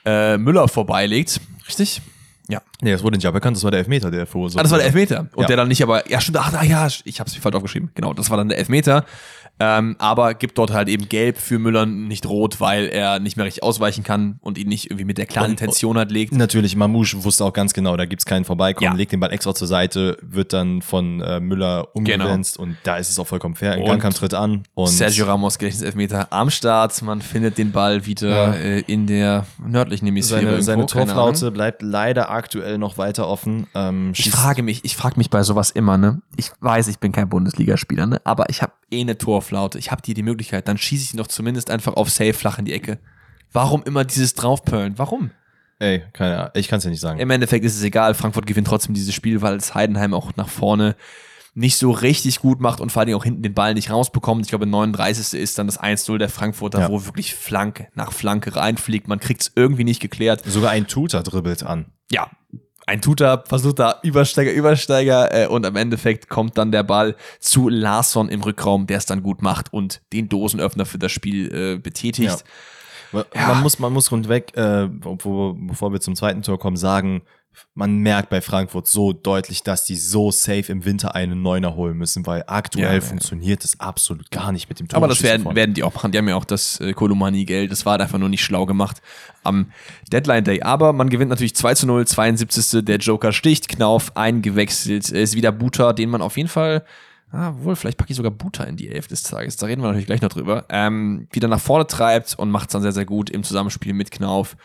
äh, 0.05 0.37
Müller 0.37 0.67
vorbeilegt. 0.69 1.41
Richtig? 1.67 2.01
Ja. 2.47 2.61
Nee, 2.81 2.91
das 2.93 3.03
wurde 3.03 3.17
nicht 3.17 3.31
bekannt, 3.31 3.57
das 3.57 3.63
war 3.63 3.69
der 3.71 3.79
Elfmeter, 3.81 4.09
der 4.09 4.25
verursacht 4.25 4.59
Ah, 4.59 4.63
das 4.63 4.71
war 4.71 4.79
der 4.79 4.87
wurde. 4.91 4.99
Elfmeter. 5.01 5.27
Und 5.35 5.41
Ja. 5.43 5.47
der 5.47 5.57
dann 5.57 5.67
nicht 5.67 5.83
aber, 5.83 6.09
ja, 6.09 6.19
stimmt, 6.19 6.37
ach, 6.39 6.63
ja, 6.63 6.87
ich 7.03 7.19
hab's 7.19 7.35
mir 7.35 7.41
falsch 7.41 7.55
aufgeschrieben. 7.55 7.91
Genau, 7.93 8.13
das 8.13 8.29
war 8.31 8.37
dann 8.37 8.49
der 8.49 8.57
Elfmeter. 8.57 9.05
Ähm, 9.61 9.95
aber 9.99 10.33
gibt 10.35 10.57
dort 10.57 10.71
halt 10.71 10.87
eben 10.87 11.09
gelb 11.09 11.37
für 11.37 11.59
Müller, 11.59 11.85
nicht 11.85 12.25
rot, 12.25 12.61
weil 12.61 12.85
er 12.87 13.19
nicht 13.19 13.35
mehr 13.35 13.45
richtig 13.45 13.61
ausweichen 13.63 14.03
kann 14.05 14.39
und 14.41 14.57
ihn 14.57 14.69
nicht 14.69 14.85
irgendwie 14.85 15.03
mit 15.05 15.17
der 15.17 15.25
klaren 15.25 15.47
Und- 15.51 15.59
Intention 15.59 15.97
halt 15.97 16.11
legt. 16.11 16.31
Natürlich, 16.33 16.75
Mamouche 16.77 17.23
wusste 17.23 17.43
auch 17.43 17.51
ganz 17.51 17.73
genau, 17.73 17.97
da 17.97 18.05
gibt's 18.05 18.25
keinen 18.25 18.45
Vorbeikommen, 18.45 18.91
Ja. 18.91 18.97
legt 18.97 19.11
den 19.11 19.19
Ball 19.19 19.33
extra 19.33 19.53
zur 19.53 19.67
Seite, 19.67 20.17
wird 20.21 20.53
dann 20.53 20.81
von 20.81 21.19
äh, 21.21 21.39
Müller 21.41 21.89
umgewenzt 21.93 22.57
und 22.57 22.77
da 22.83 22.97
ist 22.97 23.09
es 23.09 23.19
auch 23.19 23.27
vollkommen 23.27 23.55
fair. 23.55 23.73
Ein 23.73 23.81
Und 23.81 23.87
Gangkampf 23.89 24.19
tritt 24.19 24.33
an 24.33 24.63
und 24.75 24.87
Sergio 24.87 25.25
Ramos 25.25 25.57
Gedächtniselfmeter 25.59 26.31
am 26.31 26.49
Start. 26.49 27.01
Man 27.01 27.21
findet 27.21 27.57
den 27.57 27.71
Ball 27.73 28.05
wieder 28.05 28.29
Ja. 28.29 28.53
äh, 28.53 28.79
in 28.87 29.07
der 29.07 29.45
nördlichen 29.65 30.05
Hemisphäre. 30.05 30.39
seine, 30.39 30.51
irgendwo, 30.51 30.63
seine. 30.63 30.85
Torflaute 30.85 31.51
bleibt 31.51 31.81
leider 31.81 32.31
aktuell 32.31 32.77
noch 32.77 32.97
weiter 32.97 33.27
offen. 33.27 33.67
Ähm, 33.75 34.13
Ich 34.15 34.31
frage 34.31 34.63
mich, 34.63 34.85
ich 34.85 34.95
frage 34.95 35.15
mich 35.17 35.29
bei 35.29 35.43
sowas 35.43 35.69
immer, 35.71 35.97
ne? 35.97 36.21
Ich 36.37 36.51
weiß, 36.61 36.87
ich 36.87 36.99
bin 36.99 37.11
kein 37.11 37.27
Bundesligaspieler, 37.27 38.05
ne? 38.05 38.21
Aber 38.23 38.49
ich 38.49 38.61
habe 38.61 38.71
eh 38.89 39.01
eine 39.01 39.17
Torflaute. 39.17 39.48
Ich 39.75 39.91
habe 39.91 40.01
die 40.01 40.13
die 40.13 40.23
Möglichkeit, 40.23 40.67
dann 40.67 40.77
schieße 40.77 41.03
ich 41.03 41.13
ihn 41.13 41.17
doch 41.17 41.27
zumindest 41.27 41.69
einfach 41.69 41.93
auf 41.93 42.09
Safe 42.09 42.33
flach 42.33 42.59
in 42.59 42.65
die 42.65 42.73
Ecke. 42.73 42.99
Warum 43.51 43.83
immer 43.83 44.05
dieses 44.05 44.33
draufpölen? 44.35 44.97
Warum? 44.97 45.31
Ey, 45.79 46.03
keine 46.13 46.37
Ahnung, 46.37 46.51
ich 46.55 46.67
kann 46.67 46.79
es 46.79 46.83
ja 46.83 46.89
nicht 46.89 46.99
sagen. 46.99 47.19
Im 47.19 47.29
Endeffekt 47.29 47.63
ist 47.65 47.75
es 47.75 47.83
egal. 47.83 48.13
Frankfurt 48.13 48.45
gewinnt 48.45 48.67
trotzdem 48.67 48.93
dieses 48.93 49.13
Spiel, 49.13 49.41
weil 49.41 49.55
es 49.55 49.73
Heidenheim 49.73 50.13
auch 50.13 50.35
nach 50.35 50.49
vorne 50.49 50.95
nicht 51.55 51.77
so 51.77 51.91
richtig 51.91 52.41
gut 52.41 52.59
macht 52.61 52.79
und 52.79 52.91
vor 52.91 52.99
allen 52.99 53.07
Dingen 53.07 53.17
auch 53.17 53.23
hinten 53.23 53.41
den 53.41 53.53
Ball 53.53 53.73
nicht 53.73 53.89
rausbekommt. 53.89 54.45
Ich 54.45 54.49
glaube, 54.49 54.65
39. 54.67 55.39
ist 55.39 55.57
dann 55.57 55.67
das 55.67 55.79
1-0 55.79 56.17
der 56.17 56.29
Frankfurter, 56.29 56.79
Ja. 56.81 56.89
wo 56.89 57.05
wirklich 57.05 57.33
Flanke 57.33 57.87
nach 57.95 58.11
Flanke 58.13 58.55
reinfliegt. 58.55 59.07
Man 59.07 59.19
kriegt 59.19 59.41
es 59.41 59.51
irgendwie 59.55 59.83
nicht 59.83 59.99
geklärt. 59.99 60.43
Sogar 60.45 60.71
ein 60.71 60.87
Tutor 60.87 61.23
dribbelt 61.23 61.63
an. 61.63 61.87
Ja, 62.11 62.29
ein 62.89 63.01
Tutor 63.01 63.43
versucht 63.47 63.77
da 63.79 63.99
Übersteiger, 64.01 64.51
Übersteiger 64.51 65.43
äh, 65.43 65.47
und 65.47 65.63
am 65.65 65.75
Endeffekt 65.75 66.27
kommt 66.27 66.57
dann 66.57 66.71
der 66.71 66.81
Ball 66.83 67.15
zu 67.39 67.69
Larsson 67.69 68.29
im 68.29 68.41
Rückraum, 68.41 68.87
der 68.87 68.97
es 68.97 69.05
dann 69.05 69.21
gut 69.21 69.43
macht 69.43 69.71
und 69.71 70.01
den 70.11 70.27
Dosenöffner 70.27 70.85
für 70.87 70.97
das 70.97 71.11
Spiel 71.11 71.53
äh, 71.53 71.77
betätigt. 71.77 72.43
Man 73.11 73.25
Ja. 73.35 73.53
muss, 73.55 73.77
man 73.79 73.93
muss 73.93 74.11
rundweg, 74.11 74.55
äh, 74.57 74.87
bevor 74.87 75.91
wir 75.91 75.99
zum 76.01 76.15
zweiten 76.15 76.41
Tor 76.41 76.59
kommen, 76.59 76.77
sagen, 76.77 77.21
man 77.73 77.97
merkt 77.97 78.29
bei 78.29 78.41
Frankfurt 78.41 78.87
so 78.87 79.13
deutlich, 79.13 79.63
dass 79.63 79.85
die 79.85 79.95
so 79.95 80.31
safe 80.31 80.71
im 80.71 80.85
Winter 80.85 81.15
einen 81.15 81.41
Neuner 81.41 81.75
holen 81.75 81.97
müssen, 81.97 82.25
weil 82.25 82.43
aktuell 82.47 82.85
Ja, 82.85 82.93
ja. 82.93 83.01
funktioniert 83.01 83.63
das 83.63 83.79
absolut 83.79 84.31
gar 84.31 84.51
nicht 84.51 84.69
mit 84.69 84.79
dem 84.79 84.87
Tor. 84.87 84.97
Aber 84.97 85.07
das 85.07 85.23
werden, 85.23 85.55
werden 85.55 85.73
die 85.73 85.83
auch 85.83 85.93
machen. 85.93 86.11
Die 86.11 86.17
haben 86.17 86.27
ja 86.27 86.35
auch 86.35 86.45
das 86.45 86.79
äh, 86.79 86.93
Kolomani-Geld. 86.93 87.71
Das 87.71 87.85
war 87.85 87.91
halt 87.91 88.01
einfach 88.01 88.19
nur 88.19 88.29
nicht 88.29 88.43
schlau 88.43 88.65
gemacht 88.65 89.01
am 89.43 89.71
Deadline 90.11 90.43
Day. 90.43 90.61
Aber 90.61 90.93
man 90.93 91.09
gewinnt 91.09 91.29
natürlich 91.29 91.55
2 91.55 91.73
zu 91.75 91.87
0, 91.87 92.05
72. 92.07 92.85
Der 92.85 92.97
Joker 92.97 93.31
sticht, 93.31 93.69
Knauf 93.69 94.15
eingewechselt. 94.15 95.09
Ist 95.09 95.35
wieder 95.35 95.51
Buta, 95.51 95.93
den 95.93 96.09
man 96.09 96.21
auf 96.21 96.37
jeden 96.37 96.49
Fall, 96.49 96.83
ah, 97.31 97.53
wohl, 97.57 97.75
vielleicht 97.75 97.97
packe 97.97 98.11
ich 98.11 98.17
sogar 98.17 98.31
Buta 98.31 98.63
in 98.63 98.77
die 98.77 98.89
Elf 98.89 99.07
des 99.07 99.23
Tages. 99.23 99.57
Da 99.57 99.67
reden 99.67 99.81
wir 99.81 99.87
natürlich 99.87 100.07
gleich 100.07 100.21
noch 100.21 100.29
drüber. 100.29 100.65
Ähm, 100.69 101.27
wieder 101.31 101.47
nach 101.47 101.61
vorne 101.61 101.87
treibt 101.87 102.37
und 102.37 102.51
macht 102.51 102.69
es 102.69 102.73
dann 102.73 102.81
sehr, 102.81 102.91
sehr 102.91 103.05
gut 103.05 103.29
im 103.29 103.43
Zusammenspiel 103.43 103.93
mit 103.93 104.11
Knauf. 104.11 104.55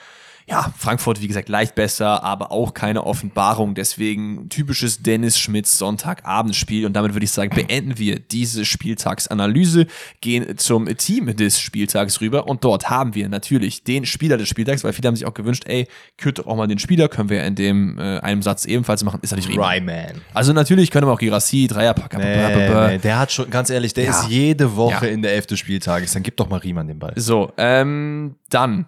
Ja, 0.47 0.73
Frankfurt, 0.77 1.23
wie 1.23 1.27
gesagt, 1.29 1.49
leicht 1.49 1.75
besser, 1.75 2.23
aber 2.23 2.53
auch 2.53 2.75
keine 2.75 3.05
Offenbarung. 3.07 3.75
Deswegen 3.75 4.49
typisches 4.51 5.03
Dennis 5.03 5.39
Schmitz 5.39 5.79
Sonntagabendspiel. 5.79 6.85
Und 6.85 6.93
damit 6.95 7.15
würde 7.15 7.25
ich 7.25 7.31
sagen, 7.31 7.55
beenden 7.55 7.99
wir 7.99 8.19
diese 8.19 8.65
Spieltagsanalyse, 8.67 9.87
gehen 10.21 10.59
zum 10.59 10.87
Team 10.99 11.35
des 11.35 11.59
Spieltags 11.61 12.21
rüber. 12.21 12.47
Und 12.47 12.63
dort 12.65 12.91
haben 12.91 13.15
wir 13.15 13.29
natürlich 13.29 13.85
den 13.85 14.05
Spieler 14.05 14.37
des 14.37 14.49
Spieltags, 14.49 14.85
weil 14.85 14.93
viele 14.93 15.09
haben 15.09 15.17
sich 15.17 15.27
auch 15.27 15.35
gewünscht, 15.35 15.65
ey, 15.67 15.89
kürt 16.19 16.39
doch 16.39 16.47
auch 16.47 16.57
mal 16.57 16.67
den 16.67 16.79
Spieler, 16.79 17.09
können 17.09 17.31
wir 17.31 17.45
in 17.45 17.55
dem 17.55 17.99
äh, 17.99 18.19
einem 18.19 18.43
Satz 18.43 18.65
ebenfalls 18.67 19.03
machen. 19.05 19.21
Ist 19.23 19.31
natürlich. 19.31 19.59
Ryman. 19.59 20.21
Also 20.35 20.53
natürlich 20.53 20.91
können 20.91 21.07
wir 21.07 21.13
auch 21.13 21.19
Girassi, 21.19 21.67
Dreierpack, 21.69 22.19
Nee, 22.19 22.89
nee, 22.89 22.99
der 22.99 23.19
hat 23.19 23.33
schon, 23.33 23.51
ganz 23.51 23.71
ehrlich, 23.71 23.95
der 23.95 24.05
Ja. 24.05 24.11
ist 24.11 24.29
jede 24.29 24.77
Woche 24.77 25.07
Ja. 25.07 25.13
in 25.13 25.23
der 25.23 25.33
Elf 25.33 25.47
des 25.47 25.59
Spieltages. 25.59 26.13
Dann 26.13 26.23
gib 26.23 26.37
doch 26.37 26.49
mal 26.49 26.59
Riemann 26.59 26.87
den 26.87 26.99
Ball. 26.99 27.13
So, 27.17 27.53
ähm, 27.57 28.37
dann 28.51 28.87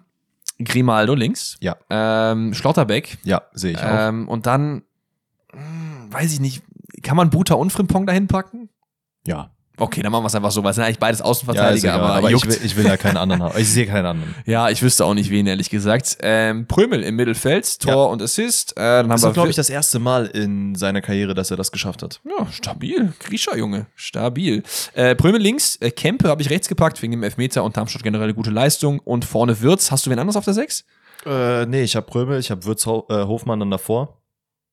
Grimaldo 0.59 1.13
links, 1.13 1.57
Ja, 1.61 1.75
ähm, 1.89 2.53
Schlotterbeck, 2.53 3.17
ja, 3.23 3.43
sehe 3.53 3.73
ich 3.73 3.77
auch. 3.77 4.09
Ähm, 4.09 4.27
und 4.27 4.45
dann, 4.45 4.83
hm, 5.51 6.11
weiß 6.11 6.33
ich 6.33 6.39
nicht, 6.39 6.63
kann 7.03 7.17
man 7.17 7.29
Buta 7.29 7.55
und 7.55 7.71
Frimpong 7.71 8.05
dahin 8.05 8.27
packen? 8.27 8.69
Ja. 9.25 9.51
Okay, 9.79 10.01
dann 10.01 10.11
machen 10.11 10.23
wir 10.23 10.27
es 10.27 10.35
einfach 10.35 10.49
so, 10.51 10.63
weil 10.63 10.71
es 10.71 10.75
sind 10.75 10.85
eigentlich 10.85 10.97
beides 10.99 11.19
Ja, 11.19 11.25
Außenverteidiger, 11.25 11.75
ist 11.75 11.83
egal, 11.83 11.99
aber, 11.99 12.13
aber 12.15 12.31
ich 12.31 12.45
will, 12.45 12.57
ich 12.63 12.75
will 12.75 12.85
ja 12.85 12.97
keinen 12.97 13.17
anderen 13.17 13.43
haben. 13.43 13.57
Ich 13.59 13.69
sehe 13.69 13.85
keinen 13.85 14.05
anderen. 14.07 14.35
Ja, 14.45 14.69
ich 14.69 14.81
wüsste 14.81 15.05
auch 15.05 15.13
nicht 15.13 15.29
wen, 15.29 15.45
ehrlich 15.45 15.69
gesagt. 15.69 16.17
Ähm, 16.21 16.65
Prömel 16.67 17.03
im 17.03 17.15
Mittelfeld, 17.15 17.79
Tor 17.79 17.91
Ja. 17.93 18.03
und 18.11 18.21
Assist. 18.21 18.71
Äh, 18.75 18.79
dann 18.81 19.09
Das 19.09 19.23
ist, 19.23 19.33
glaube 19.33 19.49
ich, 19.49 19.55
das 19.55 19.69
erste 19.69 19.99
Mal 19.99 20.25
in 20.25 20.73
seiner 20.75 21.01
Karriere, 21.01 21.33
dass 21.35 21.51
er 21.51 21.57
das 21.57 21.71
geschafft 21.71 22.01
hat. 22.01 22.19
ja, 22.25 22.47
stabil. 22.51 23.13
Griecher, 23.19 23.55
Junge. 23.57 23.85
Stabil. 23.95 24.63
Äh, 24.93 25.15
Prömel 25.15 25.41
links, 25.41 25.75
äh, 25.77 25.91
Kempe 25.91 26.27
habe 26.29 26.41
ich 26.41 26.49
rechts 26.49 26.67
gepackt 26.67 27.01
wegen 27.01 27.11
dem 27.11 27.23
Elfmeter 27.23 27.63
und 27.63 27.77
Darmstadt 27.77 28.03
generell 28.03 28.25
eine 28.25 28.33
gute 28.33 28.49
Leistung. 28.51 28.99
Und 28.99 29.25
vorne 29.25 29.61
Wirtz. 29.61 29.91
Hast 29.91 30.05
du 30.05 30.09
wen 30.09 30.17
anders 30.19 30.35
auf 30.35 30.45
der 30.45 30.53
6? 30.55 30.85
Äh, 31.25 31.65
nee, 31.67 31.83
ich 31.83 31.95
habe 31.95 32.05
Prömel, 32.05 32.39
ich 32.39 32.49
habe 32.51 32.63
Würz 32.65 32.85
Ho 32.85 33.05
äh, 33.09 33.13
Hofmann 33.25 33.59
dann 33.59 33.71
davor. 33.71 34.16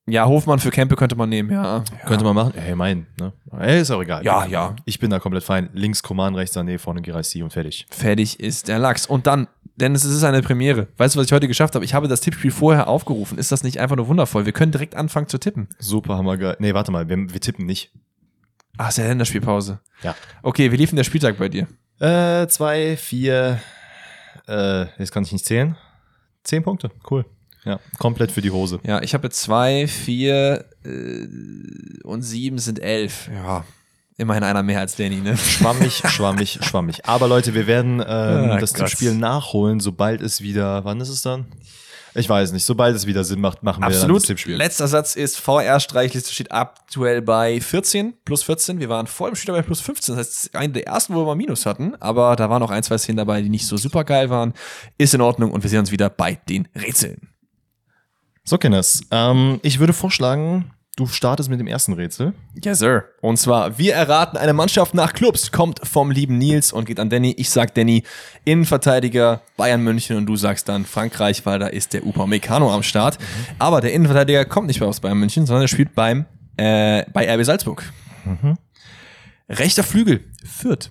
Ja, 0.06 0.26
Hofmann 0.26 0.59
für 0.59 0.70
Kempe 0.70 0.97
könnte 0.97 1.16
man 1.16 1.31
nehmen, 1.31 1.51
ja. 1.51 1.82
Könnte 2.05 2.24
man 2.24 2.35
machen. 2.35 2.52
Ey, 2.56 2.74
mein, 2.74 3.06
ne? 3.18 3.32
Ey, 3.59 3.81
ist 3.81 3.90
auch 3.90 4.02
egal. 4.02 4.22
Ja, 4.22 4.44
ja. 4.44 4.76
Ich 4.85 4.98
bin 4.98 5.10
da 5.10 5.18
komplett 5.18 5.44
fein. 5.44 5.70
Links 5.72 6.02
Coman, 6.02 6.35
rechts 6.35 6.55
Sané, 6.55 6.78
vorne 6.78 7.01
Girassi 7.01 7.43
und 7.43 7.52
fertig. 7.52 7.86
Fertig 7.90 8.39
ist 8.39 8.68
der 8.68 8.78
Lachs. 8.78 9.06
Und 9.06 9.26
dann, 9.26 9.48
Dennis, 9.76 10.05
es 10.05 10.14
ist 10.14 10.24
eine 10.24 10.43
Premiere. 10.43 10.89
Weißt 10.98 11.14
du, 11.14 11.20
was 11.20 11.26
ich 11.26 11.32
heute 11.32 11.48
geschafft 11.48 11.74
habe? 11.74 11.86
Ich 11.86 11.94
habe 11.94 12.06
das 12.06 12.20
Tippspiel 12.20 12.51
vorher 12.51 12.86
aufgerufen. 12.89 13.39
Ist 13.39 13.51
das 13.51 13.62
nicht 13.62 13.81
einfach 13.81 13.97
nur 13.97 14.06
wundervoll? 14.09 14.44
Wir 14.44 14.52
können 14.52 14.72
direkt 14.72 14.94
anfangen 14.94 15.28
zu 15.28 15.39
tippen. 15.39 15.68
Super 15.78 16.18
hammergeil. 16.18 16.56
Nee, 16.59 16.74
warte 16.74 16.93
mal, 16.93 17.09
wir, 17.09 17.16
wir 17.16 17.40
tippen 17.40 17.64
nicht. 17.64 17.90
Ach, 18.76 18.90
ist 18.90 18.98
ja 18.98 19.05
Länderspielpause. 19.05 19.81
Ja. 20.02 20.14
Okay, 20.43 20.70
wie 20.70 20.76
lief 20.76 20.90
denn 20.90 20.97
der 20.97 21.05
Spieltag 21.05 21.39
bei 21.39 21.48
dir? 21.48 21.66
Äh, 21.98 22.47
zwei, 22.48 22.97
vier, 22.98 23.59
äh, 24.48 24.86
jetzt 24.98 25.12
kann 25.12 25.22
ich 25.22 25.32
nicht 25.32 25.47
zählen. 25.47 25.76
Zehn 26.43 26.62
Punkte, 26.62 26.90
cool. 27.10 27.24
Ja, 27.65 27.81
komplett 27.99 28.31
für 28.32 28.43
die 28.43 28.51
Hose. 28.51 28.78
Ja, 28.85 29.01
ich 29.03 29.15
habe 29.15 29.27
jetzt 29.27 29.41
zwei, 29.41 29.86
vier 29.86 30.65
äh, 30.85 31.27
und 32.05 32.23
sieben 32.23 32.59
sind 32.59 32.78
elf. 32.78 33.28
Ja, 33.35 33.65
immerhin 34.16 34.45
einer 34.45 34.62
mehr 34.62 34.81
als 34.81 34.97
Danny, 34.97 35.16
ne? 35.16 35.36
Schwammig, 35.36 36.03
schwammig, 36.07 36.59
schwammig. 36.62 37.05
Aber 37.07 37.27
Leute, 37.27 37.55
wir 37.55 37.66
werden 37.66 38.01
ähm, 38.01 38.07
Ah, 38.07 38.59
das. 38.59 38.73
Tippspiel 38.74 39.15
nachholen, 39.15 39.81
sobald 39.81 40.20
es 40.20 40.41
wieder, 40.41 40.85
wann 40.85 41.01
ist 41.01 41.09
es 41.09 41.23
dann? 41.23 41.47
Ich 42.16 42.28
weiß 42.28 42.53
nicht, 42.53 42.65
sobald 42.65 42.95
es 42.95 43.07
wieder 43.07 43.24
Sinn 43.24 43.41
macht, 43.41 43.65
machen 43.65 43.81
wir 43.81 43.86
dann 43.86 43.93
das 43.93 44.03
Absolut. 44.03 44.24
Tippspiel. 44.24 44.55
Letzter 44.55 44.86
Satz 44.86 45.16
ist, 45.16 45.36
VR-Streichliste 45.41 46.32
steht 46.32 46.53
aktuell 46.53 47.23
bei 47.23 47.61
14, 47.61 48.15
plus 48.24 48.45
14. 48.45 48.78
Wir 48.78 48.89
waren 48.89 49.09
vor 49.09 49.28
dem 49.31 49.35
Spiel 49.35 49.53
bei 49.53 49.62
plus 49.62 49.81
15. 49.81 50.15
Das 50.15 50.24
heißt, 50.27 50.45
ist 50.45 50.55
eine 50.57 50.73
der 50.74 50.86
ersten, 50.86 51.15
wo 51.15 51.23
wir 51.23 51.27
mal 51.27 51.35
Minus 51.35 51.66
hatten. 51.66 51.97
Aber 51.99 52.36
da 52.36 52.49
waren 52.49 52.62
auch 52.62 52.70
ein, 52.70 52.85
zwei 52.85 52.99
Szenen 52.99 53.16
dabei, 53.16 53.43
die 53.43 53.49
nicht 53.49 53.66
so 53.66 53.77
super 53.77 54.05
geil 54.05 54.31
waren. 54.31 54.55
Ist 54.97 55.12
in 55.15 55.23
Ordnung 55.23 55.51
und 55.51 55.65
wir 55.65 55.70
sehen 55.70 55.81
uns 55.81 55.91
wieder 55.91 56.09
bei 56.09 56.39
den 56.49 56.69
Rätseln. 56.77 57.31
So, 58.46 58.58
Kenneth, 58.58 59.00
ähm, 59.10 59.58
ich 59.62 59.78
würde 59.78 59.94
vorschlagen, 59.94 60.70
du 60.96 61.06
startest 61.06 61.48
mit 61.48 61.60
dem 61.60 61.66
ersten 61.66 61.94
Rätsel. 61.94 62.34
Yes, 62.62 62.78
sir. 62.78 63.04
Und 63.22 63.38
zwar, 63.38 63.78
wir 63.78 63.94
erraten 63.94 64.36
eine 64.36 64.52
Mannschaft 64.52 64.92
nach 64.92 65.14
Clubs, 65.14 65.50
kommt 65.50 65.80
vom 65.82 66.10
lieben 66.10 66.36
Nils 66.36 66.70
und 66.70 66.84
geht 66.84 67.00
an 67.00 67.08
Danny. 67.08 67.34
Ich 67.38 67.48
sag 67.48 67.74
Danny, 67.74 68.02
Innenverteidiger 68.44 69.40
Bayern 69.56 69.80
München 69.82 70.18
und 70.18 70.26
du 70.26 70.36
sagst 70.36 70.68
dann 70.68 70.84
Frankreich, 70.84 71.46
weil 71.46 71.58
da 71.58 71.68
ist 71.68 71.94
der 71.94 72.04
Upamecano 72.04 72.70
am 72.70 72.82
Start. 72.82 73.16
Aber 73.58 73.80
der 73.80 73.94
Innenverteidiger 73.94 74.44
kommt 74.44 74.66
nicht 74.66 74.78
mehr 74.80 74.90
aus 74.90 75.00
Bayern 75.00 75.18
München, 75.18 75.46
sondern 75.46 75.62
er 75.62 75.68
spielt 75.68 75.94
beim, 75.94 76.26
äh, 76.58 77.04
bei 77.14 77.34
RB 77.34 77.44
Salzburg. 77.46 77.82
Rechter 79.48 79.84
Flügel, 79.84 80.22
Fürth. 80.44 80.90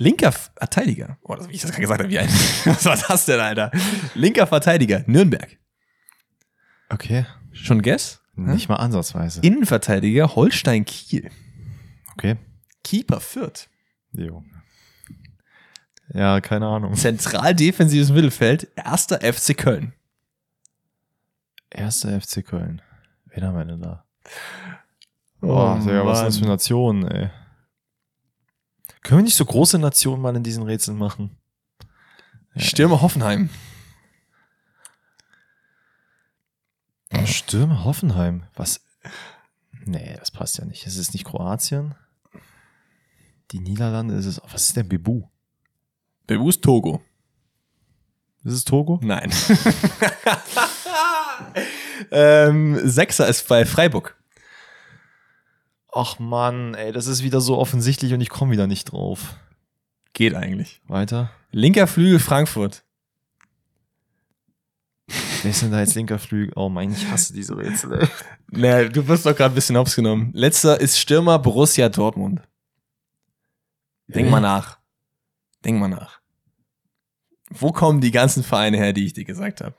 Linker 0.00 0.32
Verteidiger, 0.32 1.18
oh, 1.22 1.34
das, 1.34 1.48
wie 1.50 1.52
ich 1.52 1.60
das 1.60 1.72
gerade 1.72 1.82
gesagt 1.82 2.00
habe, 2.00 2.10
wie 2.10 2.18
ein, 2.18 2.28
was 2.64 2.86
war 2.86 2.96
das 2.96 3.26
denn, 3.26 3.38
Alter? 3.38 3.70
Linker 4.14 4.46
Verteidiger, 4.46 5.04
Nürnberg. 5.06 5.58
Okay. 6.88 7.26
Schon 7.52 7.82
Guess? 7.82 8.22
Nicht 8.34 8.70
mal 8.70 8.76
ansatzweise. 8.76 9.42
Innenverteidiger, 9.42 10.34
Holstein 10.34 10.86
Kiel. 10.86 11.30
Okay. 12.14 12.36
Keeper 12.82 13.20
Fürth. 13.20 13.68
Jo. 14.12 14.42
Ja, 16.14 16.40
keine 16.40 16.66
Ahnung. 16.66 16.94
Zentral 16.94 17.54
defensives 17.54 18.10
Mittelfeld, 18.10 18.68
erster 18.76 19.20
FC 19.20 19.54
Köln. 19.54 19.92
Erster 21.68 22.18
FC 22.18 22.42
Köln. 22.42 22.80
Wen 23.26 23.44
haben 23.44 23.58
wir 23.58 23.64
denn 23.66 23.82
da? 23.82 24.06
Oh, 25.42 25.46
Boah, 25.48 25.78
Digga, 25.78 26.06
was 26.06 26.20
sind 26.20 26.26
das 26.26 26.38
für 26.38 26.46
Nationen, 26.46 27.06
ey? 27.06 27.30
Können 29.02 29.20
wir 29.20 29.24
nicht 29.24 29.36
so 29.36 29.44
große 29.44 29.78
Nationen 29.78 30.22
mal 30.22 30.36
in 30.36 30.42
diesen 30.42 30.62
Rätseln 30.62 30.98
machen? 30.98 31.36
Stürmer 32.56 33.00
Hoffenheim. 33.00 33.48
Stürme 37.24 37.84
Hoffenheim. 37.84 38.44
Was? 38.54 38.84
Nee, 39.84 40.16
das 40.18 40.30
passt 40.30 40.58
ja 40.58 40.64
nicht. 40.64 40.86
Es 40.86 40.96
ist 40.96 41.12
nicht 41.12 41.24
Kroatien. 41.24 41.94
Die 43.50 43.60
Niederlande 43.60 44.14
ist 44.14 44.26
es. 44.26 44.40
Was 44.52 44.64
ist 44.64 44.76
denn 44.76 44.88
Bebu? 44.88 45.22
Bebus 46.26 46.60
Togo. 46.60 47.02
Ist 48.44 48.52
es 48.52 48.64
Togo? 48.64 49.00
Nein. 49.02 49.30
ähm, 52.10 52.88
Sechser 52.88 53.28
ist 53.28 53.46
bei 53.48 53.66
Freiburg. 53.66 54.16
Ach 55.92 56.18
Mann, 56.18 56.74
ey, 56.74 56.92
das 56.92 57.06
ist 57.06 57.22
wieder 57.22 57.40
so 57.40 57.58
offensichtlich 57.58 58.12
und 58.14 58.20
ich 58.20 58.28
komme 58.28 58.52
wieder 58.52 58.66
nicht 58.66 58.92
drauf. 58.92 59.36
Geht 60.12 60.34
eigentlich. 60.34 60.80
Weiter. 60.86 61.30
Linker 61.50 61.86
Flügel 61.86 62.18
Frankfurt. 62.20 62.84
Wer 65.42 65.50
ist 65.50 65.62
denn 65.62 65.70
da 65.72 65.80
jetzt 65.80 65.94
linker 65.94 66.18
Flügel? 66.18 66.52
Oh 66.54 66.68
mein, 66.68 66.92
ich 66.92 67.08
hasse 67.10 67.32
diese 67.32 67.56
Rätsel, 67.56 67.94
ey. 68.02 68.08
Naja, 68.52 68.88
du 68.88 69.06
wirst 69.08 69.26
doch 69.26 69.34
gerade 69.34 69.52
ein 69.52 69.54
bisschen 69.54 69.76
hops 69.76 69.94
genommen. 69.96 70.30
Letzter 70.34 70.80
ist 70.80 70.98
Stürmer 70.98 71.38
Borussia 71.38 71.88
Dortmund. 71.88 72.42
Denk 74.08 74.26
Äh? 74.26 74.30
mal 74.30 74.40
nach. 74.40 74.78
Denk 75.64 75.78
mal 75.78 75.88
nach. 75.88 76.20
Wo 77.48 77.70
kommen 77.72 78.00
die 78.00 78.10
ganzen 78.10 78.42
Vereine 78.42 78.76
her, 78.76 78.92
die 78.92 79.06
ich 79.06 79.12
dir 79.12 79.24
gesagt 79.24 79.60
habe? 79.60 79.76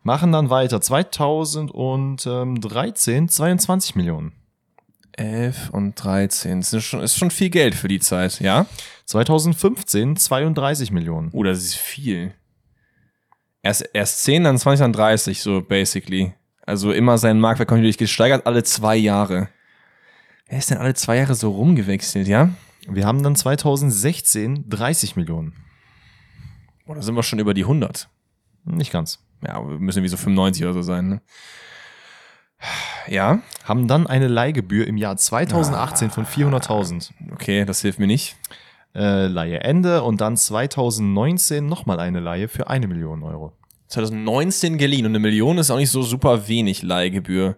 Machen 0.03 0.33
dann 0.33 0.49
weiter. 0.49 0.81
2013 0.81 3.29
22 3.29 3.95
Millionen. 3.95 4.33
11 5.13 5.69
und 5.69 5.95
13. 5.95 6.59
Das 6.59 6.73
ist 6.73 6.83
schon, 6.83 6.99
ist 6.99 7.17
schon 7.17 7.31
viel 7.31 7.49
Geld 7.49 7.73
für 7.73 7.87
die 7.87 7.99
Zeit, 7.99 8.41
ja? 8.41 8.65
2015 9.05 10.17
32 10.17 10.91
Millionen. 10.91 11.29
Oh, 11.31 11.43
das 11.43 11.59
ist 11.59 11.75
viel. 11.75 12.33
Erst, 13.63 13.89
erst 13.93 14.25
10, 14.25 14.43
dann 14.43 14.57
20, 14.57 14.83
dann 14.83 14.91
30, 14.91 15.41
so 15.41 15.61
basically. 15.61 16.33
Also 16.65 16.91
immer 16.91 17.17
sein 17.17 17.39
Marktwert 17.39 17.69
kontinuierlich 17.69 17.97
gesteigert, 17.97 18.45
alle 18.45 18.65
zwei 18.65 18.97
Jahre. 18.97 19.47
Wer 20.49 20.59
ist 20.59 20.69
denn 20.69 20.77
alle 20.77 20.93
zwei 20.93 21.17
Jahre 21.17 21.35
so 21.35 21.51
rumgewechselt, 21.51 22.27
ja? 22.27 22.49
Wir 22.87 23.05
haben 23.05 23.21
dann 23.21 23.35
2016 23.35 24.69
30 24.69 25.15
Millionen. 25.15 25.53
Boah, 26.85 26.95
da 26.95 27.01
sind 27.01 27.15
wir 27.15 27.23
schon 27.23 27.39
über 27.39 27.53
die 27.53 27.63
100. 27.63 28.07
Nicht 28.65 28.91
ganz. 28.91 29.19
Ja, 29.45 29.61
wir 29.67 29.77
müssen 29.77 30.03
wie 30.03 30.07
so 30.07 30.17
95 30.17 30.63
oder 30.63 30.73
so 30.73 30.81
sein, 30.81 31.09
ne? 31.09 31.21
Ja, 33.07 33.39
Haben 33.63 33.87
dann 33.87 34.07
eine 34.07 34.27
Leihgebühr 34.27 34.87
im 34.87 34.97
Jahr 34.97 35.15
2018 35.17 36.09
von 36.09 36.25
400.000. 36.25 37.11
okay, 37.31 37.65
das 37.65 37.81
hilft 37.81 37.99
mir 37.99 38.07
nicht. 38.07 38.35
Äh, 38.95 39.27
Leihe 39.27 39.59
Ende 39.59 40.01
und 40.03 40.21
dann 40.21 40.35
2019 40.37 41.65
nochmal 41.67 41.99
eine 41.99 42.19
Leihe 42.19 42.47
für 42.47 42.69
eine 42.69 42.87
Million 42.87 43.23
Euro. 43.23 43.53
2019 43.89 44.77
geliehen 44.77 45.05
und 45.05 45.11
eine 45.11 45.19
Million 45.19 45.57
ist 45.57 45.69
auch 45.69 45.77
nicht 45.77 45.91
so 45.91 46.01
super 46.01 46.47
wenig 46.47 46.81
Leihgebühr. 46.81 47.57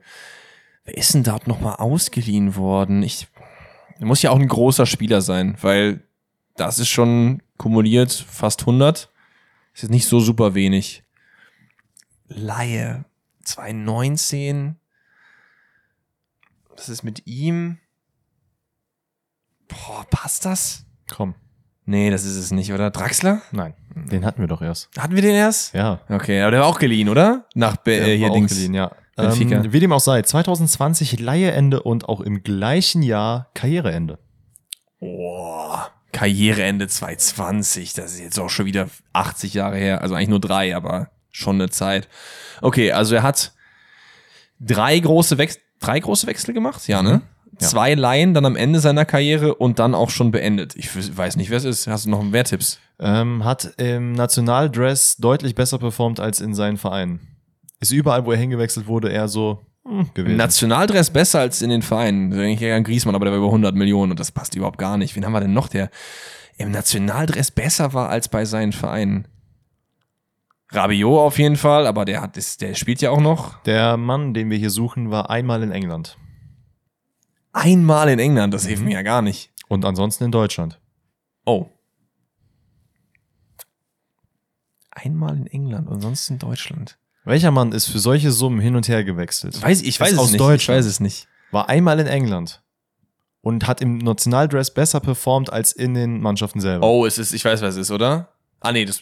Wer 0.89 0.97
ist 0.97 1.13
denn 1.13 1.21
dort 1.23 1.45
nochmal 1.45 1.75
ausgeliehen 1.75 2.55
worden? 2.55 3.03
Ich 3.03 3.27
muss 3.99 4.23
ja 4.23 4.31
auch 4.31 4.39
ein 4.39 4.47
großer 4.47 4.87
Spieler 4.87 5.21
sein, 5.21 5.55
weil 5.61 6.01
das 6.55 6.79
ist 6.79 6.87
schon 6.89 7.43
kumuliert 7.57 8.11
fast 8.11 8.61
100. 8.61 9.07
Ist 9.75 9.83
jetzt 9.83 9.91
nicht 9.91 10.07
so 10.07 10.19
super 10.19 10.55
wenig. 10.55 11.03
Laie 12.27 13.05
2019. 13.43 14.77
Was 16.75 16.89
ist 16.89 17.03
mit 17.03 17.27
ihm? 17.27 17.77
Boah, 19.67 20.07
passt 20.09 20.45
das? 20.45 20.85
Komm. 21.07 21.35
Nee, 21.85 22.09
das 22.09 22.23
ist 22.23 22.35
es 22.35 22.49
nicht, 22.49 22.73
oder? 22.73 22.89
Draxler? 22.89 23.43
Nein, 23.51 23.75
den 23.93 24.25
hatten 24.25 24.41
wir 24.41 24.47
doch 24.47 24.63
erst. 24.63 24.89
Hatten 24.97 25.13
wir 25.13 25.21
den 25.21 25.35
erst? 25.35 25.75
Ja. 25.75 26.01
Okay, 26.09 26.41
aber 26.41 26.49
der 26.49 26.59
war 26.61 26.67
auch 26.67 26.79
geliehen, 26.79 27.09
oder? 27.09 27.45
Nach 27.53 27.77
Be 27.77 27.91
Der 27.91 28.07
äh, 28.07 28.17
hier 28.17 28.25
war 28.25 28.31
auch 28.31 28.35
Dings. 28.37 28.55
geliehen, 28.55 28.73
ja. 28.73 28.91
Benfica. 29.21 29.55
Ähm, 29.57 29.73
wie 29.73 29.79
dem 29.79 29.91
auch 29.91 29.99
sei, 29.99 30.21
2020 30.21 31.19
Leiheende 31.19 31.81
und 31.81 32.07
auch 32.07 32.21
im 32.21 32.43
gleichen 32.43 33.01
Jahr 33.01 33.49
Karriereende. 33.53 34.19
Boah. 34.99 35.91
Karriereende 36.11 36.87
2020, 36.87 37.93
das 37.93 38.13
ist 38.13 38.19
jetzt 38.19 38.39
auch 38.39 38.49
schon 38.49 38.65
wieder 38.65 38.89
80 39.13 39.53
Jahre 39.53 39.77
her. 39.77 40.01
Also 40.01 40.15
eigentlich 40.15 40.29
nur 40.29 40.41
drei, 40.41 40.75
aber 40.75 41.09
schon 41.31 41.55
eine 41.55 41.69
Zeit. 41.69 42.07
Okay, 42.61 42.91
also 42.91 43.15
er 43.15 43.23
hat 43.23 43.53
drei 44.59 44.99
große 44.99 45.37
Wechsel, 45.37 45.61
drei 45.79 45.99
große 45.99 46.27
Wechsel 46.27 46.53
gemacht, 46.53 46.87
ja, 46.87 47.01
ne? 47.01 47.21
Ja. 47.59 47.67
Zwei 47.67 47.93
Laien 47.93 48.33
dann 48.33 48.45
am 48.45 48.55
Ende 48.55 48.79
seiner 48.79 49.05
Karriere 49.05 49.55
und 49.55 49.79
dann 49.79 49.93
auch 49.93 50.09
schon 50.09 50.31
beendet. 50.31 50.75
Ich 50.75 50.89
weiß 50.95 51.35
nicht, 51.35 51.49
wer 51.49 51.57
es 51.57 51.65
ist. 51.65 51.87
Hast 51.87 52.05
du 52.05 52.09
noch 52.09 52.23
mehr 52.23 52.45
Tipps? 52.45 52.79
Ähm, 52.99 53.43
hat 53.43 53.73
im 53.77 54.13
Nationaldress 54.13 55.17
deutlich 55.17 55.55
besser 55.55 55.77
performt 55.77 56.19
als 56.19 56.39
in 56.39 56.53
seinen 56.53 56.77
Vereinen. 56.77 57.38
Ist 57.79 57.91
überall, 57.91 58.25
wo 58.25 58.31
er 58.31 58.37
hingewechselt 58.37 58.87
wurde, 58.87 59.09
eher 59.09 59.27
so 59.27 59.65
hm, 59.85 59.99
Im 59.99 60.13
gewesen. 60.13 60.37
Nationaldress 60.37 61.09
besser 61.09 61.39
als 61.39 61.61
in 61.61 61.69
den 61.69 61.81
Vereinen. 61.81 62.31
Da 62.31 62.37
denke 62.37 62.53
ich 62.53 62.61
eher 62.61 62.75
an 62.75 62.83
Griezmann, 62.83 63.15
aber 63.15 63.25
der 63.25 63.31
war 63.31 63.39
über 63.39 63.47
100 63.47 63.75
Millionen 63.75 64.11
und 64.11 64.19
das 64.19 64.31
passt 64.31 64.55
überhaupt 64.55 64.77
gar 64.77 64.97
nicht. 64.97 65.15
Wen 65.15 65.25
haben 65.25 65.31
wir 65.31 65.39
denn 65.39 65.53
noch, 65.53 65.67
der 65.69 65.89
im 66.57 66.71
Nationaldress 66.71 67.51
besser 67.51 67.93
war 67.93 68.09
als 68.09 68.27
bei 68.27 68.45
seinen 68.45 68.73
Vereinen? 68.73 69.27
Rabiot 70.71 71.19
auf 71.19 71.39
jeden 71.39 71.55
Fall, 71.55 71.87
aber 71.87 72.05
der 72.05 72.21
hat, 72.21 72.37
ist, 72.37 72.61
der 72.61 72.75
spielt 72.75 73.01
ja 73.01 73.09
auch 73.09 73.21
noch. 73.21 73.63
Der 73.63 73.97
Mann, 73.97 74.33
den 74.33 74.49
wir 74.51 74.57
hier 74.57 74.69
suchen, 74.69 75.09
war 75.09 75.29
einmal 75.29 75.63
in 75.63 75.71
England. 75.71 76.17
Einmal 77.53 78.09
in 78.09 78.19
England, 78.19 78.53
das 78.53 78.67
hilft 78.67 78.83
mir 78.83 78.93
ja 78.93 79.01
gar 79.01 79.21
nicht. 79.21 79.51
Und 79.67 79.85
ansonsten 79.85 80.25
in 80.25 80.31
Deutschland. 80.31 80.79
Oh. 81.45 81.67
Einmal 84.91 85.37
in 85.37 85.47
England 85.47 85.87
und 85.87 86.01
sonst 86.01 86.29
in 86.29 86.37
Deutschland. 86.37 86.99
Welcher 87.25 87.51
Mann 87.51 87.71
ist 87.71 87.87
für 87.87 87.99
solche 87.99 88.31
Summen 88.31 88.59
hin 88.59 88.75
und 88.75 88.87
her 88.87 89.03
gewechselt? 89.03 89.61
Weiß, 89.61 89.81
ich 89.81 89.99
weiß 89.99 90.13
es 90.13 90.17
aus 90.17 90.31
nicht. 90.31 90.39
Deutschland. 90.39 90.61
Ich 90.61 90.69
weiß 90.69 90.85
es 90.85 90.99
nicht. 90.99 91.27
War 91.51 91.69
einmal 91.69 91.99
in 91.99 92.07
England. 92.07 92.61
Und 93.41 93.67
hat 93.67 93.81
im 93.81 93.97
Nationaldress 93.99 94.73
besser 94.73 94.99
performt 94.99 95.51
als 95.51 95.71
in 95.71 95.93
den 95.93 96.21
Mannschaften 96.21 96.59
selber. 96.59 96.85
Oh, 96.85 97.05
es 97.05 97.17
ist, 97.17 97.33
ich 97.33 97.43
weiß, 97.45 97.61
was 97.61 97.75
es 97.75 97.81
ist, 97.81 97.91
oder? 97.91 98.29
Ah, 98.59 98.71
nee, 98.71 98.83
das, 98.85 99.01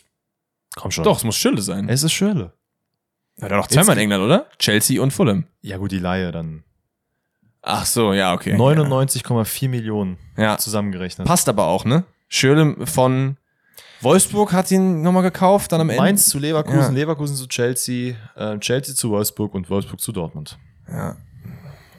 komm 0.76 0.92
schon. 0.92 1.04
doch, 1.04 1.18
es 1.18 1.24
muss 1.24 1.36
Schille 1.36 1.62
sein. 1.62 1.90
Es 1.90 2.04
ist 2.04 2.12
Schirle. 2.14 2.54
Hat 3.42 3.52
er 3.52 3.58
doch 3.58 3.68
zweimal 3.68 3.96
in 3.98 4.04
England, 4.04 4.24
oder? 4.24 4.48
Chelsea 4.60 5.02
und 5.02 5.12
Fulham. 5.12 5.46
Ja, 5.62 5.78
gut, 5.78 5.92
die 5.92 6.00
Laie 6.00 6.32
dann. 6.32 6.64
Ach 7.64 7.86
so, 7.86 8.14
ja, 8.14 8.34
okay. 8.34 8.54
99,4 8.56 9.70
Millionen 9.70 10.18
Ja. 10.38 10.58
zusammengerechnet. 10.58 11.28
Passt 11.28 11.50
aber 11.50 11.66
auch, 11.66 11.84
ne? 11.86 12.04
Schöle 12.30 12.86
von 12.86 13.38
Wolfsburg 14.02 14.54
hat 14.54 14.70
ihn 14.72 15.02
nochmal 15.02 15.24
gekauft, 15.24 15.72
dann 15.72 15.82
am 15.82 15.90
Ende. 15.90 16.02
Mainz 16.02 16.28
zu 16.30 16.40
Leverkusen, 16.40 16.80
Ja. 16.80 16.90
Leverkusen 16.90 17.36
zu 17.36 17.48
Chelsea, 17.48 18.16
äh, 18.36 18.58
Chelsea 18.60 18.94
zu 18.96 19.10
Wolfsburg 19.10 19.54
und 19.54 19.70
Wolfsburg 19.70 20.00
zu 20.00 20.12
Dortmund. 20.12 20.58
Ja. 20.92 21.16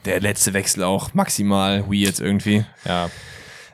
Der 0.05 0.21
letzte 0.21 0.53
Wechsel 0.53 0.83
auch 0.83 1.13
maximal 1.13 1.85
weird 1.89 2.19
irgendwie. 2.19 2.65
Ja. 2.85 3.09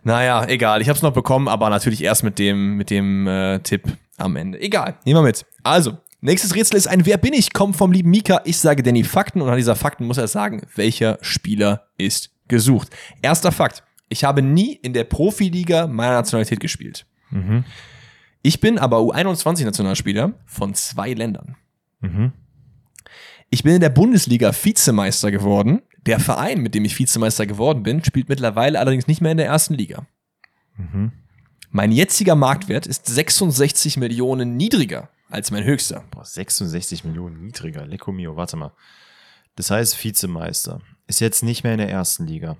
Naja, 0.04 0.46
egal. 0.48 0.82
Ich 0.82 0.90
hab's 0.90 1.02
noch 1.02 1.14
bekommen, 1.14 1.48
aber 1.48 1.70
natürlich 1.70 2.04
erst 2.04 2.24
mit 2.24 2.40
dem, 2.40 2.78
mit 2.78 2.90
dem 2.90 3.28
äh, 3.28 3.60
Tipp 3.60 3.84
am 4.18 4.36
Ende. 4.36 4.60
Egal, 4.60 4.96
nehmen 5.06 5.20
wir 5.20 5.24
mit. 5.28 5.46
Also, 5.64 5.98
nächstes 6.22 6.56
Rätsel 6.56 6.78
ist 6.78 6.88
ein 6.88 7.06
Wer 7.06 7.18
bin 7.18 7.34
ich? 7.34 7.54
Kommt 7.54 7.76
vom 7.76 7.92
lieben 7.92 8.10
Mika. 8.10 8.42
Ich 8.46 8.58
sage 8.58 8.82
Danny 8.84 9.04
Fakten 9.04 9.42
und 9.42 9.50
an 9.50 9.58
dieser 9.58 9.76
Fakten 9.76 10.06
muss 10.06 10.18
er 10.18 10.28
sagen, 10.28 10.62
welcher 10.76 11.18
Spieler 11.22 11.88
ist 11.98 12.32
gesucht. 12.48 12.90
Erster 13.22 13.52
Fakt. 13.52 13.84
Ich 14.10 14.24
habe 14.24 14.42
nie 14.42 14.74
in 14.74 14.94
der 14.94 15.04
Profiliga 15.04 15.88
meiner 15.88 16.14
Nationalität 16.14 16.60
gespielt. 16.60 17.06
Mhm. 17.32 17.64
Ich 18.46 18.60
bin 18.60 18.78
aber 18.78 19.00
U21-Nationalspieler 19.00 20.34
von 20.46 20.76
zwei 20.76 21.14
Ländern. 21.14 21.56
Mhm. 22.00 22.32
Ich 23.50 23.64
bin 23.64 23.74
in 23.74 23.82
der 23.82 23.90
Bundesliga 23.90 24.52
Vizemeister 24.54 25.32
geworden. 25.32 25.82
Der 26.06 26.20
Verein, 26.20 26.62
mit 26.62 26.76
dem 26.76 26.86
ich 26.86 27.00
Vizemeister 27.00 27.48
geworden 27.48 27.82
bin, 27.82 28.04
spielt 28.04 28.30
mittlerweile 28.30 28.78
allerdings 28.78 29.08
nicht 29.08 29.20
mehr 29.20 29.32
in 29.32 29.40
der 29.40 29.48
ersten 29.48 29.74
Liga. 29.74 30.06
Mhm. 30.78 31.12
Mein 31.72 31.92
jetziger 31.92 32.36
Marktwert 32.36 32.86
ist 32.86 33.08
66 33.08 33.98
Millionen 33.98 34.58
niedriger 34.58 35.10
als 35.32 35.50
mein 35.50 35.64
höchster. 35.64 36.04
Boah, 36.12 36.24
66 36.24 37.04
Millionen 37.04 37.42
niedriger. 37.48 37.88
Lecco 37.88 38.12
mio, 38.12 38.36
warte 38.36 38.58
mal. 38.58 38.74
Das 39.56 39.72
heißt 39.72 40.04
Vizemeister. 40.04 40.82
Ist 41.08 41.20
jetzt 41.20 41.42
nicht 41.42 41.64
mehr 41.64 41.74
in 41.74 41.80
der 41.80 41.90
ersten 41.90 42.28
Liga. 42.28 42.58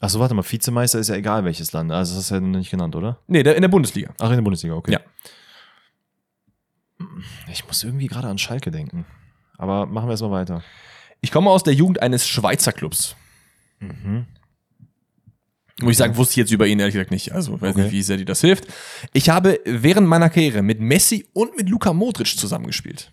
Achso, 0.00 0.20
warte 0.20 0.34
mal, 0.34 0.42
Vizemeister 0.48 0.98
ist 1.00 1.08
ja 1.08 1.16
egal 1.16 1.44
welches 1.44 1.72
Land. 1.72 1.90
Also 1.90 2.12
das 2.14 2.24
hast 2.24 2.30
du 2.30 2.34
ja 2.36 2.40
noch 2.40 2.58
nicht 2.58 2.70
genannt, 2.70 2.94
oder? 2.94 3.18
Nee, 3.26 3.42
der 3.42 3.56
in 3.56 3.62
der 3.62 3.68
Bundesliga. 3.68 4.14
Ach, 4.20 4.30
in 4.30 4.36
der 4.36 4.42
Bundesliga, 4.42 4.74
okay. 4.74 4.92
Ja. 4.92 5.00
Ich 7.50 7.66
muss 7.66 7.82
irgendwie 7.82 8.06
gerade 8.06 8.28
an 8.28 8.38
Schalke 8.38 8.70
denken. 8.70 9.06
Aber 9.56 9.86
machen 9.86 10.06
wir 10.06 10.12
erstmal 10.12 10.30
weiter. 10.32 10.62
Ich 11.20 11.32
komme 11.32 11.50
aus 11.50 11.64
der 11.64 11.74
Jugend 11.74 12.00
eines 12.00 12.28
Schweizer 12.28 12.72
Clubs. 12.72 13.16
Mhm. 13.80 14.26
Muss 15.80 15.92
ich 15.92 15.96
sagen, 15.96 16.16
wusste 16.16 16.32
ich 16.32 16.36
jetzt 16.38 16.50
über 16.52 16.66
ihn 16.66 16.78
ehrlich 16.80 16.94
gesagt 16.94 17.10
nicht. 17.12 17.32
Also 17.32 17.60
weiß 17.60 17.70
Okay. 17.74 17.82
nicht, 17.84 17.92
wie 17.92 18.02
sehr 18.02 18.16
dir 18.16 18.24
das 18.24 18.40
hilft. 18.40 18.66
Ich 19.12 19.30
habe 19.30 19.60
während 19.64 20.08
meiner 20.08 20.28
Karriere 20.30 20.62
mit 20.62 20.80
Messi 20.80 21.28
und 21.32 21.56
mit 21.56 21.68
Luka 21.68 21.92
Modric 21.92 22.26
zusammengespielt. 22.36 23.12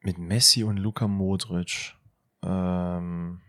Mit 0.00 0.18
Messi 0.18 0.62
und 0.64 0.78
Luka 0.78 1.06
Modric. 1.06 1.94
Ähm, 2.42 3.40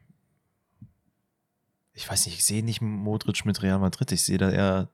ich 1.99 2.09
weiß 2.09 2.27
nicht, 2.27 2.35
ich 2.37 2.45
sehe 2.45 2.63
nicht 2.63 2.79
Modric 2.79 3.43
mit 3.43 3.61
Real 3.61 3.77
Madrid. 3.77 4.09
Ich 4.13 4.23
sehe 4.23 4.37
da 4.37 4.49
eher 4.49 4.87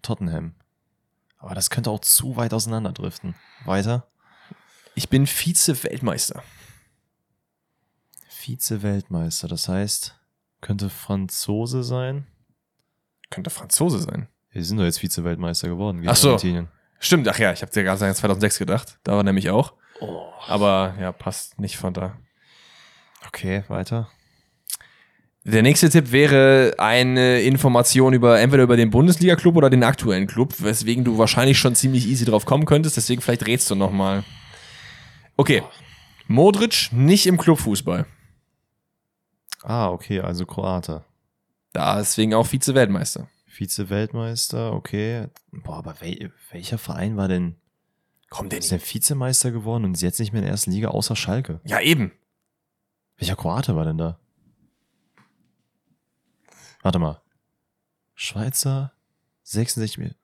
Tottenham. 0.00 0.54
Aber 1.36 1.54
das 1.54 1.68
könnte 1.68 1.90
auch 1.90 2.00
zu 2.00 2.36
weit 2.36 2.54
auseinanderdriften. 2.54 3.34
Weiter. 3.66 4.08
Ich 4.94 5.10
bin 5.10 5.26
Vize-Weltmeister. 5.26 6.42
Vize-Weltmeister, 8.30 9.48
das 9.48 9.68
heißt, 9.68 10.18
könnte 10.62 10.88
Franzose 10.88 11.84
sein. 11.84 12.26
Könnte 13.28 13.50
Franzose 13.50 13.98
sein. 13.98 14.28
Wir 14.48 14.64
sind 14.64 14.78
doch 14.78 14.84
jetzt 14.84 15.00
Vize-Weltmeister 15.00 15.68
geworden. 15.68 15.98
gegen 15.98 16.08
Ach 16.08 16.16
so. 16.16 16.30
Argentinien. 16.30 16.68
Stimmt, 17.00 17.28
ach 17.28 17.38
ja, 17.38 17.52
ich 17.52 17.60
habe 17.60 17.70
dir 17.70 17.84
gerade 17.84 17.98
2006 17.98 18.58
gedacht. 18.58 18.98
Da 19.02 19.12
war 19.12 19.24
nämlich 19.24 19.50
auch. 19.50 19.74
Oh. 20.00 20.32
Aber 20.46 20.94
ja, 20.98 21.12
passt 21.12 21.60
nicht 21.60 21.76
von 21.76 21.92
da. 21.92 22.16
Okay, 23.26 23.64
weiter. 23.68 24.08
Der 25.48 25.62
nächste 25.62 25.88
Tipp 25.88 26.10
wäre 26.10 26.74
eine 26.78 27.40
Information 27.42 28.14
über 28.14 28.40
entweder 28.40 28.64
über 28.64 28.76
den 28.76 28.90
Bundesliga-Club 28.90 29.54
oder 29.54 29.70
den 29.70 29.84
aktuellen 29.84 30.26
Club, 30.26 30.54
weswegen 30.58 31.04
du 31.04 31.18
wahrscheinlich 31.18 31.56
schon 31.56 31.76
ziemlich 31.76 32.08
easy 32.08 32.24
drauf 32.24 32.44
kommen 32.46 32.64
könntest. 32.64 32.96
Deswegen 32.96 33.22
vielleicht 33.22 33.46
rätst 33.46 33.70
du 33.70 33.76
noch 33.76 33.92
mal. 33.92 34.24
Okay. 35.36 35.62
Modric 36.26 36.88
nicht 36.90 37.26
im 37.26 37.38
Clubfußball. 37.38 38.06
Ah, 39.62 39.90
okay, 39.90 40.18
also 40.18 40.46
Kroate. 40.46 41.04
Da 41.72 41.98
deswegen 41.98 42.34
auch 42.34 42.48
Vize-Weltmeister. 42.48 43.28
Vize-Weltmeister, 43.46 44.72
okay. 44.72 45.28
Boah, 45.52 45.76
aber 45.76 46.00
wel 46.00 46.32
welcher 46.50 46.78
Verein 46.78 47.16
war 47.16 47.28
denn, 47.28 47.54
Komm, 48.30 48.48
der 48.48 48.58
ist 48.58 48.72
der 48.72 48.80
Vizemeister 48.80 49.52
geworden 49.52 49.84
und 49.84 49.94
ist 49.94 50.02
jetzt 50.02 50.18
nicht 50.18 50.32
mehr 50.32 50.40
in 50.40 50.46
der 50.46 50.52
ersten 50.52 50.72
Liga 50.72 50.88
außer 50.88 51.14
Schalke? 51.14 51.60
Ja, 51.62 51.80
eben. 51.80 52.10
Welcher 53.16 53.36
Kroate 53.36 53.76
war 53.76 53.84
denn 53.84 53.98
da? 53.98 54.18
Warte 56.86 57.00
mal. 57.00 57.20
Schweizer, 58.14 58.92
66 59.42 59.98
Millionen. 59.98 60.20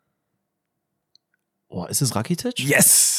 Oh, 1.67 1.87
ist 1.87 2.03
es 2.03 2.15
Rakitic? 2.15 2.57
Yes! 2.61 3.12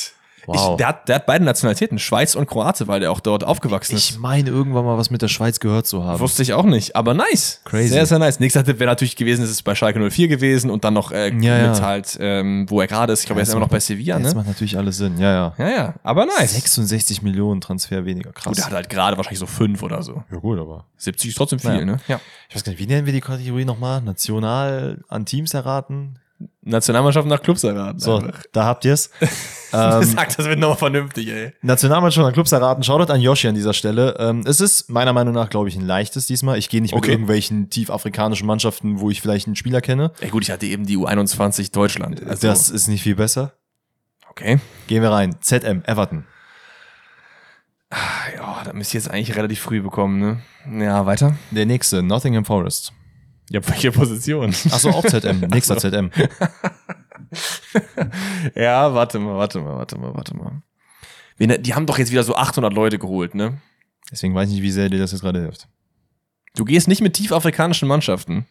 Wow. 0.46 0.72
Ich, 0.72 0.78
der, 0.78 0.88
hat, 0.88 1.08
der 1.08 1.16
hat 1.16 1.26
beide 1.26 1.46
Nationalitäten, 1.46 2.00
Schweiz 2.00 2.36
und 2.36 2.48
Kroate, 2.48 2.88
weil 2.88 3.00
der 3.00 3.12
auch 3.12 3.20
dort 3.22 3.44
aufgewachsen 3.44 3.96
ist. 3.96 4.10
Ich 4.12 4.20
meine, 4.20 4.50
irgendwann 4.50 4.84
mal 4.86 4.98
was 4.98 5.10
mit 5.10 5.22
der 5.22 5.28
Schweiz 5.30 5.60
gehört 5.60 5.88
zu 5.88 6.04
haben. 6.04 6.20
Wusste 6.20 6.42
ich 6.44 6.54
auch 6.54 6.66
nicht, 6.66 6.96
aber 6.96 7.14
nice. 7.14 7.62
Crazy. 7.64 7.90
Sehr, 7.90 8.06
sehr 8.06 8.20
nice. 8.20 8.40
Nächster 8.40 8.64
Tipp 8.64 8.80
wäre 8.80 8.90
natürlich 8.92 9.16
gewesen, 9.16 9.44
es 9.44 9.52
ist 9.52 9.64
bei 9.64 9.76
Schalke 9.76 10.00
04 10.10 10.28
gewesen 10.28 10.70
und 10.70 10.84
dann 10.84 10.94
noch 10.94 11.12
äh, 11.12 11.30
Ja, 11.40 11.58
ja. 11.58 11.70
mit 11.72 11.82
halt, 11.82 12.18
ähm, 12.20 12.66
wo 12.70 12.82
er 12.82 12.88
gerade 12.88 13.14
ist. 13.14 13.22
Ich 13.22 13.26
glaube, 13.28 13.40
er 13.40 13.44
ist 13.44 13.50
das 13.50 13.54
immer 13.54 13.62
noch 13.66 13.70
bei 13.72 13.80
Sevilla, 13.80 14.20
Das 14.20 14.34
ne? 14.34 14.40
macht 14.40 14.48
natürlich 14.48 14.78
alles 14.78 14.98
Sinn, 14.98 15.18
ja, 15.18 15.32
ja. 15.32 15.54
Ja, 15.58 15.70
ja, 15.70 15.94
aber 16.04 16.26
nice. 16.26 16.54
66 16.54 17.22
Millionen 17.22 17.62
Transfer 17.62 18.06
weniger, 18.06 18.32
krass. 18.32 18.46
Gut, 18.56 18.58
er 18.60 18.66
hat 18.66 18.74
halt 18.74 18.90
gerade 18.90 19.18
wahrscheinlich 19.18 19.40
so 19.40 19.46
fünf 19.46 19.82
oder 19.84 20.04
so. 20.04 20.24
ja 20.32 20.38
gut, 20.40 20.60
aber 20.60 20.86
70 20.98 21.30
ist 21.30 21.36
trotzdem 21.38 21.60
viel, 21.60 21.72
Naja. 21.72 21.86
ne? 21.86 22.00
Ja. 22.08 22.20
ich 22.50 22.56
weiß 22.56 22.64
gar 22.64 22.72
nicht, 22.72 22.80
wie 22.80 22.88
nennen 22.88 23.06
wir 23.06 23.14
die 23.14 23.22
Kategorie 23.22 23.66
nochmal? 23.66 24.02
National 24.02 25.00
an 25.10 25.26
Teams 25.26 25.54
erraten? 25.54 26.20
Nationalmannschaft 26.62 27.28
nach 27.28 27.42
Clubs 27.42 27.64
erraten. 27.64 28.00
So, 28.00 28.18
einfach. 28.18 28.44
da 28.52 28.66
habt 28.66 28.86
ihr's. 28.86 29.10
Ähm, 29.22 29.28
ähm, 29.74 30.04
Sag, 30.04 30.36
das 30.36 30.46
wird 30.46 30.60
nochmal 30.60 30.78
vernünftig, 30.78 31.28
ey. 31.28 31.54
Nationalmannschaft 31.62 32.26
an 32.26 32.34
Clubs 32.34 32.52
erraten. 32.52 32.84
Shoutout 32.84 33.12
an 33.12 33.22
Yoshi 33.22 33.48
an 33.48 33.56
dieser 33.56 33.74
Stelle. 33.74 34.16
Ähm, 34.20 34.44
es 34.46 34.62
ist 34.62 34.90
meiner 34.90 35.14
Meinung 35.14 35.34
nach, 35.34 35.50
glaube 35.50 35.70
ich, 35.70 35.76
ein 35.76 35.86
leichtes 35.86 36.28
diesmal. 36.28 36.58
Ich 36.58 36.70
gehe 36.70 36.82
nicht 36.82 36.94
mit 36.94 37.04
Okay. 37.04 37.12
irgendwelchen 37.12 37.70
tiefafrikanischen 37.70 38.48
Mannschaften, 38.48 39.00
wo 39.00 39.10
ich 39.10 39.22
vielleicht 39.22 39.48
einen 39.48 39.56
Spieler 39.56 39.82
kenne. 39.82 40.12
Ja 40.22 40.30
gut, 40.30 40.44
ich 40.44 40.52
hatte 40.52 40.66
eben 40.66 40.86
die 40.86 40.98
U21 40.98 41.72
Deutschland. 41.74 42.26
Also, 42.28 42.48
Das 42.48 42.70
ist 42.70 42.88
nicht 42.88 43.04
viel 43.04 43.16
besser. 43.16 43.54
okay. 44.30 44.60
Gehen 44.88 45.02
wir 45.02 45.12
rein. 45.12 45.36
ZM, 45.42 45.84
Everton. 45.86 46.26
Ja, 48.38 48.64
da 48.66 48.74
müsst 48.74 48.94
ihr 48.94 49.00
jetzt 49.00 49.10
eigentlich 49.12 49.36
relativ 49.36 49.60
früh 49.60 49.82
bekommen, 49.82 50.20
ne? 50.66 50.84
Ja, 50.84 51.06
weiter. 51.06 51.36
Der 51.52 51.66
nächste, 51.68 52.02
Nottingham 52.02 52.44
Forest. 52.46 52.92
Ja, 53.54 53.66
welche 53.68 53.92
Position? 53.92 54.50
Achso, 54.50 54.90
auch 54.90 55.06
ZM. 55.06 55.42
Nächster 55.42 55.78
ZM. 55.78 56.10
ja, 58.56 58.96
warte 58.96 59.20
mal, 59.20 59.38
warte 59.38 59.60
mal, 59.60 59.78
warte 59.78 60.00
mal, 60.00 60.16
warte 60.16 60.36
mal. 60.36 60.64
Die 61.40 61.76
haben 61.76 61.86
doch 61.86 62.00
jetzt 62.00 62.12
wieder 62.12 62.24
so 62.24 62.36
800 62.36 62.74
Leute 62.74 62.98
geholt, 62.98 63.36
ne? 63.36 63.62
Deswegen 64.12 64.34
weiß 64.34 64.50
ich 64.50 64.56
nicht, 64.56 64.64
wie 64.64 64.72
sehr 64.72 64.90
dir 64.90 64.98
das 64.98 65.12
jetzt 65.12 65.22
gerade 65.22 65.40
hilft. 65.40 65.68
Du 66.56 66.66
gehst 66.66 66.88
nicht 66.88 67.02
mit 67.02 67.14
tiefafrikanischen 67.14 67.88
Mannschaften. 67.88 68.48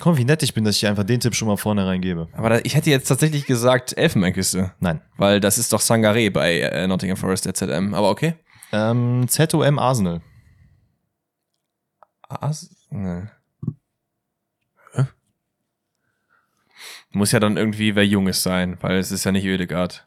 Komm, 0.00 0.16
wie 0.16 0.24
nett 0.24 0.42
ich 0.42 0.54
bin, 0.54 0.64
dass 0.64 0.76
ich 0.76 0.86
einfach 0.86 1.04
den 1.04 1.20
Tipp 1.20 1.34
schon 1.34 1.48
mal 1.48 1.58
vorne 1.58 1.86
reingebe. 1.86 2.28
Aber 2.32 2.48
da, 2.48 2.60
ich 2.62 2.74
hätte 2.74 2.88
jetzt 2.88 3.08
tatsächlich 3.08 3.44
gesagt 3.44 3.98
Elfenbeinküste. 3.98 4.72
Nein. 4.80 5.02
Weil 5.18 5.40
das 5.40 5.58
ist 5.58 5.74
doch 5.74 5.80
Sangaré 5.80 6.30
bei 6.30 6.60
äh, 6.60 6.86
Nottingham 6.86 7.18
Forest, 7.18 7.44
der 7.44 7.52
ZM. 7.52 7.92
Aber 7.92 8.08
okay. 8.08 8.32
Ähm, 8.72 9.26
ZOM 9.28 9.78
Arsenal. 9.78 10.22
As 12.28 12.70
ne. 12.90 13.30
Muss 17.10 17.32
ja 17.32 17.40
dann 17.40 17.56
irgendwie 17.56 17.94
wer 17.94 18.06
Junges 18.06 18.42
sein, 18.42 18.76
weil 18.80 18.98
es 18.98 19.10
ist 19.10 19.24
ja 19.24 19.32
nicht 19.32 19.46
Ödegard. 19.46 20.04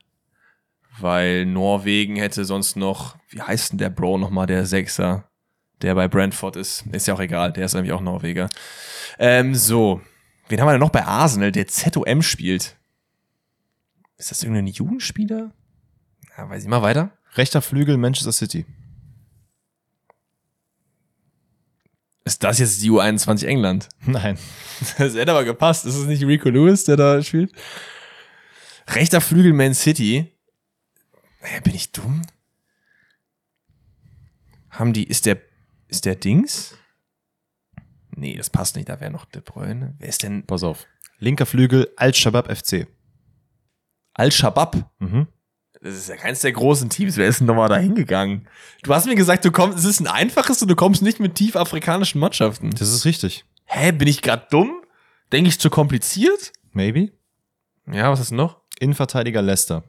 Weil 0.99 1.45
Norwegen 1.45 2.15
hätte 2.15 2.45
sonst 2.45 2.75
noch, 2.75 3.17
wie 3.29 3.41
heißt 3.41 3.71
denn 3.71 3.79
der 3.79 3.89
Bro 3.89 4.19
nochmal, 4.19 4.45
der 4.45 4.65
Sechser, 4.65 5.29
der 5.81 5.95
bei 5.95 6.07
Brentford 6.07 6.57
ist. 6.57 6.85
Ist 6.91 7.07
ja 7.07 7.15
auch 7.15 7.19
egal, 7.19 7.53
der 7.53 7.65
ist 7.65 7.75
eigentlich 7.75 7.93
auch 7.93 8.01
Norweger. 8.01 8.49
Ähm, 9.17 9.55
so. 9.55 10.01
Wen 10.47 10.59
haben 10.59 10.67
wir 10.67 10.73
denn 10.73 10.81
noch 10.81 10.89
bei 10.89 11.05
Arsenal, 11.05 11.51
der 11.51 11.67
ZOM 11.67 12.21
spielt? 12.21 12.77
Ist 14.17 14.29
das 14.29 14.43
irgendein 14.43 14.67
Jugendspieler? 14.67 15.51
Ja, 16.37 16.49
weiß 16.49 16.63
ich 16.63 16.69
mal 16.69 16.81
weiter. 16.81 17.17
Rechter 17.35 17.61
Flügel 17.61 17.97
Manchester 17.97 18.31
City. 18.31 18.65
Ist 22.23 22.43
das 22.43 22.59
jetzt 22.59 22.81
die 22.83 22.91
U21 22.91 23.45
England? 23.45 23.89
Nein. 24.05 24.37
Das 24.97 25.15
hätte 25.15 25.31
aber 25.31 25.43
gepasst. 25.43 25.85
Ist 25.85 25.95
es 25.95 26.05
nicht 26.05 26.23
Rico 26.23 26.49
Lewis, 26.49 26.83
der 26.83 26.97
da 26.97 27.21
spielt? 27.23 27.51
Rechter 28.87 29.21
Flügel 29.21 29.53
Man 29.53 29.73
City. 29.73 30.31
Naja, 31.41 31.59
bin 31.61 31.75
ich 31.75 31.91
dumm? 31.91 32.21
Haben 34.69 34.93
die, 34.93 35.03
ist 35.03 35.25
der, 35.25 35.41
ist 35.87 36.05
der 36.05 36.15
Dings? 36.15 36.77
Nee, 38.15 38.35
das 38.35 38.49
passt 38.49 38.75
nicht, 38.75 38.89
da 38.89 38.99
wäre 38.99 39.11
noch 39.11 39.25
De 39.25 39.41
Bruyne. 39.41 39.95
Wer 39.97 40.09
ist 40.09 40.23
denn 40.23 40.45
Pass 40.45 40.63
auf. 40.63 40.85
Linker 41.17 41.45
Flügel 41.45 41.91
Al-Shabaab 41.97 42.55
FC. 42.55 42.87
Al-Shabaab? 44.13 44.91
Mhm. 44.99 45.27
Das 45.81 45.95
ist 45.95 46.09
ja 46.09 46.15
keins 46.15 46.41
der 46.41 46.51
großen 46.51 46.89
Teams. 46.89 47.17
Wer 47.17 47.27
ist 47.27 47.39
denn 47.39 47.47
nochmal 47.47 47.67
da 47.67 47.77
hingegangen? 47.77 48.47
Du 48.83 48.93
hast 48.93 49.07
mir 49.07 49.15
gesagt, 49.15 49.43
du 49.45 49.51
kommst, 49.51 49.79
es 49.79 49.85
ist 49.85 49.99
ein 49.99 50.07
einfaches 50.07 50.61
und 50.61 50.67
du 50.67 50.75
kommst 50.75 51.01
nicht 51.01 51.19
mit 51.19 51.33
tief 51.33 51.55
afrikanischen 51.55 52.19
Mannschaften. 52.19 52.69
Das 52.69 52.89
ist 52.89 53.03
richtig. 53.05 53.45
Hä, 53.65 53.91
bin 53.91 54.07
ich 54.07 54.21
gerade 54.21 54.45
dumm? 54.51 54.83
Denke 55.31 55.49
ich 55.49 55.59
zu 55.59 55.71
kompliziert? 55.71 56.53
Maybe. 56.71 57.11
Ja, 57.91 58.11
was 58.11 58.19
ist 58.19 58.31
noch? 58.31 58.61
Innenverteidiger 58.79 59.41
Leicester. 59.41 59.83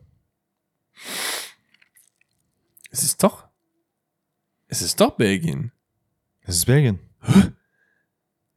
Es 2.91 3.03
ist 3.03 3.23
doch. 3.23 3.45
Es 4.69 4.81
ist 4.81 4.99
doch 5.01 5.17
Belgien. 5.17 5.73
Das 6.47 6.57
ist 6.57 6.65
Belgien. 6.65 7.01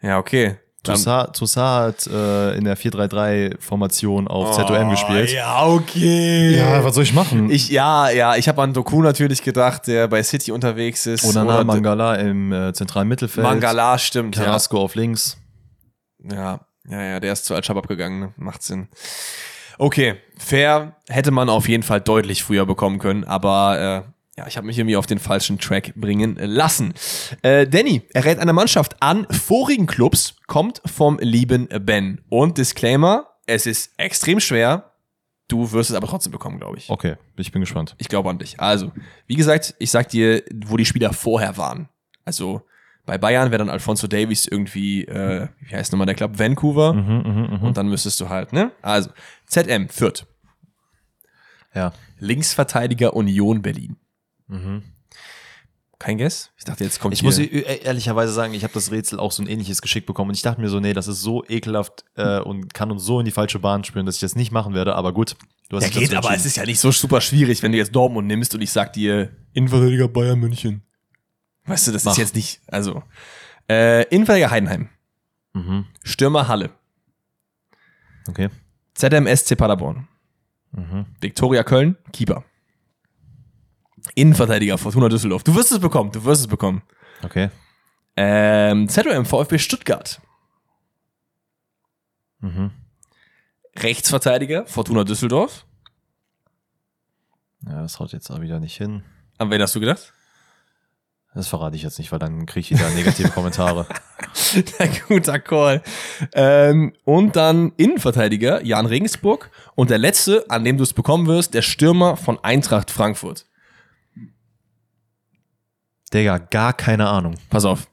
Ja, 0.01 0.19
okay. 0.19 0.57
Toussaint, 0.93 1.35
Toussaint 1.35 1.87
hat 1.87 2.07
äh, 2.07 2.55
in 2.55 2.63
der 2.63 2.77
4-3-3-Formation 2.77 4.27
auf 4.27 4.51
ZOM 4.55 4.89
gespielt. 4.89 5.29
Oh, 5.31 5.35
Ja, 5.35 5.65
okay. 5.65 6.61
was 6.81 6.95
soll 6.95 7.03
ich 7.03 7.13
machen? 7.13 7.49
Ich, 7.49 7.69
ja, 7.69 8.09
ja, 8.09 8.35
ich 8.35 8.47
habe 8.47 8.61
an 8.61 8.73
Doku 8.73 9.01
natürlich 9.01 9.43
gedacht, 9.43 9.87
der 9.87 10.07
bei 10.07 10.23
City 10.23 10.51
unterwegs 10.51 11.05
ist. 11.05 11.25
Onana 11.25 11.55
Oder 11.55 11.63
Mangala 11.65 12.15
im 12.15 12.51
äh, 12.51 12.73
zentralen 12.73 13.07
Mittelfeld. 13.07 13.45
Mangala, 13.45 13.97
stimmt. 13.97 14.35
Ja. 14.37 14.45
Carrasco 14.45 14.79
auf 14.79 14.95
links. 14.95 15.37
ja, 16.23 16.59
ja, 16.87 17.01
ja, 17.01 17.19
der 17.19 17.33
ist 17.33 17.45
zu 17.45 17.55
Al-Shabaab 17.55 17.87
gegangen, 17.87 18.19
ne? 18.19 18.33
macht 18.37 18.61
Sinn. 18.63 18.87
Okay, 19.77 20.15
fair 20.37 20.95
hätte 21.09 21.31
man 21.31 21.49
auf 21.49 21.67
jeden 21.67 21.83
Fall 21.83 21.99
deutlich 21.99 22.43
früher 22.43 22.65
bekommen 22.65 22.99
können, 22.99 23.23
aber 23.23 24.05
äh, 24.07 24.14
ja, 24.37 24.47
ich 24.47 24.57
habe 24.57 24.67
mich 24.67 24.77
irgendwie 24.77 24.97
auf 24.97 25.05
den 25.05 25.19
falschen 25.19 25.59
Track 25.59 25.93
bringen 25.95 26.35
lassen. 26.39 26.93
Äh, 27.41 27.67
Danny 27.67 28.01
errät 28.13 28.39
eine 28.39 28.53
Mannschaft 28.53 29.01
an 29.01 29.25
vorigen 29.29 29.87
Clubs, 29.87 30.35
kommt 30.47 30.81
vom 30.85 31.17
lieben 31.19 31.67
Ben. 31.85 32.21
Und 32.29 32.57
Disclaimer, 32.57 33.27
es 33.45 33.65
ist 33.65 33.91
extrem 33.97 34.39
schwer. 34.39 34.91
Du 35.47 35.71
wirst 35.71 35.91
es 35.91 35.95
aber 35.95 36.07
trotzdem 36.07 36.31
bekommen, 36.31 36.57
glaube 36.59 36.77
ich. 36.77 36.89
Okay, 36.89 37.15
ich 37.37 37.51
bin 37.51 37.61
gespannt. 37.61 37.95
Ich 37.99 38.07
glaube 38.09 38.29
an 38.29 38.39
dich. 38.39 38.59
Also, 38.59 38.91
wie 39.27 39.35
gesagt, 39.35 39.75
ich 39.79 39.91
sag 39.91 40.09
dir, 40.09 40.43
wo 40.65 40.75
die 40.75 40.85
Spieler 40.85 41.13
vorher 41.13 41.55
waren. 41.55 41.87
Also, 42.25 42.63
bei 43.05 43.19
Bayern 43.19 43.51
wäre 43.51 43.59
dann 43.59 43.69
Alfonso 43.69 44.07
Davies 44.07 44.47
irgendwie, 44.47 45.05
äh, 45.05 45.47
wie 45.61 45.75
heißt 45.75 45.91
nochmal 45.91 46.07
der 46.07 46.15
Club? 46.15 46.39
Vancouver. 46.39 46.93
Mhm, 46.93 47.59
Und 47.61 47.77
dann 47.77 47.87
müsstest 47.87 48.19
du 48.19 48.29
halt, 48.29 48.51
ne? 48.53 48.71
Also, 48.81 49.11
ZM, 49.45 49.87
Fürth. 49.89 50.25
Ja. 51.75 51.93
Linksverteidiger 52.17 53.13
Union 53.15 53.61
Berlin. 53.61 53.97
Kein 55.97 56.17
Guess? 56.17 56.51
Ich 56.57 56.65
dachte, 56.65 56.83
jetzt 56.83 56.99
kommt 56.99 57.13
Ich 57.13 57.21
hier. 57.21 57.27
muss 57.27 57.39
e- 57.39 57.45
ehrlicherweise 57.83 58.33
sagen, 58.33 58.53
ich 58.53 58.63
habe 58.63 58.73
das 58.73 58.91
Rätsel 58.91 59.19
auch 59.19 59.31
so 59.31 59.41
ein 59.41 59.47
ähnliches 59.47 59.81
Geschick 59.81 60.05
bekommen 60.05 60.29
und 60.29 60.35
ich 60.35 60.41
dachte 60.41 60.59
mir 60.61 60.69
so, 60.69 60.79
nee, 60.79 60.93
das 60.93 61.07
ist 61.07 61.21
so 61.21 61.43
ekelhaft 61.47 62.03
äh, 62.15 62.39
und 62.39 62.73
kann 62.73 62.91
uns 62.91 63.03
so 63.03 63.19
in 63.19 63.25
die 63.25 63.31
falsche 63.31 63.59
Bahn 63.59 63.83
spüren, 63.83 64.05
dass 64.05 64.15
ich 64.15 64.21
das 64.21 64.35
nicht 64.35 64.51
machen 64.51 64.73
werde, 64.73 64.95
aber 64.95 65.13
gut. 65.13 65.35
Du 65.69 65.77
hast 65.77 65.83
ja, 65.95 65.99
geht, 65.99 66.13
aber 66.13 66.33
es 66.35 66.45
ist 66.45 66.57
ja 66.57 66.65
nicht 66.65 66.79
so 66.79 66.91
super 66.91 67.21
schwierig, 67.21 67.63
wenn 67.63 67.71
du 67.71 67.77
jetzt 67.79 67.95
Dortmund 67.95 68.27
nimmst 68.27 68.53
und 68.53 68.61
ich 68.61 68.71
sag 68.71 68.93
dir 68.93 69.31
Innenverteidiger 69.53 70.07
Bayern 70.07 70.39
München. 70.39 70.83
Weißt 71.65 71.87
du, 71.87 71.91
das 71.91 72.03
Mach. 72.03 72.11
ist 72.11 72.17
jetzt 72.19 72.35
nicht, 72.35 72.61
also. 72.67 73.01
Äh, 73.67 74.03
Innenverteidiger 74.09 74.51
Heidenheim. 74.51 74.89
Mhm. 75.53 75.85
Stürmer 76.03 76.47
Halle. 76.47 76.69
Okay. 78.27 78.49
ZMSC 78.93 79.55
Paderborn. 79.55 80.07
Mhm. 80.71 81.05
Viktoria 81.21 81.63
Köln, 81.63 81.97
Keeper. 82.13 82.43
Innenverteidiger 84.13 84.77
Fortuna 84.77 85.09
Düsseldorf. 85.09 85.43
Du 85.43 85.55
wirst 85.55 85.71
es 85.71 85.79
bekommen, 85.79 86.11
du 86.11 86.23
wirst 86.23 86.41
es 86.41 86.47
bekommen. 86.47 86.83
Okay. 87.23 87.49
Ähm, 88.15 88.87
ZOM 88.87 89.25
VfB 89.25 89.57
Stuttgart. 89.57 90.21
Mhm. 92.39 92.71
Rechtsverteidiger 93.77 94.65
Fortuna 94.67 95.03
Düsseldorf. 95.03 95.65
Ja, 97.67 97.81
das 97.81 97.99
haut 97.99 98.13
jetzt 98.13 98.29
auch 98.29 98.41
wieder 98.41 98.59
nicht 98.59 98.77
hin. 98.77 99.03
An 99.37 99.49
wen 99.49 99.61
hast 99.61 99.75
du 99.75 99.79
gedacht? 99.79 100.13
Das 101.33 101.49
verrate 101.49 101.75
ich 101.75 101.83
jetzt 101.83 101.99
nicht, 101.99 102.13
weil 102.13 102.19
dann 102.19 102.45
kriege 102.45 102.61
ich 102.61 102.71
wieder 102.71 102.89
negative 102.91 103.29
Kommentare. 103.29 103.85
Der 104.79 104.87
guter 105.07 105.37
Call. 105.37 105.83
Ähm, 106.33 106.93
und 107.03 107.35
dann 107.35 107.73
Innenverteidiger 107.75 108.63
Jan 108.63 108.85
Regensburg. 108.85 109.51
Und 109.75 109.89
der 109.89 109.97
letzte, 109.97 110.49
an 110.49 110.63
dem 110.63 110.77
du 110.77 110.83
es 110.83 110.93
bekommen 110.93 111.27
wirst, 111.27 111.53
der 111.53 111.61
Stürmer 111.61 112.15
von 112.15 112.41
Eintracht 112.41 112.89
Frankfurt. 112.89 113.45
Digga, 116.15 116.37
gar 116.37 116.73
keine 116.73 117.07
Ahnung. 117.07 117.35
Pass 117.49 117.65
auf. 117.65 117.87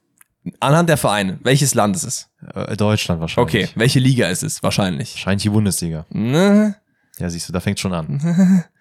Anhand 0.61 0.89
der 0.89 0.97
Vereine. 0.97 1.39
Welches 1.43 1.75
Land 1.75 1.95
ist 1.97 2.05
es? 2.05 2.29
Äh, 2.55 2.77
Deutschland 2.77 3.21
wahrscheinlich. 3.21 3.65
Okay. 3.67 3.69
Welche 3.77 3.99
Liga 4.01 4.29
ist 4.29 4.43
es? 4.43 4.63
Wahrscheinlich. 4.63 5.15
Wahrscheinlich 5.15 5.43
die 5.45 5.51
Bundesliga. 5.51 6.05
Ne? 6.11 6.77
Ja, 7.19 7.31
siehst 7.31 7.49
du, 7.49 7.53
da 7.53 7.61
fängt 7.61 7.79
schon 7.81 7.93
an. 7.93 8.65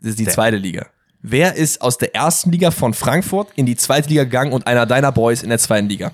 Das 0.00 0.10
ist 0.10 0.18
die 0.18 0.24
Der- 0.24 0.34
zweite 0.34 0.56
Liga. 0.56 0.86
Wer 1.20 1.54
ist 1.54 1.80
aus 1.80 1.96
der 1.96 2.12
ersten 2.16 2.50
Liga 2.50 2.72
von 2.72 2.92
Frankfurt 2.92 3.52
in 3.54 3.66
die 3.66 3.76
zweite 3.76 4.08
Liga 4.08 4.24
gegangen 4.24 4.52
und 4.52 4.66
einer 4.66 4.84
deiner 4.84 5.12
Boys 5.12 5.44
in 5.44 5.48
der 5.50 5.60
zweiten 5.60 5.88
Liga? 5.88 6.10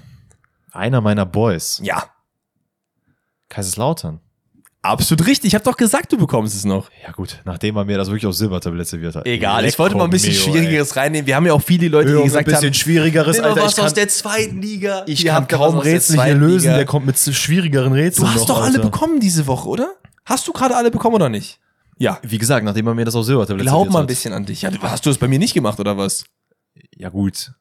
Einer 0.73 1.01
meiner 1.01 1.25
Boys. 1.25 1.81
Ja. 1.83 2.05
Kaiserslautern. 3.49 4.21
Absolut 4.89 5.27
richtig. 5.27 5.49
Ich 5.49 5.55
habe 5.55 5.65
doch 5.65 5.77
gesagt, 5.77 6.13
du 6.13 6.17
bekommst 6.17 6.57
es 6.57 6.65
noch. 6.65 6.91
Ja 7.05 7.13
gut, 7.13 7.41
nachdem 7.45 7.77
er 7.77 7.85
mir 7.85 7.99
das 7.99 8.09
wirklich 8.09 8.27
auf 8.27 8.35
Silbertablett 8.35 8.87
serviert 8.89 9.15
hat. 9.17 9.27
Egal. 9.27 9.65
Ich 9.67 9.79
wollte 9.79 9.97
mal 9.97 10.05
ein 10.05 10.11
bisschen 10.11 10.33
Schwierigeres 10.33 10.97
reinnehmen. 10.97 11.27
Wir 11.27 11.37
haben 11.37 11.47
ja 11.47 11.53
auch 11.53 11.63
viele 11.63 11.89
Leute, 11.89 12.11
die 12.13 12.17
ey. 12.17 12.25
gesagt 12.25 12.47
ein 12.49 12.51
bisschen 12.53 12.67
haben, 12.69 12.75
schwierigeres, 12.75 13.39
Alter. 13.41 13.63
was 13.63 13.71
Ich 13.73 13.77
kann, 13.77 13.85
aus 13.87 13.95
der 13.95 14.09
zweiten 14.09 14.63
Liga. 14.63 15.05
ich 15.07 15.25
Ihr 15.25 15.33
kann 15.33 15.47
kaum 15.47 15.79
Rätsel 15.79 16.23
hier 16.25 16.35
lösen. 16.35 16.73
Der 16.73 16.87
kommt 16.87 17.07
mit 17.07 17.19
schwierigeren 17.19 17.93
Rätseln 17.93 18.27
Du 18.27 18.33
hast 18.33 18.41
noch, 18.41 18.47
doch 18.47 18.63
alle 18.63 18.77
Alter. 18.77 18.83
bekommen 18.91 19.21
diese 19.21 19.47
Woche, 19.47 19.69
oder? 19.69 19.91
Hast 20.25 20.49
du 20.49 20.53
gerade 20.53 20.75
alle 20.77 20.91
bekommen 20.91 21.17
oder 21.17 21.29
nicht? 21.29 21.59
Ja. 21.99 22.19
Wie 22.23 22.39
gesagt, 22.39 22.65
nachdem 22.65 22.87
er 22.87 22.95
mir 22.95 23.05
das 23.05 23.15
auf 23.15 23.25
Silbertablett 23.25 23.67
Glaub 23.67 23.79
serviert 23.81 23.93
mal 23.93 23.99
ein 23.99 24.03
hat. 24.03 24.09
bisschen 24.09 24.33
an 24.33 24.47
dich. 24.47 24.63
Ja, 24.63 24.71
hast 24.83 25.05
du 25.05 25.11
es 25.11 25.19
bei 25.19 25.29
mir 25.29 25.39
nicht 25.39 25.55
gemacht, 25.55 25.79
oder 25.81 25.97
was? 25.99 26.25
Ja 26.97 27.09
gut. 27.09 27.53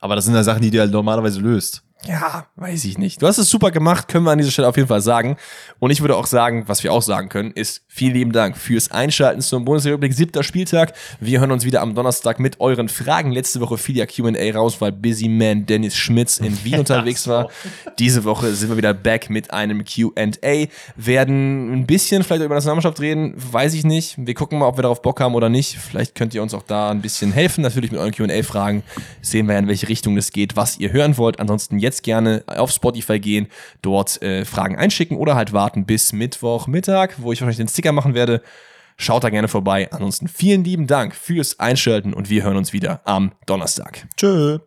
Aber 0.00 0.14
das 0.14 0.26
sind 0.26 0.34
ja 0.34 0.44
Sachen, 0.44 0.62
die 0.62 0.70
du 0.70 0.78
halt 0.78 0.92
normalerweise 0.92 1.40
löst. 1.40 1.82
Ja, 2.06 2.46
weiß 2.54 2.84
ich 2.84 2.96
nicht. 2.96 3.20
Du 3.20 3.26
hast 3.26 3.38
es 3.38 3.50
super 3.50 3.72
gemacht, 3.72 4.06
können 4.06 4.24
wir 4.24 4.30
an 4.30 4.38
dieser 4.38 4.52
Stelle 4.52 4.68
auf 4.68 4.76
jeden 4.76 4.88
Fall 4.88 5.00
sagen. 5.00 5.36
Und 5.80 5.90
ich 5.90 6.00
würde 6.00 6.16
auch 6.16 6.26
sagen, 6.26 6.64
was 6.68 6.84
wir 6.84 6.92
auch 6.92 7.02
sagen 7.02 7.28
können, 7.28 7.50
ist 7.50 7.82
vielen 7.88 8.14
lieben 8.14 8.32
Dank 8.32 8.56
fürs 8.56 8.92
Einschalten 8.92 9.40
zum 9.40 9.64
Bundesrepublik 9.64 10.14
siebter 10.14 10.44
Spieltag. 10.44 10.92
Wir 11.18 11.40
hören 11.40 11.50
uns 11.50 11.64
wieder 11.64 11.82
am 11.82 11.96
Donnerstag 11.96 12.38
mit 12.38 12.60
euren 12.60 12.88
Fragen. 12.88 13.32
Letzte 13.32 13.60
Woche 13.60 13.78
fiel 13.78 13.96
ja 13.96 14.06
Q&A 14.06 14.52
raus, 14.54 14.80
weil 14.80 14.92
Busy 14.92 15.28
Man 15.28 15.66
Dennis 15.66 15.96
Schmitz 15.96 16.38
in 16.38 16.64
Wien 16.64 16.78
unterwegs 16.78 17.26
war. 17.26 17.50
Diese 17.98 18.22
Woche 18.22 18.54
sind 18.54 18.68
wir 18.68 18.76
wieder 18.76 18.94
back 18.94 19.28
mit 19.28 19.50
einem 19.50 19.84
Q&A. 19.84 20.66
Werden 20.94 21.72
ein 21.72 21.86
bisschen 21.86 22.22
vielleicht 22.22 22.44
über 22.44 22.54
das 22.54 22.64
Nationalmannschaft 22.64 23.00
reden, 23.00 23.34
weiß 23.36 23.74
ich 23.74 23.84
nicht. 23.84 24.14
Wir 24.18 24.34
gucken 24.34 24.60
mal, 24.60 24.68
ob 24.68 24.78
wir 24.78 24.82
darauf 24.82 25.02
Bock 25.02 25.20
haben 25.20 25.34
oder 25.34 25.48
nicht. 25.48 25.76
Vielleicht 25.76 26.14
könnt 26.14 26.32
ihr 26.32 26.42
uns 26.42 26.54
auch 26.54 26.62
da 26.62 26.90
ein 26.90 27.02
bisschen 27.02 27.32
helfen. 27.32 27.62
Natürlich 27.62 27.90
mit 27.90 28.00
euren 28.00 28.14
Q&A-Fragen 28.14 28.84
sehen 29.20 29.46
wir 29.46 29.54
ja, 29.54 29.58
in 29.58 29.66
welche 29.66 29.88
Richtung 29.88 30.14
das 30.14 30.30
geht, 30.30 30.54
was 30.54 30.78
ihr 30.78 30.92
hören 30.92 31.16
wollt. 31.18 31.40
Ansonsten 31.40 31.78
jetzt 31.88 32.02
gerne 32.02 32.44
auf 32.46 32.70
Spotify 32.70 33.18
gehen, 33.18 33.48
dort 33.82 34.20
äh, 34.22 34.44
Fragen 34.44 34.76
einschicken 34.76 35.16
oder 35.16 35.34
halt 35.34 35.52
warten 35.52 35.86
bis 35.86 36.12
Mittwochmittag, 36.12 37.14
wo 37.18 37.32
ich 37.32 37.40
wahrscheinlich 37.40 37.56
den 37.56 37.68
Sticker 37.68 37.92
machen 37.92 38.14
werde. 38.14 38.42
Schaut 38.96 39.24
da 39.24 39.30
gerne 39.30 39.48
vorbei. 39.48 39.88
Ansonsten 39.92 40.28
vielen 40.28 40.64
lieben 40.64 40.86
Dank 40.86 41.14
fürs 41.14 41.60
Einschalten 41.60 42.12
und 42.12 42.30
wir 42.30 42.42
hören 42.42 42.56
uns 42.56 42.72
wieder 42.72 43.00
am 43.04 43.32
Donnerstag. 43.46 44.06
Tschö. 44.16 44.58